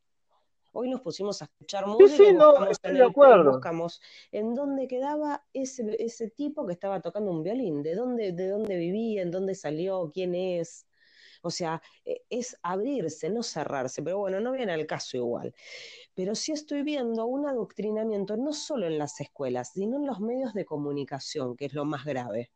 Hoy 0.74 0.90
nos 0.90 1.02
pusimos 1.02 1.42
a 1.42 1.46
escuchar 1.46 1.86
música 1.86 2.10
sí, 2.16 2.24
sí, 2.28 2.34
no, 2.34 2.66
estoy 2.66 2.94
de 2.94 3.04
acuerdo. 3.04 3.52
buscamos 3.52 4.02
en 4.32 4.56
dónde 4.56 4.88
quedaba 4.88 5.44
ese, 5.52 5.98
ese 6.00 6.30
tipo 6.30 6.66
que 6.66 6.72
estaba 6.72 7.02
tocando 7.02 7.30
un 7.30 7.44
violín, 7.44 7.84
de 7.84 7.94
dónde, 7.94 8.32
de 8.32 8.48
dónde 8.48 8.78
vivía, 8.78 9.22
en 9.22 9.32
dónde 9.32 9.54
salió, 9.54 10.10
quién 10.14 10.34
es. 10.34 10.88
O 11.42 11.50
sea, 11.50 11.82
e, 12.06 12.24
es 12.30 12.58
abrirse, 12.64 13.30
no 13.30 13.44
cerrarse, 13.44 14.02
pero 14.02 14.20
bueno, 14.20 14.40
no 14.40 14.54
viene 14.54 14.72
al 14.72 14.86
caso 14.86 15.18
igual. 15.18 15.54
Pero 16.14 16.36
sí 16.36 16.54
estoy 16.54 16.84
viendo 16.84 17.26
un 17.26 17.48
adoctrinamiento 17.48 18.38
no 18.38 18.54
solo 18.54 18.88
en 18.88 18.98
las 18.98 19.20
escuelas, 19.20 19.74
sino 19.74 19.98
en 19.98 20.06
los 20.06 20.22
medios 20.22 20.54
de 20.54 20.64
comunicación, 20.64 21.58
que 21.58 21.66
es 21.66 21.74
lo 21.74 21.84
más 21.84 22.06
grave. 22.06 22.50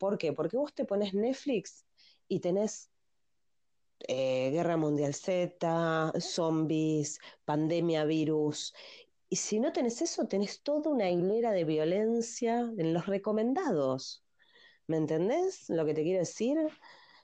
¿Por 0.00 0.16
qué? 0.16 0.32
Porque 0.32 0.56
vos 0.56 0.72
te 0.72 0.86
pones 0.86 1.12
Netflix 1.12 1.84
y 2.26 2.40
tenés 2.40 2.90
eh, 4.08 4.48
Guerra 4.50 4.78
Mundial 4.78 5.12
Z, 5.12 6.12
zombies, 6.18 7.20
pandemia, 7.44 8.06
virus. 8.06 8.74
Y 9.28 9.36
si 9.36 9.60
no 9.60 9.74
tenés 9.74 10.00
eso, 10.00 10.26
tenés 10.26 10.62
toda 10.62 10.90
una 10.90 11.10
hilera 11.10 11.52
de 11.52 11.64
violencia 11.64 12.60
en 12.78 12.94
los 12.94 13.06
recomendados. 13.06 14.24
¿Me 14.86 14.96
entendés 14.96 15.68
lo 15.68 15.84
que 15.84 15.92
te 15.92 16.02
quiero 16.02 16.20
decir? 16.20 16.56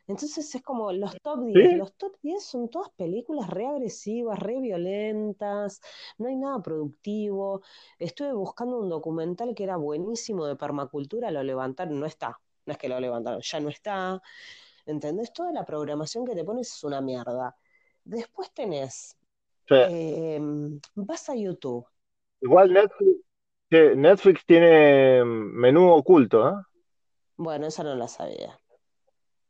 Entonces 0.06 0.54
es 0.54 0.62
como 0.62 0.92
los 0.92 1.16
top 1.22 1.46
10. 1.46 1.78
Los 1.78 1.94
top 1.94 2.12
10 2.20 2.44
son 2.44 2.68
todas 2.68 2.90
películas 2.90 3.48
re 3.48 3.66
agresivas, 3.66 4.38
re 4.38 4.60
violentas, 4.60 5.80
no 6.18 6.28
hay 6.28 6.36
nada 6.36 6.60
productivo. 6.60 7.62
Estuve 7.98 8.34
buscando 8.34 8.78
un 8.78 8.90
documental 8.90 9.54
que 9.54 9.64
era 9.64 9.78
buenísimo 9.78 10.44
de 10.44 10.56
permacultura, 10.56 11.30
lo 11.30 11.42
levantaron, 11.42 11.98
no 11.98 12.04
está. 12.04 12.38
No 12.66 12.72
es 12.72 12.78
que 12.78 12.88
lo 12.88 13.00
levantaron, 13.00 13.40
ya 13.40 13.60
no 13.60 13.68
está. 13.68 14.20
¿Entendés? 14.84 15.32
Toda 15.32 15.52
la 15.52 15.64
programación 15.64 16.24
que 16.26 16.34
te 16.34 16.44
pones 16.44 16.68
es 16.68 16.84
una 16.84 17.00
mierda. 17.00 17.56
Después 18.04 18.52
tenés. 18.52 19.16
Em, 19.68 20.80
vas 20.94 21.28
a 21.28 21.34
YouTube. 21.34 21.86
Igual 22.40 22.72
Netflix, 22.72 23.20
Netflix 23.70 24.46
tiene 24.46 25.24
menú 25.24 25.90
oculto, 25.90 26.48
¿eh? 26.48 26.52
Bueno, 27.36 27.66
esa 27.66 27.82
no 27.82 27.94
la 27.94 28.08
sabía. 28.08 28.58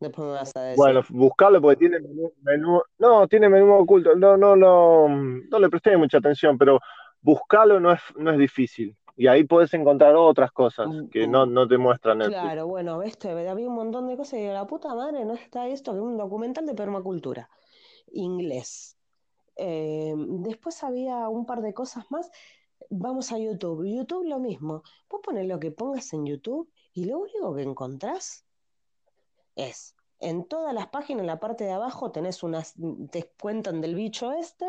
Después 0.01 0.26
me 0.26 0.34
vas 0.34 0.56
a 0.56 0.62
decir. 0.62 0.76
Bueno, 0.76 1.02
buscarlo 1.10 1.60
porque 1.60 1.76
tiene 1.76 2.01
menú, 2.43 2.82
no, 2.98 3.28
tiene 3.28 3.48
menú 3.48 3.74
oculto. 3.74 4.14
No, 4.14 4.36
no, 4.36 4.56
no, 4.56 5.09
no 5.09 5.59
le 5.59 5.68
presté 5.68 5.97
mucha 5.97 6.18
atención, 6.18 6.59
pero 6.59 6.80
buscarlo 7.20 7.78
no 7.80 7.93
es, 7.93 8.01
no 8.16 8.32
es 8.32 8.38
difícil. 8.38 8.97
Y 9.16 9.28
ahí 9.28 9.44
puedes 9.44 9.72
encontrar 9.72 10.14
otras 10.14 10.52
cosas 10.52 10.88
mm, 10.88 11.09
que 11.09 11.26
no, 11.26 11.47
mm. 11.47 11.52
no 11.52 11.66
te 11.66 11.78
muestran 11.78 12.18
Netflix. 12.18 12.40
Claro, 12.40 12.66
bueno, 12.66 13.02
este, 13.02 13.30
había 13.48 13.68
un 13.68 13.74
montón 13.74 14.06
de 14.09 14.16
cosas 14.16 14.38
y 14.40 14.47
la 14.47 14.66
puta 14.66 14.94
madre, 14.94 15.24
no 15.24 15.34
está 15.34 15.66
esto, 15.68 15.93
que 15.94 16.01
un 16.01 16.18
documental 16.18 16.66
de 16.66 16.74
permacultura, 16.74 17.48
inglés. 18.12 18.97
Eh, 19.56 20.14
después 20.16 20.82
había 20.84 21.28
un 21.28 21.47
par 21.47 21.62
de 21.62 21.72
cosas 21.72 22.05
más. 22.10 22.30
Vamos 22.90 23.32
a 23.32 23.38
YouTube. 23.38 23.86
YouTube 23.86 24.26
lo 24.26 24.38
mismo. 24.38 24.82
Vos 25.09 25.20
pones 25.24 25.47
lo 25.47 25.59
que 25.59 25.70
pongas 25.70 26.12
en 26.12 26.26
YouTube 26.26 26.70
y 26.93 27.06
lo 27.06 27.18
único 27.18 27.55
que 27.55 27.62
encontrás 27.62 28.44
es, 29.55 29.97
en 30.20 30.44
todas 30.44 30.74
las 30.74 30.88
páginas, 30.88 31.22
en 31.22 31.26
la 31.26 31.40
parte 31.40 31.64
de 31.64 31.72
abajo, 31.72 32.12
tenés 32.12 32.43
unas, 32.43 32.74
te 33.10 33.30
cuentan 33.40 33.80
del 33.80 33.94
bicho 33.94 34.32
este, 34.32 34.66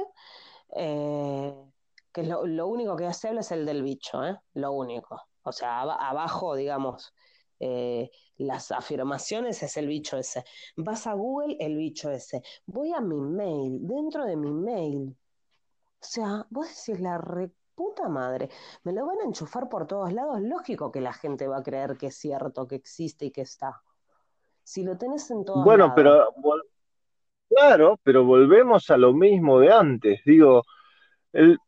eh, 0.75 1.53
que 2.17 2.23
lo, 2.23 2.47
lo, 2.47 2.65
único 2.65 2.95
que 2.95 3.05
hace 3.05 3.27
habla 3.27 3.41
es 3.41 3.51
el 3.51 3.63
del 3.63 3.83
bicho, 3.83 4.23
¿eh? 4.23 4.35
lo 4.55 4.71
único. 4.71 5.21
O 5.43 5.51
sea, 5.51 5.81
abajo, 5.81 6.55
digamos, 6.55 7.13
eh, 7.59 8.09
las 8.37 8.71
afirmaciones 8.71 9.61
es 9.61 9.77
el 9.77 9.85
bicho 9.85 10.17
ese. 10.17 10.43
Vas 10.77 11.05
a 11.05 11.13
Google, 11.13 11.57
el 11.59 11.77
bicho 11.77 12.09
ese. 12.09 12.41
Voy 12.65 12.91
a 12.91 13.01
mi 13.01 13.21
mail, 13.21 13.85
dentro 13.85 14.25
de 14.25 14.35
mi 14.35 14.51
mail. 14.51 15.15
O 15.99 16.05
sea, 16.05 16.43
vos 16.49 16.67
decís 16.69 16.99
la 16.99 17.21
puta 17.75 18.09
madre, 18.09 18.49
me 18.83 18.93
lo 18.93 19.05
van 19.05 19.21
a 19.21 19.25
enchufar 19.25 19.69
por 19.69 19.85
todos 19.85 20.11
lados, 20.11 20.41
lógico 20.41 20.91
que 20.91 21.01
la 21.01 21.13
gente 21.13 21.47
va 21.47 21.57
a 21.57 21.63
creer 21.63 21.97
que 21.97 22.07
es 22.07 22.15
cierto, 22.15 22.67
que 22.67 22.77
existe 22.77 23.25
y 23.25 23.31
que 23.31 23.41
está. 23.41 23.79
Si 24.63 24.83
lo 24.83 24.97
tenés 24.97 25.29
en 25.29 25.45
todos 25.45 25.63
Bueno, 25.63 25.89
lados. 25.89 25.95
pero 25.95 26.33
claro, 27.47 27.99
pero 28.01 28.25
volvemos 28.25 28.89
a 28.89 28.97
lo 28.97 29.13
mismo 29.13 29.59
de 29.59 29.71
antes. 29.71 30.21
Digo, 30.25 30.63
el, 31.31 31.59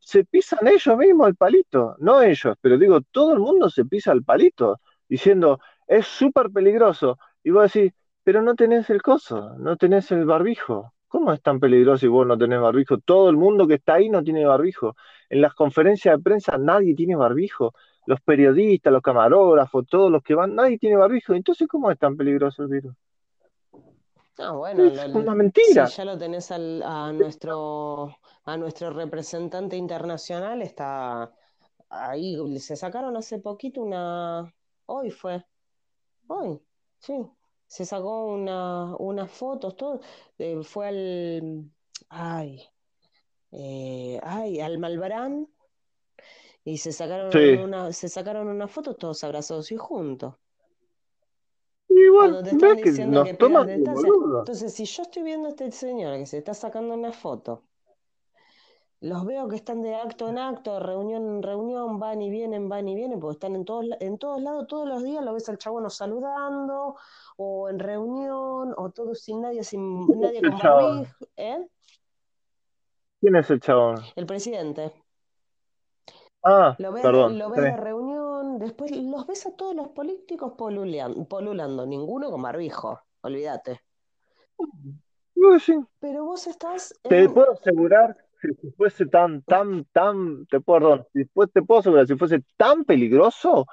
se 0.00 0.24
pisan 0.24 0.66
ellos 0.66 0.96
mismos 0.96 1.28
el 1.28 1.36
palito, 1.36 1.96
no 1.98 2.22
ellos, 2.22 2.56
pero 2.60 2.78
digo, 2.78 3.00
todo 3.00 3.32
el 3.32 3.38
mundo 3.38 3.70
se 3.70 3.84
pisa 3.84 4.12
el 4.12 4.22
palito, 4.22 4.80
diciendo, 5.08 5.58
es 5.86 6.06
súper 6.06 6.50
peligroso. 6.50 7.18
Y 7.42 7.50
vos 7.50 7.72
decís, 7.72 7.92
pero 8.22 8.42
no 8.42 8.54
tenés 8.54 8.88
el 8.90 9.02
coso, 9.02 9.54
no 9.58 9.76
tenés 9.76 10.10
el 10.12 10.24
barbijo. 10.24 10.92
¿Cómo 11.08 11.32
es 11.32 11.40
tan 11.42 11.60
peligroso 11.60 11.98
si 11.98 12.08
vos 12.08 12.26
no 12.26 12.36
tenés 12.36 12.60
barbijo? 12.60 12.98
Todo 12.98 13.30
el 13.30 13.36
mundo 13.36 13.68
que 13.68 13.74
está 13.74 13.94
ahí 13.94 14.08
no 14.08 14.22
tiene 14.24 14.44
barbijo. 14.44 14.96
En 15.28 15.40
las 15.40 15.54
conferencias 15.54 16.16
de 16.16 16.22
prensa 16.22 16.58
nadie 16.58 16.94
tiene 16.94 17.14
barbijo. 17.14 17.72
Los 18.06 18.20
periodistas, 18.20 18.92
los 18.92 19.02
camarógrafos, 19.02 19.86
todos 19.86 20.10
los 20.10 20.22
que 20.22 20.34
van, 20.34 20.54
nadie 20.54 20.78
tiene 20.78 20.96
barbijo. 20.96 21.34
Entonces, 21.34 21.68
¿cómo 21.68 21.90
es 21.90 21.98
tan 21.98 22.16
peligroso 22.16 22.62
el 22.64 22.68
virus? 22.68 22.94
No, 24.38 24.58
bueno, 24.58 24.84
es 24.84 25.04
una 25.14 25.34
mentira. 25.34 25.86
Si 25.86 25.98
ya 25.98 26.04
lo 26.04 26.18
tenés 26.18 26.50
a 26.50 27.12
nuestro 27.12 28.16
a 28.44 28.56
nuestro 28.56 28.90
representante 28.90 29.76
internacional, 29.76 30.62
está 30.62 31.32
ahí, 31.88 32.36
se 32.58 32.76
sacaron 32.76 33.16
hace 33.16 33.38
poquito 33.38 33.80
una, 33.80 34.54
hoy 34.86 35.10
fue, 35.10 35.44
hoy, 36.26 36.60
sí, 36.98 37.14
se 37.66 37.84
sacó 37.84 38.26
una, 38.26 38.94
unas 38.96 39.30
fotos, 39.30 39.76
todo, 39.76 40.00
eh, 40.38 40.62
fue 40.62 40.88
al, 40.88 41.70
ay, 42.10 42.62
eh, 43.52 44.20
ay, 44.22 44.60
al 44.60 44.78
Malbarán 44.78 45.48
y 46.64 46.78
se 46.78 46.92
sacaron 46.92 47.32
una, 47.60 47.92
se 47.92 48.08
sacaron 48.08 48.48
unas 48.48 48.70
fotos 48.70 48.96
todos 48.98 49.24
abrazados 49.24 49.70
y 49.72 49.76
juntos. 49.76 50.34
Igual, 51.88 52.42
te 52.42 52.50
están 52.50 52.76
diciendo 52.76 53.22
que, 53.22 53.34
Entonces, 54.40 54.74
si 54.74 54.84
yo 54.84 55.02
estoy 55.02 55.22
viendo 55.22 55.46
a 55.46 55.50
este 55.50 55.70
señor 55.70 56.18
que 56.18 56.26
se 56.26 56.38
está 56.38 56.52
sacando 56.52 56.94
una 56.94 57.12
foto 57.12 57.62
los 59.04 59.26
veo 59.26 59.48
que 59.48 59.56
están 59.56 59.82
de 59.82 59.94
acto 59.94 60.30
en 60.30 60.38
acto, 60.38 60.72
de 60.74 60.80
reunión 60.80 61.26
en 61.26 61.42
reunión, 61.42 61.98
van 61.98 62.22
y 62.22 62.30
vienen, 62.30 62.70
van 62.70 62.88
y 62.88 62.94
vienen, 62.94 63.20
porque 63.20 63.34
están 63.34 63.54
en 63.54 63.66
todos, 63.66 63.84
en 64.00 64.16
todos 64.16 64.40
lados, 64.40 64.66
todos 64.66 64.88
los 64.88 65.02
días 65.02 65.22
lo 65.22 65.34
ves 65.34 65.46
al 65.50 65.58
chabón 65.58 65.90
saludando, 65.90 66.96
o 67.36 67.68
en 67.68 67.78
reunión, 67.78 68.72
o 68.74 68.90
todo 68.94 69.14
sin 69.14 69.42
nadie, 69.42 69.62
sin 69.62 70.06
nadie 70.06 70.40
con 70.40 70.58
barbijo. 70.58 71.26
¿eh? 71.36 71.68
¿Quién 73.20 73.36
es 73.36 73.50
el 73.50 73.60
chabón? 73.60 73.96
El 74.16 74.24
presidente. 74.24 74.94
Ah, 76.42 76.74
lo 76.78 76.90
ves, 76.90 77.02
perdón. 77.02 77.38
Lo 77.38 77.50
ves 77.50 77.62
de 77.62 77.76
reunión, 77.76 78.58
después 78.58 78.90
los 78.90 79.26
ves 79.26 79.44
a 79.44 79.54
todos 79.54 79.76
los 79.76 79.88
políticos 79.88 80.54
polulando, 80.56 81.84
ninguno 81.84 82.30
con 82.30 82.40
barbijo, 82.40 83.02
olvídate. 83.20 83.82
Pero 85.98 86.24
vos 86.24 86.46
estás. 86.46 86.98
Te 87.02 87.28
puedo 87.28 87.52
asegurar 87.52 88.23
si 88.52 88.70
fuese 88.72 89.06
tan, 89.06 89.42
tan, 89.42 89.84
tan, 89.92 90.46
te 90.46 90.58
asegurar, 90.58 92.06
si 92.06 92.16
fuese 92.16 92.42
tan 92.56 92.84
peligroso, 92.84 93.66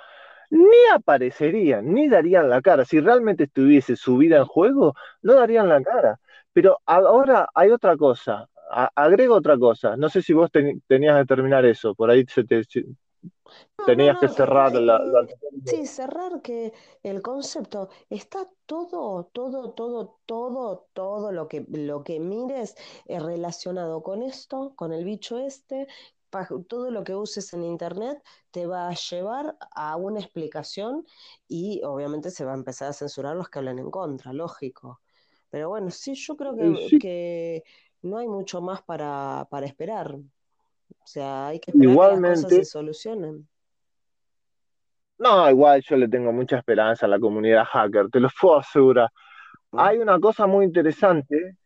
ni 0.51 0.67
aparecerían, 0.93 1.93
ni 1.93 2.09
darían 2.09 2.49
la 2.49 2.61
cara. 2.61 2.85
Si 2.85 2.99
realmente 2.99 3.45
estuviese 3.45 3.95
su 3.95 4.17
vida 4.17 4.37
en 4.37 4.45
juego, 4.45 4.95
no 5.21 5.33
darían 5.35 5.69
la 5.69 5.81
cara. 5.83 6.19
Pero 6.53 6.79
ahora 6.85 7.47
hay 7.55 7.71
otra 7.71 7.97
cosa, 7.97 8.47
agrego 8.95 9.35
otra 9.35 9.57
cosa. 9.57 9.97
No 9.97 10.09
sé 10.09 10.21
si 10.21 10.33
vos 10.33 10.51
tenías 10.87 11.19
que 11.21 11.25
terminar 11.25 11.65
eso, 11.65 11.95
por 11.95 12.09
ahí 12.11 12.25
se 12.27 12.43
te, 12.43 12.61
Tenías 13.85 14.19
que 14.19 14.27
cerrar 14.27 14.73
la, 14.73 15.01
Sí, 15.65 15.85
cerrar 15.85 16.41
que 16.41 16.73
el 17.03 17.21
concepto 17.21 17.89
está 18.09 18.47
todo, 18.65 19.25
todo, 19.33 19.71
todo, 19.71 20.19
todo, 20.25 20.87
todo 20.93 21.31
lo 21.31 21.47
que, 21.47 21.65
lo 21.69 22.03
que 22.03 22.19
mires 22.19 22.75
es 23.05 23.23
relacionado 23.23 24.01
con 24.03 24.23
esto, 24.23 24.73
con 24.75 24.93
el 24.93 25.03
bicho 25.03 25.37
este, 25.39 25.87
todo 26.67 26.91
lo 26.91 27.03
que 27.03 27.15
uses 27.15 27.53
en 27.53 27.63
internet 27.63 28.23
te 28.51 28.65
va 28.65 28.87
a 28.87 28.95
llevar 28.95 29.57
a 29.75 29.95
una 29.97 30.19
explicación 30.19 31.05
y 31.47 31.81
obviamente 31.83 32.31
se 32.31 32.45
va 32.45 32.51
a 32.51 32.55
empezar 32.55 32.89
a 32.89 32.93
censurar 32.93 33.35
los 33.35 33.49
que 33.49 33.59
hablan 33.59 33.79
en 33.79 33.91
contra, 33.91 34.33
lógico. 34.33 35.01
Pero 35.49 35.69
bueno, 35.69 35.91
sí, 35.91 36.15
yo 36.15 36.37
creo 36.37 36.55
que, 36.55 36.97
que 36.99 37.63
no 38.01 38.17
hay 38.17 38.27
mucho 38.27 38.61
más 38.61 38.81
para, 38.81 39.47
para 39.49 39.65
esperar. 39.65 40.17
O 41.11 41.13
sea, 41.13 41.47
hay 41.47 41.59
que 41.59 41.71
esperar 41.71 41.93
que 41.93 42.21
las 42.21 42.41
cosas 42.41 42.49
se 42.49 42.63
solucionen. 42.63 43.45
No, 45.17 45.49
igual 45.49 45.81
yo 45.81 45.97
le 45.97 46.07
tengo 46.07 46.31
mucha 46.31 46.57
esperanza 46.57 47.05
a 47.05 47.09
la 47.09 47.19
comunidad 47.19 47.65
hacker, 47.65 48.07
te 48.09 48.21
lo 48.21 48.29
puedo 48.39 48.59
asegurar. 48.59 49.09
Hay 49.73 49.97
una 49.97 50.17
cosa 50.21 50.47
muy 50.47 50.63
interesante 50.63 51.57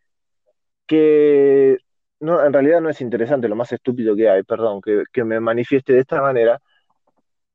que 0.88 1.78
no, 2.22 2.44
en 2.44 2.54
realidad 2.54 2.82
no 2.82 2.90
es 2.90 3.00
interesante, 3.02 3.48
lo 3.48 3.56
más 3.56 3.72
estúpido 3.72 4.16
que 4.16 4.28
hay, 4.28 4.42
perdón, 4.42 4.82
que, 4.82 5.04
que 5.14 5.24
me 5.24 5.40
manifieste 5.40 5.94
de 5.94 6.00
esta 6.00 6.20
manera, 6.20 6.60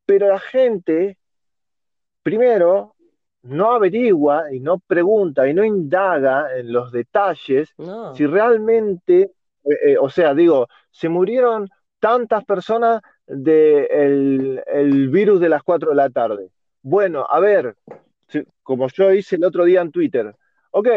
pero 0.06 0.28
la 0.28 0.38
gente, 0.38 1.18
primero, 2.22 2.94
no 3.42 3.72
averigua 3.72 4.54
y 4.54 4.60
no 4.60 4.78
pregunta 4.78 5.48
y 5.48 5.54
no 5.54 5.64
indaga 5.64 6.56
en 6.56 6.72
los 6.72 6.92
detalles 6.92 7.74
si 8.14 8.26
realmente 8.26 9.32
eh, 9.64 9.92
eh, 9.92 9.96
o 9.98 10.08
sea, 10.08 10.34
digo, 10.34 10.68
se 10.90 11.08
murieron 11.08 11.68
tantas 12.00 12.44
personas 12.44 13.02
del 13.26 14.62
el 14.66 15.08
virus 15.10 15.40
de 15.40 15.48
las 15.48 15.62
4 15.62 15.90
de 15.90 15.96
la 15.96 16.10
tarde. 16.10 16.50
Bueno, 16.82 17.26
a 17.28 17.38
ver, 17.40 17.76
como 18.62 18.88
yo 18.88 19.12
hice 19.12 19.36
el 19.36 19.44
otro 19.44 19.64
día 19.64 19.82
en 19.82 19.92
Twitter, 19.92 20.34
ok, 20.70 20.88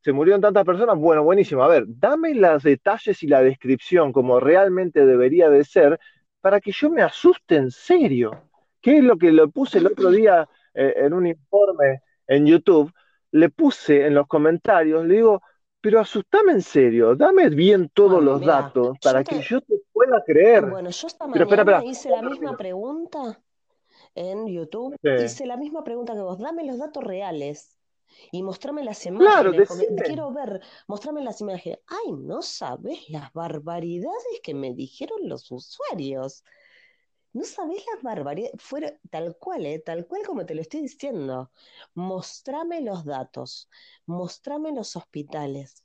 se 0.00 0.12
murieron 0.12 0.40
tantas 0.40 0.64
personas, 0.64 0.96
bueno, 0.98 1.24
buenísimo, 1.24 1.64
a 1.64 1.68
ver, 1.68 1.84
dame 1.86 2.34
los 2.34 2.62
detalles 2.62 3.22
y 3.22 3.26
la 3.26 3.42
descripción 3.42 4.12
como 4.12 4.38
realmente 4.38 5.06
debería 5.06 5.48
de 5.48 5.64
ser 5.64 5.98
para 6.40 6.60
que 6.60 6.72
yo 6.72 6.90
me 6.90 7.02
asuste 7.02 7.56
en 7.56 7.70
serio. 7.70 8.50
¿Qué 8.82 8.98
es 8.98 9.04
lo 9.04 9.16
que 9.16 9.32
le 9.32 9.48
puse 9.48 9.78
el 9.78 9.86
otro 9.86 10.10
día 10.10 10.46
eh, 10.74 10.92
en 10.98 11.14
un 11.14 11.26
informe 11.26 12.02
en 12.26 12.44
YouTube? 12.46 12.92
Le 13.30 13.48
puse 13.48 14.06
en 14.06 14.14
los 14.14 14.26
comentarios, 14.26 15.06
le 15.06 15.14
digo, 15.14 15.42
pero 15.84 16.00
asustame 16.00 16.52
en 16.52 16.62
serio, 16.62 17.14
dame 17.14 17.50
bien 17.50 17.90
todos 17.90 18.24
los 18.24 18.40
datos 18.40 18.96
para 19.02 19.22
que 19.22 19.42
yo 19.42 19.60
te 19.60 19.82
pueda 19.92 20.24
creer. 20.24 20.64
Bueno, 20.70 20.88
yo 20.88 21.06
esta 21.06 21.26
mañana 21.26 21.84
hice 21.84 22.08
la 22.08 22.22
misma 22.22 22.56
pregunta 22.56 23.38
en 24.14 24.46
YouTube, 24.46 24.96
hice 25.02 25.44
la 25.44 25.58
misma 25.58 25.84
pregunta 25.84 26.14
que 26.14 26.22
vos, 26.22 26.38
dame 26.38 26.64
los 26.64 26.78
datos 26.78 27.04
reales 27.04 27.78
y 28.32 28.42
mostrame 28.42 28.82
las 28.82 29.04
imágenes, 29.04 29.68
porque 29.68 29.88
quiero 30.06 30.32
ver, 30.32 30.62
mostrame 30.86 31.22
las 31.22 31.42
imágenes. 31.42 31.80
Ay, 31.86 32.12
no 32.12 32.40
sabes 32.40 33.06
las 33.10 33.30
barbaridades 33.34 34.40
que 34.42 34.54
me 34.54 34.72
dijeron 34.72 35.28
los 35.28 35.50
usuarios. 35.50 36.44
No 37.34 37.44
sabés 37.44 37.84
las 37.92 38.02
barbaridades, 38.02 38.62
fuera 38.62 38.98
tal 39.10 39.36
cual, 39.36 39.66
¿eh? 39.66 39.78
tal 39.80 40.06
cual 40.06 40.22
como 40.26 40.46
te 40.46 40.54
lo 40.54 40.62
estoy 40.62 40.80
diciendo. 40.82 41.50
Mostrame 41.94 42.80
los 42.80 43.04
datos, 43.04 43.68
mostrame 44.06 44.72
los 44.72 44.96
hospitales, 44.96 45.84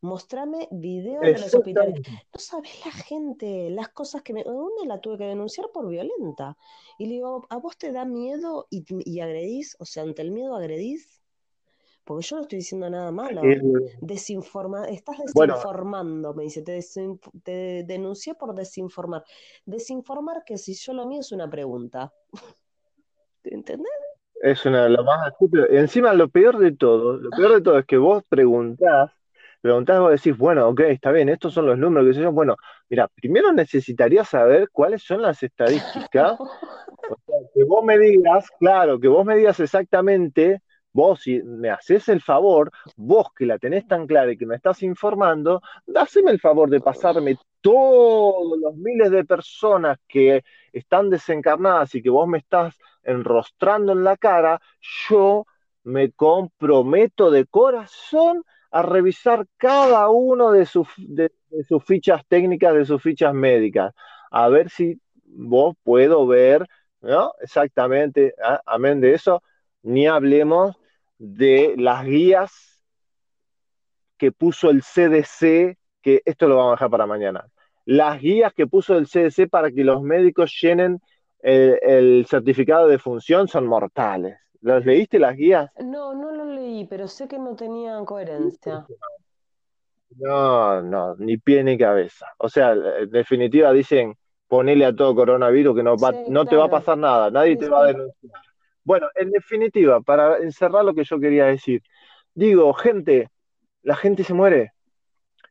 mostrame 0.00 0.68
videos 0.70 1.32
de 1.32 1.38
los 1.38 1.54
hospitales. 1.54 2.00
No 2.32 2.40
sabés 2.40 2.84
la 2.84 2.92
gente, 2.92 3.70
las 3.70 3.88
cosas 3.90 4.22
que 4.22 4.34
me... 4.34 4.44
Una 4.44 4.86
la 4.86 5.00
tuve 5.00 5.18
que 5.18 5.24
denunciar 5.24 5.70
por 5.72 5.88
violenta. 5.88 6.56
Y 6.98 7.06
le 7.06 7.14
digo, 7.14 7.46
¿a 7.50 7.56
vos 7.56 7.78
te 7.78 7.92
da 7.92 8.04
miedo 8.04 8.66
y, 8.70 8.84
y 9.10 9.20
agredís? 9.20 9.76
O 9.80 9.86
sea, 9.86 10.02
ante 10.04 10.22
el 10.22 10.30
miedo 10.30 10.56
agredís 10.56 11.15
porque 12.06 12.24
yo 12.24 12.36
no 12.36 12.42
estoy 12.42 12.58
diciendo 12.58 12.88
nada 12.88 13.10
malo. 13.10 13.42
Desinforma, 14.00 14.84
estás 14.84 15.16
desinformando, 15.18 16.32
me 16.34 16.44
dice, 16.44 16.62
te, 16.62 17.82
denuncié 17.84 18.36
por 18.36 18.54
desinformar. 18.54 19.24
Desinformar 19.64 20.44
que 20.44 20.56
si 20.56 20.74
yo 20.74 20.92
lo 20.92 21.04
mío 21.06 21.20
es 21.20 21.32
una 21.32 21.50
pregunta. 21.50 22.12
¿Entendés? 23.42 23.90
Es 24.40 24.64
una 24.66 24.88
lo 24.88 25.02
más 25.02 25.32
estúpido. 25.32 25.66
Encima 25.68 26.14
lo 26.14 26.28
peor 26.28 26.58
de 26.58 26.76
todo, 26.76 27.16
lo 27.16 27.30
peor 27.30 27.54
de 27.54 27.60
todo 27.60 27.78
es 27.80 27.86
que 27.86 27.96
vos 27.96 28.22
preguntás, 28.28 29.10
preguntás, 29.60 29.98
vos 29.98 30.12
decís, 30.12 30.38
bueno, 30.38 30.68
ok, 30.68 30.80
está 30.82 31.10
bien, 31.10 31.28
estos 31.28 31.54
son 31.54 31.66
los 31.66 31.76
números 31.76 32.06
que 32.06 32.22
se 32.22 32.26
Bueno, 32.26 32.54
mira, 32.88 33.08
primero 33.08 33.52
necesitaría 33.52 34.24
saber 34.24 34.68
cuáles 34.70 35.02
son 35.02 35.22
las 35.22 35.42
estadísticas. 35.42 36.38
o 36.38 37.16
sea, 37.26 37.36
que 37.52 37.64
vos 37.64 37.84
me 37.84 37.98
digas, 37.98 38.48
claro, 38.60 39.00
que 39.00 39.08
vos 39.08 39.26
me 39.26 39.36
digas 39.36 39.58
exactamente 39.58 40.62
vos 40.96 41.20
si 41.20 41.42
me 41.42 41.68
haces 41.68 42.08
el 42.08 42.22
favor, 42.22 42.72
vos 42.96 43.26
que 43.36 43.44
la 43.44 43.58
tenés 43.58 43.86
tan 43.86 44.06
clara 44.06 44.32
y 44.32 44.38
que 44.38 44.46
me 44.46 44.56
estás 44.56 44.82
informando, 44.82 45.60
haceme 45.94 46.30
el 46.30 46.40
favor 46.40 46.70
de 46.70 46.80
pasarme 46.80 47.36
todos 47.60 48.58
los 48.58 48.74
miles 48.76 49.10
de 49.10 49.22
personas 49.26 49.98
que 50.08 50.42
están 50.72 51.10
desencarnadas 51.10 51.94
y 51.94 52.02
que 52.02 52.08
vos 52.08 52.26
me 52.26 52.38
estás 52.38 52.78
enrostrando 53.02 53.92
en 53.92 54.04
la 54.04 54.16
cara, 54.16 54.58
yo 55.08 55.44
me 55.84 56.12
comprometo 56.12 57.30
de 57.30 57.44
corazón 57.44 58.42
a 58.70 58.80
revisar 58.80 59.46
cada 59.58 60.08
uno 60.08 60.50
de 60.50 60.64
sus, 60.64 60.88
fichas 61.84 62.22
técnicas, 62.26 62.74
de 62.74 62.86
sus 62.86 63.02
fichas 63.02 63.34
médicas. 63.34 63.92
A 64.30 64.48
ver 64.48 64.70
si 64.70 64.98
vos 65.24 65.76
puedo 65.82 66.26
ver, 66.26 66.66
¿no? 67.02 67.32
Exactamente, 67.42 68.34
amén 68.64 69.02
de 69.02 69.12
eso, 69.12 69.42
ni 69.82 70.06
hablemos 70.06 70.74
de 71.18 71.74
las 71.76 72.04
guías 72.04 72.82
que 74.16 74.32
puso 74.32 74.70
el 74.70 74.82
CDC, 74.82 75.76
que 76.02 76.22
esto 76.24 76.48
lo 76.48 76.56
vamos 76.56 76.72
a 76.72 76.74
dejar 76.76 76.90
para 76.90 77.06
mañana. 77.06 77.46
Las 77.84 78.20
guías 78.20 78.52
que 78.52 78.66
puso 78.66 78.96
el 78.96 79.06
CDC 79.06 79.48
para 79.48 79.70
que 79.70 79.84
los 79.84 80.02
médicos 80.02 80.56
llenen 80.60 81.00
el, 81.40 81.78
el 81.82 82.26
certificado 82.26 82.88
de 82.88 82.98
función 82.98 83.48
son 83.48 83.66
mortales. 83.66 84.38
¿Los 84.60 84.84
leíste 84.84 85.18
las 85.18 85.36
guías? 85.36 85.70
No, 85.78 86.14
no 86.14 86.32
lo 86.32 86.44
leí, 86.44 86.86
pero 86.86 87.06
sé 87.06 87.28
que 87.28 87.38
no 87.38 87.54
tenían 87.54 88.04
coherencia. 88.04 88.86
No, 90.18 90.82
no, 90.82 91.14
ni 91.16 91.36
pie 91.36 91.62
ni 91.62 91.76
cabeza. 91.76 92.26
O 92.38 92.48
sea, 92.48 92.72
en 92.72 93.10
definitiva 93.10 93.72
dicen, 93.72 94.16
ponele 94.48 94.86
a 94.86 94.94
todo 94.94 95.14
coronavirus 95.14 95.76
que 95.76 95.82
no, 95.82 95.96
va, 95.96 96.12
Sí, 96.12 96.24
no 96.28 96.46
te 96.46 96.56
va 96.56 96.64
a 96.64 96.70
pasar 96.70 96.98
nada, 96.98 97.30
nadie 97.30 97.52
Sí, 97.52 97.58
te 97.58 97.68
va 97.68 97.84
a 97.84 97.86
denunciar. 97.86 98.45
Bueno, 98.86 99.08
en 99.16 99.32
definitiva, 99.32 100.00
para 100.00 100.38
encerrar 100.38 100.84
lo 100.84 100.94
que 100.94 101.02
yo 101.02 101.18
quería 101.18 101.46
decir, 101.46 101.82
digo, 102.34 102.72
gente, 102.72 103.30
la 103.82 103.96
gente 103.96 104.22
se 104.22 104.32
muere. 104.32 104.74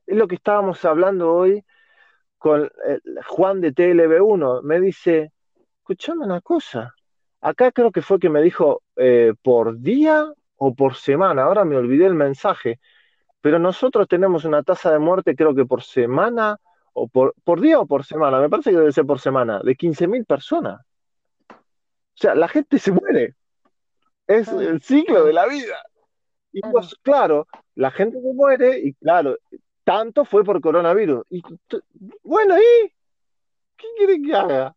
Es 0.07 0.17
lo 0.17 0.25
que 0.27 0.35
estábamos 0.35 0.85
hablando 0.85 1.33
hoy 1.33 1.65
con 2.37 2.63
eh, 2.63 2.99
Juan 3.27 3.59
de 3.59 3.73
TLB1. 3.73 4.61
Me 4.63 4.79
dice, 4.79 5.33
escuchame 5.79 6.25
una 6.25 6.39
cosa. 6.39 6.95
Acá 7.41 7.73
creo 7.73 7.91
que 7.91 8.01
fue 8.01 8.19
que 8.19 8.29
me 8.29 8.41
dijo 8.41 8.83
eh, 8.95 9.33
por 9.43 9.79
día 9.79 10.31
o 10.55 10.73
por 10.73 10.95
semana, 10.95 11.43
ahora 11.43 11.65
me 11.65 11.75
olvidé 11.75 12.05
el 12.05 12.15
mensaje, 12.15 12.79
pero 13.41 13.59
nosotros 13.59 14.07
tenemos 14.07 14.45
una 14.45 14.63
tasa 14.63 14.93
de 14.93 14.99
muerte, 14.99 15.35
creo 15.35 15.53
que 15.53 15.65
por 15.65 15.83
semana, 15.83 16.57
o 16.93 17.09
por, 17.09 17.35
por 17.43 17.59
día 17.59 17.81
o 17.81 17.85
por 17.85 18.05
semana, 18.05 18.39
me 18.39 18.49
parece 18.49 18.71
que 18.71 18.77
debe 18.77 18.93
ser 18.93 19.05
por 19.05 19.19
semana, 19.19 19.59
de 19.61 19.75
15.000 19.75 20.25
personas. 20.25 20.79
O 22.15 22.17
sea, 22.17 22.35
la 22.35 22.47
gente 22.47 22.79
se 22.79 22.91
muere. 22.91 23.35
Es 24.27 24.47
Claro, 24.47 24.61
el 24.61 24.81
ciclo 24.81 25.25
de 25.25 25.33
la 25.33 25.47
vida. 25.47 25.77
Y 26.51 26.61
claro. 26.61 26.73
pues, 26.73 26.95
claro, 27.01 27.47
la 27.75 27.91
gente 27.91 28.21
se 28.21 28.33
muere 28.33 28.79
y 28.79 28.93
claro, 28.93 29.37
tanto 29.83 30.23
fue 30.25 30.43
por 30.43 30.61
coronavirus. 30.61 31.25
Y 31.29 31.43
bueno, 32.23 32.57
¿y 32.57 32.89
qué 33.75 33.87
quiere 33.97 34.21
que 34.21 34.33
haga? 34.33 34.75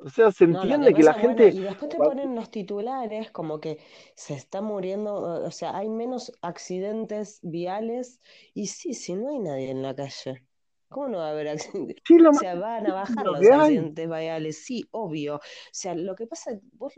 O 0.00 0.10
sea, 0.10 0.30
se 0.30 0.46
No, 0.46 0.52
lo 0.52 0.60
que 0.60 0.66
entiende 0.66 0.94
que 0.94 1.02
la 1.02 1.12
bueno, 1.12 1.28
gente, 1.28 1.48
y 1.48 1.60
después 1.60 1.90
te 1.90 1.96
ponen 1.96 2.34
los 2.34 2.50
titulares 2.50 3.30
como 3.32 3.58
que 3.58 3.78
se 4.14 4.34
está 4.34 4.60
muriendo, 4.60 5.14
o 5.14 5.50
sea, 5.50 5.76
hay 5.76 5.88
menos 5.88 6.32
accidentes 6.40 7.40
viales 7.42 8.20
y 8.54 8.68
sí, 8.68 8.94
si 8.94 9.14
no 9.14 9.30
hay 9.30 9.38
nadie 9.40 9.70
en 9.70 9.82
la 9.82 9.96
calle, 9.96 10.44
¿cómo 10.88 11.08
no 11.08 11.18
va 11.18 11.28
a 11.28 11.30
haber 11.30 11.48
accidentes? 11.48 11.96
sí, 12.04 12.16
O 12.20 12.32
sea, 12.32 12.54
van 12.54 12.86
a 12.86 12.94
bajar 12.94 13.24
lo 13.24 13.32
los 13.32 13.46
accidentes 13.46 14.08
viales, 14.08 14.64
sí, 14.64 14.84
obvio. 14.90 15.36
O 15.36 15.40
sea, 15.72 15.94
lo 15.94 16.14
que 16.14 16.26
pasa, 16.26 16.52
vos, 16.72 16.94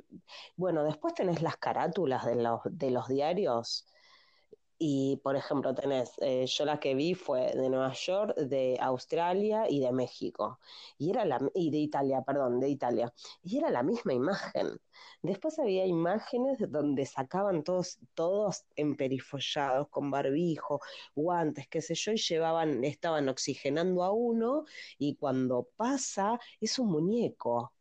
bueno, 0.57 0.85
después 0.85 1.15
tenés 1.15 1.43
las 1.43 1.57
carátulas 1.57 2.25
de 2.27 2.37
los, 2.37 2.61
de 2.65 2.91
los 2.91 3.09
diarios 3.09 3.87
y, 4.83 5.19
por 5.23 5.37
ejemplo, 5.37 5.75
tenés, 5.75 6.15
eh, 6.23 6.47
yo 6.47 6.65
la 6.65 6.81
que 6.81 6.95
vi 6.95 7.13
fue 7.13 7.53
de 7.53 7.69
Nueva 7.69 7.93
York, 7.93 8.35
de 8.35 8.79
Australia 8.81 9.69
y 9.69 9.79
de 9.79 9.93
México. 9.93 10.59
Y 10.97 11.11
era 11.11 11.27
la, 11.27 11.39
y 11.55 11.71
de 11.71 11.77
Italia, 11.77 12.23
perdón, 12.23 12.59
de 12.61 12.71
Italia. 12.71 13.13
Y 13.43 13.59
era 13.59 13.69
la 13.69 13.83
misma 13.83 14.15
imagen. 14.15 14.81
Después 15.21 15.59
había 15.59 15.85
imágenes 15.85 16.57
donde 16.71 17.05
sacaban 17.05 17.63
todos, 17.63 17.99
todos 18.15 18.65
emperifollados, 18.75 19.89
con 19.91 20.11
barbijo, 20.11 20.81
guantes, 21.15 21.69
qué 21.69 21.83
sé 21.83 21.95
yo, 21.95 22.13
y 22.13 22.17
llevaban, 22.17 22.83
estaban 22.83 23.29
oxigenando 23.29 24.03
a 24.03 24.13
uno, 24.13 24.65
y 24.97 25.15
cuando 25.17 25.69
pasa, 25.77 26.41
es 26.59 26.79
un 26.79 26.91
muñeco. 26.91 27.75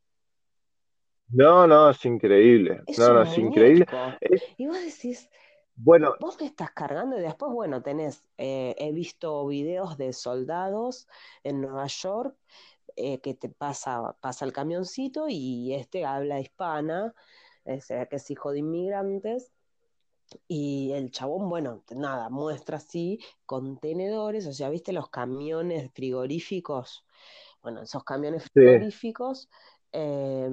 No, 1.30 1.66
no, 1.66 1.92
es 1.92 2.04
increíble. 2.04 2.82
Es 2.88 3.00
No, 3.00 3.14
no, 3.14 3.22
es 3.22 3.38
increíble. 3.38 3.86
muñeco. 3.90 4.18
Y 4.58 4.68
vos 4.68 4.82
decís, 4.82 5.30
bueno, 5.82 6.14
Vos 6.20 6.38
me 6.40 6.46
estás 6.46 6.72
cargando 6.72 7.18
y 7.18 7.22
después, 7.22 7.52
bueno, 7.54 7.82
tenés, 7.82 8.24
eh, 8.38 8.76
he 8.78 8.92
visto 8.92 9.48
videos 9.48 9.98
de 9.98 10.12
soldados 10.12 11.08
en 11.44 11.62
Nueva 11.62 11.88
York 11.88 12.36
eh, 12.98 13.22
que 13.22 13.34
te 13.34 13.48
pasa, 13.48 14.18
pasa 14.20 14.44
el 14.44 14.52
camioncito 14.52 15.28
y 15.30 15.74
este 15.74 16.06
habla 16.06 16.42
hispana, 16.42 17.14
eh, 17.64 17.80
se 17.80 17.98
ve 17.98 18.08
que 18.10 18.18
es 18.18 18.30
hijo 18.30 18.52
de 18.52 18.60
inmigrantes, 18.60 19.54
y 20.48 20.92
el 20.92 21.12
chabón, 21.12 21.50
bueno, 21.50 21.84
nada, 21.96 22.30
muestra 22.30 22.78
así 22.78 23.20
contenedores, 23.46 24.46
o 24.48 24.54
sea, 24.54 24.70
¿viste 24.70 24.92
los 24.92 25.10
camiones 25.10 25.92
frigoríficos? 25.94 27.06
Bueno, 27.62 27.82
esos 27.82 28.04
camiones 28.04 28.44
sí, 28.44 28.50
frigoríficos 28.54 29.50
eh, 29.92 30.50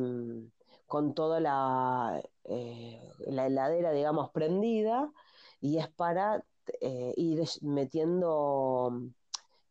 con 0.86 1.14
toda 1.14 1.40
la, 1.40 2.22
eh, 2.44 3.02
la 3.26 3.46
heladera, 3.46 3.92
digamos, 3.92 4.30
prendida 4.30 5.12
y 5.60 5.78
es 5.78 5.88
para 5.88 6.44
eh, 6.80 7.12
ir 7.16 7.42
metiendo 7.62 9.02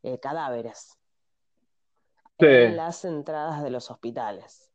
eh, 0.03 0.19
cadáveres 0.19 0.97
sí, 2.39 2.45
en 2.47 2.75
las 2.77 3.03
entradas 3.03 3.61
de 3.61 3.69
los 3.69 3.91
hospitales. 3.91 4.71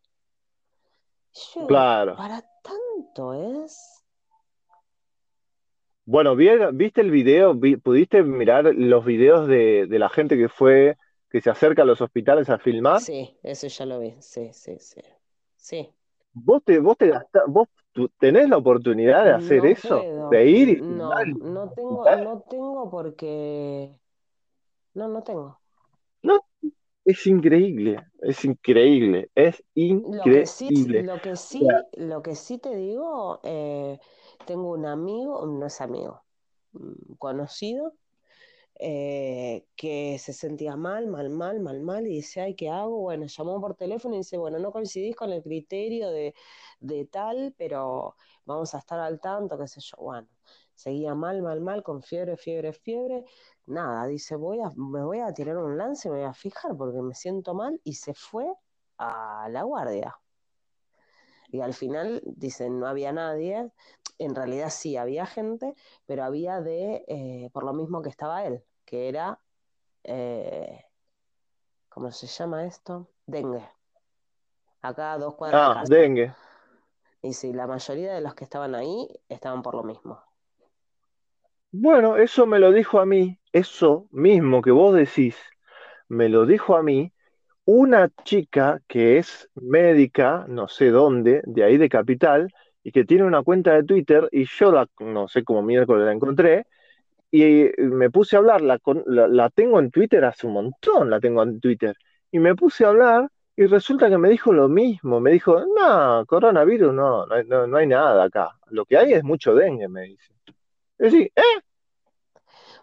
Yo 1.54 1.66
claro. 1.66 2.14
¿para 2.14 2.40
tanto 2.62 3.34
es? 3.34 4.04
Bueno, 6.04 6.34
¿vie- 6.36 6.70
¿viste 6.76 7.00
el 7.00 7.10
video? 7.10 7.54
Vi- 7.54 7.76
¿Pudiste 7.76 8.22
mirar 8.22 8.64
los 8.74 9.04
videos 9.04 9.46
de, 9.48 9.86
de 9.86 9.98
la 9.98 10.08
gente 10.08 10.36
que 10.36 10.48
fue, 10.48 10.96
que 11.30 11.40
se 11.40 11.50
acerca 11.50 11.82
a 11.82 11.84
los 11.84 12.00
hospitales 12.00 12.50
a 12.50 12.58
filmar? 12.58 13.04
Sí, 13.04 13.38
eso 13.42 13.66
ya 13.68 13.86
lo 13.86 13.98
vi, 14.00 14.16
sí, 14.20 14.52
sí, 14.52 14.78
sí. 14.78 15.00
Sí, 15.56 15.92
¿Vos 16.32 16.62
te, 16.64 16.78
vos 16.78 16.96
te 16.96 17.08
gastás, 17.08 17.42
vos 17.48 17.68
tú 17.92 18.08
tenés 18.18 18.48
la 18.48 18.56
oportunidad 18.58 19.24
de 19.24 19.32
hacer 19.32 19.64
no 19.64 19.66
eso? 19.66 20.08
puedo, 20.14 20.28
De 20.28 20.46
ir 20.48 20.84
y 20.88 20.94
no, 20.94 21.24
no 21.40 21.70
tengo, 21.72 22.08
no 22.10 22.40
tengo 22.42 22.90
porque, 22.90 23.98
no, 24.94 25.08
no 25.08 25.22
tengo. 25.24 25.60
No, 26.22 26.40
es 27.04 27.26
increíble, 27.26 28.04
es 28.22 28.44
increíble, 28.44 29.30
es 29.34 29.62
Lo 29.86 30.30
que 30.30 30.46
sí, 30.46 30.70
increíble. 30.70 31.04
lo 31.04 31.20
que 31.20 31.36
sí, 31.36 31.86
lo 31.94 32.22
que 32.22 32.34
sí 32.36 32.58
te 32.58 32.74
digo, 32.74 33.40
eh, 33.42 33.98
tengo 34.46 34.70
un 34.72 34.86
amigo, 34.86 35.44
no 35.46 35.66
es 35.66 35.80
amigo, 35.80 36.24
un 36.72 36.96
conocido, 37.18 37.94
eh, 38.82 39.66
que 39.76 40.18
se 40.18 40.32
sentía 40.32 40.74
mal, 40.74 41.06
mal, 41.06 41.28
mal, 41.28 41.60
mal, 41.60 41.80
mal, 41.80 42.06
y 42.06 42.14
dice, 42.16 42.40
ay, 42.40 42.54
¿qué 42.54 42.70
hago? 42.70 42.98
Bueno, 43.00 43.26
llamó 43.26 43.60
por 43.60 43.74
teléfono 43.74 44.14
y 44.14 44.18
dice, 44.18 44.38
bueno, 44.38 44.58
no 44.58 44.72
coincidís 44.72 45.14
con 45.14 45.30
el 45.32 45.42
criterio 45.42 46.10
de, 46.10 46.34
de 46.80 47.04
tal, 47.04 47.54
pero 47.58 48.16
vamos 48.46 48.74
a 48.74 48.78
estar 48.78 48.98
al 48.98 49.20
tanto, 49.20 49.58
qué 49.58 49.68
sé 49.68 49.80
yo. 49.82 49.96
Bueno, 49.98 50.28
seguía 50.74 51.14
mal, 51.14 51.42
mal, 51.42 51.60
mal, 51.60 51.82
con 51.82 52.02
fiebre, 52.02 52.38
fiebre, 52.38 52.72
fiebre. 52.72 53.24
Nada, 53.66 54.06
dice, 54.06 54.34
voy 54.36 54.60
a, 54.60 54.70
me 54.76 55.04
voy 55.04 55.20
a 55.20 55.32
tirar 55.34 55.58
un 55.58 55.76
lance, 55.76 56.08
me 56.08 56.16
voy 56.16 56.24
a 56.24 56.32
fijar 56.32 56.74
porque 56.76 57.02
me 57.02 57.14
siento 57.14 57.52
mal, 57.54 57.80
y 57.84 57.94
se 57.94 58.14
fue 58.14 58.46
a 58.96 59.46
la 59.50 59.62
guardia. 59.64 60.16
Y 61.52 61.60
al 61.60 61.74
final, 61.74 62.22
dicen, 62.24 62.80
no 62.80 62.86
había 62.86 63.12
nadie. 63.12 63.70
En 64.18 64.34
realidad 64.34 64.70
sí 64.70 64.96
había 64.96 65.26
gente, 65.26 65.74
pero 66.06 66.24
había 66.24 66.60
de, 66.60 67.04
eh, 67.08 67.50
por 67.52 67.64
lo 67.64 67.72
mismo 67.72 68.02
que 68.02 68.08
estaba 68.10 68.44
él, 68.44 68.64
que 68.90 69.08
era, 69.08 69.38
eh, 70.02 70.84
¿cómo 71.88 72.10
se 72.10 72.26
llama 72.26 72.66
esto? 72.66 73.08
Dengue. 73.24 73.62
Acá 74.82 75.12
a 75.12 75.18
dos 75.18 75.36
cuadras 75.36 75.60
de 75.60 75.70
ah, 75.70 75.74
casa. 75.74 75.94
dengue. 75.94 76.32
Y 77.22 77.32
sí, 77.32 77.52
la 77.52 77.68
mayoría 77.68 78.12
de 78.12 78.20
los 78.20 78.34
que 78.34 78.42
estaban 78.42 78.74
ahí 78.74 79.08
estaban 79.28 79.62
por 79.62 79.76
lo 79.76 79.84
mismo. 79.84 80.20
Bueno, 81.70 82.16
eso 82.16 82.46
me 82.46 82.58
lo 82.58 82.72
dijo 82.72 82.98
a 82.98 83.06
mí, 83.06 83.38
eso 83.52 84.08
mismo 84.10 84.60
que 84.60 84.72
vos 84.72 84.92
decís, 84.92 85.36
me 86.08 86.28
lo 86.28 86.44
dijo 86.44 86.74
a 86.74 86.82
mí 86.82 87.12
una 87.64 88.08
chica 88.24 88.80
que 88.88 89.18
es 89.18 89.48
médica, 89.54 90.46
no 90.48 90.66
sé 90.66 90.90
dónde, 90.90 91.42
de 91.44 91.62
ahí 91.62 91.76
de 91.76 91.88
Capital, 91.88 92.52
y 92.82 92.90
que 92.90 93.04
tiene 93.04 93.22
una 93.22 93.44
cuenta 93.44 93.72
de 93.74 93.84
Twitter, 93.84 94.28
y 94.32 94.46
yo 94.46 94.72
la, 94.72 94.88
no 94.98 95.28
sé 95.28 95.44
cómo 95.44 95.62
miércoles 95.62 96.06
la 96.06 96.12
encontré, 96.12 96.66
y 97.30 97.70
me 97.78 98.10
puse 98.10 98.36
a 98.36 98.40
hablar, 98.40 98.60
la, 98.60 98.80
la, 99.06 99.28
la 99.28 99.50
tengo 99.50 99.78
en 99.78 99.90
Twitter 99.90 100.24
hace 100.24 100.46
un 100.46 100.54
montón, 100.54 101.10
la 101.10 101.20
tengo 101.20 101.42
en 101.42 101.60
Twitter, 101.60 101.96
y 102.30 102.38
me 102.38 102.54
puse 102.54 102.84
a 102.84 102.88
hablar, 102.88 103.30
y 103.56 103.66
resulta 103.66 104.08
que 104.08 104.18
me 104.18 104.30
dijo 104.30 104.52
lo 104.52 104.68
mismo, 104.68 105.20
me 105.20 105.32
dijo, 105.32 105.60
no, 105.60 106.24
coronavirus 106.26 106.92
no, 106.92 107.26
no 107.26 107.34
hay, 107.34 107.44
no, 107.46 107.66
no 107.66 107.76
hay 107.76 107.86
nada 107.86 108.24
acá, 108.24 108.58
lo 108.66 108.84
que 108.84 108.96
hay 108.96 109.12
es 109.12 109.22
mucho 109.22 109.54
dengue, 109.54 109.88
me 109.88 110.02
dice. 110.02 110.32
Es 110.98 111.12
decir, 111.12 111.32
¿eh? 111.36 111.60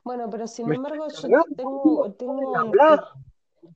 Bueno, 0.04 0.30
pero 0.30 0.48
sin 0.48 0.72
embargo, 0.72 1.08
yo 1.10 1.44
tengo, 1.56 2.14
tengo, 2.14 2.58
hablar, 2.58 3.04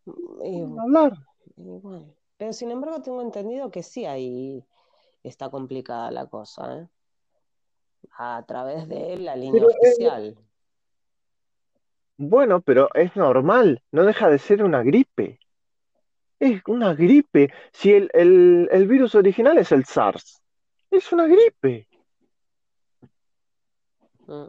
pueden 0.06 0.80
hablar. 0.80 1.14
bueno, 1.58 2.16
pero 2.38 2.54
sin 2.54 2.72
embargo 2.72 3.02
tengo 3.02 3.22
entendido 3.22 3.70
que 3.70 3.84
sí 3.84 4.06
ahí 4.06 4.66
está 5.24 5.50
complicada 5.50 6.10
la 6.12 6.28
cosa, 6.28 6.80
¿eh? 6.80 6.88
A 8.18 8.44
través 8.48 8.88
de 8.88 9.18
la 9.18 9.36
línea 9.36 9.62
Pero, 9.62 9.70
eh, 9.70 9.76
oficial. 9.80 10.38
Bueno, 12.24 12.62
pero 12.62 12.88
es 12.94 13.16
normal, 13.16 13.82
no 13.92 14.06
deja 14.06 14.30
de 14.30 14.38
ser 14.38 14.64
una 14.64 14.84
gripe. 14.84 15.40
Es 16.40 16.62
una 16.68 16.94
gripe. 16.94 17.52
Si 17.74 17.92
el, 17.94 18.12
el- 18.14 18.70
el 18.72 18.88
virus 18.88 19.16
original 19.16 19.58
es 19.58 19.72
el 19.72 19.86
SARS, 19.86 20.40
es 20.92 21.12
una 21.12 21.26
gripe. 21.26 21.88
Mm. 24.28 24.46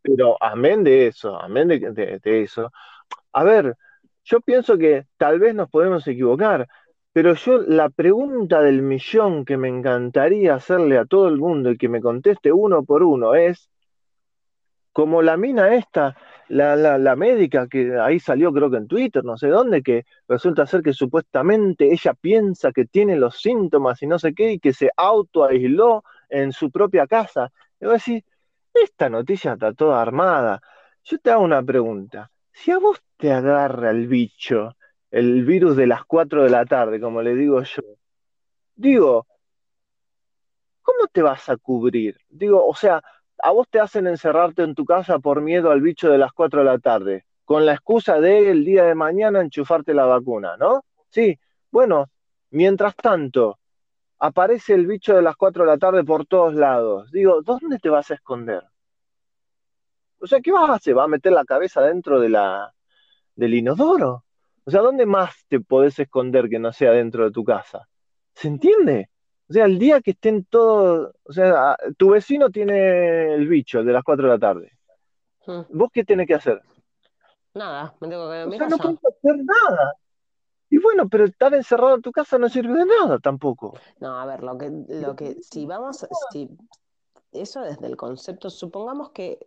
Pero 0.00 0.42
amén 0.42 0.84
de 0.84 1.08
eso, 1.08 1.38
amén 1.38 1.68
de, 1.68 1.78
de- 1.92 2.18
de 2.18 2.42
eso. 2.42 2.72
A 3.32 3.44
ver, 3.44 3.76
yo 4.24 4.40
pienso 4.40 4.78
que 4.78 5.06
tal 5.18 5.38
vez 5.40 5.54
nos 5.54 5.68
podemos 5.68 6.06
equivocar, 6.08 6.66
pero 7.12 7.34
yo 7.34 7.58
la 7.58 7.90
pregunta 7.90 8.62
del 8.62 8.80
millón 8.80 9.44
que 9.44 9.58
me 9.58 9.68
encantaría 9.68 10.54
hacerle 10.54 10.96
a 10.96 11.04
todo 11.04 11.28
el 11.28 11.36
mundo 11.36 11.70
y 11.70 11.76
que 11.76 11.90
me 11.90 12.00
conteste 12.00 12.52
uno 12.52 12.84
por 12.84 13.02
uno 13.02 13.34
es, 13.34 13.68
como 14.92 15.20
la 15.20 15.36
mina 15.36 15.74
esta, 15.74 16.16
la, 16.48 16.76
la, 16.76 16.98
la 16.98 17.16
médica 17.16 17.68
que 17.68 17.98
ahí 17.98 18.20
salió 18.20 18.52
creo 18.52 18.70
que 18.70 18.76
en 18.76 18.88
Twitter, 18.88 19.24
no 19.24 19.36
sé 19.36 19.48
dónde, 19.48 19.82
que 19.82 20.04
resulta 20.28 20.66
ser 20.66 20.82
que 20.82 20.92
supuestamente 20.92 21.92
ella 21.92 22.14
piensa 22.14 22.72
que 22.72 22.84
tiene 22.84 23.16
los 23.16 23.40
síntomas 23.40 24.02
y 24.02 24.06
no 24.06 24.18
sé 24.18 24.34
qué, 24.34 24.52
y 24.52 24.58
que 24.58 24.72
se 24.72 24.90
autoaisló 24.96 26.04
en 26.28 26.52
su 26.52 26.70
propia 26.70 27.06
casa. 27.06 27.50
Y 27.80 27.84
voy 27.84 27.94
a 27.94 27.94
decir, 27.94 28.24
esta 28.72 29.08
noticia 29.08 29.54
está 29.54 29.72
toda 29.72 30.02
armada. 30.02 30.60
Yo 31.04 31.18
te 31.18 31.30
hago 31.30 31.44
una 31.44 31.62
pregunta. 31.62 32.30
Si 32.52 32.70
a 32.70 32.78
vos 32.78 33.02
te 33.16 33.32
agarra 33.32 33.90
el 33.90 34.06
bicho, 34.08 34.76
el 35.10 35.44
virus 35.44 35.76
de 35.76 35.86
las 35.86 36.04
4 36.04 36.44
de 36.44 36.50
la 36.50 36.64
tarde, 36.66 37.00
como 37.00 37.22
le 37.22 37.34
digo 37.34 37.62
yo, 37.62 37.82
digo, 38.74 39.26
¿cómo 40.82 41.06
te 41.12 41.22
vas 41.22 41.48
a 41.48 41.56
cubrir? 41.56 42.18
Digo, 42.28 42.66
o 42.66 42.74
sea, 42.74 43.02
a 43.42 43.50
vos 43.50 43.68
te 43.68 43.80
hacen 43.80 44.06
encerrarte 44.06 44.62
en 44.62 44.74
tu 44.74 44.84
casa 44.84 45.18
por 45.18 45.40
miedo 45.40 45.70
al 45.70 45.80
bicho 45.80 46.10
de 46.10 46.18
las 46.18 46.32
4 46.32 46.60
de 46.60 46.66
la 46.66 46.78
tarde, 46.78 47.24
con 47.44 47.66
la 47.66 47.72
excusa 47.72 48.20
de 48.20 48.50
el 48.50 48.64
día 48.64 48.84
de 48.84 48.94
mañana 48.94 49.40
enchufarte 49.40 49.94
la 49.94 50.06
vacuna, 50.06 50.56
¿no? 50.56 50.84
Sí, 51.10 51.38
bueno, 51.70 52.10
mientras 52.50 52.96
tanto, 52.96 53.58
aparece 54.18 54.74
el 54.74 54.86
bicho 54.86 55.14
de 55.14 55.22
las 55.22 55.36
4 55.36 55.64
de 55.64 55.70
la 55.70 55.78
tarde 55.78 56.04
por 56.04 56.26
todos 56.26 56.54
lados. 56.54 57.10
Digo, 57.10 57.42
¿dónde 57.42 57.78
te 57.78 57.90
vas 57.90 58.10
a 58.10 58.14
esconder? 58.14 58.62
O 60.20 60.26
sea, 60.26 60.40
¿qué 60.40 60.50
vas 60.52 60.70
a 60.70 60.74
hacer? 60.74 60.94
¿Vas 60.94 61.04
a 61.04 61.08
meter 61.08 61.32
la 61.32 61.44
cabeza 61.44 61.82
dentro 61.82 62.18
de 62.20 62.30
la, 62.30 62.72
del 63.34 63.54
inodoro? 63.54 64.24
O 64.64 64.70
sea, 64.70 64.80
¿dónde 64.80 65.04
más 65.04 65.34
te 65.48 65.60
podés 65.60 65.98
esconder 65.98 66.48
que 66.48 66.58
no 66.58 66.72
sea 66.72 66.92
dentro 66.92 67.24
de 67.24 67.30
tu 67.30 67.44
casa? 67.44 67.86
¿Se 68.34 68.48
entiende? 68.48 69.10
O 69.48 69.52
sea, 69.52 69.66
el 69.66 69.78
día 69.78 70.00
que 70.00 70.12
estén 70.12 70.44
todos, 70.44 71.14
o 71.22 71.32
sea, 71.32 71.76
tu 71.96 72.10
vecino 72.10 72.50
tiene 72.50 73.34
el 73.34 73.46
bicho 73.46 73.80
el 73.80 73.86
de 73.86 73.92
las 73.92 74.02
4 74.02 74.26
de 74.26 74.32
la 74.32 74.38
tarde. 74.38 74.72
Mm. 75.46 75.60
¿Vos 75.70 75.90
qué 75.92 76.04
tenés 76.04 76.26
que 76.26 76.34
hacer? 76.34 76.62
Nada, 77.52 77.94
me 78.00 78.08
tengo 78.08 78.30
que 78.30 78.44
O 78.44 78.52
sea, 78.52 78.68
no 78.68 78.78
podés 78.78 78.98
hacer 79.04 79.36
nada. 79.36 79.94
Y 80.70 80.78
bueno, 80.78 81.08
pero 81.08 81.26
estar 81.26 81.54
encerrado 81.54 81.94
en 81.94 82.02
tu 82.02 82.10
casa 82.10 82.38
no 82.38 82.48
sirve 82.48 82.78
de 82.78 82.86
nada 82.86 83.18
tampoco. 83.18 83.78
No, 84.00 84.18
a 84.18 84.26
ver, 84.26 84.42
lo 84.42 84.58
que, 84.58 84.70
lo 84.88 85.14
que, 85.14 85.40
si 85.42 85.66
vamos, 85.66 86.06
si 86.32 86.50
eso 87.32 87.60
desde 87.60 87.86
el 87.86 87.96
concepto, 87.96 88.50
supongamos 88.50 89.10
que 89.10 89.46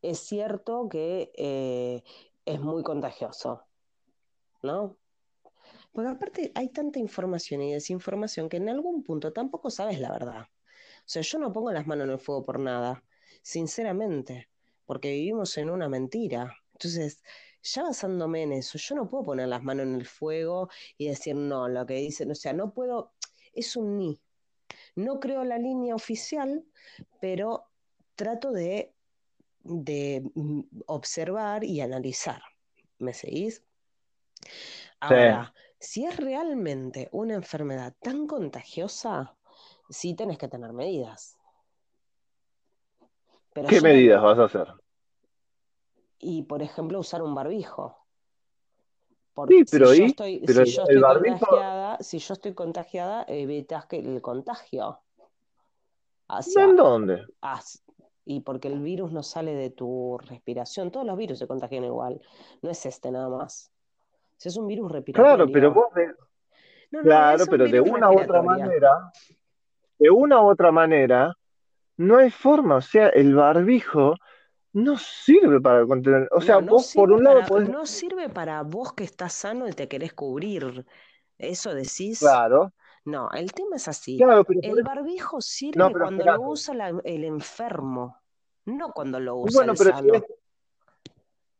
es 0.00 0.20
cierto 0.20 0.88
que 0.88 1.32
eh, 1.36 2.02
es 2.46 2.60
muy 2.60 2.82
contagioso, 2.82 3.64
¿no? 4.62 4.96
Porque 5.98 6.12
aparte 6.12 6.52
hay 6.54 6.68
tanta 6.68 7.00
información 7.00 7.60
y 7.60 7.72
desinformación 7.72 8.48
que 8.48 8.58
en 8.58 8.68
algún 8.68 9.02
punto 9.02 9.32
tampoco 9.32 9.68
sabes 9.68 9.98
la 9.98 10.12
verdad. 10.12 10.42
O 10.42 11.02
sea, 11.04 11.22
yo 11.22 11.40
no 11.40 11.52
pongo 11.52 11.72
las 11.72 11.88
manos 11.88 12.04
en 12.04 12.12
el 12.12 12.20
fuego 12.20 12.44
por 12.44 12.60
nada, 12.60 13.02
sinceramente, 13.42 14.48
porque 14.86 15.10
vivimos 15.10 15.58
en 15.58 15.70
una 15.70 15.88
mentira. 15.88 16.56
Entonces, 16.70 17.24
ya 17.64 17.82
basándome 17.82 18.44
en 18.44 18.52
eso, 18.52 18.78
yo 18.78 18.94
no 18.94 19.10
puedo 19.10 19.24
poner 19.24 19.48
las 19.48 19.64
manos 19.64 19.86
en 19.86 19.96
el 19.96 20.06
fuego 20.06 20.68
y 20.96 21.08
decir 21.08 21.34
no, 21.34 21.66
lo 21.66 21.84
que 21.84 21.94
dicen, 21.94 22.30
o 22.30 22.36
sea, 22.36 22.52
no 22.52 22.72
puedo, 22.72 23.10
es 23.52 23.74
un 23.74 23.98
ni. 23.98 24.20
No 24.94 25.18
creo 25.18 25.42
la 25.42 25.58
línea 25.58 25.96
oficial, 25.96 26.64
pero 27.20 27.64
trato 28.14 28.52
de, 28.52 28.94
de 29.64 30.30
mm, 30.32 30.60
observar 30.86 31.64
y 31.64 31.80
analizar. 31.80 32.40
¿Me 32.98 33.12
seguís? 33.12 33.64
Sí. 35.08 35.14
Si 35.80 36.04
es 36.04 36.16
realmente 36.16 37.08
una 37.12 37.34
enfermedad 37.34 37.94
tan 38.00 38.26
contagiosa, 38.26 39.36
sí 39.88 40.14
tenés 40.14 40.38
que 40.38 40.48
tener 40.48 40.72
medidas. 40.72 41.36
Pero 43.52 43.68
¿Qué 43.68 43.76
yo 43.76 43.82
medidas 43.82 44.22
vas 44.22 44.38
a 44.38 44.44
hacer? 44.44 44.68
Y, 46.20 46.42
por 46.42 46.62
ejemplo, 46.62 46.98
usar 46.98 47.22
un 47.22 47.34
barbijo. 47.34 47.96
Por, 49.34 49.48
Sí, 49.50 49.64
si 49.64 49.70
pero 49.70 49.94
yo 49.94 50.04
¿y? 50.04 50.06
estoy, 50.06 50.46
Pero 50.46 50.64
si 50.64 50.72
yo 50.72 50.82
el 50.82 50.98
estoy 50.98 51.02
barbijo, 51.02 51.46
contagiada, 51.46 51.98
si 52.00 52.18
yo 52.18 52.34
estoy 52.34 52.54
contagiada, 52.54 53.24
evitas 53.28 53.86
que 53.86 53.98
el 54.00 54.20
contagio 54.20 54.98
hacia, 56.28 56.64
¿en 56.64 56.76
dónde? 56.76 57.26
hacia- 57.40 57.82
y 58.24 58.40
porque 58.40 58.68
el 58.68 58.80
virus 58.80 59.12
no 59.12 59.22
sale 59.22 59.54
de 59.54 59.70
tu 59.70 60.18
respiración. 60.18 60.90
Todos 60.90 61.06
los 61.06 61.16
virus 61.16 61.38
se 61.38 61.46
contagian 61.46 61.84
igual. 61.84 62.20
No 62.62 62.70
es 62.70 62.84
este 62.84 63.10
nada 63.10 63.28
más. 63.28 63.72
Si 64.38 64.48
es 64.48 64.56
un 64.56 64.66
virus 64.66 64.90
Claro, 65.12 65.46
pero 65.52 65.70
respiratorio. 65.70 65.74
vos 65.74 65.94
de, 65.94 66.06
No, 66.92 67.02
no, 67.02 67.02
claro, 67.02 67.34
es 67.36 67.46
un 67.46 67.50
pero 67.50 67.68
de 67.68 67.80
una 67.80 68.10
u 68.10 68.18
otra 68.20 68.42
manera, 68.42 69.12
de 69.98 70.10
una 70.10 70.40
u 70.42 70.48
otra 70.48 70.72
manera, 70.72 71.34
no 71.96 72.16
hay 72.18 72.30
forma. 72.30 72.76
O 72.76 72.80
sea, 72.80 73.08
el 73.08 73.34
barbijo 73.34 74.14
no 74.72 74.96
sirve 74.96 75.60
para 75.60 75.84
contener. 75.86 76.28
O 76.30 76.40
sea, 76.40 76.58
No, 76.58 76.72
vos 76.72 76.92
por 76.94 77.10
un 77.10 77.24
lado 77.24 77.42
podés, 77.48 77.68
no 77.68 77.84
sirve 77.84 78.28
para 78.28 78.62
vos 78.62 78.92
que 78.92 79.04
estás 79.04 79.32
sano 79.32 79.68
y 79.68 79.72
te 79.72 79.88
querés 79.88 80.12
cubrir. 80.14 80.86
¿Eso 81.36 81.74
decís? 81.74 82.20
claro, 82.20 82.72
No, 83.04 83.30
el 83.32 83.52
tema 83.52 83.76
es 83.76 83.88
así. 83.88 84.18
claro, 84.18 84.44
pero 84.44 84.60
El 84.62 84.82
barbijo 84.82 85.40
sirve 85.40 85.78
pero 85.78 85.94
cuando 85.98 86.24
lo 86.24 86.40
usa 86.42 86.74
la- 86.74 87.00
el 87.04 87.24
enfermo, 87.24 88.16
no 88.66 88.92
cuando 88.92 89.18
lo 89.18 89.36
usa 89.36 89.64
bueno, 89.64 89.72
el 89.72 89.78
pero 89.78 89.90
si 89.90 89.96
sano. 89.96 90.14
es, 90.14 90.22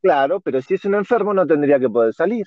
claro, 0.03 0.41
pero 0.41 0.61
si 0.63 0.75
es 0.75 0.85
un 0.85 0.95
enfermo 0.95 1.35
no 1.35 1.47
tendría 1.47 1.79
que 1.79 1.89
poder 1.89 2.15
salir. 2.15 2.47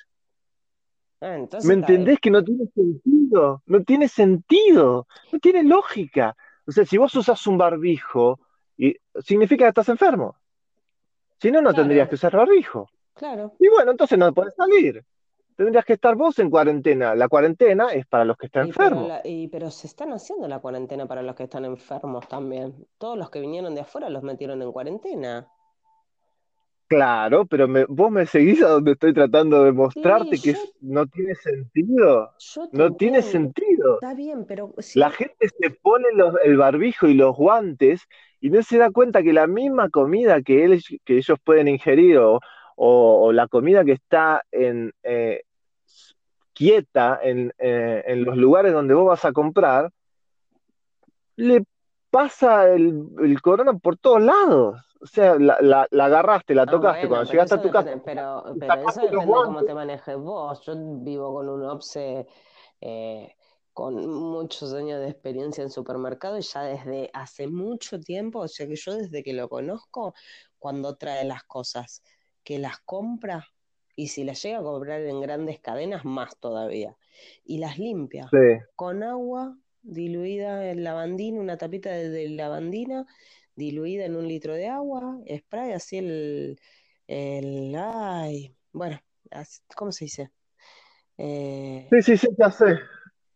Ah, 1.21 1.29
¿Me 1.29 1.35
entonces 1.35 1.69
entendés 1.69 2.19
que 2.19 2.31
no 2.31 2.43
tiene 2.43 2.65
sentido? 2.73 3.61
No 3.67 3.83
tiene 3.83 4.07
sentido, 4.07 5.07
no 5.31 5.39
tiene 5.39 5.63
lógica. 5.63 6.35
O 6.67 6.71
sea, 6.71 6.85
si 6.85 6.97
vos 6.97 7.13
usas 7.15 7.45
un 7.47 7.57
barbijo, 7.57 8.39
y, 8.77 8.95
significa 9.23 9.65
que 9.65 9.69
estás 9.69 9.89
enfermo. 9.89 10.35
Si 11.39 11.51
no, 11.51 11.61
no 11.61 11.73
tendrías 11.73 12.09
que 12.09 12.15
usar 12.15 12.35
barbijo. 12.35 12.89
claro. 13.13 13.53
Y 13.59 13.67
bueno, 13.69 13.91
entonces 13.91 14.17
no 14.17 14.33
podés 14.33 14.55
salir. 14.55 15.03
Tendrías 15.55 15.85
que 15.85 15.93
estar 15.93 16.15
vos 16.15 16.39
en 16.39 16.49
cuarentena. 16.49 17.13
La 17.13 17.27
cuarentena 17.27 17.89
es 17.93 18.07
para 18.07 18.25
los 18.25 18.35
que 18.37 18.47
están 18.47 18.67
Y 18.67 18.71
pero, 18.71 18.85
enfermos. 18.85 19.07
la- 19.07 19.21
y 19.23 19.47
pero 19.47 19.69
se 19.69 19.85
están 19.85 20.11
haciendo 20.13 20.47
la 20.47 20.59
cuarentena 20.59 21.05
para 21.07 21.21
los 21.21 21.35
que 21.35 21.43
están 21.43 21.65
enfermos 21.65 22.27
también. 22.27 22.87
Todos 22.97 23.17
los 23.17 23.29
que 23.29 23.41
vinieron 23.41 23.75
de 23.75 23.81
afuera 23.81 24.09
los 24.09 24.23
metieron 24.23 24.61
en 24.63 24.71
cuarentena. 24.71 25.47
Claro, 26.91 27.45
pero 27.45 27.69
me- 27.69 27.85
vos 27.85 28.11
me 28.11 28.25
seguís 28.25 28.61
a 28.61 28.67
donde 28.67 28.91
estoy 28.91 29.13
tratando 29.13 29.63
de 29.63 29.71
Sí, 29.71 29.77
mostrarte 29.77 30.37
que 30.41 30.51
yo, 30.51 30.59
no 30.81 31.07
tiene 31.07 31.35
sentido. 31.35 32.33
No 32.73 32.93
tiene 32.95 33.21
sentido. 33.21 33.93
Está 33.93 34.13
bien, 34.13 34.43
pero 34.45 34.73
si 34.79 34.99
La 34.99 35.09
gente 35.09 35.47
se 35.57 35.69
pone 35.69 36.07
los- 36.13 36.35
el 36.43 36.57
barbijo 36.57 37.07
y 37.07 37.13
los 37.13 37.33
guantes 37.37 38.01
y 38.41 38.49
no 38.49 38.61
se 38.61 38.77
da 38.77 38.91
cuenta 38.91 39.23
que 39.23 39.31
la 39.31 39.47
misma 39.47 39.89
comida 39.89 40.41
que, 40.41 40.65
él- 40.65 40.83
que 41.05 41.15
ellos 41.15 41.39
pueden 41.45 41.69
ingerir 41.69 42.17
o, 42.17 42.41
o- 42.75 43.23
o 43.25 43.31
la 43.31 43.47
comida 43.47 43.85
que 43.85 43.93
está 43.93 44.43
en, 44.51 44.91
eh, 45.03 45.43
quieta 46.51 47.21
en, 47.23 47.53
eh, 47.57 48.03
en 48.05 48.25
los 48.25 48.35
lugares 48.35 48.73
donde 48.73 48.95
vos 48.95 49.05
vas 49.07 49.23
a 49.23 49.31
comprar, 49.31 49.89
le 51.37 51.63
pasa 52.09 52.67
el, 52.69 53.01
el 53.23 53.41
corona 53.41 53.71
por 53.75 53.95
todos 53.95 54.21
lados. 54.21 54.90
O 55.03 55.07
sea, 55.07 55.35
la, 55.39 55.57
la- 55.61 55.87
la 55.91 56.05
agarraste, 56.05 56.53
la 56.55 56.65
Ah, 56.67 56.71
tocaste, 56.71 57.07
bueno, 57.07 57.09
cuando 57.15 57.31
llegaste 57.31 57.55
a 57.55 57.61
tu 57.61 57.69
casa, 57.69 58.01
pero, 58.05 58.43
pero 58.59 58.81
eso 58.81 59.01
depende 59.01 59.41
cómo 59.43 59.59
guantes. 59.59 59.67
te 59.67 59.73
manejes 59.73 60.17
vos. 60.17 60.61
Yo 60.65 60.73
vivo 61.03 61.33
con 61.33 61.49
un 61.49 61.63
OPSE 61.65 62.27
eh, 62.81 63.35
con 63.73 63.95
muchos 64.07 64.73
años 64.73 64.99
de 64.99 65.09
experiencia 65.09 65.63
en 65.63 65.69
supermercado 65.71 66.37
y 66.37 66.41
ya 66.41 66.63
desde 66.63 67.09
hace 67.13 67.47
mucho 67.47 67.99
tiempo, 67.99 68.39
o 68.39 68.47
sea 68.47 68.67
que 68.67 68.75
yo 68.75 68.93
desde 68.95 69.23
que 69.23 69.33
lo 69.33 69.49
conozco, 69.49 70.13
cuando 70.59 70.95
trae 70.97 71.25
las 71.25 71.43
cosas, 71.43 72.03
que 72.43 72.59
las 72.59 72.79
compra 72.81 73.47
y 73.95 74.07
si 74.09 74.23
las 74.23 74.41
llega 74.43 74.59
a 74.59 74.63
comprar 74.63 75.01
en 75.01 75.21
grandes 75.21 75.59
cadenas, 75.59 76.05
más 76.05 76.37
todavía. 76.39 76.95
Y 77.43 77.57
las 77.59 77.77
limpia 77.79 78.29
Sí. 78.31 78.37
con 78.75 79.03
agua 79.03 79.57
diluida 79.83 80.69
en 80.69 80.83
lavandina, 80.83 81.39
una 81.39 81.57
tapita 81.57 81.89
de, 81.91 82.09
de 82.09 82.29
lavandina 82.29 83.05
diluida 83.55 84.05
en 84.05 84.15
un 84.15 84.27
litro 84.27 84.53
de 84.55 84.67
agua, 84.69 85.19
spray, 85.37 85.73
así 85.73 85.97
el, 85.97 86.59
el, 87.07 87.75
ay, 87.77 88.55
bueno, 88.71 88.99
así- 89.31 89.61
¿cómo 89.75 89.91
se 89.91 90.05
dice? 90.05 90.31
Eh, 91.17 91.91
Sí, 91.91 92.01
sí, 92.01 92.17
sí, 92.17 92.27
ya 92.39 92.49
sé. 92.51 92.79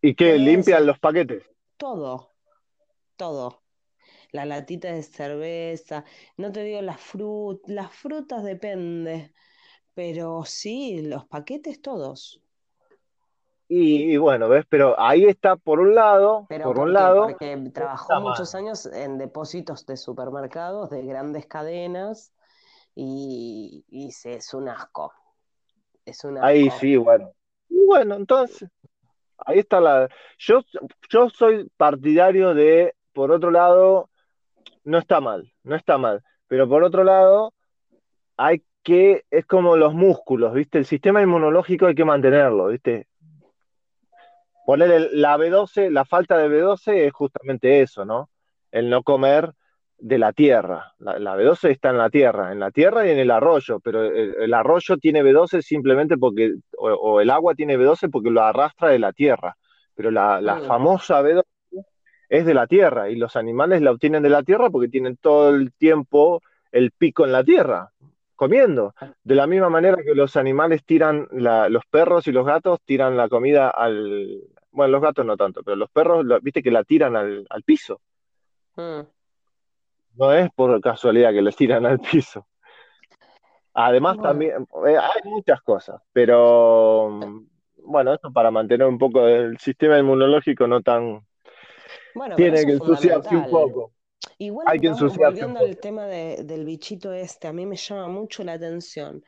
¿Y 0.01 0.15
qué? 0.15 0.37
¿Limpian 0.39 0.85
eso, 0.85 0.87
los 0.87 0.99
paquetes? 0.99 1.43
todo, 1.77 2.35
todo. 3.17 3.63
la 4.31 4.45
latita 4.45 4.93
de 4.93 5.03
cerveza, 5.03 6.05
no 6.37 6.51
te 6.53 6.63
digo 6.63 6.81
las 6.83 7.01
frutas, 7.01 7.69
las 7.73 7.91
frutas 7.93 8.43
depende, 8.43 9.33
pero 9.95 10.45
sí, 10.45 11.01
los 11.03 11.25
paquetes 11.27 11.81
todos. 11.81 12.41
Y, 13.67 14.17
bueno, 14.17 14.47
¿ves? 14.49 14.65
Pero 14.69 14.99
ahí 14.99 15.25
está 15.25 15.55
por 15.55 15.79
un 15.79 15.95
lado, 15.95 16.47
¿Pero 16.47 16.65
por 16.65 16.75
por 16.75 16.87
un 16.87 16.93
lado, 16.93 17.25
Porque 17.27 17.57
trabajó 17.73 18.15
muchos 18.21 18.53
mal. 18.53 18.61
años 18.61 18.85
en 18.87 19.17
depósitos 19.17 19.85
de 19.85 19.97
supermercados 19.97 20.89
de 20.91 21.03
grandes 21.05 21.47
cadenas 21.47 22.33
y, 22.95 23.85
y 23.89 24.11
se- 24.11 24.35
es 24.35 24.53
un 24.53 24.69
asco, 24.69 25.13
es 26.05 26.23
un 26.25 26.37
Ahí 26.39 26.69
asco. 26.69 26.79
sí, 26.79 26.95
bueno. 26.97 27.31
Y 27.69 27.85
bueno, 27.85 28.15
entonces, 28.15 28.69
ahí 29.39 29.59
está 29.59 29.81
la... 29.81 30.09
Yo, 30.39 30.61
yo 31.09 31.29
soy 31.29 31.69
partidario 31.77 32.53
de, 32.53 32.95
por 33.13 33.31
otro 33.31 33.51
lado, 33.51 34.09
no 34.83 34.99
está 34.99 35.21
mal, 35.21 35.53
no 35.63 35.75
está 35.75 35.97
mal, 35.97 36.23
pero 36.47 36.69
por 36.69 36.83
otro 36.83 37.03
lado, 37.03 37.53
hay 38.37 38.63
que, 38.83 39.25
es 39.31 39.45
como 39.45 39.77
los 39.77 39.93
músculos, 39.93 40.53
¿viste? 40.53 40.79
El 40.79 40.85
sistema 40.85 41.21
inmunológico 41.23 41.87
hay 41.87 41.95
que 41.95 42.05
mantenerlo, 42.05 42.67
¿viste? 42.67 43.07
Ponerle 44.65 45.09
la 45.13 45.37
B12, 45.37 45.89
la 45.89 46.05
falta 46.05 46.37
de 46.37 46.49
B12 46.49 47.07
es 47.07 47.13
justamente 47.13 47.81
eso, 47.81 48.05
¿no? 48.05 48.29
El 48.71 48.89
no 48.89 49.03
comer 49.03 49.51
de 49.97 50.17
la 50.17 50.33
tierra. 50.33 50.93
La, 50.99 51.19
la 51.19 51.37
B12 51.37 51.69
está 51.69 51.89
en 51.89 51.97
la 51.97 52.09
tierra, 52.09 52.51
en 52.51 52.59
la 52.59 52.71
tierra 52.71 53.07
y 53.07 53.11
en 53.11 53.19
el 53.19 53.31
arroyo, 53.31 53.79
pero 53.79 54.03
el, 54.03 54.35
el 54.39 54.53
arroyo 54.53 54.97
tiene 54.97 55.23
B12 55.23 55.61
simplemente 55.61 56.17
porque, 56.17 56.55
o, 56.77 56.89
o, 56.89 57.21
el 57.21 57.29
agua 57.29 57.55
tiene 57.55 57.77
B12 57.77 58.09
porque 58.11 58.29
lo 58.29 58.41
arrastra 58.41 58.89
de 58.89 58.99
la 58.99 59.13
tierra, 59.13 59.55
pero 59.93 60.11
la, 60.11 60.41
la 60.41 60.59
famosa 60.61 61.21
B12 61.21 61.43
es 62.29 62.45
de 62.45 62.53
la 62.53 62.67
tierra 62.67 63.09
y 63.09 63.15
los 63.15 63.35
animales 63.35 63.81
la 63.81 63.91
obtienen 63.91 64.23
de 64.23 64.29
la 64.29 64.43
tierra 64.43 64.69
porque 64.69 64.89
tienen 64.89 65.17
todo 65.17 65.49
el 65.49 65.71
tiempo 65.73 66.41
el 66.71 66.91
pico 66.91 67.25
en 67.25 67.31
la 67.31 67.43
tierra, 67.43 67.91
comiendo. 68.35 68.93
De 69.23 69.35
la 69.35 69.47
misma 69.47 69.69
manera 69.69 69.97
que 70.03 70.13
los 70.13 70.35
animales 70.35 70.83
tiran, 70.83 71.27
la, 71.31 71.69
los 71.69 71.85
perros 71.89 72.27
y 72.27 72.31
los 72.31 72.45
gatos 72.45 72.79
tiran 72.83 73.15
la 73.15 73.29
comida 73.29 73.69
al... 73.69 74.41
Bueno, 74.75 74.91
los 74.91 75.01
gatos 75.01 75.25
no 75.25 75.37
tanto, 75.37 75.63
pero 75.63 75.77
los 75.77 75.89
perros, 75.89 76.25
lo, 76.25 76.39
viste 76.41 76.61
que 76.61 76.69
la 76.69 76.83
tiran 76.83 77.15
al, 77.15 77.47
al 77.49 77.63
piso. 77.63 78.01
mm. 78.75 79.07
No 80.17 80.33
es 80.33 80.49
por 80.51 80.79
casualidad 80.81 81.31
que 81.31 81.41
les 81.41 81.55
tiran 81.55 81.85
al 81.85 81.99
piso. 81.99 82.45
Además, 83.73 84.17
Bueno, 84.17 84.29
también 84.29 84.67
eh, 84.87 84.97
hay 84.97 85.29
muchas 85.29 85.61
cosas, 85.61 86.01
pero 86.13 87.09
mm, 87.09 87.47
bueno, 87.87 88.13
esto 88.13 88.31
para 88.31 88.51
mantener 88.51 88.87
un 88.87 88.97
poco 88.97 89.27
el 89.27 89.57
sistema 89.59 89.97
inmunológico 89.97 90.67
no 90.67 90.81
tan... 90.81 91.25
bueno, 92.13 92.35
Tiene 92.35 92.65
que 92.65 92.71
ensuciarse 92.73 93.35
un 93.35 93.49
poco. 93.49 93.91
Igual, 94.37 94.67
Hay 94.67 94.79
que 94.79 94.87
ensuciarse 94.87 95.45
volviendo 95.45 95.59
al 95.59 95.77
tema 95.77 96.05
de- 96.05 96.43
del 96.43 96.65
bichito 96.65 97.13
este, 97.13 97.47
a 97.47 97.53
mí 97.53 97.65
me 97.65 97.75
llama 97.75 98.07
mucho 98.07 98.43
la 98.43 98.53
atención 98.53 99.23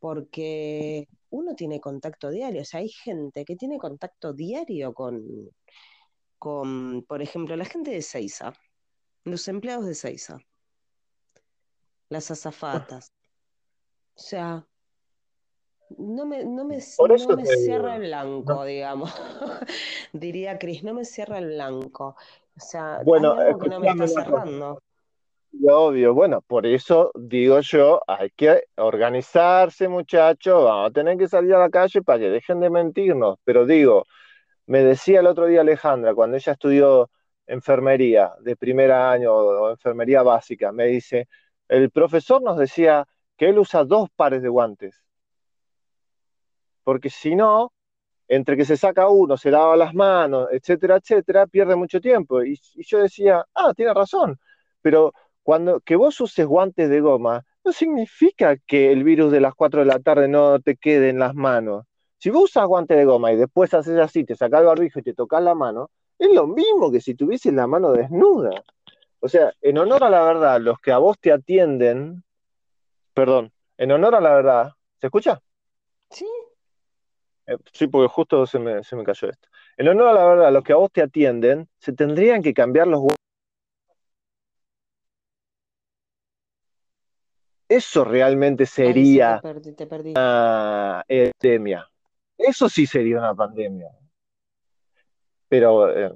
porque 0.00 1.08
uno 1.30 1.54
tiene 1.54 1.80
contacto 1.80 2.30
diario, 2.30 2.62
o 2.62 2.64
sea, 2.64 2.80
hay 2.80 2.88
gente 2.88 3.44
que 3.44 3.56
tiene 3.56 3.78
contacto 3.78 4.32
diario 4.32 4.94
con, 4.94 5.22
con, 6.38 7.04
por 7.06 7.22
ejemplo, 7.22 7.56
la 7.56 7.64
gente 7.64 7.90
de 7.90 8.02
Seiza, 8.02 8.52
los 9.24 9.46
empleados 9.48 9.86
de 9.86 9.94
Seiza, 9.94 10.38
las 12.08 12.30
azafatas. 12.30 13.12
O 14.14 14.20
sea, 14.20 14.66
no 15.96 16.26
me, 16.26 16.44
no 16.44 16.64
me, 16.64 16.78
Por 16.96 17.10
no 17.10 17.14
eso 17.16 17.36
me 17.36 17.46
cierra 17.46 17.96
el 17.96 18.02
no. 18.02 18.08
blanco, 18.08 18.64
digamos. 18.64 19.12
Diría 20.12 20.58
Cris, 20.58 20.82
no 20.84 20.94
me 20.94 21.04
cierra 21.04 21.38
el 21.38 21.46
blanco. 21.46 22.16
O 22.56 22.60
sea, 22.60 22.98
hay 22.98 23.04
Bueno, 23.04 23.32
algo 23.32 23.58
que 23.58 23.68
no 23.68 23.80
me 23.80 23.88
está 23.88 24.08
cerrando. 24.08 24.82
Obvio, 25.70 26.14
bueno, 26.14 26.42
por 26.42 26.66
eso 26.66 27.10
digo 27.14 27.60
yo, 27.60 28.02
hay 28.06 28.30
que 28.30 28.64
organizarse, 28.76 29.88
muchachos, 29.88 30.62
vamos 30.64 30.90
a 30.90 30.92
tener 30.92 31.16
que 31.18 31.26
salir 31.28 31.54
a 31.54 31.58
la 31.58 31.70
calle 31.70 32.02
para 32.02 32.18
que 32.18 32.28
dejen 32.30 32.60
de 32.60 32.70
mentirnos. 32.70 33.38
Pero 33.44 33.66
digo, 33.66 34.04
me 34.66 34.80
decía 34.82 35.20
el 35.20 35.26
otro 35.28 35.46
día 35.46 35.62
Alejandra, 35.62 36.14
cuando 36.14 36.36
ella 36.38 36.52
estudió 36.52 37.10
enfermería 37.46 38.32
de 38.40 38.56
primer 38.56 38.92
año 38.92 39.32
o, 39.34 39.64
o 39.68 39.70
enfermería 39.70 40.22
básica, 40.22 40.72
me 40.72 40.86
dice, 40.86 41.28
el 41.68 41.90
profesor 41.90 42.42
nos 42.42 42.58
decía 42.58 43.06
que 43.36 43.48
él 43.50 43.58
usa 43.58 43.84
dos 43.84 44.10
pares 44.16 44.42
de 44.42 44.48
guantes, 44.50 45.02
porque 46.84 47.10
si 47.10 47.34
no, 47.34 47.72
entre 48.28 48.56
que 48.56 48.64
se 48.64 48.76
saca 48.76 49.08
uno, 49.08 49.36
se 49.36 49.50
lava 49.50 49.76
las 49.76 49.94
manos, 49.94 50.48
etcétera, 50.52 50.96
etcétera, 50.98 51.46
pierde 51.46 51.76
mucho 51.76 52.00
tiempo. 52.00 52.44
Y, 52.44 52.60
y 52.74 52.84
yo 52.84 53.00
decía, 53.00 53.44
ah, 53.54 53.72
tiene 53.76 53.94
razón, 53.94 54.38
pero 54.82 55.12
cuando 55.48 55.80
que 55.80 55.96
vos 55.96 56.20
uses 56.20 56.44
guantes 56.44 56.90
de 56.90 57.00
goma, 57.00 57.42
no 57.64 57.72
significa 57.72 58.58
que 58.58 58.92
el 58.92 59.02
virus 59.02 59.32
de 59.32 59.40
las 59.40 59.54
4 59.54 59.80
de 59.80 59.86
la 59.86 59.98
tarde 59.98 60.28
no 60.28 60.60
te 60.60 60.76
quede 60.76 61.08
en 61.08 61.18
las 61.18 61.34
manos. 61.34 61.86
Si 62.18 62.28
vos 62.28 62.50
usas 62.50 62.66
guantes 62.66 62.98
de 62.98 63.06
goma 63.06 63.32
y 63.32 63.36
después 63.36 63.72
haces 63.72 63.98
así, 63.98 64.24
te 64.24 64.36
sacás 64.36 64.60
el 64.60 64.66
barbijo 64.66 64.98
y 64.98 65.02
te 65.02 65.14
tocas 65.14 65.42
la 65.42 65.54
mano, 65.54 65.88
es 66.18 66.28
lo 66.34 66.46
mismo 66.46 66.92
que 66.92 67.00
si 67.00 67.14
tuvieses 67.14 67.54
la 67.54 67.66
mano 67.66 67.92
desnuda. 67.92 68.62
O 69.20 69.28
sea, 69.30 69.50
en 69.62 69.78
honor 69.78 70.04
a 70.04 70.10
la 70.10 70.20
verdad, 70.20 70.60
los 70.60 70.78
que 70.80 70.92
a 70.92 70.98
vos 70.98 71.18
te 71.18 71.32
atienden, 71.32 72.22
perdón, 73.14 73.50
en 73.78 73.90
honor 73.90 74.16
a 74.16 74.20
la 74.20 74.34
verdad, 74.34 74.72
¿se 75.00 75.06
escucha? 75.06 75.40
Sí, 76.10 76.26
Eh, 77.46 77.56
Sí, 77.72 77.86
porque 77.86 78.08
justo 78.08 78.46
se 78.46 78.58
me, 78.58 78.84
se 78.84 78.96
me 78.96 79.02
cayó 79.02 79.30
esto. 79.30 79.48
En 79.78 79.88
honor 79.88 80.08
a 80.08 80.12
la 80.12 80.26
verdad, 80.26 80.52
los 80.52 80.62
que 80.62 80.74
a 80.74 80.76
vos 80.76 80.92
te 80.92 81.00
atienden, 81.00 81.70
se 81.78 81.94
tendrían 81.94 82.42
que 82.42 82.52
cambiar 82.52 82.86
los 82.86 83.00
guantes. 83.00 83.27
Eso 87.68 88.04
realmente 88.04 88.64
te 88.64 88.70
sería 88.70 89.40
perdí, 89.42 89.72
te 89.72 89.86
perdí. 89.86 90.10
una 90.12 91.04
epidemia. 91.06 91.88
Eso 92.36 92.68
sí 92.68 92.86
sería 92.86 93.18
una 93.18 93.34
pandemia. 93.34 93.88
Pero, 95.48 95.90
eh, 95.90 96.12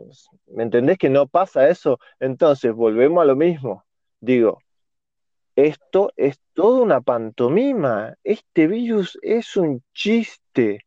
¿me 0.46 0.62
entendés 0.62 0.98
que 0.98 1.08
no 1.08 1.26
pasa 1.26 1.68
eso? 1.68 1.98
Entonces, 2.20 2.72
volvemos 2.72 3.22
a 3.22 3.24
lo 3.26 3.36
mismo. 3.36 3.84
Digo, 4.20 4.58
esto 5.56 6.12
es 6.16 6.40
toda 6.54 6.80
una 6.82 7.00
pantomima. 7.00 8.14
Este 8.24 8.66
virus 8.66 9.18
es 9.22 9.56
un 9.56 9.82
chiste. 9.92 10.80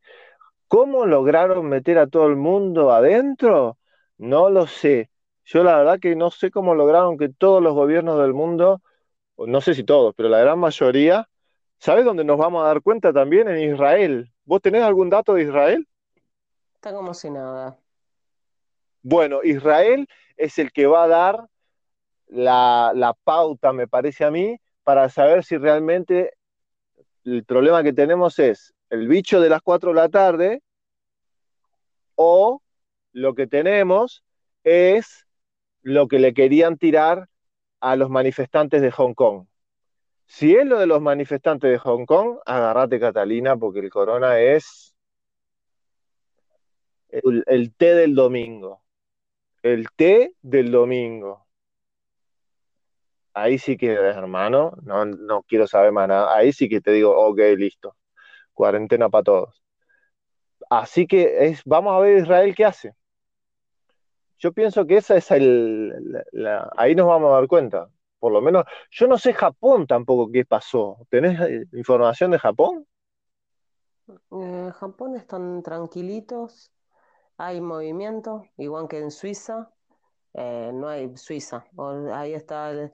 ¿Cómo 0.68 1.06
lograron 1.06 1.68
meter 1.68 2.00
a 2.00 2.08
todo 2.08 2.28
el 2.28 2.36
mundo 2.36 2.92
adentro? 2.92 3.78
No 4.18 4.50
lo 4.50 4.68
sé. 4.68 5.10
Yo 5.46 5.64
la 5.64 5.78
verdad 5.78 6.00
que 6.00 6.16
no 6.16 6.32
sé 6.32 6.50
cómo 6.50 6.74
lograron 6.74 7.18
que 7.18 7.30
todos 7.30 7.62
los 7.62 7.74
gobiernos 7.76 8.20
del 8.20 8.34
mundo, 8.34 8.82
no 9.38 9.62
sé 9.62 9.74
si 9.74 9.84
todos, 9.84 10.14
pero 10.16 10.30
la 10.30 10.40
gran 10.40 10.60
mayoría, 10.60 11.28
¿sabes 11.80 12.06
dónde 12.06 12.24
nos 12.24 12.38
vamos 12.38 12.64
a 12.64 12.68
dar 12.68 12.82
cuenta 12.82 13.12
también? 13.12 13.48
En 13.50 13.74
Israel. 13.74 14.32
¿Vos 14.46 14.62
tenés 14.62 14.84
algún 14.84 15.10
dato 15.10 15.34
de 15.34 15.44
Israel? 15.44 15.88
Está 16.76 16.94
como 16.94 17.14
si 17.14 17.30
nada. 17.30 17.78
Bueno, 19.02 19.42
Israel 19.44 20.08
es 20.38 20.58
el 20.58 20.72
que 20.72 20.88
va 20.88 21.04
a 21.04 21.08
dar 21.08 21.46
la, 22.28 22.92
la 22.96 23.14
pauta, 23.14 23.74
me 23.74 23.88
parece 23.88 24.26
a 24.26 24.32
mí, 24.32 24.58
para 24.84 25.10
saber 25.10 25.44
si 25.44 25.58
realmente 25.58 26.34
el 27.24 27.44
problema 27.44 27.84
que 27.84 27.94
tenemos 27.94 28.40
es 28.40 28.74
el 28.90 29.08
bicho 29.08 29.42
de 29.42 29.50
las 29.50 29.62
4 29.62 29.90
de 29.90 29.96
la 29.96 30.10
tarde 30.10 30.62
o 32.16 32.62
lo 33.12 33.34
que 33.34 33.48
tenemos 33.48 34.24
es 34.64 35.26
lo 35.82 36.08
que 36.08 36.20
le 36.20 36.34
querían 36.34 36.78
tirar 36.78 37.30
a 37.80 37.96
los 37.96 38.10
manifestantes 38.10 38.82
de 38.82 38.92
Hong 38.92 39.14
Kong. 39.14 39.48
Si 40.28 40.56
es 40.56 40.66
lo 40.66 40.80
de 40.80 40.88
los 40.88 41.02
manifestantes 41.02 41.72
de 41.72 41.78
Hong 41.78 42.06
Kong, 42.06 42.40
agarrate 42.46 43.00
Catalina, 43.00 43.56
porque 43.58 43.80
el 43.80 43.90
corona 43.90 44.40
es 44.40 44.96
el, 47.10 47.44
el 47.48 47.74
té 47.76 47.94
del 47.96 48.16
domingo. 48.16 48.82
El 49.64 49.88
té 49.96 50.34
del 50.42 50.72
domingo. 50.72 51.46
Ahí 53.34 53.58
sí 53.58 53.78
que, 53.78 53.92
hermano, 53.92 54.74
no, 54.84 55.06
no 55.06 55.44
quiero 55.44 55.68
saber 55.68 55.92
más 55.92 56.08
nada. 56.08 56.36
Ahí 56.36 56.54
sí 56.54 56.70
que 56.70 56.82
te 56.82 56.92
digo, 56.92 57.16
ok, 57.16 57.40
listo. 57.58 57.96
Cuarentena 58.54 59.10
para 59.10 59.24
todos. 59.24 59.64
Así 60.70 61.08
que 61.08 61.48
es, 61.48 61.62
vamos 61.66 61.94
a 61.94 62.00
ver 62.00 62.18
Israel 62.20 62.56
qué 62.56 62.66
hace. 62.66 62.94
Yo 64.40 64.52
pienso 64.52 64.86
que 64.86 64.98
esa 64.98 65.16
es 65.16 65.32
el, 65.32 65.90
la, 66.12 66.24
la, 66.32 66.72
ahí 66.78 66.96
nos 66.96 67.08
vamos 67.08 67.32
a 67.32 67.36
dar 67.36 67.48
cuenta. 67.48 67.90
Por 68.20 68.32
lo 68.32 68.42
menos, 68.42 68.66
yo 68.92 69.08
no 69.08 69.18
sé 69.18 69.34
Japón 69.34 69.88
tampoco 69.88 70.32
qué 70.32 70.46
pasó. 70.46 70.98
¿Tenés 71.10 71.40
eh, 71.42 71.66
información 71.74 72.32
de 72.32 72.40
Japón? 72.40 72.88
En 74.32 74.72
Japón 74.72 75.16
están 75.16 75.64
tranquilitos, 75.64 76.72
hay 77.38 77.60
movimiento, 77.62 78.46
igual 78.58 78.88
que 78.88 79.00
en 79.00 79.12
Suiza. 79.12 79.72
Eh, 80.34 80.72
no 80.74 80.88
hay 80.90 81.16
Suiza. 81.18 81.66
Ahí 82.14 82.34
está. 82.34 82.72
el- 82.72 82.92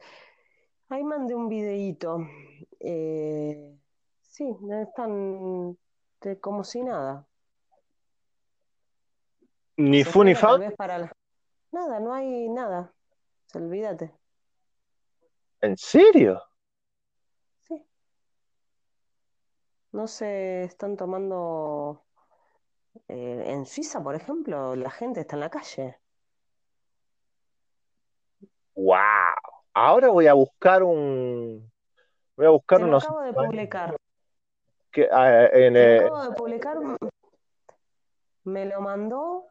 Ahí 0.90 1.04
mandé 1.04 1.34
un 1.34 1.48
videíto. 1.48 2.20
Eh, 2.80 3.74
sí, 4.22 4.56
están 4.82 5.78
como 6.42 6.64
si 6.64 6.84
nada. 6.84 7.26
Ni 9.78 10.04
fu 10.04 10.24
ni 10.24 10.36
fa. 10.36 10.60
para 10.78 10.98
la- 11.00 11.14
Nada, 11.72 12.00
no 12.00 12.14
hay 12.14 12.50
nada. 12.50 12.94
Se 13.48 13.58
olvídate. 13.58 14.14
¿En 15.62 15.78
serio? 15.78 16.42
Sí. 17.62 17.86
No 19.92 20.08
se 20.08 20.64
están 20.64 20.98
tomando... 20.98 22.04
eh, 23.08 23.44
en 23.48 23.66
Suiza, 23.66 24.04
por 24.04 24.16
ejemplo, 24.16 24.76
la 24.76 24.90
gente 24.90 25.22
está 25.22 25.36
en 25.36 25.40
la 25.42 25.50
calle. 25.50 25.98
¡Wow! 28.76 28.98
Ahora 29.74 30.10
voy 30.10 30.28
a 30.28 30.34
buscar 30.34 30.84
un. 30.84 31.72
Voy 32.36 32.46
a 32.46 32.50
buscar 32.50 32.80
Te 32.80 32.84
lo 32.84 32.88
unos. 32.90 33.04
acabo 33.04 33.22
de 33.22 33.34
publicar. 33.34 33.96
que- 34.92 35.10
ah, 35.12 35.46
en, 35.46 35.74
Te 35.74 35.96
eh, 35.98 36.00
lo 36.00 36.06
acabo 36.08 36.30
de 36.30 36.36
publicar. 36.36 36.78
Me 38.44 38.66
lo 38.66 38.82
mandó. 38.82 39.51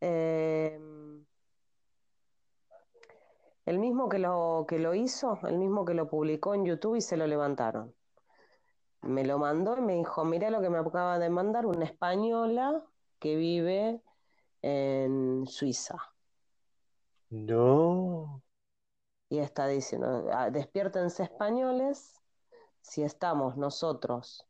Eh, 0.00 0.78
el 3.66 3.78
mismo 3.78 4.08
que 4.08 4.18
lo, 4.18 4.64
que 4.68 4.78
lo 4.78 4.94
hizo, 4.94 5.38
el 5.44 5.58
mismo 5.58 5.84
que 5.84 5.94
lo 5.94 6.08
publicó 6.08 6.54
en 6.54 6.64
YouTube 6.64 6.96
y 6.96 7.00
se 7.00 7.16
lo 7.16 7.26
levantaron. 7.26 7.94
Me 9.02 9.24
lo 9.24 9.38
mandó 9.38 9.76
y 9.78 9.80
me 9.80 9.94
dijo, 9.94 10.24
mira 10.24 10.50
lo 10.50 10.60
que 10.60 10.70
me 10.70 10.78
acaba 10.78 11.18
de 11.18 11.30
mandar 11.30 11.66
una 11.66 11.84
española 11.84 12.84
que 13.18 13.36
vive 13.36 14.02
en 14.62 15.46
Suiza. 15.46 15.96
No. 17.30 18.42
Y 19.28 19.38
está 19.38 19.68
diciendo, 19.68 20.28
"Ah, 20.32 20.50
despiértense 20.50 21.22
españoles 21.22 22.20
si 22.80 23.02
estamos 23.02 23.56
nosotros 23.56 24.46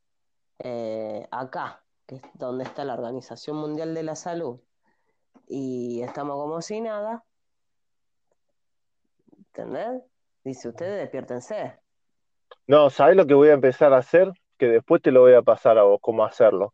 eh, 0.59 1.27
acá, 1.31 1.85
que 2.07 2.17
es 2.17 2.23
donde 2.35 2.65
está 2.65 2.85
la 2.85 2.95
Organización 2.95 3.57
Mundial 3.57 3.95
de 3.95 4.03
la 4.03 4.15
Salud, 4.15 4.61
y 5.51 6.03
estamos 6.03 6.37
como 6.37 6.63
si 6.63 6.81
nada, 6.81 7.25
¿entendés? 9.37 10.03
Dice, 10.45 10.69
ustedes 10.69 11.01
despiértense. 11.01 11.79
No, 12.67 12.89
¿sabes 12.89 13.17
lo 13.17 13.27
que 13.27 13.35
voy 13.35 13.49
a 13.49 13.55
empezar 13.55 13.93
a 13.93 13.99
hacer? 13.99 14.33
Que 14.57 14.69
después 14.69 15.03
te 15.03 15.11
lo 15.11 15.23
voy 15.23 15.35
a 15.35 15.43
pasar 15.43 15.77
a 15.77 15.83
vos, 15.83 15.99
cómo 16.01 16.25
hacerlo. 16.25 16.73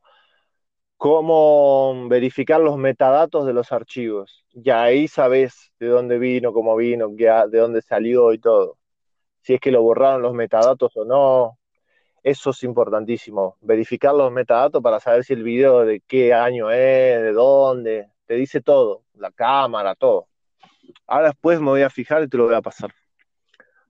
Cómo 0.99 2.07
verificar 2.09 2.61
los 2.61 2.77
metadatos 2.77 3.47
de 3.47 3.55
los 3.55 3.73
archivos. 3.73 4.45
Y 4.53 4.71
ahí 4.71 5.09
sabes 5.09 5.73
de 5.79 5.89
dónde 5.89 6.19
vino, 6.19 6.53
cómo 6.53 6.77
vino, 6.77 7.09
de 7.09 7.59
dónde 7.59 7.83
salió 7.83 8.33
y 8.33 8.39
todo. 8.39 8.79
Si 9.41 9.55
es 9.55 9.61
que 9.61 9.71
lo 9.71 9.83
borraron 9.83 10.23
los 10.23 10.35
metadatos 10.35 10.97
o 10.97 11.05
no. 11.05 11.59
Eso 12.23 12.51
es 12.51 12.63
importantísimo. 12.65 13.57
Verificar 13.61 14.15
los 14.15 14.33
metadatos 14.33 14.83
para 14.83 15.01
saber 15.01 15.25
si 15.25 15.33
el 15.33 15.43
video 15.43 15.85
de 15.85 16.01
qué 16.01 16.35
año 16.35 16.71
es, 16.71 17.23
de 17.23 17.33
dónde. 17.33 18.11
Te 18.27 18.35
dice 18.35 18.61
todo. 18.61 19.03
La 19.15 19.31
cámara, 19.31 19.95
todo. 19.95 20.29
Ahora 21.07 21.29
después 21.29 21.61
me 21.61 21.67
voy 21.67 21.83
a 21.83 21.91
fijar 21.91 22.23
y 22.23 22.29
te 22.29 22.37
lo 22.37 22.47
voy 22.47 22.55
a 22.55 22.63
pasar. 22.63 22.91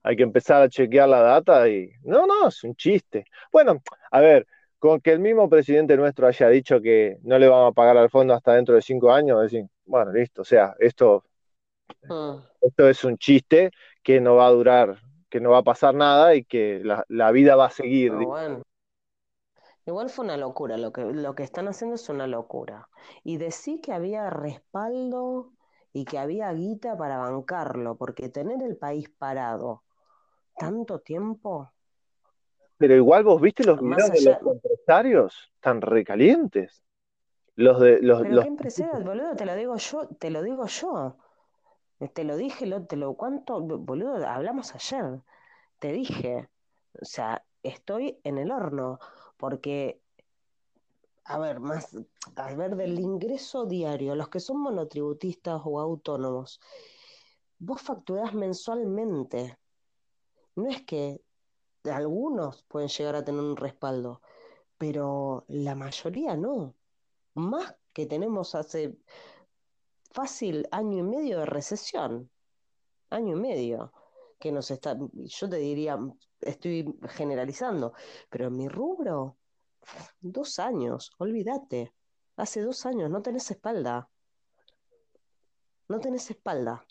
Hay 0.02 0.16
que 0.16 0.22
empezar 0.22 0.62
a 0.62 0.68
chequear 0.68 1.08
la 1.08 1.20
data 1.20 1.68
y... 1.68 1.90
No, 2.04 2.26
no, 2.26 2.48
es 2.48 2.62
un 2.62 2.76
chiste. 2.76 3.24
Bueno, 3.50 3.82
a 4.10 4.20
ver, 4.20 4.46
con 4.78 5.00
que 5.00 5.12
el 5.12 5.18
mismo 5.18 5.48
presidente 5.48 5.96
nuestro 5.96 6.28
haya 6.28 6.48
dicho 6.48 6.80
que 6.80 7.18
no 7.22 7.38
le 7.38 7.48
vamos 7.48 7.72
a 7.72 7.74
pagar 7.74 7.96
al 7.96 8.10
fondo 8.10 8.34
hasta 8.34 8.54
dentro 8.54 8.74
de 8.74 8.82
cinco 8.82 9.12
años, 9.12 9.42
decir, 9.42 9.66
bueno, 9.84 10.12
listo, 10.12 10.42
o 10.42 10.44
sea, 10.44 10.76
esto, 10.78 11.24
Mm. 12.08 12.36
esto 12.60 12.88
es 12.88 13.04
un 13.04 13.18
chiste 13.18 13.70
que 14.02 14.20
no 14.20 14.36
va 14.36 14.46
a 14.46 14.50
durar, 14.50 15.00
que 15.28 15.40
no 15.40 15.50
va 15.50 15.58
a 15.58 15.62
pasar 15.62 15.94
nada 15.94 16.34
y 16.34 16.44
que 16.44 16.80
la, 16.82 17.04
la 17.08 17.30
vida 17.32 17.56
va 17.56 17.66
a 17.66 17.70
seguir. 17.70 18.12
Bueno. 18.12 18.62
Igual 19.86 20.10
fue 20.10 20.24
una 20.24 20.36
locura, 20.36 20.76
lo 20.76 20.92
que, 20.92 21.02
lo 21.04 21.34
que 21.34 21.44
están 21.44 21.68
haciendo 21.68 21.94
es 21.94 22.08
una 22.08 22.26
locura. 22.26 22.88
Y 23.24 23.38
decí 23.38 23.80
que 23.80 23.92
había 23.92 24.28
respaldo 24.30 25.52
y 25.92 26.04
que 26.04 26.18
había 26.18 26.52
guita 26.52 26.96
para 26.96 27.18
bancarlo, 27.18 27.96
porque 27.96 28.28
tener 28.28 28.62
el 28.62 28.76
país 28.76 29.08
parado 29.08 29.82
tanto 30.58 31.00
tiempo, 31.00 31.70
Pero 32.78 32.94
igual 32.94 33.24
vos 33.24 33.40
viste 33.40 33.64
los 33.64 33.80
Más 33.80 33.98
videos 33.98 34.22
de 34.22 34.30
allá- 34.30 34.38
los 34.42 34.54
empresarios 34.54 35.52
tan 35.60 35.80
recalientes. 35.80 36.82
Los 37.54 37.80
de 37.80 38.02
los, 38.02 38.20
pero 38.20 38.34
los 38.34 38.42
qué 38.42 38.48
empresario, 38.48 39.04
boludo, 39.04 39.34
te 39.36 39.46
lo 39.46 39.54
digo 39.54 39.76
yo, 39.76 40.08
te 40.18 40.30
lo 40.30 40.42
digo 40.42 40.66
yo. 40.66 41.16
Te 42.14 42.24
lo 42.24 42.36
dije, 42.36 42.66
lo, 42.66 42.86
te 42.86 42.96
lo 42.96 43.14
cuánto, 43.14 43.60
boludo, 43.60 44.26
hablamos 44.28 44.74
ayer. 44.74 45.20
Te 45.80 45.92
dije, 45.92 46.48
o 47.00 47.04
sea, 47.04 47.44
estoy 47.62 48.18
en 48.24 48.38
el 48.38 48.50
horno, 48.52 48.98
porque, 49.36 50.00
a 51.24 51.38
ver, 51.38 51.60
más, 51.60 51.96
a 52.36 52.54
ver, 52.54 52.76
del 52.76 52.98
ingreso 52.98 53.66
diario, 53.66 54.14
los 54.14 54.28
que 54.28 54.40
son 54.40 54.58
monotributistas 54.58 55.60
o 55.64 55.80
autónomos, 55.80 56.60
vos 57.58 57.80
facturás 57.80 58.34
mensualmente. 58.34 59.58
No 60.54 60.68
es 60.68 60.82
que 60.82 61.20
algunos 61.84 62.62
pueden 62.64 62.88
llegar 62.88 63.16
a 63.16 63.24
tener 63.24 63.40
un 63.40 63.56
respaldo, 63.56 64.20
pero 64.78 65.44
la 65.48 65.74
mayoría 65.74 66.36
no. 66.36 66.74
Más 67.34 67.74
que 67.92 68.06
tenemos 68.06 68.54
hace 68.54 68.96
fácil 70.12 70.66
año 70.70 70.98
y 70.98 71.02
medio 71.02 71.40
de 71.40 71.46
recesión, 71.46 72.30
año 73.10 73.36
y 73.36 73.40
medio, 73.40 73.92
que 74.38 74.52
nos 74.52 74.70
está, 74.70 74.96
yo 75.12 75.48
te 75.48 75.56
diría, 75.56 75.98
estoy 76.40 76.84
generalizando, 77.10 77.94
pero 78.30 78.46
en 78.48 78.56
mi 78.56 78.68
rubro, 78.68 79.36
dos 80.20 80.58
años, 80.58 81.12
olvídate, 81.18 81.92
hace 82.36 82.60
dos 82.62 82.86
años 82.86 83.10
no 83.10 83.22
tenés 83.22 83.50
espalda, 83.50 84.10
no 85.88 86.00
tenés 86.00 86.30
espalda. 86.30 86.86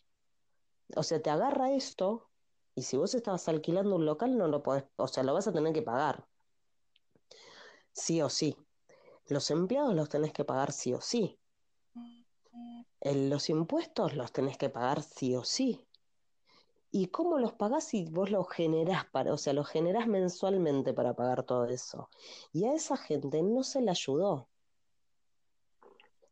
O 0.96 1.04
sea, 1.04 1.22
te 1.22 1.30
agarra 1.30 1.72
esto 1.74 2.30
y 2.76 2.84
si 2.84 2.98
vos 2.98 3.14
estabas 3.16 3.48
alquilando 3.48 3.96
un 3.96 4.06
local 4.06 4.38
no 4.38 4.48
lo 4.48 4.62
podés, 4.64 4.86
o 4.98 5.08
sea, 5.08 5.24
lo 5.24 5.34
vas 5.34 5.48
a 5.48 5.54
tener 5.54 5.74
que 5.74 5.82
pagar, 5.82 6.28
sí 7.92 8.22
o 8.22 8.30
sí. 8.30 8.56
Los 9.28 9.50
empleados 9.52 9.96
los 9.96 10.10
tenés 10.10 10.34
que 10.34 10.46
pagar 10.46 10.72
sí 10.72 10.94
o 10.94 11.02
sí. 11.02 11.40
El- 13.00 13.30
los 13.30 13.50
impuestos 13.50 14.16
los 14.16 14.32
tenés 14.32 14.58
que 14.58 14.70
pagar 14.70 15.02
sí 15.02 15.36
o 15.36 15.44
sí. 15.44 15.88
¿Y 16.98 17.08
cómo 17.08 17.40
los 17.40 17.52
pagás 17.52 17.84
si 17.84 18.06
vos 18.06 18.32
los 18.32 18.50
generás 18.50 19.04
para, 19.04 19.34
o 19.34 19.38
sea, 19.38 19.52
los 19.52 19.68
generás 19.68 20.08
mensualmente 20.08 20.94
para 20.94 21.14
pagar 21.14 21.44
todo 21.44 21.66
eso? 21.66 22.10
Y 22.54 22.64
a 22.64 22.74
esa 22.74 22.96
gente 22.96 23.44
no 23.44 23.64
se 23.64 23.82
le 23.82 23.92
ayudó. 23.92 24.48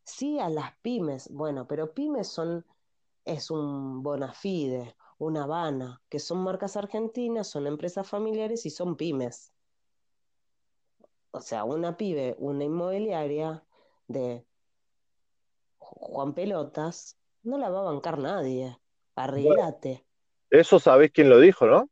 Sí 0.04 0.38
a 0.38 0.48
las 0.48 0.74
pymes, 0.78 1.30
bueno, 1.30 1.66
pero 1.68 1.92
pymes 1.92 2.28
son, 2.28 2.64
es 3.26 3.50
un 3.50 4.02
Bonafide, 4.02 4.96
una 5.18 5.42
Habana, 5.42 6.00
que 6.08 6.18
son 6.18 6.38
marcas 6.38 6.78
argentinas, 6.78 7.46
son 7.46 7.66
empresas 7.66 8.08
familiares 8.08 8.64
y 8.64 8.70
son 8.70 8.96
pymes. 8.96 9.52
O 11.32 11.42
sea, 11.42 11.64
una 11.64 11.98
pyme, 11.98 12.36
una 12.38 12.64
inmobiliaria 12.64 13.62
de 14.08 14.46
Juan 15.76 16.32
Pelotas, 16.32 17.18
no 17.42 17.58
la 17.58 17.68
va 17.68 17.80
a 17.80 17.92
bancar 17.92 18.18
nadie. 18.18 18.80
Arreglate. 19.14 20.06
Eso 20.54 20.78
sabés 20.78 21.10
quién 21.10 21.28
lo 21.28 21.40
dijo, 21.40 21.66
¿no? 21.66 21.90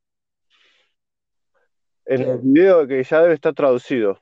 En 2.04 2.22
el 2.22 2.38
video 2.38 2.86
que 2.86 3.02
ya 3.02 3.20
debe 3.20 3.34
estar 3.34 3.54
traducido. 3.54 4.20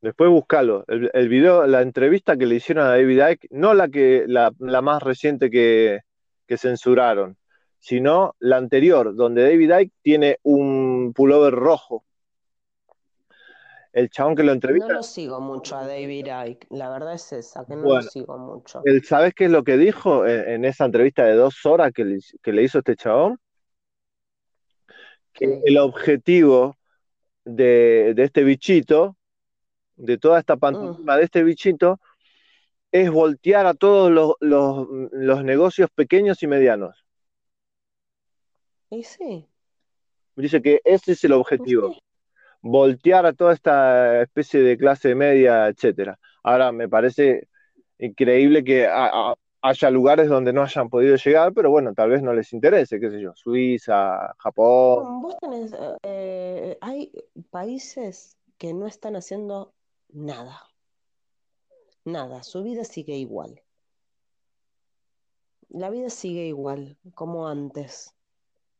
Después 0.00 0.30
buscalo. 0.30 0.84
El, 0.86 1.10
el 1.12 1.28
video, 1.28 1.66
la 1.66 1.82
entrevista 1.82 2.36
que 2.36 2.46
le 2.46 2.54
hicieron 2.54 2.86
a 2.86 2.90
David 2.90 3.22
Icke, 3.28 3.48
no 3.50 3.74
la 3.74 3.88
que, 3.88 4.24
la, 4.28 4.52
la 4.60 4.82
más 4.82 5.02
reciente 5.02 5.50
que, 5.50 6.02
que 6.46 6.56
censuraron, 6.56 7.38
sino 7.80 8.36
la 8.38 8.56
anterior, 8.56 9.16
donde 9.16 9.42
David 9.42 9.72
Icke 9.80 9.94
tiene 10.00 10.38
un 10.44 11.12
pullover 11.12 11.52
rojo. 11.52 12.04
El 13.92 14.10
chabón 14.10 14.36
que 14.36 14.44
lo 14.44 14.50
No 14.50 14.54
entrevista, 14.54 14.92
lo 14.92 15.02
sigo 15.02 15.40
mucho 15.40 15.76
a 15.76 15.88
David 15.88 16.28
Icke, 16.46 16.68
la 16.70 16.88
verdad 16.88 17.14
es 17.14 17.32
esa, 17.32 17.66
que 17.66 17.74
no 17.74 17.82
lo 17.82 18.02
sigo 18.02 18.38
mucho. 18.38 18.82
él, 18.84 19.02
¿sabés 19.02 19.34
qué 19.34 19.46
es 19.46 19.50
lo 19.50 19.64
que 19.64 19.76
dijo 19.76 20.24
en, 20.24 20.48
en 20.50 20.64
esa 20.64 20.84
entrevista 20.84 21.24
de 21.24 21.34
dos 21.34 21.66
horas 21.66 21.90
que 21.92 22.04
le, 22.04 22.20
que 22.40 22.52
le 22.52 22.62
hizo 22.62 22.78
este 22.78 22.94
chabón? 22.94 23.40
¿Qué 25.38 25.46
Que 25.46 25.48
dijo? 25.48 25.64
el 25.64 25.78
objetivo 25.78 26.76
de, 27.44 28.14
de 28.16 28.24
este 28.24 28.44
bichito, 28.44 29.16
de 29.96 30.18
toda 30.18 30.40
esta 30.40 30.56
pantomima 30.58 31.16
de 31.18 31.24
este 31.24 31.44
bichito, 31.44 32.00
es 32.92 33.10
voltear 33.10 33.66
a 33.66 33.74
todos 33.74 34.10
los, 34.12 34.34
los, 34.40 34.88
los 35.12 35.44
negocios 35.44 35.90
pequeños 35.94 36.42
y 36.42 36.46
medianos. 36.48 37.04
Y 38.90 39.04
sí, 39.04 39.48
Dice 40.36 40.60
que 40.62 40.80
ese 40.84 41.12
es 41.12 41.24
el 41.24 41.32
objetivo, 41.32 41.94
sí. 41.94 42.00
voltear 42.62 43.26
a 43.26 43.32
toda 43.34 43.54
esta 43.54 44.22
especie 44.22 44.60
de 44.62 44.78
clase 44.78 45.14
media, 45.14 45.68
etcétera. 45.68 46.18
Ahora, 46.42 46.72
me 46.72 46.88
parece 46.88 47.48
increíble 47.98 48.64
que 48.64 48.86
haya 49.66 49.90
lugares 49.90 50.28
donde 50.28 50.52
no 50.52 50.62
hayan 50.62 50.88
podido 50.88 51.16
llegar, 51.16 51.52
pero 51.52 51.70
bueno, 51.70 51.94
tal 51.94 52.10
vez 52.10 52.22
no 52.22 52.32
les 52.32 52.52
interese, 52.52 53.00
qué 53.00 53.10
sé 53.10 53.20
yo, 53.20 53.34
Suiza, 53.34 54.34
Japón. 54.38 55.22
Vos 55.22 55.36
tenés, 55.40 55.74
eh, 56.02 56.78
hay 56.80 57.12
países 57.50 58.36
que 58.58 58.72
no 58.72 58.86
están 58.86 59.16
haciendo 59.16 59.74
nada, 60.08 60.60
nada, 62.04 62.42
su 62.42 62.62
vida 62.62 62.84
sigue 62.84 63.16
igual. 63.16 63.62
La 65.68 65.90
vida 65.90 66.10
sigue 66.10 66.46
igual, 66.46 66.96
como 67.14 67.48
antes. 67.48 68.14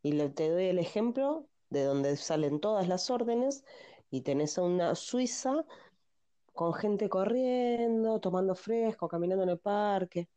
Y 0.02 0.16
te 0.28 0.50
doy 0.50 0.66
el 0.66 0.78
ejemplo 0.78 1.46
de 1.68 1.84
donde 1.84 2.16
salen 2.16 2.60
todas 2.60 2.88
las 2.88 3.10
órdenes 3.10 3.64
y 4.10 4.22
tenés 4.22 4.56
a 4.56 4.62
una 4.62 4.94
Suiza 4.94 5.64
con 6.52 6.72
gente 6.72 7.08
corriendo, 7.08 8.20
tomando 8.20 8.54
fresco, 8.54 9.08
caminando 9.08 9.42
en 9.42 9.50
el 9.50 9.58
parque. 9.58 10.28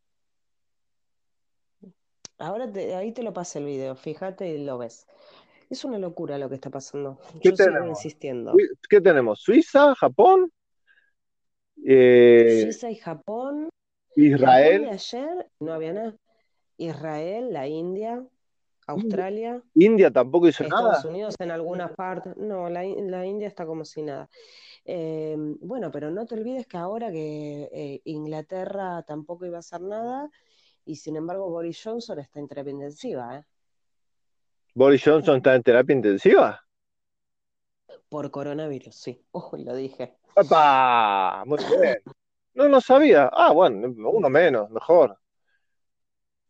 Ahora 2.40 2.70
ahí 2.96 3.12
te 3.12 3.22
lo 3.22 3.34
pasé 3.34 3.58
el 3.58 3.66
video, 3.66 3.94
fíjate 3.94 4.48
y 4.48 4.64
lo 4.64 4.78
ves. 4.78 5.06
Es 5.68 5.84
una 5.84 5.98
locura 5.98 6.38
lo 6.38 6.48
que 6.48 6.54
está 6.54 6.70
pasando. 6.70 7.20
Yo 7.42 7.54
sigo 7.54 7.86
insistiendo. 7.86 8.54
¿Qué 8.88 9.00
tenemos? 9.00 9.40
¿Suiza? 9.40 9.94
¿Japón? 9.94 10.50
Eh, 11.84 12.60
Suiza 12.62 12.90
y 12.90 12.96
Japón. 12.96 13.68
Israel. 14.16 14.88
ayer 14.88 15.46
no 15.60 15.72
había 15.74 15.92
nada. 15.92 16.16
Israel, 16.78 17.52
la 17.52 17.68
India, 17.68 18.24
Australia. 18.86 19.62
India 19.74 20.10
tampoco 20.10 20.48
hizo 20.48 20.64
nada. 20.64 20.94
Estados 20.94 21.04
Unidos 21.04 21.34
en 21.38 21.50
algunas 21.50 21.92
partes. 21.92 22.36
No, 22.38 22.70
la, 22.70 22.84
India 22.84 23.46
está 23.46 23.66
como 23.66 23.84
si 23.84 24.02
nada. 24.02 24.30
Em, 24.86 25.58
bueno, 25.60 25.90
pero 25.90 26.10
no 26.10 26.24
te 26.24 26.36
olvides 26.36 26.66
que 26.66 26.78
ahora 26.78 27.12
que 27.12 27.68
eh, 27.70 28.00
Inglaterra 28.04 29.02
tampoco 29.02 29.44
iba 29.44 29.58
a 29.58 29.60
hacer 29.60 29.82
nada 29.82 30.30
y 30.90 30.96
sin 30.96 31.14
embargo 31.16 31.48
Boris 31.48 31.80
Johnson 31.84 32.18
está 32.18 32.40
en 32.40 32.48
terapia 32.48 32.72
intensiva. 32.72 33.36
¿eh? 33.36 33.44
¿Boris 34.74 35.02
Johnson 35.04 35.36
está 35.36 35.54
en 35.54 35.62
terapia 35.62 35.94
intensiva? 35.94 36.66
Por 38.08 38.28
coronavirus, 38.32 38.96
sí. 38.96 39.24
Ojo, 39.30 39.56
lo 39.56 39.76
dije. 39.76 40.16
¡Papá! 40.34 41.44
Muy 41.46 41.58
bien. 41.80 42.02
No, 42.54 42.68
no 42.68 42.80
sabía. 42.80 43.30
Ah, 43.32 43.52
bueno, 43.52 43.94
uno 44.10 44.28
menos, 44.28 44.68
mejor. 44.70 45.16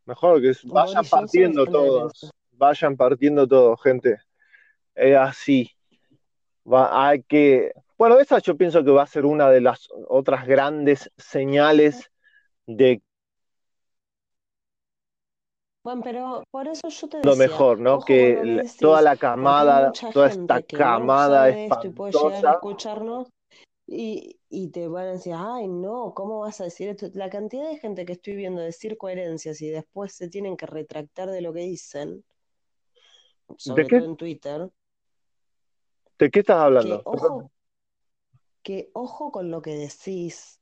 Mejor 0.06 0.40
que 0.40 0.52
vayan 0.64 1.04
partiendo 1.04 1.66
todos. 1.66 2.30
Vayan 2.52 2.96
partiendo 2.96 3.46
todos, 3.46 3.82
gente. 3.82 4.20
Es 4.94 5.16
así. 5.18 5.70
Va, 6.70 7.08
hay 7.08 7.22
que. 7.24 7.72
Bueno, 7.98 8.18
esa 8.18 8.38
yo 8.38 8.56
pienso 8.56 8.82
que 8.82 8.90
va 8.90 9.02
a 9.02 9.06
ser 9.06 9.26
una 9.26 9.50
de 9.50 9.60
las 9.60 9.88
otras 10.08 10.46
grandes 10.46 11.12
señales 11.18 12.10
de 12.66 13.02
bueno, 15.82 16.02
pero 16.02 16.44
por 16.50 16.68
eso 16.68 16.88
yo 16.88 17.08
te 17.08 17.18
decía, 17.18 17.30
lo 17.30 17.36
mejor, 17.36 17.80
¿no? 17.80 18.00
Que 18.00 18.64
toda 18.78 19.00
la 19.00 19.16
camada, 19.16 19.92
toda 20.12 20.28
esta 20.28 20.62
camada 20.62 21.48
espantosa, 21.48 22.52
escucharnos 22.52 23.28
y, 23.86 24.38
y 24.48 24.68
te 24.68 24.86
van 24.88 25.06
a 25.06 25.12
decir, 25.12 25.32
ay, 25.36 25.66
no, 25.66 26.12
¿cómo 26.14 26.40
vas 26.40 26.60
a 26.60 26.64
decir 26.64 26.88
esto? 26.88 27.08
La 27.14 27.30
cantidad 27.30 27.68
de 27.68 27.78
gente 27.78 28.04
que 28.04 28.12
estoy 28.12 28.36
viendo 28.36 28.60
decir 28.60 28.96
coherencias 28.96 29.60
y 29.62 29.70
después 29.70 30.12
se 30.12 30.28
tienen 30.28 30.56
que 30.56 30.66
retractar 30.66 31.30
de 31.30 31.40
lo 31.40 31.52
que 31.52 31.60
dicen, 31.60 32.24
sobre 33.56 33.86
todo 33.86 34.04
en 34.04 34.16
Twitter. 34.16 34.70
¿De 36.18 36.30
qué 36.30 36.40
estás 36.40 36.58
hablando? 36.58 37.02
ojo, 37.04 37.50
que 38.62 38.90
ojo 38.92 39.32
con 39.32 39.50
lo 39.50 39.62
que 39.62 39.74
decís. 39.74 40.59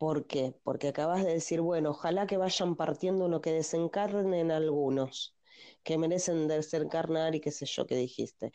¿Por 0.00 0.26
qué? 0.26 0.54
Porque 0.64 0.88
acabas 0.88 1.22
de 1.26 1.34
decir, 1.34 1.60
bueno, 1.60 1.90
ojalá 1.90 2.26
que 2.26 2.38
vayan 2.38 2.74
partiendo 2.74 3.26
uno 3.26 3.42
que 3.42 3.52
desencarnen 3.52 4.50
algunos, 4.50 5.36
que 5.82 5.98
merecen 5.98 6.48
desencarnar 6.48 7.34
y 7.34 7.40
qué 7.42 7.50
sé 7.50 7.66
yo 7.66 7.86
que 7.86 7.96
dijiste. 7.96 8.50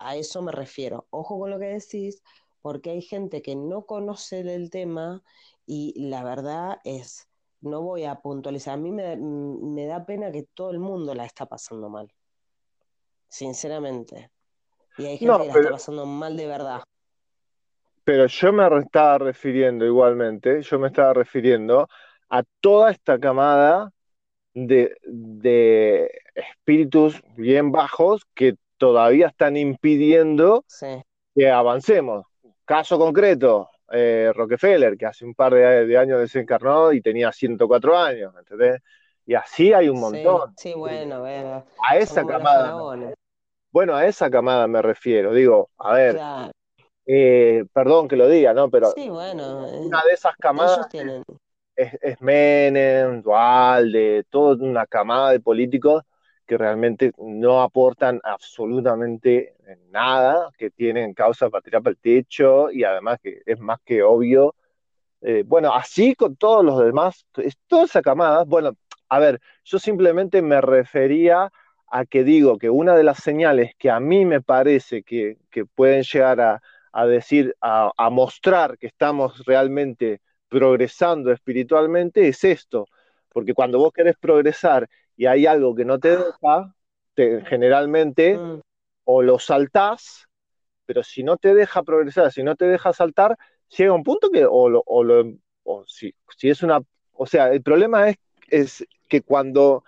A 0.00 0.16
eso 0.16 0.42
me 0.42 0.50
refiero. 0.50 1.06
Ojo 1.10 1.38
con 1.38 1.50
lo 1.50 1.60
que 1.60 1.66
decís, 1.66 2.24
porque 2.62 2.90
hay 2.90 3.00
gente 3.00 3.42
que 3.42 3.54
no 3.54 3.86
conoce 3.86 4.40
el 4.40 4.70
tema 4.70 5.22
y 5.66 5.94
la 6.08 6.24
verdad 6.24 6.80
es, 6.82 7.28
no 7.60 7.82
voy 7.82 8.02
a 8.02 8.16
puntualizar, 8.20 8.74
a 8.74 8.76
mí 8.76 8.90
me, 8.90 9.16
me 9.16 9.86
da 9.86 10.04
pena 10.04 10.32
que 10.32 10.48
todo 10.52 10.72
el 10.72 10.80
mundo 10.80 11.14
la 11.14 11.26
está 11.26 11.46
pasando 11.46 11.90
mal, 11.90 12.12
sinceramente. 13.28 14.32
Y 14.98 15.06
hay 15.06 15.16
gente 15.16 15.42
que 15.42 15.46
la 15.46 15.54
está 15.54 15.70
pasando 15.70 16.06
mal 16.06 16.36
de 16.36 16.46
verdad. 16.48 16.82
Pero 18.04 18.26
yo 18.26 18.52
me 18.52 18.78
estaba 18.78 19.18
refiriendo 19.18 19.84
igualmente, 19.84 20.62
yo 20.62 20.78
me 20.78 20.88
estaba 20.88 21.14
refiriendo 21.14 21.88
a 22.28 22.42
toda 22.60 22.90
esta 22.90 23.18
camada 23.18 23.92
de, 24.54 24.96
de 25.04 26.10
espíritus 26.34 27.22
bien 27.36 27.70
bajos 27.70 28.22
que 28.34 28.56
todavía 28.76 29.28
están 29.28 29.56
impidiendo 29.56 30.64
que 31.34 31.50
avancemos. 31.50 32.26
Caso 32.64 32.98
concreto, 32.98 33.70
eh, 33.92 34.32
Rockefeller, 34.34 34.96
que 34.96 35.06
hace 35.06 35.24
un 35.24 35.34
par 35.34 35.54
de, 35.54 35.96
años 35.96 36.18
desencarnó 36.18 36.92
y 36.92 37.00
tenía 37.00 37.30
104 37.30 37.98
años, 37.98 38.34
¿entendés? 38.36 38.82
Y 39.24 39.34
así 39.34 39.72
hay 39.72 39.88
un 39.88 40.00
montón. 40.00 40.52
Sí, 40.56 40.74
bueno, 40.74 41.24
A 41.88 41.96
esa 41.96 42.24
camada. 42.26 42.76
Bueno, 43.70 43.94
a 43.94 44.06
esa 44.06 44.30
camada 44.30 44.66
me 44.66 44.82
refiero. 44.82 45.32
Digo, 45.32 45.70
a 45.78 45.94
ver, 45.94 46.20
eh, 47.06 47.64
perdón 47.72 48.08
que 48.08 48.16
lo 48.16 48.28
diga, 48.28 48.54
¿no? 48.54 48.70
Pero 48.70 48.92
sí, 48.94 49.08
bueno, 49.08 49.66
una 49.66 50.02
de 50.04 50.12
esas 50.12 50.36
camadas 50.36 50.88
es, 51.76 51.98
es 52.00 52.20
Menem, 52.20 53.22
Dualde, 53.22 54.24
toda 54.30 54.56
una 54.64 54.86
camada 54.86 55.30
de 55.30 55.40
políticos 55.40 56.02
que 56.46 56.58
realmente 56.58 57.12
no 57.18 57.62
aportan 57.62 58.20
absolutamente 58.22 59.54
nada, 59.90 60.50
que 60.58 60.70
tienen 60.70 61.14
causa 61.14 61.48
para 61.50 61.62
tirar 61.62 61.82
para 61.82 61.92
el 61.92 61.98
techo 61.98 62.70
y 62.70 62.84
además 62.84 63.18
que 63.22 63.42
es 63.46 63.58
más 63.58 63.78
que 63.84 64.02
obvio. 64.02 64.54
Eh, 65.20 65.44
bueno, 65.46 65.72
así 65.72 66.14
con 66.14 66.36
todos 66.36 66.64
los 66.64 66.84
demás, 66.84 67.24
es 67.36 67.56
toda 67.66 67.84
esa 67.84 68.02
camada. 68.02 68.44
Bueno, 68.44 68.72
a 69.08 69.18
ver, 69.18 69.40
yo 69.64 69.78
simplemente 69.78 70.42
me 70.42 70.60
refería 70.60 71.50
a 71.90 72.04
que 72.06 72.24
digo 72.24 72.58
que 72.58 72.70
una 72.70 72.96
de 72.96 73.04
las 73.04 73.18
señales 73.18 73.72
que 73.78 73.90
a 73.90 74.00
mí 74.00 74.24
me 74.24 74.40
parece 74.40 75.02
que, 75.02 75.36
pueden 75.74 76.02
llegar 76.02 76.40
a, 76.40 76.62
decir, 77.06 77.54
a, 77.60 77.90
a 77.96 78.10
mostrar 78.10 78.78
que 78.78 78.86
estamos 78.86 79.44
realmente 79.44 80.20
progresando 80.48 81.32
espiritualmente 81.32 82.28
es 82.28 82.44
esto, 82.44 82.86
porque 83.30 83.54
cuando 83.54 83.78
vos 83.78 83.92
querés 83.92 84.16
progresar 84.18 84.88
y 85.16 85.26
hay 85.26 85.46
algo 85.46 85.74
que 85.74 85.84
no 85.84 85.98
te 85.98 86.16
deja, 86.16 86.74
generalmente 87.14 88.36
mm. 88.36 88.60
o 89.04 89.22
lo 89.22 89.38
saltás, 89.38 90.26
pero 90.86 91.02
si 91.02 91.22
no 91.22 91.36
te 91.36 91.54
deja 91.54 91.82
progresar, 91.82 92.32
si 92.32 92.42
no 92.42 92.54
te 92.56 92.66
deja 92.66 92.92
saltar, 92.92 93.36
llega 93.76 93.92
un 93.92 94.02
punto 94.02 94.30
que 94.30 94.44
o 94.44 94.68
lo, 94.68 94.82
o 94.86 95.02
lo 95.04 95.32
o 95.64 95.84
si, 95.86 96.14
si, 96.36 96.50
es 96.50 96.62
una, 96.62 96.80
o 97.12 97.26
sea, 97.26 97.52
el 97.52 97.62
problema 97.62 98.08
es, 98.08 98.16
es 98.48 98.86
que 99.08 99.22
cuando 99.22 99.84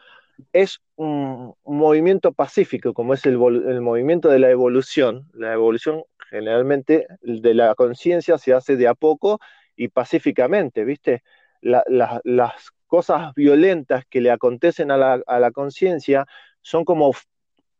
es 0.52 0.80
un, 0.96 1.54
movimiento 1.64 2.32
pacífico, 2.32 2.94
como 2.94 3.14
es 3.14 3.24
el, 3.26 3.34
el, 3.34 3.80
movimiento 3.80 4.28
de 4.28 4.38
la 4.38 4.50
evolución, 4.50 5.28
la 5.32 5.52
evolución 5.52 6.04
generalmente 6.30 7.06
de 7.22 7.54
la 7.54 7.74
conciencia 7.74 8.38
se 8.38 8.52
hace 8.52 8.76
de 8.76 8.88
a 8.88 8.94
poco 8.94 9.38
y 9.76 9.88
pacíficamente, 9.88 10.84
¿viste? 10.84 11.22
las 11.60 12.70
cosas 12.86 13.32
violentas 13.34 14.04
que 14.06 14.20
le 14.20 14.30
acontecen 14.30 14.90
a 14.90 14.96
la, 14.96 15.50
conciencia 15.50 16.26
son 16.60 16.84
como, 16.84 17.12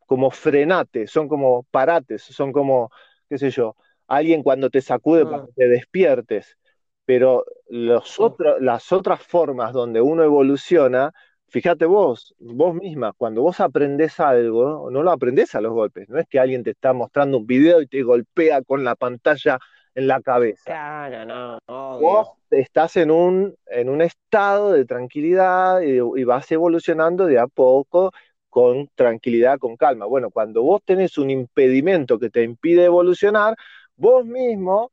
como 0.05 0.31
frenates, 0.31 1.11
son 1.11 1.27
como 1.27 1.63
parates, 1.71 2.23
son 2.23 2.51
como, 2.51 2.89
qué 3.29 3.37
sé 3.37 3.51
yo, 3.51 3.75
alguien 4.07 4.43
cuando 4.43 4.69
te 4.69 4.81
sacude 4.81 5.25
para 5.25 5.37
ah. 5.37 5.45
que 5.45 5.53
te 5.53 5.67
despiertes. 5.67 6.57
Pero 7.05 7.45
los 7.67 8.17
las 8.59 8.91
otras 8.91 9.21
formas 9.21 9.71
donde 9.71 10.01
uno 10.01 10.23
evoluciona, 10.23 11.13
fíjate 11.47 11.85
vos, 11.85 12.35
vos 12.39 12.75
misma, 12.75 13.13
cuando 13.13 13.41
vos 13.41 13.59
aprendés 13.59 14.19
algo, 14.19 14.89
no 14.91 15.03
lo 15.03 15.11
aprendés 15.11 15.55
a 15.55 15.61
los 15.61 15.73
golpes, 15.73 16.09
no 16.09 16.19
es 16.19 16.27
que 16.27 16.39
alguien 16.39 16.63
te 16.63 16.71
está 16.71 16.93
mostrando 16.93 17.37
un 17.37 17.47
video 17.47 17.81
y 17.81 17.87
te 17.87 18.03
golpea 18.03 18.61
con 18.61 18.83
la 18.83 18.95
pantalla 18.95 19.59
en 19.95 20.07
la 20.07 20.21
cabeza. 20.21 20.63
Claro, 20.65 21.25
no, 21.25 21.99
Vos 21.99 22.29
estás 22.51 22.97
en 22.97 23.11
un, 23.11 23.55
en 23.67 23.89
un 23.89 24.01
estado 24.01 24.73
de 24.73 24.85
tranquilidad 24.85 25.81
y, 25.81 26.23
vas 26.23 26.51
evolucionando 26.51 27.25
de 27.25 27.39
a 27.39 27.47
poco 27.47 28.11
con 28.49 28.89
tranquilidad, 28.95 29.57
con 29.57 29.77
calma. 29.77 30.05
Bueno, 30.05 30.29
cuando 30.31 30.61
vos 30.61 30.81
tenés 30.83 31.17
un 31.17 31.29
impedimento 31.29 32.19
que 32.19 32.29
te 32.29 32.43
impide 32.43 32.85
evolucionar, 32.85 33.55
vos 33.95 34.25
mismo 34.25 34.91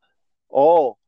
o 0.48 0.98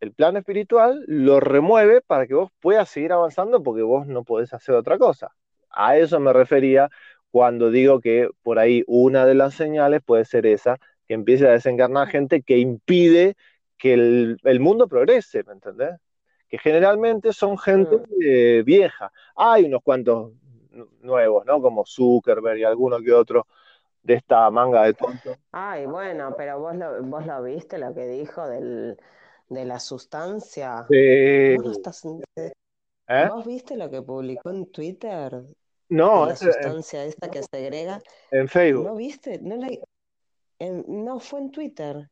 el 0.00 0.12
plano 0.12 0.38
espiritual 0.38 1.04
lo 1.06 1.40
remueve 1.40 2.00
para 2.00 2.26
que 2.26 2.34
vos 2.34 2.50
puedas 2.60 2.88
seguir 2.88 3.12
avanzando 3.12 3.62
porque 3.62 3.82
vos 3.82 4.06
no 4.06 4.24
podés 4.24 4.52
hacer 4.54 4.74
otra 4.74 4.98
cosa. 4.98 5.34
A 5.70 5.96
eso 5.96 6.18
me 6.20 6.32
refería 6.32 6.90
cuando 7.30 7.70
digo 7.70 8.00
que 8.00 8.28
por 8.42 8.58
ahí 8.58 8.82
una 8.86 9.26
de 9.26 9.34
las 9.34 9.54
señales 9.54 10.00
puede 10.02 10.24
ser 10.24 10.46
esa 10.46 10.78
que 11.06 11.14
empiece 11.14 11.46
a 11.46 11.52
desencarnar 11.52 12.08
gente 12.08 12.42
que 12.42 12.58
impide 12.58 13.36
que 13.76 13.94
el, 13.94 14.60
mundo 14.60 14.88
progrese, 14.88 15.42
¿me 15.44 15.52
entendés? 15.52 15.96
Que 16.48 16.58
generalmente 16.58 17.32
son 17.32 17.56
gente 17.56 17.96
eh, 18.22 18.62
vieja. 18.64 19.12
Hay 19.36 19.64
unos 19.64 19.82
cuantos 19.82 20.32
nuevos, 21.00 21.46
¿no? 21.46 21.60
Como 21.60 21.84
Zuckerberg 21.86 22.58
y 22.58 22.64
alguno 22.64 23.00
que 23.00 23.12
otro 23.12 23.46
de 24.02 24.14
esta 24.14 24.50
manga 24.50 24.84
de 24.84 24.94
tonto. 24.94 25.36
Ay, 25.52 25.86
bueno, 25.86 26.34
pero 26.36 26.58
vos 26.58 26.74
lo, 26.74 27.02
vos 27.04 27.26
lo 27.26 27.42
viste, 27.42 27.78
lo 27.78 27.94
que 27.94 28.06
dijo 28.06 28.46
del, 28.48 28.98
de 29.50 29.64
la 29.66 29.78
sustancia. 29.78 30.86
Sí. 30.88 31.56
¿Vos, 31.56 31.80
¿Eh? 33.08 33.28
¿Vos 33.28 33.44
viste 33.44 33.76
lo 33.76 33.90
que 33.90 34.00
publicó 34.00 34.50
en 34.50 34.66
Twitter? 34.70 35.42
No, 35.88 36.24
la 36.26 36.36
sustancia 36.36 37.04
esta 37.04 37.28
que 37.30 37.42
segrega. 37.42 38.00
en 38.30 38.48
Facebook. 38.48 38.84
¿No 38.86 38.94
viste? 38.94 39.40
No, 39.42 39.56
la- 39.56 39.68
en- 40.60 41.04
no, 41.04 41.18
fue 41.18 41.40
en 41.40 41.50
Twitter. 41.50 42.08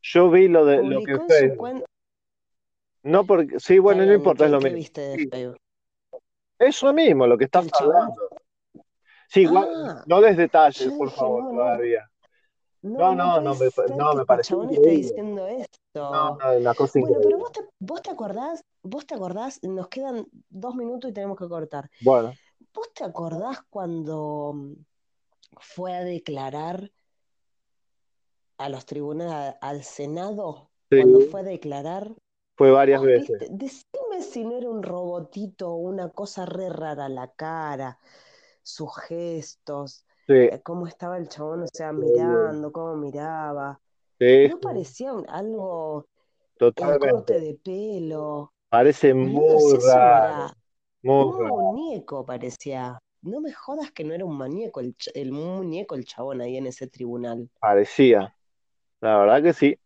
Yo 0.00 0.30
vi 0.30 0.48
lo 0.48 0.64
de 0.64 0.82
lo 0.82 1.02
que 1.02 1.18
Facebook. 1.28 1.84
No, 3.02 3.24
porque 3.24 3.60
sí, 3.60 3.78
bueno, 3.78 4.00
no 4.00 4.06
bien, 4.06 4.12
¿y 4.12 4.20
importa, 4.20 4.46
es 4.46 4.50
lo 4.50 4.60
mismo. 4.60 4.76
viste 4.76 5.00
de 5.02 5.28
Facebook? 5.28 5.58
Eso 6.58 6.92
mismo, 6.92 7.26
lo 7.26 7.36
que 7.38 7.44
estás 7.44 7.68
hablando. 7.78 8.28
Sí, 9.28 9.42
igual, 9.42 9.68
Ah, 9.74 10.02
no 10.06 10.20
des 10.22 10.36
detalles, 10.38 10.90
por 10.94 11.10
favor, 11.10 11.44
no, 11.44 11.50
no, 11.52 11.56
todavía. 11.58 12.10
No, 12.82 12.98
No, 12.98 13.14
no 13.14 13.14
no, 13.14 13.40
no 13.40 13.54
me, 13.54 13.68
no, 13.96 14.14
me 14.14 14.22
este 14.22 14.54
esté 14.54 14.54
increíble. 14.54 14.90
diciendo 14.90 15.46
No, 15.46 15.58
esto. 15.62 16.38
no, 16.38 16.58
una 16.58 16.74
cosa 16.74 17.00
Bueno, 17.00 17.18
pero 17.22 17.38
vos 17.38 17.52
te, 17.52 17.60
vos 17.80 18.02
te 18.02 18.10
acordás, 18.10 18.64
vos 18.82 19.06
te 19.06 19.14
acordás, 19.14 19.60
nos 19.62 19.88
quedan 19.88 20.26
dos 20.48 20.74
minutos 20.74 21.10
y 21.10 21.14
tenemos 21.14 21.36
que 21.38 21.48
cortar. 21.48 21.90
Bueno, 22.00 22.32
¿Vos 22.74 22.92
te 22.94 23.04
acordás 23.04 23.58
cuando 23.70 24.52
mm, 24.54 24.72
fue 25.60 25.94
a 25.96 26.04
declarar 26.04 26.90
a 28.58 28.68
los 28.68 28.84
tribunales, 28.86 29.56
al 29.60 29.82
Senado, 29.84 30.70
cuando 30.88 31.20
sí, 31.20 31.26
fue 31.30 31.40
a 31.40 31.44
declarar? 31.44 32.14
fue 32.56 32.70
varias 32.70 33.02
veces. 33.02 33.40
viste, 33.40 33.48
decime 33.50 34.22
si 34.22 34.44
no 34.44 34.56
era 34.56 34.68
un 34.68 34.82
robotito, 34.82 35.74
una 35.74 36.10
cosa 36.10 36.46
re 36.46 36.68
rara, 36.70 37.08
la 37.08 37.30
cara, 37.32 37.98
sus 38.62 38.90
gestos, 39.08 40.04
Sí, 40.28 40.50
eh, 40.50 40.60
cómo 40.62 40.86
estaba 40.86 41.18
el 41.18 41.28
chabón, 41.28 41.62
o 41.64 41.66
sea, 41.68 41.92
mirando, 41.92 42.72
cómo 42.72 42.96
miraba. 42.96 43.80
sí, 44.18 44.50
¿No 44.50 44.60
parecía 44.60 45.12
un- 45.14 45.28
algo, 45.30 46.06
totalmente. 46.58 47.34
corte 47.34 47.40
de 47.40 47.54
pelo? 47.56 48.52
Parece 48.70 49.12
muy 49.14 49.78
no 49.78 49.78
raro, 49.78 50.48
un 51.06 51.38
raro. 51.38 51.54
muñeco, 51.74 52.24
parecía. 52.26 52.98
No 53.22 53.40
me 53.40 53.52
jodas 53.52 53.92
que 53.92 54.04
no 54.04 54.14
era 54.14 54.24
un 54.24 54.36
muñeco 54.38 54.80
el, 54.80 54.96
el 55.14 55.32
muñeco 55.32 55.94
el 55.96 56.04
chabón 56.06 56.40
ahí 56.40 56.56
en 56.56 56.66
ese 56.68 56.86
tribunal. 56.88 57.50
Parecía, 57.60 58.34
la 59.00 59.18
verdad 59.18 59.42
que 59.42 59.52
sí. 59.54 59.78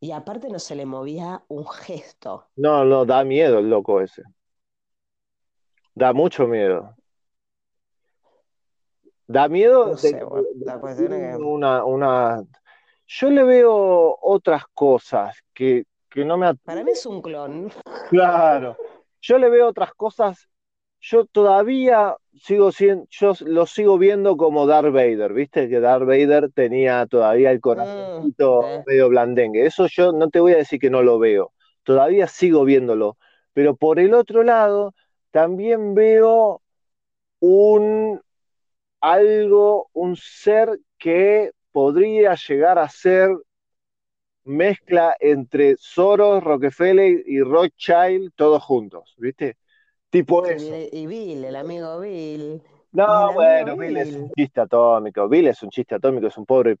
Y 0.00 0.10
aparte 0.10 0.48
no 0.48 0.58
se 0.58 0.74
le 0.74 0.86
movía 0.86 1.44
un 1.46 1.64
gesto. 1.68 2.48
No, 2.64 2.84
no, 2.84 3.06
da 3.06 3.24
miedo 3.24 3.58
el 3.58 3.70
loco 3.70 4.00
ese. 4.02 4.22
Da 5.94 6.14
mucho 6.14 6.46
miedo. 6.46 6.96
Da 9.28 9.48
miedo 9.48 9.90
No 9.90 9.96
sé, 9.96 10.12
de- 10.12 10.20
la 10.64 10.74
que 10.74 10.80
cuestión 10.80 11.12
es 11.12 11.18
tiene 11.18 11.36
que... 11.36 11.42
una, 11.44 11.84
una... 11.84 12.44
Yo 13.06 13.30
le 13.30 13.44
veo 13.44 14.18
otras 14.22 14.64
cosas 14.74 15.36
que, 15.54 15.84
que 16.10 16.24
no 16.24 16.36
me... 16.38 16.54
Para 16.64 16.82
mí 16.84 16.90
es 16.92 17.06
un 17.06 17.20
clon. 17.22 17.70
Claro, 18.10 18.76
yo 19.20 19.38
le 19.38 19.50
veo 19.50 19.68
otras 19.68 19.92
cosas. 19.94 20.48
Yo 21.00 21.26
todavía 21.26 22.16
sigo 22.34 22.72
siendo, 22.72 23.06
yo 23.10 23.32
lo 23.46 23.66
sigo 23.66 23.98
viendo 23.98 24.36
como 24.36 24.66
Darth 24.66 24.92
Vader, 24.92 25.32
¿viste? 25.32 25.68
Que 25.68 25.78
Darth 25.80 26.06
Vader 26.06 26.50
tenía 26.52 27.06
todavía 27.06 27.50
el 27.52 27.58
Mm, 27.58 27.60
corazoncito 27.60 28.60
sí. 28.62 28.84
medio 28.86 29.08
blandengue. 29.08 29.66
Eso 29.66 29.86
yo 29.88 30.12
no 30.12 30.28
te 30.30 30.40
voy 30.40 30.54
a 30.54 30.56
decir 30.56 30.80
que 30.80 30.90
no 30.90 31.02
lo 31.02 31.18
veo. 31.18 31.52
Todavía 31.84 32.26
sigo 32.26 32.64
viéndolo. 32.64 33.16
Pero 33.52 33.76
por 33.76 34.00
el 34.00 34.14
otro 34.14 34.42
lado, 34.42 34.94
también 35.30 35.94
veo 35.94 36.62
un 37.40 38.20
algo, 39.00 39.90
un 39.92 40.16
ser 40.16 40.78
que 40.98 41.52
podría 41.72 42.34
llegar 42.34 42.78
a 42.78 42.88
ser 42.88 43.30
mezcla 44.44 45.16
entre 45.20 45.76
Soros, 45.78 46.42
Rockefeller 46.42 47.22
y 47.26 47.40
Rothschild 47.42 48.32
todos 48.34 48.62
juntos, 48.64 49.14
¿viste? 49.18 49.56
Tipo 50.10 50.46
Y, 50.46 50.50
eso. 50.50 50.72
Bill- 50.72 50.88
y 50.92 51.06
Bill, 51.06 51.44
el 51.44 51.56
amigo 51.56 52.00
Bill. 52.00 52.62
No, 52.92 53.32
bueno, 53.34 53.76
Bill 53.76 53.98
es 53.98 54.16
un 54.16 54.30
chiste 54.30 54.60
atómico. 54.60 55.28
Bill 55.28 55.48
es 55.48 55.62
un 55.62 55.70
chiste 55.70 55.94
atómico, 55.94 56.26
es 56.26 56.36
un 56.38 56.46
pobre, 56.46 56.76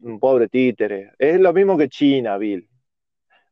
un 0.00 0.18
pobre 0.20 0.48
títere. 0.48 1.12
Es 1.18 1.40
lo 1.40 1.52
mismo 1.52 1.76
que 1.76 1.88
China, 1.88 2.38
Bill. 2.38 2.68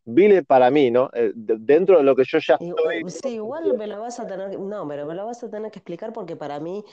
Bill 0.05 0.33
es 0.33 0.47
para 0.47 0.71
mí, 0.71 0.91
¿no? 0.91 1.11
Eh, 1.15 1.33
de- 1.35 1.57
dentro 1.59 1.99
de 1.99 2.05
lo 2.05 2.17
que 2.17 2.25
yo 2.25 2.39
ya 2.39 2.57
estoy. 2.57 3.05
eh, 3.07 3.11
sí, 3.11 3.35
igual 3.35 3.75
me 3.75 3.87
lo 3.87 4.01
vas 4.01 4.21
a 4.21 4.27
tener. 4.27 4.59
No, 4.59 4.87
pero 4.89 5.07
me 5.07 5.15
lo 5.15 5.27
vas 5.27 5.43
a 5.45 5.51
tener 5.51 5.71
que 5.71 5.79
explicar 5.79 6.13
porque 6.13 6.37
para 6.37 6.61
mí 6.61 6.85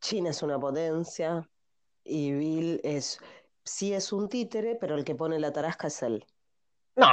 China 0.00 0.30
es 0.30 0.42
una 0.42 0.58
potencia 0.58 1.48
y 2.04 2.32
Bill 2.32 2.80
es... 2.84 3.18
Sí 3.64 3.92
es 3.92 4.12
un 4.14 4.28
títere, 4.30 4.76
pero 4.80 4.94
el 4.96 5.04
que 5.04 5.14
pone 5.14 5.38
la 5.38 5.52
tarasca 5.52 5.88
es 5.88 6.02
él. 6.02 6.24
No, 6.96 7.06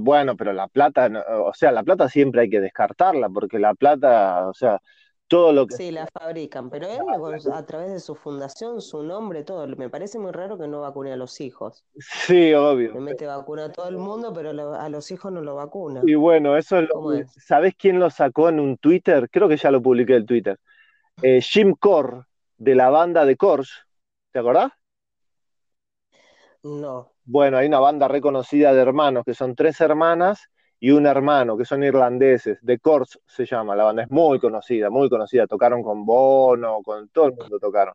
bueno, 0.00 0.36
pero 0.36 0.52
la 0.52 0.68
plata, 0.68 1.08
no- 1.08 1.22
o 1.46 1.54
sea, 1.54 1.72
la 1.72 1.82
plata 1.82 2.08
siempre 2.08 2.42
hay 2.42 2.50
que 2.50 2.60
descartarla, 2.60 3.28
porque 3.28 3.58
la 3.58 3.74
plata, 3.74 4.46
o 4.46 4.54
sea, 4.54 4.80
todo 5.26 5.52
lo 5.52 5.66
que 5.66 5.74
Sí, 5.76 5.90
la 5.90 6.06
fabrican, 6.06 6.68
pero 6.70 6.86
él 6.86 7.00
con- 7.18 7.52
a 7.52 7.66
través 7.66 7.90
de 7.92 7.98
su 8.00 8.14
fundación, 8.14 8.80
su 8.82 9.02
nombre, 9.02 9.42
todo. 9.42 9.66
Me 9.66 9.88
parece 9.88 10.18
muy 10.18 10.30
raro 10.32 10.58
que 10.58 10.68
no 10.68 10.82
vacune 10.82 11.12
a 11.12 11.16
los 11.16 11.40
hijos. 11.40 11.84
Sí, 11.98 12.34
Le 12.50 12.56
obvio. 12.56 12.94
mete 13.00 13.26
vacuna 13.26 13.64
a 13.64 13.72
todo 13.72 13.88
el 13.88 13.96
mundo, 13.96 14.32
pero 14.32 14.50
a 14.50 14.88
los 14.88 15.10
hijos 15.10 15.32
no 15.32 15.40
lo 15.40 15.54
vacuna. 15.54 16.02
Y 16.06 16.14
bueno, 16.14 16.56
eso 16.56 16.76
es 16.78 16.82
lo 16.88 16.94
¿Cómo 16.94 17.10
que- 17.12 17.20
es? 17.20 17.32
¿Sabés 17.44 17.74
quién 17.76 17.98
lo 17.98 18.10
sacó 18.10 18.48
en 18.50 18.60
un 18.60 18.76
Twitter? 18.76 19.28
Creo 19.30 19.48
que 19.48 19.56
ya 19.56 19.70
lo 19.70 19.82
publiqué 19.82 20.16
en 20.16 20.26
Twitter. 20.26 20.58
Eh, 21.22 21.40
Jim 21.40 21.74
Core, 21.74 22.22
de 22.62 22.76
la 22.76 22.90
banda 22.90 23.24
de 23.24 23.36
Corrs. 23.36 23.72
¿Te 24.30 24.38
acordás? 24.38 24.70
No. 26.62 27.12
Bueno, 27.24 27.56
hay 27.58 27.66
una 27.66 27.80
banda 27.80 28.06
reconocida 28.06 28.72
de 28.72 28.80
hermanos, 28.80 29.24
que 29.24 29.34
son 29.34 29.56
tres 29.56 29.80
hermanas 29.80 30.48
y 30.78 30.92
un 30.92 31.06
hermano, 31.06 31.56
que 31.56 31.64
son 31.64 31.82
irlandeses. 31.82 32.58
The 32.64 32.78
Corrs 32.78 33.18
se 33.26 33.46
llama, 33.46 33.74
la 33.74 33.84
banda 33.84 34.04
es 34.04 34.10
muy 34.10 34.38
conocida, 34.38 34.90
muy 34.90 35.08
conocida. 35.10 35.48
Tocaron 35.48 35.82
con 35.82 36.06
Bono, 36.06 36.82
con 36.84 37.08
todo 37.08 37.26
el 37.26 37.34
mundo 37.34 37.58
tocaron. 37.58 37.94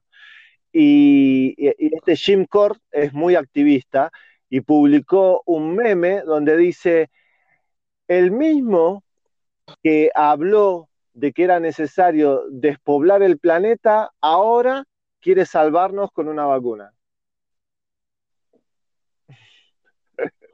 Y, 0.72 1.56
y- 1.58 1.74
y 1.78 1.96
este 1.96 2.18
Jim 2.18 2.46
Core 2.46 2.76
es 2.92 3.14
muy 3.14 3.36
activista 3.36 4.12
y 4.50 4.62
publicó 4.62 5.44
un 5.46 5.76
meme 5.76 6.22
donde 6.24 6.58
dice, 6.58 7.10
el 8.10 8.32
mismo 8.32 9.04
que 9.82 10.12
habló 10.14 10.90
de 11.18 11.34
que 11.34 11.44
era 11.44 11.60
necesario 11.60 12.44
despoblar 12.52 13.24
el 13.24 13.40
planeta, 13.40 14.12
ahora 14.22 14.86
quiere 15.20 15.46
salvarnos 15.46 16.12
con 16.12 16.28
una 16.28 16.46
vacuna. 16.46 16.94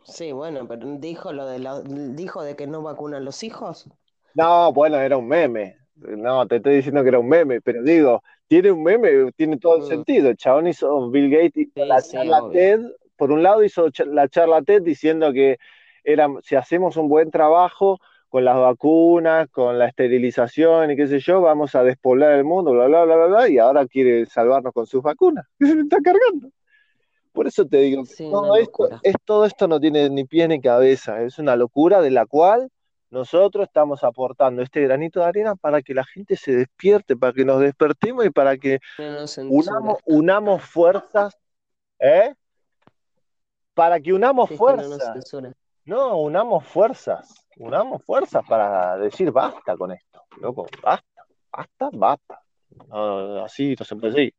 Sí, 0.05 0.31
bueno, 0.31 0.65
pero 0.67 0.97
dijo 0.97 1.33
lo 1.33 1.45
de 1.45 1.59
la- 1.59 1.81
dijo 1.81 2.41
de 2.43 2.55
que 2.55 2.67
no 2.67 2.81
vacunan 2.81 3.25
los 3.25 3.43
hijos. 3.43 3.89
No, 4.33 4.73
bueno, 4.73 4.97
era 4.99 5.17
un 5.17 5.27
meme. 5.27 5.77
No, 5.95 6.47
te 6.47 6.55
estoy 6.57 6.77
diciendo 6.77 7.03
que 7.03 7.09
era 7.09 7.19
un 7.19 7.29
meme, 7.29 7.61
pero 7.61 7.83
digo, 7.83 8.23
tiene 8.47 8.71
un 8.71 8.83
meme, 8.83 9.31
tiene 9.33 9.57
todo 9.59 9.75
el 9.77 9.83
Mm. 9.83 9.87
sentido. 9.87 10.29
El 10.29 10.37
chabón 10.37 10.67
hizo, 10.67 11.09
Bill 11.11 11.29
Gates 11.29 11.55
hizo 11.57 11.71
Sí, 11.75 11.87
la 11.87 12.01
sí, 12.01 12.17
charla 12.17 12.41
obvio. 12.41 12.51
TED, 12.51 12.79
por 13.15 13.31
un 13.31 13.43
lado 13.43 13.63
hizo 13.63 13.89
la 14.07 14.27
charla 14.27 14.61
TED 14.63 14.81
diciendo 14.81 15.31
que 15.31 15.57
era, 16.03 16.27
si 16.41 16.55
hacemos 16.55 16.97
un 16.97 17.09
buen 17.09 17.29
trabajo 17.31 17.99
con 18.33 18.45
las 18.45 18.57
vacunas, 18.57 19.47
con 19.51 19.77
la 19.77 19.85
esterilización 19.85 20.89
y 20.89 20.95
qué 20.95 21.05
sé 21.05 21.19
yo, 21.19 21.39
vamos 21.39 21.75
a 21.75 21.83
despoblar 21.83 22.31
el 22.31 22.43
mundo, 22.43 22.71
bla, 22.71 22.87
bla, 22.87 23.05
bla, 23.05 23.15
bla, 23.15 23.25
bla, 23.27 23.47
y 23.47 23.59
ahora 23.59 23.85
quiere 23.85 24.25
salvarnos 24.25 24.73
con 24.73 24.87
sus 24.87 25.03
vacunas. 25.03 25.45
Se 25.59 25.75
me 25.75 25.83
está 25.83 25.97
cargando. 26.03 26.49
Por 27.31 27.45
eso 27.45 27.63
te 27.67 27.77
digo 27.77 28.03
Sí, 28.05 28.27
todo 28.31 28.55
esto, 28.55 28.89
es, 29.03 29.13
todo 29.23 29.45
esto 29.45 29.67
no 29.67 29.79
tiene 29.79 30.09
ni 30.09 30.25
pies 30.25 30.49
ni 30.49 30.59
cabeza, 30.59 31.21
es 31.21 31.37
una 31.37 31.55
locura 31.55 32.01
de 32.01 32.09
la 32.09 32.25
cual 32.25 32.71
nosotros 33.11 33.67
estamos 33.67 34.03
aportando 34.03 34.63
este 34.63 34.81
granito 34.81 35.19
de 35.19 35.27
arena 35.27 35.55
para 35.55 35.83
que 35.83 35.93
la 35.93 36.03
gente 36.03 36.35
se 36.35 36.55
despierte, 36.55 37.15
para 37.15 37.33
que 37.33 37.45
nos 37.45 37.59
despertemos 37.59 38.25
y 38.25 38.31
para 38.31 38.57
que 38.57 38.79
unamos, 40.07 40.63
fuerzas, 40.63 41.37
¿eh? 41.99 42.33
Para 43.75 43.99
que 43.99 44.11
unamos 44.11 44.49
Sí, 44.49 44.55
no 44.55 44.57
fuerzas, 44.57 45.31
no, 45.85 46.17
unamos 46.17 46.65
fuerzas, 46.65 47.42
unamos 47.57 48.03
fuerzas 48.03 48.43
para 48.47 48.97
decir 48.97 49.31
basta 49.31 49.75
con 49.77 49.91
esto, 49.91 50.23
loco, 50.39 50.67
basta, 50.81 51.25
basta, 51.51 51.89
basta. 51.93 52.41
No, 52.87 53.43
así 53.43 53.75
no 53.77 53.85
se 53.85 53.95
puede 53.95 54.13
seguir. 54.13 54.33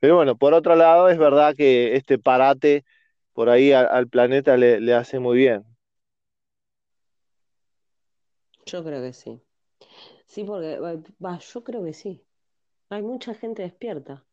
Pero 0.00 0.16
bueno, 0.16 0.36
por 0.36 0.52
otro 0.52 0.74
lado, 0.74 1.08
es 1.08 1.18
verdad 1.18 1.54
que 1.56 1.94
este 1.96 2.18
parate 2.18 2.84
por 3.32 3.48
ahí 3.48 3.72
al, 3.72 4.08
planeta 4.08 4.56
le, 4.56 4.80
le 4.80 4.94
hace 4.94 5.18
muy 5.18 5.36
bien. 5.36 5.64
Yo 8.66 8.82
creo 8.82 9.00
que 9.00 9.12
sí. 9.12 9.40
Sí, 10.26 10.44
porque 10.44 10.74
eh, 10.74 10.98
va, 11.24 11.38
yo 11.38 11.64
creo 11.64 11.84
que 11.84 11.92
sí. 11.92 12.24
Hay 12.90 13.02
mucha 13.02 13.34
gente 13.34 13.62
despierta. 13.62 14.24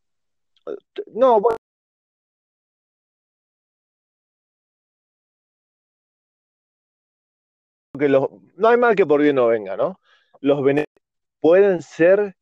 No, 1.13 1.39
bueno, 1.39 1.57
que 7.97 8.09
los, 8.09 8.27
no 8.55 8.67
hay 8.69 8.77
mal 8.77 8.95
que 8.95 9.05
por 9.05 9.21
bien 9.21 9.35
no 9.35 9.47
venga, 9.47 9.77
¿no? 9.77 9.99
Los 10.41 10.63
beneficios 10.63 10.93
pueden 11.39 11.81
ser 11.81 12.35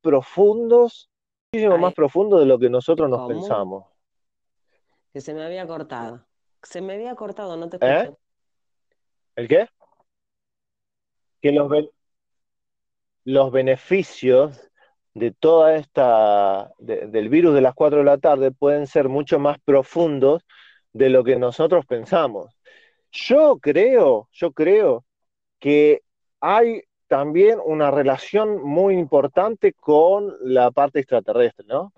profundos, 0.00 1.10
muchísimo 1.52 1.78
más 1.78 1.92
profundos 1.92 2.40
de 2.40 2.46
lo 2.46 2.58
que 2.58 2.70
nosotros 2.70 3.10
nos 3.10 3.20
¿cómo? 3.20 3.28
pensamos. 3.28 3.84
Que 5.12 5.20
se 5.20 5.34
me 5.34 5.44
había 5.44 5.66
cortado. 5.66 6.24
Se 6.62 6.80
me 6.80 6.94
había 6.94 7.14
cortado, 7.14 7.56
no 7.56 7.68
te 7.68 7.76
¿Eh? 7.76 8.00
escuché. 8.00 8.18
¿El 9.36 9.48
qué? 9.48 9.68
Que 11.42 11.52
los, 11.52 11.70
los 13.24 13.52
beneficios 13.52 14.70
de 15.12 15.32
toda 15.32 15.74
esta, 15.74 16.72
del 16.78 17.28
virus 17.28 17.54
de 17.54 17.60
las 17.60 17.74
4 17.74 17.98
de 17.98 18.04
la 18.04 18.18
tarde 18.18 18.50
pueden 18.50 18.86
ser 18.86 19.08
mucho 19.08 19.38
más 19.38 19.58
profundos 19.60 20.42
de 20.92 21.10
lo 21.10 21.24
que 21.24 21.36
nosotros 21.36 21.84
pensamos. 21.84 22.59
Yo 23.12 23.58
creo, 23.58 24.28
yo 24.32 24.52
creo 24.52 25.04
que 25.58 26.02
hay 26.40 26.82
también 27.08 27.58
una 27.64 27.90
relación 27.90 28.62
muy 28.62 28.96
importante 28.96 29.72
con 29.72 30.34
la 30.42 30.70
parte 30.70 31.00
extraterrestre, 31.00 31.66
¿no? 31.68 31.92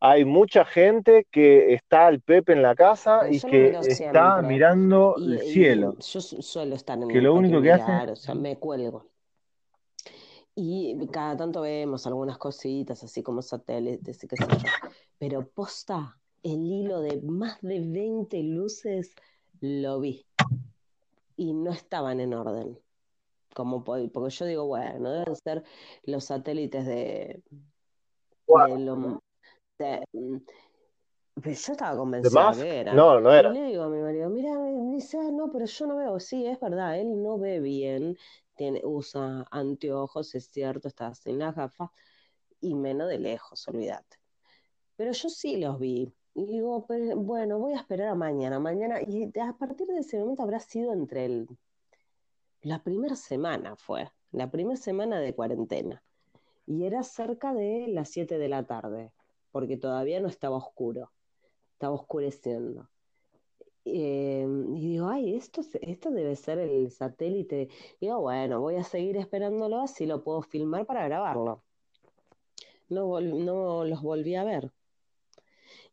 Hay 0.00 0.24
mucha 0.24 0.64
gente 0.64 1.26
que 1.30 1.74
está 1.74 2.06
al 2.06 2.20
Pepe 2.20 2.52
en 2.52 2.62
la 2.62 2.76
casa 2.76 3.28
y 3.28 3.40
que 3.40 3.70
está 3.82 4.40
mirando 4.42 5.16
el 5.16 5.40
cielo. 5.40 5.96
Yo 5.98 6.20
suelo 6.20 6.76
estar 6.76 6.96
en 7.02 7.08
que 7.08 7.20
lo 7.20 7.34
único 7.34 7.60
que 7.60 7.72
hace... 7.72 8.12
o 8.12 8.16
sea, 8.16 8.34
me 8.34 8.56
cuelgo. 8.58 9.06
Y 10.54 10.96
cada 11.08 11.36
tanto 11.36 11.62
vemos 11.62 12.06
algunas 12.06 12.36
cositas, 12.36 13.02
así 13.02 13.22
como 13.22 13.42
satélites 13.42 14.22
y 14.22 14.28
qué 14.28 14.36
sé 14.36 14.44
yo. 14.44 14.88
Pero 15.18 15.48
posta, 15.48 16.16
el 16.42 16.60
hilo 16.60 17.00
de 17.00 17.20
más 17.22 17.60
de 17.62 17.80
20 17.80 18.40
luces 18.42 19.14
lo 19.60 20.00
vi. 20.00 20.26
Y 21.38 21.54
no 21.54 21.70
estaban 21.72 22.20
en 22.20 22.34
orden. 22.34 22.78
Como, 23.54 23.82
porque 23.82 24.30
yo 24.30 24.44
digo, 24.44 24.66
bueno, 24.66 25.10
deben 25.10 25.36
ser 25.36 25.64
los 26.04 26.24
satélites 26.24 26.84
de, 26.84 27.42
mm, 30.12 30.36
pero 31.40 31.54
yo 31.54 31.72
estaba 31.72 31.96
convencida 31.96 32.52
que 32.52 32.80
era. 32.80 32.92
No, 32.92 33.20
no 33.20 33.32
era. 33.32 33.48
Y 33.50 33.52
le 33.54 33.62
digo 33.68 33.84
a 33.84 33.88
mi 33.88 34.02
marido, 34.02 34.28
mira, 34.28 34.52
dice, 34.92 35.16
ah, 35.18 35.30
no, 35.32 35.50
pero 35.50 35.64
yo 35.64 35.86
no 35.86 35.96
veo. 35.96 36.20
Sí, 36.20 36.44
es 36.46 36.60
verdad, 36.60 36.98
él 37.00 37.22
no 37.22 37.38
ve 37.38 37.60
bien 37.60 38.18
tiene, 38.58 38.80
usa 38.84 39.46
anteojos, 39.50 40.34
es 40.34 40.50
cierto, 40.50 40.88
está 40.88 41.14
sin 41.14 41.38
las 41.38 41.54
gafas, 41.54 41.90
y 42.60 42.74
menos 42.74 43.08
de 43.08 43.18
lejos, 43.18 43.66
olvídate. 43.68 44.18
Pero 44.96 45.12
yo 45.12 45.28
sí 45.30 45.56
los 45.56 45.78
vi. 45.78 46.12
Y 46.38 46.46
digo, 46.46 46.86
bueno, 47.16 47.58
voy 47.58 47.72
a 47.72 47.78
esperar 47.78 48.10
a 48.10 48.14
mañana. 48.14 48.60
Mañana, 48.60 49.00
y 49.02 49.24
a 49.40 49.54
partir 49.54 49.88
de 49.88 49.98
ese 49.98 50.20
momento 50.20 50.44
habrá 50.44 50.60
sido 50.60 50.92
entre 50.92 51.24
el. 51.24 51.48
La 52.62 52.84
primera 52.84 53.16
semana 53.16 53.74
fue, 53.74 54.08
la 54.30 54.48
primera 54.48 54.76
semana 54.76 55.18
de 55.18 55.34
cuarentena. 55.34 56.00
Y 56.64 56.84
era 56.84 57.02
cerca 57.02 57.52
de 57.52 57.88
las 57.88 58.10
7 58.10 58.38
de 58.38 58.48
la 58.48 58.64
tarde, 58.64 59.10
porque 59.50 59.76
todavía 59.76 60.20
no 60.20 60.28
estaba 60.28 60.58
oscuro, 60.58 61.10
estaba 61.72 61.94
oscureciendo. 61.94 62.88
Eh, 63.84 64.46
y 64.76 64.90
digo, 64.92 65.08
ay, 65.08 65.34
esto, 65.34 65.62
esto 65.80 66.12
debe 66.12 66.36
ser 66.36 66.60
el 66.60 66.92
satélite. 66.92 67.68
digo, 68.00 68.20
bueno, 68.20 68.60
voy 68.60 68.76
a 68.76 68.84
seguir 68.84 69.16
esperándolo, 69.16 69.80
así 69.80 70.06
lo 70.06 70.22
puedo 70.22 70.42
filmar 70.42 70.86
para 70.86 71.04
grabarlo. 71.08 71.64
No, 72.88 73.20
no 73.20 73.84
los 73.84 74.02
volví 74.02 74.36
a 74.36 74.44
ver. 74.44 74.70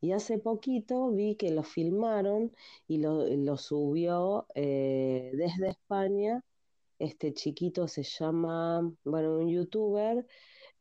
Y 0.01 0.11
hace 0.11 0.37
poquito 0.37 1.11
vi 1.11 1.35
que 1.35 1.51
lo 1.51 1.63
filmaron 1.63 2.51
y 2.87 2.97
lo, 2.99 3.57
subió 3.57 4.47
eh, 4.55 5.31
desde 5.33 5.69
España. 5.69 6.43
Este 6.99 7.33
chiquito 7.33 7.87
se 7.87 8.03
llama, 8.03 8.91
bueno, 9.03 9.37
un 9.37 9.49
youtuber, 9.49 10.25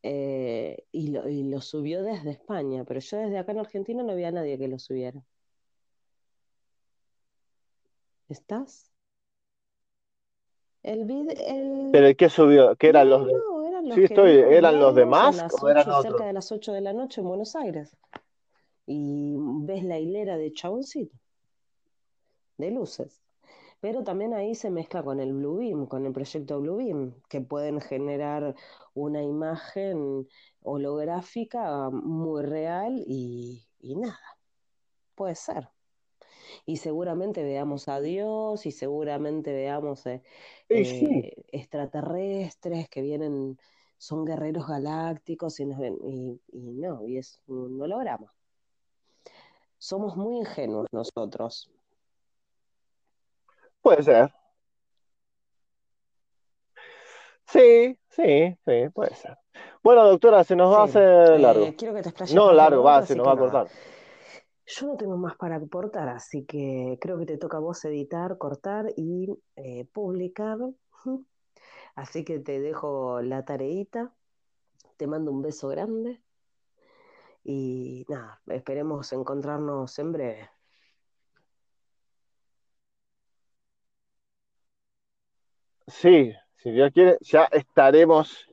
eh, 0.02 0.84
y, 0.92 1.08
lo, 1.08 1.28
y 1.28 1.44
lo 1.44 1.60
subió 1.60 2.02
desde 2.02 2.32
España, 2.32 2.84
pero 2.84 3.00
yo 3.00 3.16
desde 3.16 3.38
acá 3.38 3.52
en 3.52 3.60
Argentina 3.60 4.02
no 4.02 4.12
había 4.12 4.30
nadie 4.30 4.58
que 4.58 4.68
lo 4.68 4.78
subiera. 4.78 5.24
¿Estás? 8.28 8.90
El 10.82 11.04
video. 11.04 11.90
¿Pero 11.92 12.06
el 12.06 12.16
qué 12.16 12.28
subió? 12.28 12.76
¿Qué 12.76 12.88
eran 12.88 13.08
los 13.08 13.26
de.? 13.26 13.32
No, 13.32 13.66
eran 13.66 13.88
los 13.88 13.94
sí, 13.94 14.04
estoy. 14.04 14.32
¿Eran 14.32 14.78
los 14.78 14.94
demás 14.94 15.42
o 15.62 15.68
eran 15.70 15.88
otros? 15.88 16.02
cerca 16.02 16.26
de 16.26 16.32
las 16.34 16.52
8 16.52 16.72
de 16.72 16.80
la 16.82 16.92
noche 16.92 17.22
en 17.22 17.28
Buenos 17.28 17.56
Aires. 17.56 17.96
Y 18.86 19.34
ves 19.38 19.84
la 19.84 19.98
hilera 19.98 20.36
de 20.36 20.52
chaboncito, 20.52 21.16
de 22.58 22.70
luces. 22.70 23.22
Pero 23.80 24.02
también 24.02 24.32
ahí 24.32 24.54
se 24.54 24.70
mezcla 24.70 25.02
con 25.02 25.20
el 25.20 25.34
Blue 25.34 25.56
Beam, 25.56 25.86
con 25.86 26.06
el 26.06 26.12
proyecto 26.12 26.60
Blue 26.60 26.76
Beam, 26.76 27.14
que 27.28 27.40
pueden 27.40 27.80
generar 27.80 28.54
una 28.94 29.22
imagen 29.22 30.26
holográfica 30.62 31.90
muy 31.90 32.42
real 32.42 33.04
y, 33.06 33.66
y 33.80 33.96
nada. 33.96 34.38
Puede 35.14 35.34
ser 35.34 35.68
y 36.66 36.76
seguramente 36.78 37.42
veamos 37.42 37.88
a 37.88 38.00
Dios 38.00 38.66
y 38.66 38.72
seguramente 38.72 39.52
veamos 39.52 40.06
eh, 40.06 40.22
eh, 40.68 41.32
extraterrestres 41.52 42.88
que 42.88 43.02
vienen, 43.02 43.58
son 43.98 44.24
guerreros 44.24 44.66
galácticos 44.66 45.60
y, 45.60 45.66
nos 45.66 45.78
ven, 45.78 45.96
y, 46.02 46.40
no, 46.52 47.06
y 47.06 47.18
es 47.18 47.40
un 47.46 47.80
holograma. 47.80 48.32
Somos 49.84 50.16
muy 50.16 50.38
ingenuos 50.38 50.86
nosotros. 50.92 51.70
Puede 53.82 54.02
ser. 54.02 54.32
Sí, 57.46 57.98
sí, 58.08 58.56
sí, 58.64 58.88
puede 58.94 59.14
ser. 59.14 59.36
Bueno, 59.82 60.06
doctora, 60.06 60.42
se 60.42 60.56
nos 60.56 60.72
va 60.72 60.80
a 60.80 60.84
hacer 60.84 61.38
largo. 61.38 61.66
Eh, 61.66 61.76
quiero 61.76 61.92
que 61.92 62.00
te 62.00 62.34
no, 62.34 62.50
largo, 62.50 62.82
va, 62.82 63.04
se 63.04 63.14
nos 63.14 63.26
va 63.26 63.32
a 63.32 63.36
cortar. 63.36 63.66
Yo 64.64 64.86
no 64.86 64.96
tengo 64.96 65.18
más 65.18 65.36
para 65.36 65.56
aportar, 65.56 66.08
así 66.08 66.46
que 66.46 66.96
creo 66.98 67.18
que 67.18 67.26
te 67.26 67.36
toca 67.36 67.58
a 67.58 67.60
vos 67.60 67.84
editar, 67.84 68.38
cortar 68.38 68.86
y 68.96 69.28
eh, 69.56 69.84
publicar. 69.92 70.60
Así 71.94 72.24
que 72.24 72.38
te 72.38 72.58
dejo 72.58 73.20
la 73.20 73.44
tareita, 73.44 74.14
te 74.96 75.06
mando 75.06 75.30
un 75.30 75.42
beso 75.42 75.68
grande 75.68 76.23
y 77.44 78.04
nada, 78.08 78.40
esperemos 78.46 79.12
encontrarnos 79.12 79.98
en 79.98 80.12
breve. 80.12 80.50
Sí, 85.86 86.32
si 86.56 86.70
Dios 86.70 86.90
quiere, 86.92 87.18
ya 87.20 87.44
estaremos 87.44 88.48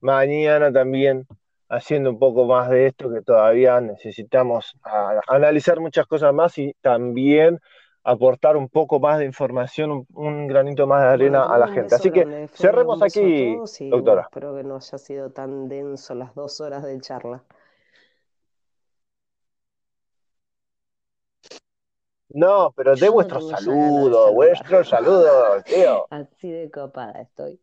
mañana 0.00 0.70
también 0.70 1.26
haciendo 1.70 2.10
un 2.10 2.18
poco 2.18 2.44
más 2.44 2.68
de 2.68 2.88
esto, 2.88 3.10
que 3.10 3.22
todavía 3.22 3.80
necesitamos 3.80 4.76
analizar 5.26 5.80
muchas 5.80 6.06
cosas 6.06 6.34
más 6.34 6.58
y 6.58 6.74
también 6.82 7.58
aportar 8.04 8.58
un 8.58 8.68
poco 8.68 9.00
más 9.00 9.18
de 9.18 9.24
información, 9.24 10.06
un, 10.12 10.46
granito 10.46 10.86
más 10.86 11.02
de 11.02 11.08
arena 11.08 11.44
a 11.44 11.58
la 11.58 11.68
gente. 11.68 11.94
Así 11.94 12.10
que 12.10 12.48
cerremos 12.52 13.02
aquí, 13.02 13.56
doctora. 13.88 14.22
espero 14.22 14.54
que 14.54 14.62
no 14.62 14.76
haya 14.76 14.98
sido 14.98 15.30
tan 15.30 15.68
denso 15.68 16.14
las 16.14 16.34
dos 16.34 16.60
horas 16.60 16.84
de 16.84 17.00
charla. 17.00 17.42
No, 22.34 22.72
pero 22.76 22.96
de 22.96 23.08
vuestro 23.08 23.40
saludo, 23.40 24.32
vuestro 24.32 24.82
saludo, 24.82 25.62
tío. 25.62 26.04
Así 26.10 26.50
de 26.50 26.68
copada 26.68 27.20
estoy. 27.20 27.60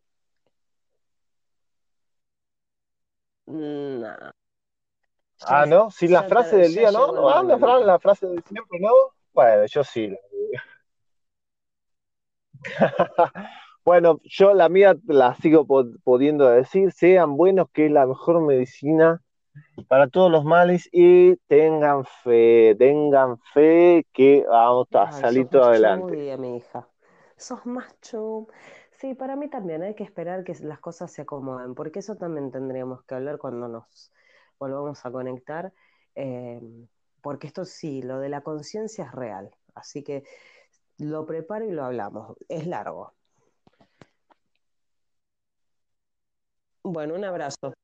No. 3.44 4.16
Ah, 5.42 5.66
¿no? 5.66 5.90
Si 5.90 6.08
la 6.08 6.22
frase 6.22 6.56
del 6.56 6.74
día, 6.74 6.90
¿no? 6.90 7.12
¿No 7.12 7.28
ah, 7.28 7.42
la, 7.42 7.80
la 7.80 7.98
frase 7.98 8.26
de 8.26 8.40
siempre, 8.40 8.80
¿no? 8.80 8.88
Bueno, 9.34 9.66
yo 9.66 9.84
sí. 9.84 10.16
bueno, 13.84 14.20
yo 14.24 14.54
la 14.54 14.70
mía 14.70 14.96
la 15.06 15.34
sigo 15.34 15.66
pudiendo 15.66 16.48
decir, 16.48 16.92
sean 16.92 17.36
buenos, 17.36 17.68
que 17.74 17.86
es 17.86 17.92
la 17.92 18.06
mejor 18.06 18.40
medicina 18.40 19.20
para 19.88 20.08
todos 20.08 20.30
los 20.30 20.44
males 20.44 20.88
y 20.92 21.36
tengan 21.46 22.04
fe, 22.04 22.74
tengan 22.78 23.38
fe 23.52 24.06
que 24.12 24.44
vamos 24.48 24.88
a 24.92 25.12
salir 25.12 25.48
todo 25.48 25.64
adelante. 25.64 26.36
mi 26.38 26.56
hija. 26.56 26.88
Sos 27.36 27.66
macho. 27.66 28.46
Sí, 28.92 29.14
para 29.14 29.34
mí 29.36 29.48
también 29.48 29.82
hay 29.82 29.94
que 29.94 30.04
esperar 30.04 30.44
que 30.44 30.54
las 30.60 30.78
cosas 30.78 31.10
se 31.10 31.22
acomoden, 31.22 31.74
porque 31.74 31.98
eso 31.98 32.16
también 32.16 32.50
tendríamos 32.50 33.02
que 33.02 33.14
hablar 33.14 33.38
cuando 33.38 33.66
nos 33.68 34.12
volvamos 34.58 35.04
a 35.04 35.10
conectar, 35.10 35.72
eh, 36.14 36.60
porque 37.20 37.48
esto 37.48 37.64
sí, 37.64 38.00
lo 38.00 38.20
de 38.20 38.28
la 38.28 38.42
conciencia 38.42 39.04
es 39.04 39.12
real, 39.12 39.50
así 39.74 40.04
que 40.04 40.22
lo 40.98 41.26
preparo 41.26 41.64
y 41.64 41.72
lo 41.72 41.84
hablamos, 41.84 42.36
es 42.48 42.66
largo. 42.66 43.12
Bueno, 46.84 47.14
un 47.14 47.24
abrazo. 47.24 47.74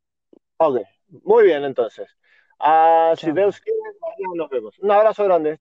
Ok, 0.59 0.81
muy 1.25 1.45
bien 1.45 1.65
entonces. 1.65 2.09
Ah, 2.59 3.15
si 3.17 3.31
Dios 3.31 3.61
quiere, 3.61 3.79
nos 4.35 4.51
vemos. 4.51 4.77
Un 4.81 4.91
abrazo 4.91 5.25
grande. 5.25 5.57